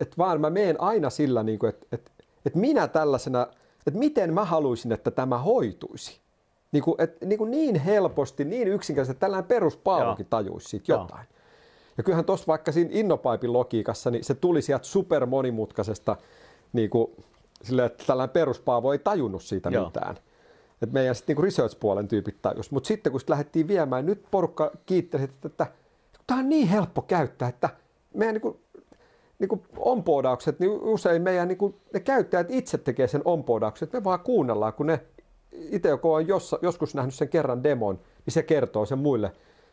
et 0.00 0.18
vaan 0.18 0.40
mä 0.40 0.50
menen 0.50 0.80
aina 0.80 1.10
sillä, 1.10 1.42
niin 1.42 1.58
kuin, 1.58 1.68
että 1.68 1.86
et, 1.92 2.10
et 2.46 2.54
minä 2.54 2.88
tällaisena, 2.88 3.46
että 3.86 3.98
miten 3.98 4.34
mä 4.34 4.44
haluaisin, 4.44 4.92
että 4.92 5.10
tämä 5.10 5.38
hoituisi. 5.38 6.20
Niin, 6.72 6.82
kuin, 6.82 7.00
et, 7.00 7.20
niin, 7.24 7.38
kuin 7.38 7.50
niin 7.50 7.76
helposti, 7.76 8.44
niin 8.44 8.68
yksinkertaisesti, 8.68 9.16
että 9.16 9.26
tällainen 9.26 9.48
peruspaalukin 9.48 10.26
tajuisi 10.26 10.68
siitä 10.68 10.92
jotain. 10.92 11.26
Joo. 11.30 11.36
Ja 11.96 12.02
kyllähän 12.02 12.24
tuossa 12.24 12.46
vaikka 12.46 12.72
siinä 12.72 12.90
Innopaipin 12.92 13.52
logiikassa, 13.52 14.10
niin 14.10 14.24
se 14.24 14.34
tuli 14.34 14.62
sieltä 14.62 14.84
supermonimutkaisesta, 14.84 16.16
niin 16.72 16.90
kuin, 16.90 17.10
sille, 17.62 17.84
että 17.84 18.04
tällainen 18.06 18.32
peruspaavo 18.32 18.92
ei 18.92 18.98
tajunnut 18.98 19.42
siitä 19.42 19.68
Joo. 19.68 19.84
mitään. 19.84 20.16
Et 20.82 20.92
meidän 20.92 21.14
sitten 21.14 21.36
niin 21.36 21.44
research-puolen 21.44 22.08
tyypit 22.08 22.42
tajus. 22.42 22.70
Mutta 22.70 22.86
sitten 22.86 23.12
kun 23.12 23.20
sit 23.20 23.28
lähdettiin 23.28 23.68
viemään, 23.68 24.06
nyt 24.06 24.24
porukka 24.30 24.70
kiitteli, 24.86 25.22
että, 25.22 25.48
että, 25.48 25.64
että 25.64 26.24
tämä 26.26 26.40
on 26.40 26.48
niin 26.48 26.68
helppo 26.68 27.02
käyttää, 27.02 27.48
että 27.48 27.70
meidän 28.14 28.34
niin 28.34 28.42
kuin, 28.42 28.60
niin 29.38 29.48
kuin 29.48 29.62
onboardaukset, 29.76 30.60
niin 30.60 30.70
usein 30.70 31.22
meidän 31.22 31.48
niin 31.48 31.58
kuin, 31.58 31.74
ne 31.94 32.00
käyttäjät 32.00 32.50
itse 32.50 32.78
tekee 32.78 33.08
sen 33.08 33.22
onboardauksen, 33.24 33.88
me 33.92 34.04
vaan 34.04 34.20
kuunnellaan, 34.20 34.72
kun 34.72 34.86
ne 34.86 35.00
itse 35.52 35.88
joko 35.88 36.14
on 36.14 36.28
jos, 36.28 36.56
joskus 36.62 36.94
nähnyt 36.94 37.14
sen 37.14 37.28
kerran 37.28 37.62
demon, 37.62 38.00
niin 38.26 38.32
se 38.32 38.42
kertoo 38.42 38.86
sen 38.86 38.98
muille 38.98 39.32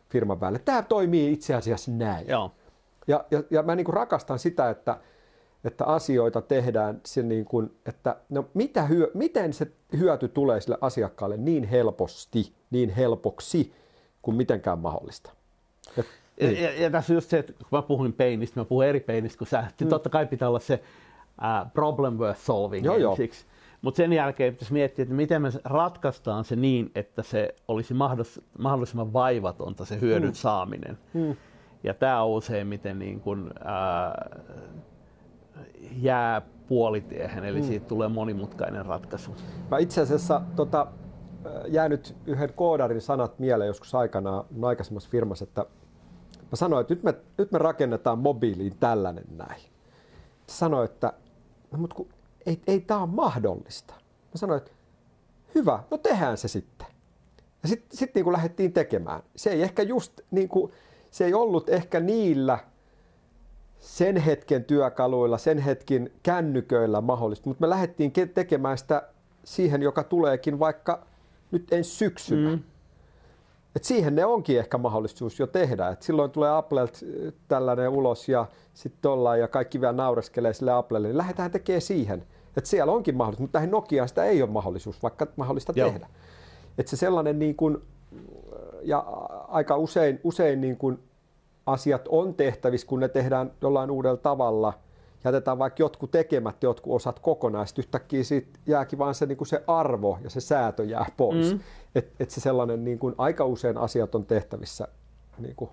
firman 0.09 0.39
päälle. 0.39 0.59
Tämä 0.59 0.81
toimii 0.81 1.34
itse 1.34 1.55
asiassa 1.55 1.91
näin. 1.91 2.27
Joo. 2.27 2.51
Ja, 3.07 3.25
ja, 3.31 3.43
ja 3.49 3.63
mä 3.63 3.75
niin 3.75 3.85
kuin 3.85 3.93
rakastan 3.93 4.39
sitä, 4.39 4.69
että, 4.69 4.97
että 5.64 5.85
asioita 5.85 6.41
tehdään, 6.41 7.02
se 7.06 7.23
niin 7.23 7.45
kuin, 7.45 7.72
että 7.85 8.15
no 8.30 8.45
mitä 8.53 8.84
hyö, 8.84 9.11
miten 9.14 9.53
se 9.53 9.68
hyöty 9.98 10.27
tulee 10.27 10.61
sille 10.61 10.77
asiakkaalle 10.81 11.38
niin 11.38 11.64
helposti, 11.64 12.53
niin 12.72 12.90
helpoksi 12.90 13.73
kuin 14.22 14.38
mitenkään 14.38 14.80
mahdollista. 14.80 15.31
Ja, 15.98 16.03
niin. 16.40 16.64
ja, 16.64 16.81
ja 16.81 16.90
tässä 16.90 17.14
just 17.14 17.30
se, 17.30 17.40
että 17.40 17.53
kun 17.53 17.68
mä 17.72 17.81
puhuin 17.81 18.14
peinistä, 18.14 18.60
mä 18.60 18.65
puhun 18.65 18.85
eri 18.85 18.99
peinistä 18.99 19.38
kuin 19.38 19.48
sä. 19.48 19.64
Mm. 19.81 19.88
Totta 19.88 20.10
kai 20.10 20.26
pitää 20.26 20.49
olla 20.49 20.60
se 20.60 20.84
uh, 21.41 21.72
problem 21.73 22.14
worth 22.14 22.41
solving 22.41 22.85
joo, 22.85 23.11
ensiksi. 23.11 23.45
Mutta 23.81 23.98
sen 23.98 24.14
jälkeen 24.14 24.53
pitäisi 24.53 24.73
miettiä, 24.73 25.03
että 25.03 25.15
miten 25.15 25.41
me 25.41 25.49
ratkaistaan 25.64 26.44
se 26.44 26.56
niin, 26.56 26.91
että 26.95 27.23
se 27.23 27.56
olisi 27.68 27.94
mahdollisimman 28.57 29.14
vaivatonta 29.14 29.85
se 29.85 30.02
hyödyn 30.02 30.30
mm. 30.30 30.34
saaminen. 30.34 30.98
Mm. 31.14 31.35
Ja 31.84 31.94
tämä 31.94 32.23
on 32.23 32.31
useimmiten 32.31 32.99
niin 32.99 33.19
kun, 33.19 33.52
ää, 33.64 34.30
jää 36.01 36.41
puolitiehen, 36.67 37.45
eli 37.45 37.61
mm. 37.61 37.67
siitä 37.67 37.88
tulee 37.88 38.07
monimutkainen 38.07 38.85
ratkaisu. 38.85 39.35
Mä 39.71 39.77
itse 39.77 40.01
asiassa 40.01 40.41
tota, 40.55 40.88
jäänyt 41.67 42.15
yhden 42.25 42.53
koodarin 42.53 43.01
sanat 43.01 43.39
mieleen 43.39 43.67
joskus 43.67 43.95
aikanaan 43.95 44.45
aikaisemmassa 44.61 45.09
firmassa, 45.09 45.43
että 45.43 45.65
mä 46.51 46.55
sanoin, 46.55 46.81
että 46.81 46.93
nyt 46.93 47.03
me, 47.03 47.13
nyt 47.38 47.51
me 47.51 47.57
rakennetaan 47.57 48.19
mobiiliin 48.19 48.77
tällainen 48.80 49.25
näin. 49.38 49.61
Se 50.47 50.57
sanoi, 50.57 50.85
että 50.85 51.13
no, 51.71 51.77
mutta 51.77 51.95
kun 51.95 52.09
ei, 52.45 52.61
ei 52.67 52.80
tämä 52.81 53.01
ole 53.01 53.09
mahdollista. 53.09 53.93
Mä 53.93 54.35
sanoin, 54.35 54.57
että 54.57 54.71
hyvä, 55.55 55.84
no 55.91 55.97
tehdään 55.97 56.38
se 56.38 56.47
sitten. 56.47 56.88
Ja 57.63 57.69
sitten 57.69 57.97
sit 57.97 58.15
niin 58.15 58.31
lähdettiin 58.31 58.73
tekemään. 58.73 59.21
Se 59.35 59.49
ei 59.49 59.61
ehkä 59.61 59.81
just 59.81 60.21
niin 60.31 60.49
kuin, 60.49 60.71
se 61.11 61.25
ei 61.25 61.34
ollut 61.34 61.69
ehkä 61.69 61.99
niillä 61.99 62.59
sen 63.84 64.18
hetken 64.18 64.64
työkaluilla, 64.64 65.38
sen 65.38 65.57
hetken 65.57 66.11
kännyköillä 66.23 67.01
mahdollista, 67.01 67.49
mutta 67.49 67.61
me 67.61 67.69
lähdettiin 67.69 68.11
tekemään 68.34 68.77
sitä 68.77 69.03
siihen, 69.43 69.81
joka 69.81 70.03
tuleekin 70.03 70.60
vaikka 70.60 71.05
nyt 71.51 71.73
ensi 71.73 71.89
syksynä. 71.91 72.49
Mm. 72.49 72.64
Et 73.76 73.84
siihen 73.84 74.15
ne 74.15 74.26
onkin 74.26 74.60
ehkä 74.60 74.77
mahdollisuus 74.77 75.39
jo 75.39 75.47
tehdä. 75.47 75.89
Et 75.89 76.01
silloin 76.01 76.31
tulee 76.31 76.51
Applelt 76.51 76.99
tällainen 77.47 77.89
ulos 77.89 78.30
ja 78.30 78.45
sitten 78.73 79.11
ollaan 79.11 79.39
ja 79.39 79.47
kaikki 79.47 79.81
vielä 79.81 79.93
naureskelee 79.93 80.53
sille 80.53 80.72
Applelle, 80.72 81.07
niin 81.07 81.18
lähdetään 81.18 81.51
tekemään 81.51 81.81
siihen. 81.81 82.23
Et 82.57 82.65
siellä 82.65 82.93
onkin 82.93 83.15
mahdollisuus, 83.18 83.41
mutta 83.41 83.53
tähän 83.53 83.72
Nokiaan 83.72 84.10
sitä 84.10 84.23
ei 84.23 84.41
ole 84.41 84.49
mahdollisuus, 84.49 85.03
vaikka 85.03 85.27
mahdollista 85.35 85.73
Joo. 85.76 85.89
tehdä. 85.89 86.07
Et 86.77 86.88
se 86.88 86.95
sellainen 86.95 87.39
niin 87.39 87.55
kuin, 87.55 87.77
ja 88.81 88.99
aika 89.47 89.77
usein, 89.77 90.19
usein 90.23 90.61
niin 90.61 90.77
kuin 90.77 90.99
asiat 91.65 92.07
on 92.07 92.34
tehtävissä, 92.34 92.88
kun 92.88 92.99
ne 92.99 93.07
tehdään 93.07 93.52
jollain 93.61 93.91
uudella 93.91 94.18
tavalla, 94.18 94.73
jätetään 95.23 95.60
vaikka 95.60 95.84
jotkut 95.84 96.11
tekemättä 96.11 96.65
jotkut 96.65 96.95
osat 96.95 97.19
kokonaan, 97.19 97.68
sitten 97.68 97.84
yhtäkkiä 97.84 98.23
siitä 98.23 98.60
jääkin 98.65 98.99
vaan 98.99 99.15
se, 99.15 99.26
niin 99.26 99.38
kuin 99.38 99.48
se 99.48 99.64
arvo 99.68 100.19
ja 100.23 100.30
se 100.30 100.41
säätö 100.41 100.84
jää 100.84 101.06
pois. 101.18 101.53
Mm. 101.53 101.60
Että 101.95 102.11
et 102.19 102.30
se 102.30 102.41
sellainen, 102.41 102.84
niin 102.84 102.99
kuin, 102.99 103.15
aika 103.18 103.45
usein 103.45 103.77
asiat 103.77 104.15
on 104.15 104.26
tehtävissä 104.26 104.88
niin 105.38 105.56
kuin, 105.56 105.72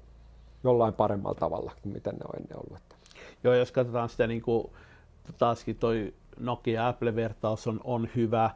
jollain 0.64 0.94
paremmalla 0.94 1.38
tavalla 1.40 1.72
kuin 1.82 1.92
miten 1.92 2.14
ne 2.14 2.20
on 2.24 2.40
ennen 2.40 2.58
ollut. 2.58 2.82
Joo, 3.44 3.54
jos 3.54 3.72
katsotaan 3.72 4.08
sitä 4.08 4.26
niin 4.26 4.42
kuin, 4.42 4.66
taaskin 5.38 5.76
toi 5.76 6.14
Nokia 6.38 6.88
Apple-vertaus 6.88 7.66
on, 7.66 7.80
on 7.84 8.08
hyvä. 8.16 8.50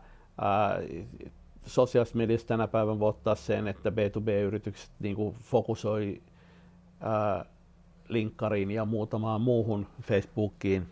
sosiaalisessa 1.66 2.18
mediassa 2.18 2.46
tänä 2.46 2.68
päivänä 2.68 2.98
voi 2.98 3.08
ottaa 3.08 3.34
sen, 3.34 3.68
että 3.68 3.90
B2B-yritykset 3.90 4.90
niin 4.98 5.16
kuin 5.16 5.34
fokusoi 5.40 6.22
ää, 6.22 6.33
linkkariin 8.08 8.70
ja 8.70 8.84
muutamaan 8.84 9.40
muuhun 9.40 9.86
Facebookiin 10.02 10.86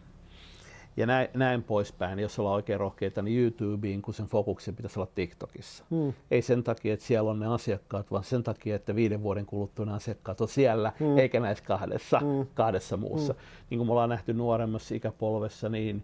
ja 0.97 1.07
näin, 1.07 1.29
näin 1.35 1.63
poispäin. 1.63 2.19
Jos 2.19 2.39
ollaan 2.39 2.55
oikein 2.55 2.81
rohkeita, 2.81 3.23
niin 3.23 3.41
YouTubeen, 3.41 4.03
kun 4.03 4.15
sen 4.15 4.27
fokuksen 4.27 4.77
pitäisi 4.77 4.99
olla 4.99 5.11
TikTokissa. 5.15 5.85
Hmm. 5.91 6.13
Ei 6.31 6.43
sen 6.43 6.63
takia, 6.63 6.95
että 6.95 7.07
siellä 7.07 7.31
on 7.31 7.41
ne 7.41 7.47
asiakkaat, 7.47 8.11
vaan 8.11 8.25
sen 8.25 8.43
takia, 8.43 8.77
että 8.77 8.95
viiden 8.95 9.23
vuoden 9.23 9.47
kuluttua 9.47 9.85
ne 9.85 9.93
asiakkaat 9.93 10.41
on 10.41 10.49
siellä, 10.49 10.93
hmm. 10.99 11.19
eikä 11.19 11.41
näissä 11.41 11.65
kahdessa, 11.65 12.19
hmm. 12.19 12.47
kahdessa 12.55 12.97
muussa. 12.97 13.33
Hmm. 13.33 13.43
Niin 13.71 13.79
kuin 13.79 13.87
me 13.87 13.93
ollaan 13.93 14.09
nähty 14.09 14.35
nuoremmassa 14.35 14.95
ikäpolvessa, 14.95 15.69
niin 15.69 16.03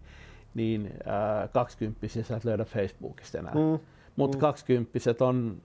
niin 0.53 0.93
äh, 1.07 1.49
20 1.51 2.07
sä 2.07 2.37
et 2.37 2.45
löydä 2.45 2.65
Facebookista 2.65 3.37
enää. 3.37 3.53
Mm. 3.53 3.79
Mutta 4.15 4.37
mm. 4.37 4.41
20 4.41 4.99
on 5.19 5.61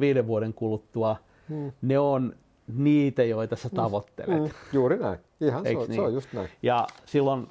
viiden 0.00 0.26
vuoden 0.26 0.54
kuluttua, 0.54 1.16
mm. 1.48 1.72
ne 1.82 1.98
on 1.98 2.34
niitä, 2.74 3.24
joita 3.24 3.56
sä 3.56 3.68
mm. 3.68 3.76
tavoittelet. 3.76 4.42
Mm. 4.42 4.50
Juuri 4.72 4.98
näin. 4.98 5.18
Ihan 5.40 5.62
se 5.62 5.76
on, 5.76 5.88
niin? 5.88 5.94
se 5.94 6.00
on 6.00 6.14
just 6.14 6.32
näin. 6.32 6.48
Ja 6.62 6.86
silloin 7.06 7.48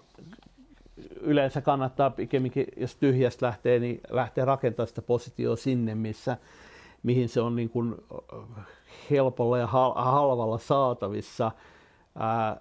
yleensä 1.21 1.61
kannattaa 1.61 2.09
pikemminkin, 2.09 2.65
jos 2.77 2.95
tyhjästä 2.95 3.45
lähtee, 3.45 3.79
niin 3.79 4.01
lähtee 4.09 4.45
rakentamaan 4.45 4.87
sitä 4.87 5.01
positioa 5.01 5.55
sinne, 5.55 5.95
missä, 5.95 6.37
mihin 7.03 7.29
se 7.29 7.41
on 7.41 7.55
niin 7.55 7.69
kuin 7.69 7.95
helpolla 9.09 9.57
ja 9.57 9.67
halvalla 9.95 10.57
saatavissa. 10.57 11.51
Ää, 12.15 12.59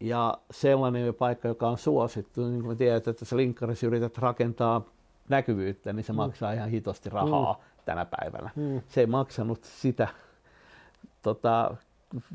ja 0.00 0.38
sellainen 0.50 1.14
paikka, 1.14 1.48
joka 1.48 1.68
on 1.68 1.78
suosittu, 1.78 2.48
niin 2.48 2.62
kuin 2.62 2.78
tiedät, 2.78 3.08
että 3.08 3.24
sä 3.24 3.36
linkkarissa 3.36 3.86
yrität 3.86 4.18
rakentaa 4.18 4.84
näkyvyyttä, 5.28 5.92
niin 5.92 6.04
se 6.04 6.12
mm. 6.12 6.16
maksaa 6.16 6.52
ihan 6.52 6.68
hitosti 6.68 7.10
rahaa 7.10 7.52
mm. 7.52 7.82
tänä 7.84 8.04
päivänä. 8.04 8.50
Mm. 8.56 8.80
Se 8.88 9.00
ei 9.00 9.06
maksanut 9.06 9.64
sitä 9.64 10.08
tota, 11.22 11.76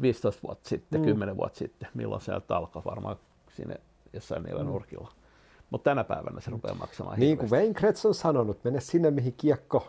15 0.02 0.42
vuotta 0.44 0.70
sitten, 0.70 1.02
mm. 1.02 1.06
10 1.06 1.38
vuotta 1.38 1.58
sitten, 1.58 1.90
milloin 1.94 2.22
se 2.22 2.32
alkoi 2.50 2.82
varmaan 2.86 3.16
sinne 3.56 3.76
jossain 4.14 4.44
niillä 4.44 4.64
mm. 4.64 4.70
nurkilla. 4.70 5.12
Mutta 5.70 5.90
tänä 5.90 6.04
päivänä 6.04 6.42
se 6.42 6.52
rupeaa 6.52 6.76
maksamaan 6.76 7.20
Niin 7.20 7.38
kuin 7.38 7.52
Wayne 7.52 7.74
Kretz 7.74 8.06
on 8.06 8.14
sanonut, 8.14 8.64
mene 8.64 8.80
sinne 8.80 9.12
mihin 9.12 9.34
kiekko 9.38 9.88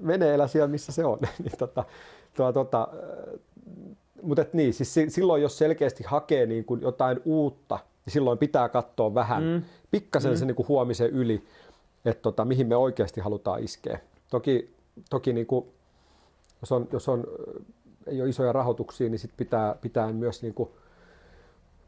menee 0.00 0.34
elä 0.34 0.46
siellä 0.46 0.68
missä 0.68 0.92
se 0.92 1.04
on. 1.04 1.18
niin 1.44 1.58
tota, 1.58 1.84
tuo, 2.36 2.52
tota, 2.52 2.88
mutta 4.22 4.44
niin, 4.52 4.74
siis 4.74 4.94
silloin 5.08 5.42
jos 5.42 5.58
selkeästi 5.58 6.04
hakee 6.04 6.46
niin 6.46 6.64
kuin 6.64 6.82
jotain 6.82 7.20
uutta, 7.24 7.78
niin 8.06 8.12
silloin 8.12 8.38
pitää 8.38 8.68
katsoa 8.68 9.14
vähän, 9.14 9.44
mm. 9.44 9.62
pikkasen 9.90 10.32
mm. 10.32 10.36
se 10.36 10.44
niin 10.44 10.54
kuin 10.54 10.68
huomisen 10.68 11.10
yli, 11.10 11.44
että 12.04 12.22
tota, 12.22 12.44
mihin 12.44 12.66
me 12.66 12.76
oikeasti 12.76 13.20
halutaan 13.20 13.64
iskeä. 13.64 14.00
Toki, 14.30 14.74
toki 15.10 15.32
niin 15.32 15.46
kuin, 15.46 15.66
jos, 16.60 16.72
on, 16.72 16.88
jos 16.92 17.08
on, 17.08 17.24
ei 18.08 18.20
ole 18.20 18.28
isoja 18.28 18.52
rahoituksia, 18.52 19.08
niin 19.08 19.18
sit 19.18 19.30
pitää, 19.36 19.76
pitää 19.80 20.12
myös 20.12 20.42
niin 20.42 20.54
kuin 20.54 20.70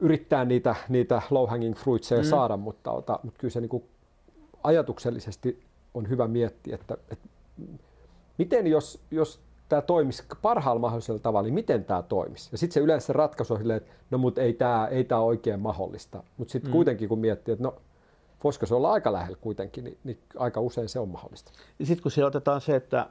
yrittää 0.00 0.44
niitä, 0.44 0.74
niitä 0.88 1.22
low 1.30 1.48
hanging 1.48 1.76
fruitseja 1.76 2.22
mm. 2.22 2.28
saada, 2.28 2.56
mutta, 2.56 2.90
ota, 2.90 3.20
mutta 3.22 3.40
kyllä 3.40 3.52
se 3.52 3.60
niin 3.60 3.68
kuin 3.68 3.84
ajatuksellisesti 4.62 5.62
on 5.94 6.08
hyvä 6.08 6.28
miettiä, 6.28 6.74
että, 6.74 6.96
että 7.10 7.28
miten 8.38 8.66
jos, 8.66 9.00
jos 9.10 9.40
tämä 9.68 9.82
toimisi 9.82 10.22
parhaalla 10.42 10.80
mahdollisella 10.80 11.20
tavalla, 11.20 11.46
niin 11.46 11.54
miten 11.54 11.84
tämä 11.84 12.02
toimisi? 12.02 12.48
Ja 12.52 12.58
sitten 12.58 12.74
se 12.74 12.80
yleensä 12.80 13.06
se 13.06 13.12
ratkaisu 13.12 13.54
on 13.54 13.60
silleen, 13.60 13.76
että 13.76 13.92
no 14.10 14.18
mutta 14.18 14.40
ei 14.40 14.52
tämä 14.52 14.86
ei 14.86 15.04
tää 15.04 15.20
oikein 15.20 15.60
mahdollista. 15.60 16.22
Mutta 16.36 16.52
sitten 16.52 16.70
mm. 16.70 16.72
kuitenkin 16.72 17.08
kun 17.08 17.18
miettii, 17.18 17.52
että 17.52 17.64
no 17.64 17.74
voisiko 18.44 18.66
se 18.66 18.74
olla 18.74 18.92
aika 18.92 19.12
lähellä 19.12 19.38
kuitenkin, 19.40 19.84
niin, 19.84 19.98
niin 20.04 20.18
aika 20.36 20.60
usein 20.60 20.88
se 20.88 20.98
on 20.98 21.08
mahdollista. 21.08 21.52
Ja 21.78 21.86
sitten 21.86 22.02
kun 22.02 22.24
otetaan 22.24 22.60
se, 22.60 22.76
että 22.76 23.06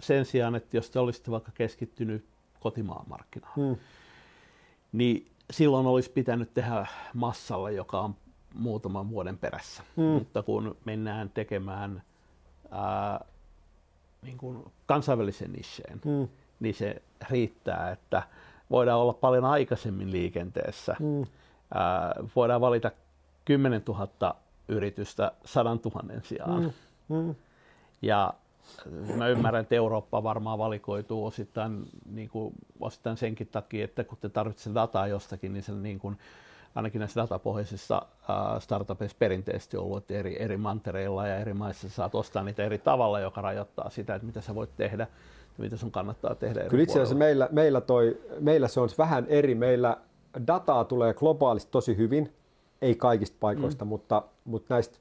sen 0.00 0.24
sijaan, 0.24 0.54
että 0.54 0.76
jos 0.76 0.90
te 0.90 0.98
olisitte 0.98 1.30
vaikka 1.30 1.52
keskittynyt 1.54 2.24
kotimaan 2.60 3.04
markkinaan. 3.08 3.52
Hmm. 3.56 3.76
Niin 4.92 5.30
silloin 5.50 5.86
olisi 5.86 6.10
pitänyt 6.10 6.54
tehdä 6.54 6.86
massalla, 7.14 7.70
joka 7.70 8.00
on 8.00 8.14
muutaman 8.54 9.10
vuoden 9.10 9.38
perässä. 9.38 9.82
Hmm. 9.96 10.04
Mutta 10.04 10.42
kun 10.42 10.76
mennään 10.84 11.30
tekemään 11.30 12.02
ää, 12.70 13.24
niin 14.22 14.38
kuin 14.38 14.64
kansainvälisen 14.86 15.52
nisheen, 15.52 16.00
hmm. 16.04 16.28
niin 16.60 16.74
se 16.74 17.02
riittää, 17.30 17.90
että 17.90 18.22
voidaan 18.70 19.00
olla 19.00 19.12
paljon 19.12 19.44
aikaisemmin 19.44 20.10
liikenteessä. 20.12 20.96
Hmm. 20.98 21.26
Ää, 21.74 22.14
voidaan 22.36 22.60
valita 22.60 22.90
10 23.44 23.82
000 23.88 24.36
yritystä 24.68 25.32
100 25.44 25.70
000 25.70 26.20
sijaan. 26.22 26.62
Hmm. 26.62 26.72
Hmm. 27.08 27.34
Ja 28.02 28.34
mä 29.16 29.28
ymmärrän, 29.28 29.62
että 29.62 29.74
Eurooppa 29.74 30.22
varmaan 30.22 30.58
valikoituu 30.58 31.26
osittain, 31.26 31.84
niin 32.10 32.28
kuin, 32.28 32.54
osittain 32.80 33.16
senkin 33.16 33.46
takia, 33.46 33.84
että 33.84 34.04
kun 34.04 34.18
te 34.20 34.28
tarvitsette 34.28 34.74
dataa 34.74 35.06
jostakin, 35.06 35.52
niin 35.52 35.62
se 35.62 35.72
niin 35.72 35.98
kuin, 35.98 36.18
ainakin 36.74 36.98
näissä 36.98 37.20
datapohjaisissa 37.20 38.02
startupeissa 38.58 39.16
perinteisesti 39.18 39.76
ollut, 39.76 39.98
että 39.98 40.14
eri, 40.14 40.42
eri 40.42 40.56
mantereilla 40.56 41.26
ja 41.26 41.38
eri 41.38 41.54
maissa 41.54 41.88
saat 41.88 42.14
ostaa 42.14 42.42
niitä 42.42 42.64
eri 42.64 42.78
tavalla, 42.78 43.20
joka 43.20 43.40
rajoittaa 43.40 43.90
sitä, 43.90 44.14
että 44.14 44.26
mitä 44.26 44.40
sä 44.40 44.54
voit 44.54 44.76
tehdä 44.76 45.06
ja 45.58 45.64
mitä 45.64 45.76
sun 45.76 45.90
kannattaa 45.90 46.34
tehdä 46.34 46.60
Kyllä 46.60 46.82
itse 46.82 46.92
asiassa 46.92 47.14
meillä, 47.14 47.48
meillä, 47.52 47.80
toi, 47.80 48.20
meillä 48.40 48.68
se 48.68 48.80
on 48.80 48.88
vähän 48.98 49.26
eri. 49.28 49.54
Meillä 49.54 49.96
dataa 50.46 50.84
tulee 50.84 51.14
globaalisti 51.14 51.70
tosi 51.72 51.96
hyvin, 51.96 52.32
ei 52.82 52.94
kaikista 52.94 53.36
paikoista, 53.40 53.84
mm. 53.84 53.88
mutta, 53.88 54.22
mutta 54.44 54.74
näistä 54.74 54.98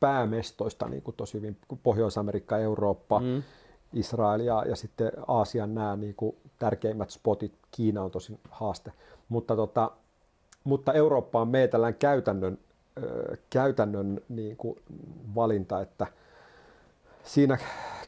päämestoista 0.00 0.88
niin 0.88 1.02
kuin 1.02 1.16
tosi 1.16 1.34
hyvin, 1.34 1.56
Pohjois-Amerikka, 1.82 2.58
Eurooppa, 2.58 3.20
mm. 3.20 3.42
Israel 3.92 4.40
ja, 4.40 4.64
ja 4.68 4.76
sitten 4.76 5.12
Aasian 5.28 5.74
nämä 5.74 5.96
niin 5.96 6.14
kuin 6.14 6.36
tärkeimmät 6.58 7.10
spotit, 7.10 7.52
Kiina 7.70 8.02
on 8.02 8.10
tosi 8.10 8.38
haaste. 8.50 8.92
Mutta, 9.28 9.56
tota, 9.56 9.90
mutta 10.64 10.92
Eurooppa 10.92 11.40
on 11.40 11.52
tällainen 11.70 11.98
käytännön, 11.98 12.58
äh, 12.98 13.38
käytännön 13.50 14.20
niin 14.28 14.56
kuin 14.56 14.80
valinta, 15.34 15.80
että 15.80 16.06
siinä 17.22 17.58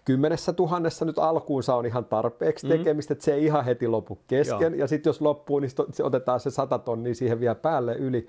kymmenessä 0.05 0.53
tuhannessa 0.53 1.05
nyt 1.05 1.19
alkuunsa 1.19 1.75
on 1.75 1.87
ihan 1.87 2.05
tarpeeksi 2.05 2.67
mm. 2.67 2.73
tekemistä, 2.73 3.13
että 3.13 3.25
se 3.25 3.35
ei 3.35 3.45
ihan 3.45 3.65
heti 3.65 3.89
lopu 3.89 4.19
kesken. 4.27 4.73
Joo. 4.73 4.81
Ja 4.81 4.87
sitten 4.87 5.11
jos 5.11 5.21
loppuu, 5.21 5.59
niin 5.59 5.71
sit 5.71 6.01
otetaan 6.03 6.41
se 6.41 6.51
sata 6.51 6.79
tonnia 6.79 7.15
siihen 7.15 7.41
vielä 7.41 7.55
päälle 7.55 7.95
yli. 7.95 8.29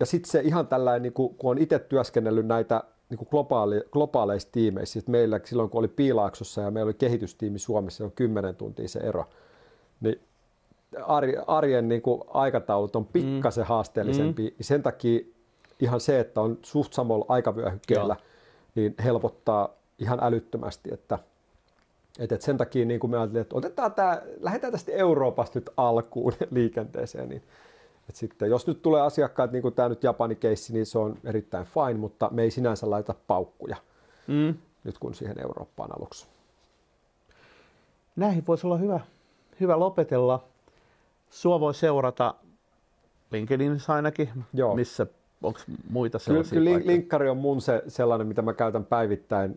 Ja 0.00 0.06
sitten 0.06 0.30
se 0.30 0.40
ihan 0.40 0.66
tällainen, 0.66 1.02
niin 1.02 1.12
kun 1.12 1.36
on 1.42 1.58
itse 1.58 1.78
työskennellyt 1.78 2.46
näitä 2.46 2.82
niin 3.10 3.26
globaali, 3.30 3.82
globaaleissa 3.90 4.48
tiimeissä, 4.52 4.98
että 4.98 5.10
meillä 5.10 5.40
silloin 5.44 5.70
kun 5.70 5.78
oli 5.78 5.88
Piilaaksossa 5.88 6.60
ja 6.60 6.70
meillä 6.70 6.88
oli 6.88 6.94
kehitystiimi 6.94 7.58
Suomessa, 7.58 8.04
on 8.04 8.12
10 8.12 8.56
tuntia 8.56 8.88
se 8.88 8.98
ero, 8.98 9.24
niin 10.00 10.20
arjen 11.46 11.88
niin 11.88 12.02
kuin 12.02 12.22
aikataulut 12.28 12.96
on 12.96 13.06
pikkasen 13.06 13.64
mm. 13.64 13.68
haasteellisempi. 13.68 14.48
Mm. 14.48 14.56
Sen 14.60 14.82
takia 14.82 15.20
ihan 15.80 16.00
se, 16.00 16.20
että 16.20 16.40
on 16.40 16.58
suht 16.62 16.92
samalla 16.92 17.24
aikavyöhykkeellä, 17.28 18.16
Joo. 18.18 18.26
niin 18.74 18.94
helpottaa 19.04 19.74
ihan 19.98 20.18
älyttömästi, 20.22 20.90
että 20.92 21.18
et, 22.18 22.32
et 22.32 22.42
sen 22.42 22.56
takia 22.56 22.84
niin 22.84 23.00
kuin 23.00 23.10
me 23.10 23.18
ajattelin, 23.18 23.42
että 23.42 23.56
otetaan 23.56 23.92
tämä, 23.92 24.22
lähdetään 24.40 24.72
tästä 24.72 24.92
Euroopasta 24.92 25.58
nyt 25.58 25.70
alkuun 25.76 26.32
liikenteeseen, 26.50 27.28
niin 27.28 27.42
et 28.10 28.16
sitten, 28.16 28.50
jos 28.50 28.66
nyt 28.66 28.82
tulee 28.82 29.02
asiakkaat, 29.02 29.52
niin 29.52 29.62
kuin 29.62 29.74
tämä 29.74 29.88
nyt 29.88 30.02
Japani 30.02 30.34
keissi, 30.34 30.72
niin 30.72 30.86
se 30.86 30.98
on 30.98 31.18
erittäin 31.24 31.66
fine, 31.66 32.00
mutta 32.00 32.28
me 32.32 32.42
ei 32.42 32.50
sinänsä 32.50 32.90
laita 32.90 33.14
paukkuja 33.26 33.76
mm. 34.26 34.54
nyt 34.84 34.98
kun 34.98 35.14
siihen 35.14 35.40
Eurooppaan 35.40 35.90
aluksi. 35.98 36.26
Näihin 38.16 38.46
voisi 38.46 38.66
olla 38.66 38.76
hyvä, 38.76 39.00
hyvä 39.60 39.78
lopetella. 39.78 40.44
Sua 41.30 41.60
voi 41.60 41.74
seurata 41.74 42.34
LinkedInissä 43.30 43.92
ainakin, 43.92 44.28
Joo. 44.54 44.74
missä 44.74 45.06
onko 45.42 45.60
muita 45.90 46.18
sellaisia 46.18 46.58
Kyllä, 46.58 46.70
kyllä 46.70 46.86
linkkari 46.86 47.28
on 47.28 47.36
mun 47.36 47.60
se, 47.60 47.82
sellainen, 47.88 48.26
mitä 48.26 48.42
mä 48.42 48.52
käytän 48.52 48.84
päivittäin. 48.84 49.56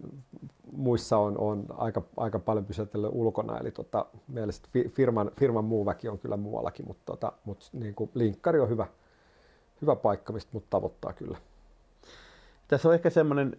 Muissa 0.77 1.17
on, 1.17 1.37
on 1.37 1.65
aika, 1.77 2.01
aika 2.17 2.39
paljon 2.39 2.65
pysytellyt 2.65 3.09
ulkona, 3.13 3.57
eli 3.57 3.71
tota, 3.71 4.05
mielestäni 4.27 4.89
firman, 4.89 5.31
firman 5.39 5.65
muu 5.65 5.85
väki 5.85 6.09
on 6.09 6.19
kyllä 6.19 6.37
muuallakin, 6.37 6.87
mutta, 6.87 7.03
tota, 7.05 7.31
mutta 7.45 7.65
niin 7.73 7.95
kuin 7.95 8.09
linkkari 8.13 8.59
on 8.59 8.69
hyvä, 8.69 8.87
hyvä 9.81 9.95
paikka, 9.95 10.33
mistä 10.33 10.49
mut 10.53 10.69
tavoittaa 10.69 11.13
kyllä. 11.13 11.37
Tässä 12.67 12.87
on 12.87 12.93
ehkä 12.93 13.09
semmoinen, 13.09 13.57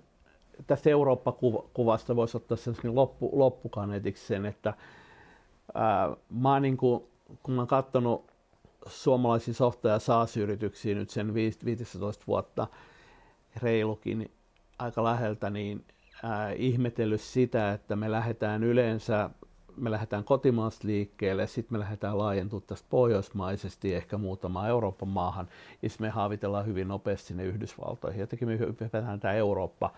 tästä 0.67 0.91
Eurooppa-kuvasta 0.91 2.17
voisi 2.17 2.37
ottaa 2.37 2.57
sen 2.57 2.75
loppu, 2.85 3.31
loppukaneetiksi 3.33 4.27
sen, 4.27 4.47
että 4.47 4.75
ää, 5.75 6.17
mä 6.31 6.53
oon 6.53 6.63
niin 6.63 6.77
kuin, 6.77 7.05
kun 7.43 7.55
mä 7.55 7.61
oon 7.61 7.69
katsonut 7.69 8.31
suomalaisia 8.87 9.55
softa- 9.55 9.89
ja 9.89 9.99
SaaS-yrityksiä 9.99 10.95
nyt 10.95 11.11
sen 11.11 11.35
15 11.35 12.25
vuotta 12.27 12.67
reilukin 13.63 14.31
aika 14.79 15.05
läheltä, 15.05 15.51
niin 15.51 15.85
äh, 16.25 16.31
ihmetellyt 16.57 17.21
sitä, 17.21 17.73
että 17.73 17.97
me 17.97 18.11
lähdetään 18.11 18.65
yleensä 18.65 19.31
me 19.77 19.91
lähdetään 19.91 20.25
kotimaasta 20.25 20.89
liikkeelle, 20.89 21.47
sitten 21.47 21.75
me 21.75 21.79
lähdetään 21.79 22.19
laajentumaan 22.19 22.67
tästä 22.67 22.87
pohjoismaisesti 22.91 23.95
ehkä 23.95 24.19
muutamaan 24.19 24.69
Euroopan 24.69 25.09
maahan, 25.09 25.49
ja 25.83 25.89
me 25.99 26.09
haavitellaan 26.09 26.67
hyvin 26.67 26.89
nopeasti 26.89 27.29
sinne 27.29 27.45
Yhdysvaltoihin. 27.45 28.21
Jotenkin 28.21 28.49
me 28.49 28.59
hypätään 28.59 29.21
tämä 29.21 29.35
Eurooppa 29.35 29.91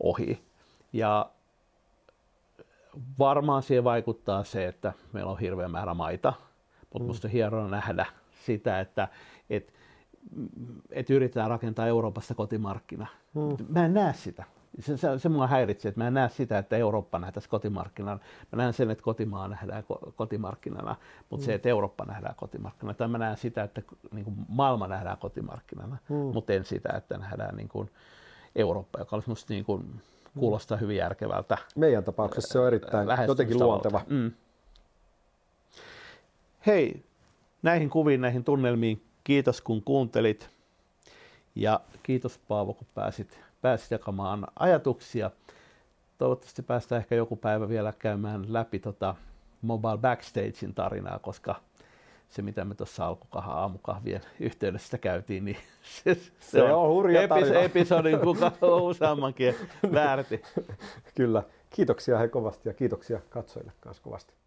ohi. 0.00 0.42
Ja 0.92 1.30
varmaan 3.18 3.62
siihen 3.62 3.84
vaikuttaa 3.84 4.44
se, 4.44 4.66
että 4.66 4.92
meillä 5.12 5.30
on 5.30 5.38
hirveä 5.38 5.68
määrä 5.68 5.94
maita, 5.94 6.32
mutta 6.80 6.98
mm. 6.98 7.02
minusta 7.02 7.28
on 7.28 7.32
hienoa 7.32 7.68
nähdä 7.68 8.06
sitä, 8.46 8.80
että 8.80 9.08
et, 9.50 9.72
et 10.90 11.10
yritetään 11.10 11.50
rakentaa 11.50 11.86
Euroopasta 11.86 12.34
kotimarkkina. 12.34 13.06
Mm. 13.34 13.66
Mä 13.68 13.84
en 13.84 13.94
näe 13.94 14.12
sitä. 14.12 14.44
Se, 14.80 14.96
se, 14.96 15.18
se 15.18 15.28
mua 15.28 15.46
häiritsee, 15.46 15.88
että 15.88 16.00
mä 16.00 16.06
en 16.06 16.14
näe 16.14 16.28
sitä, 16.28 16.58
että 16.58 16.76
Eurooppa 16.76 17.18
nähtäisi 17.18 17.48
kotimarkkinana. 17.48 18.18
Mä 18.52 18.56
näen 18.62 18.72
sen, 18.72 18.90
että 18.90 19.04
kotimaa 19.04 19.48
nähdään 19.48 19.82
ko- 19.82 20.12
kotimarkkinana, 20.16 20.96
mutta 21.30 21.44
mm. 21.44 21.46
se, 21.46 21.54
että 21.54 21.68
Eurooppa 21.68 22.04
nähdään 22.04 22.34
kotimarkkinana. 22.34 22.94
Tai 22.94 23.08
mä 23.08 23.18
näen 23.18 23.36
sitä, 23.36 23.62
että 23.62 23.82
niin 24.12 24.24
kuin 24.24 24.36
maailma 24.48 24.88
nähdään 24.88 25.18
kotimarkkinana, 25.18 25.96
mm. 26.08 26.16
mutta 26.16 26.52
en 26.52 26.64
sitä, 26.64 26.92
että 26.96 27.18
nähdään 27.18 27.56
niin 27.56 27.68
kuin 27.68 27.90
Eurooppa, 28.56 28.98
joka 28.98 29.16
olisi 29.16 29.28
musta 29.28 29.52
niin 29.52 29.64
kuin, 29.64 30.00
kuulostaa 30.38 30.78
hyvin 30.78 30.96
järkevältä. 30.96 31.58
Meidän 31.76 32.04
tapauksessa 32.04 32.52
se 32.52 32.58
on 32.58 32.66
erittäin 32.66 33.08
jotenkin 33.26 33.58
luonteva. 33.58 34.00
Mm. 34.08 34.32
Hei, 36.66 37.04
näihin 37.62 37.90
kuviin, 37.90 38.20
näihin 38.20 38.44
tunnelmiin 38.44 39.02
kiitos 39.24 39.60
kun 39.60 39.82
kuuntelit 39.82 40.50
ja 41.54 41.80
kiitos 42.02 42.38
Paavo 42.48 42.74
kun 42.74 42.86
pääsit, 42.94 43.40
pääsit 43.62 43.90
jakamaan 43.90 44.46
ajatuksia. 44.58 45.30
Toivottavasti 46.18 46.62
päästään 46.62 47.00
ehkä 47.00 47.14
joku 47.14 47.36
päivä 47.36 47.68
vielä 47.68 47.92
käymään 47.98 48.52
läpi 48.52 48.78
tota 48.78 49.14
Mobile 49.62 49.98
Backstagein 49.98 50.74
tarinaa, 50.74 51.18
koska 51.18 51.54
se 52.28 52.42
mitä 52.42 52.64
me 52.64 52.74
tuossa 52.74 53.06
alkukahan 53.06 53.56
aamukahvien 53.56 54.20
yhteydessä 54.40 54.98
käytiin, 54.98 55.44
niin 55.44 55.56
se, 55.82 56.14
se, 56.14 56.30
se 56.40 56.62
on, 56.62 56.70
on 56.70 56.88
hurja 56.88 57.22
epis, 57.22 57.50
episodin 57.50 58.18
kuka 58.18 58.52
useammankin 58.82 59.54
väärti. 59.92 60.42
Kyllä. 61.14 61.42
Kiitoksia 61.70 62.18
he 62.18 62.28
kovasti 62.28 62.68
ja 62.68 62.74
kiitoksia 62.74 63.20
katsojille 63.30 63.72
kanssa 63.80 64.02
kovasti. 64.02 64.39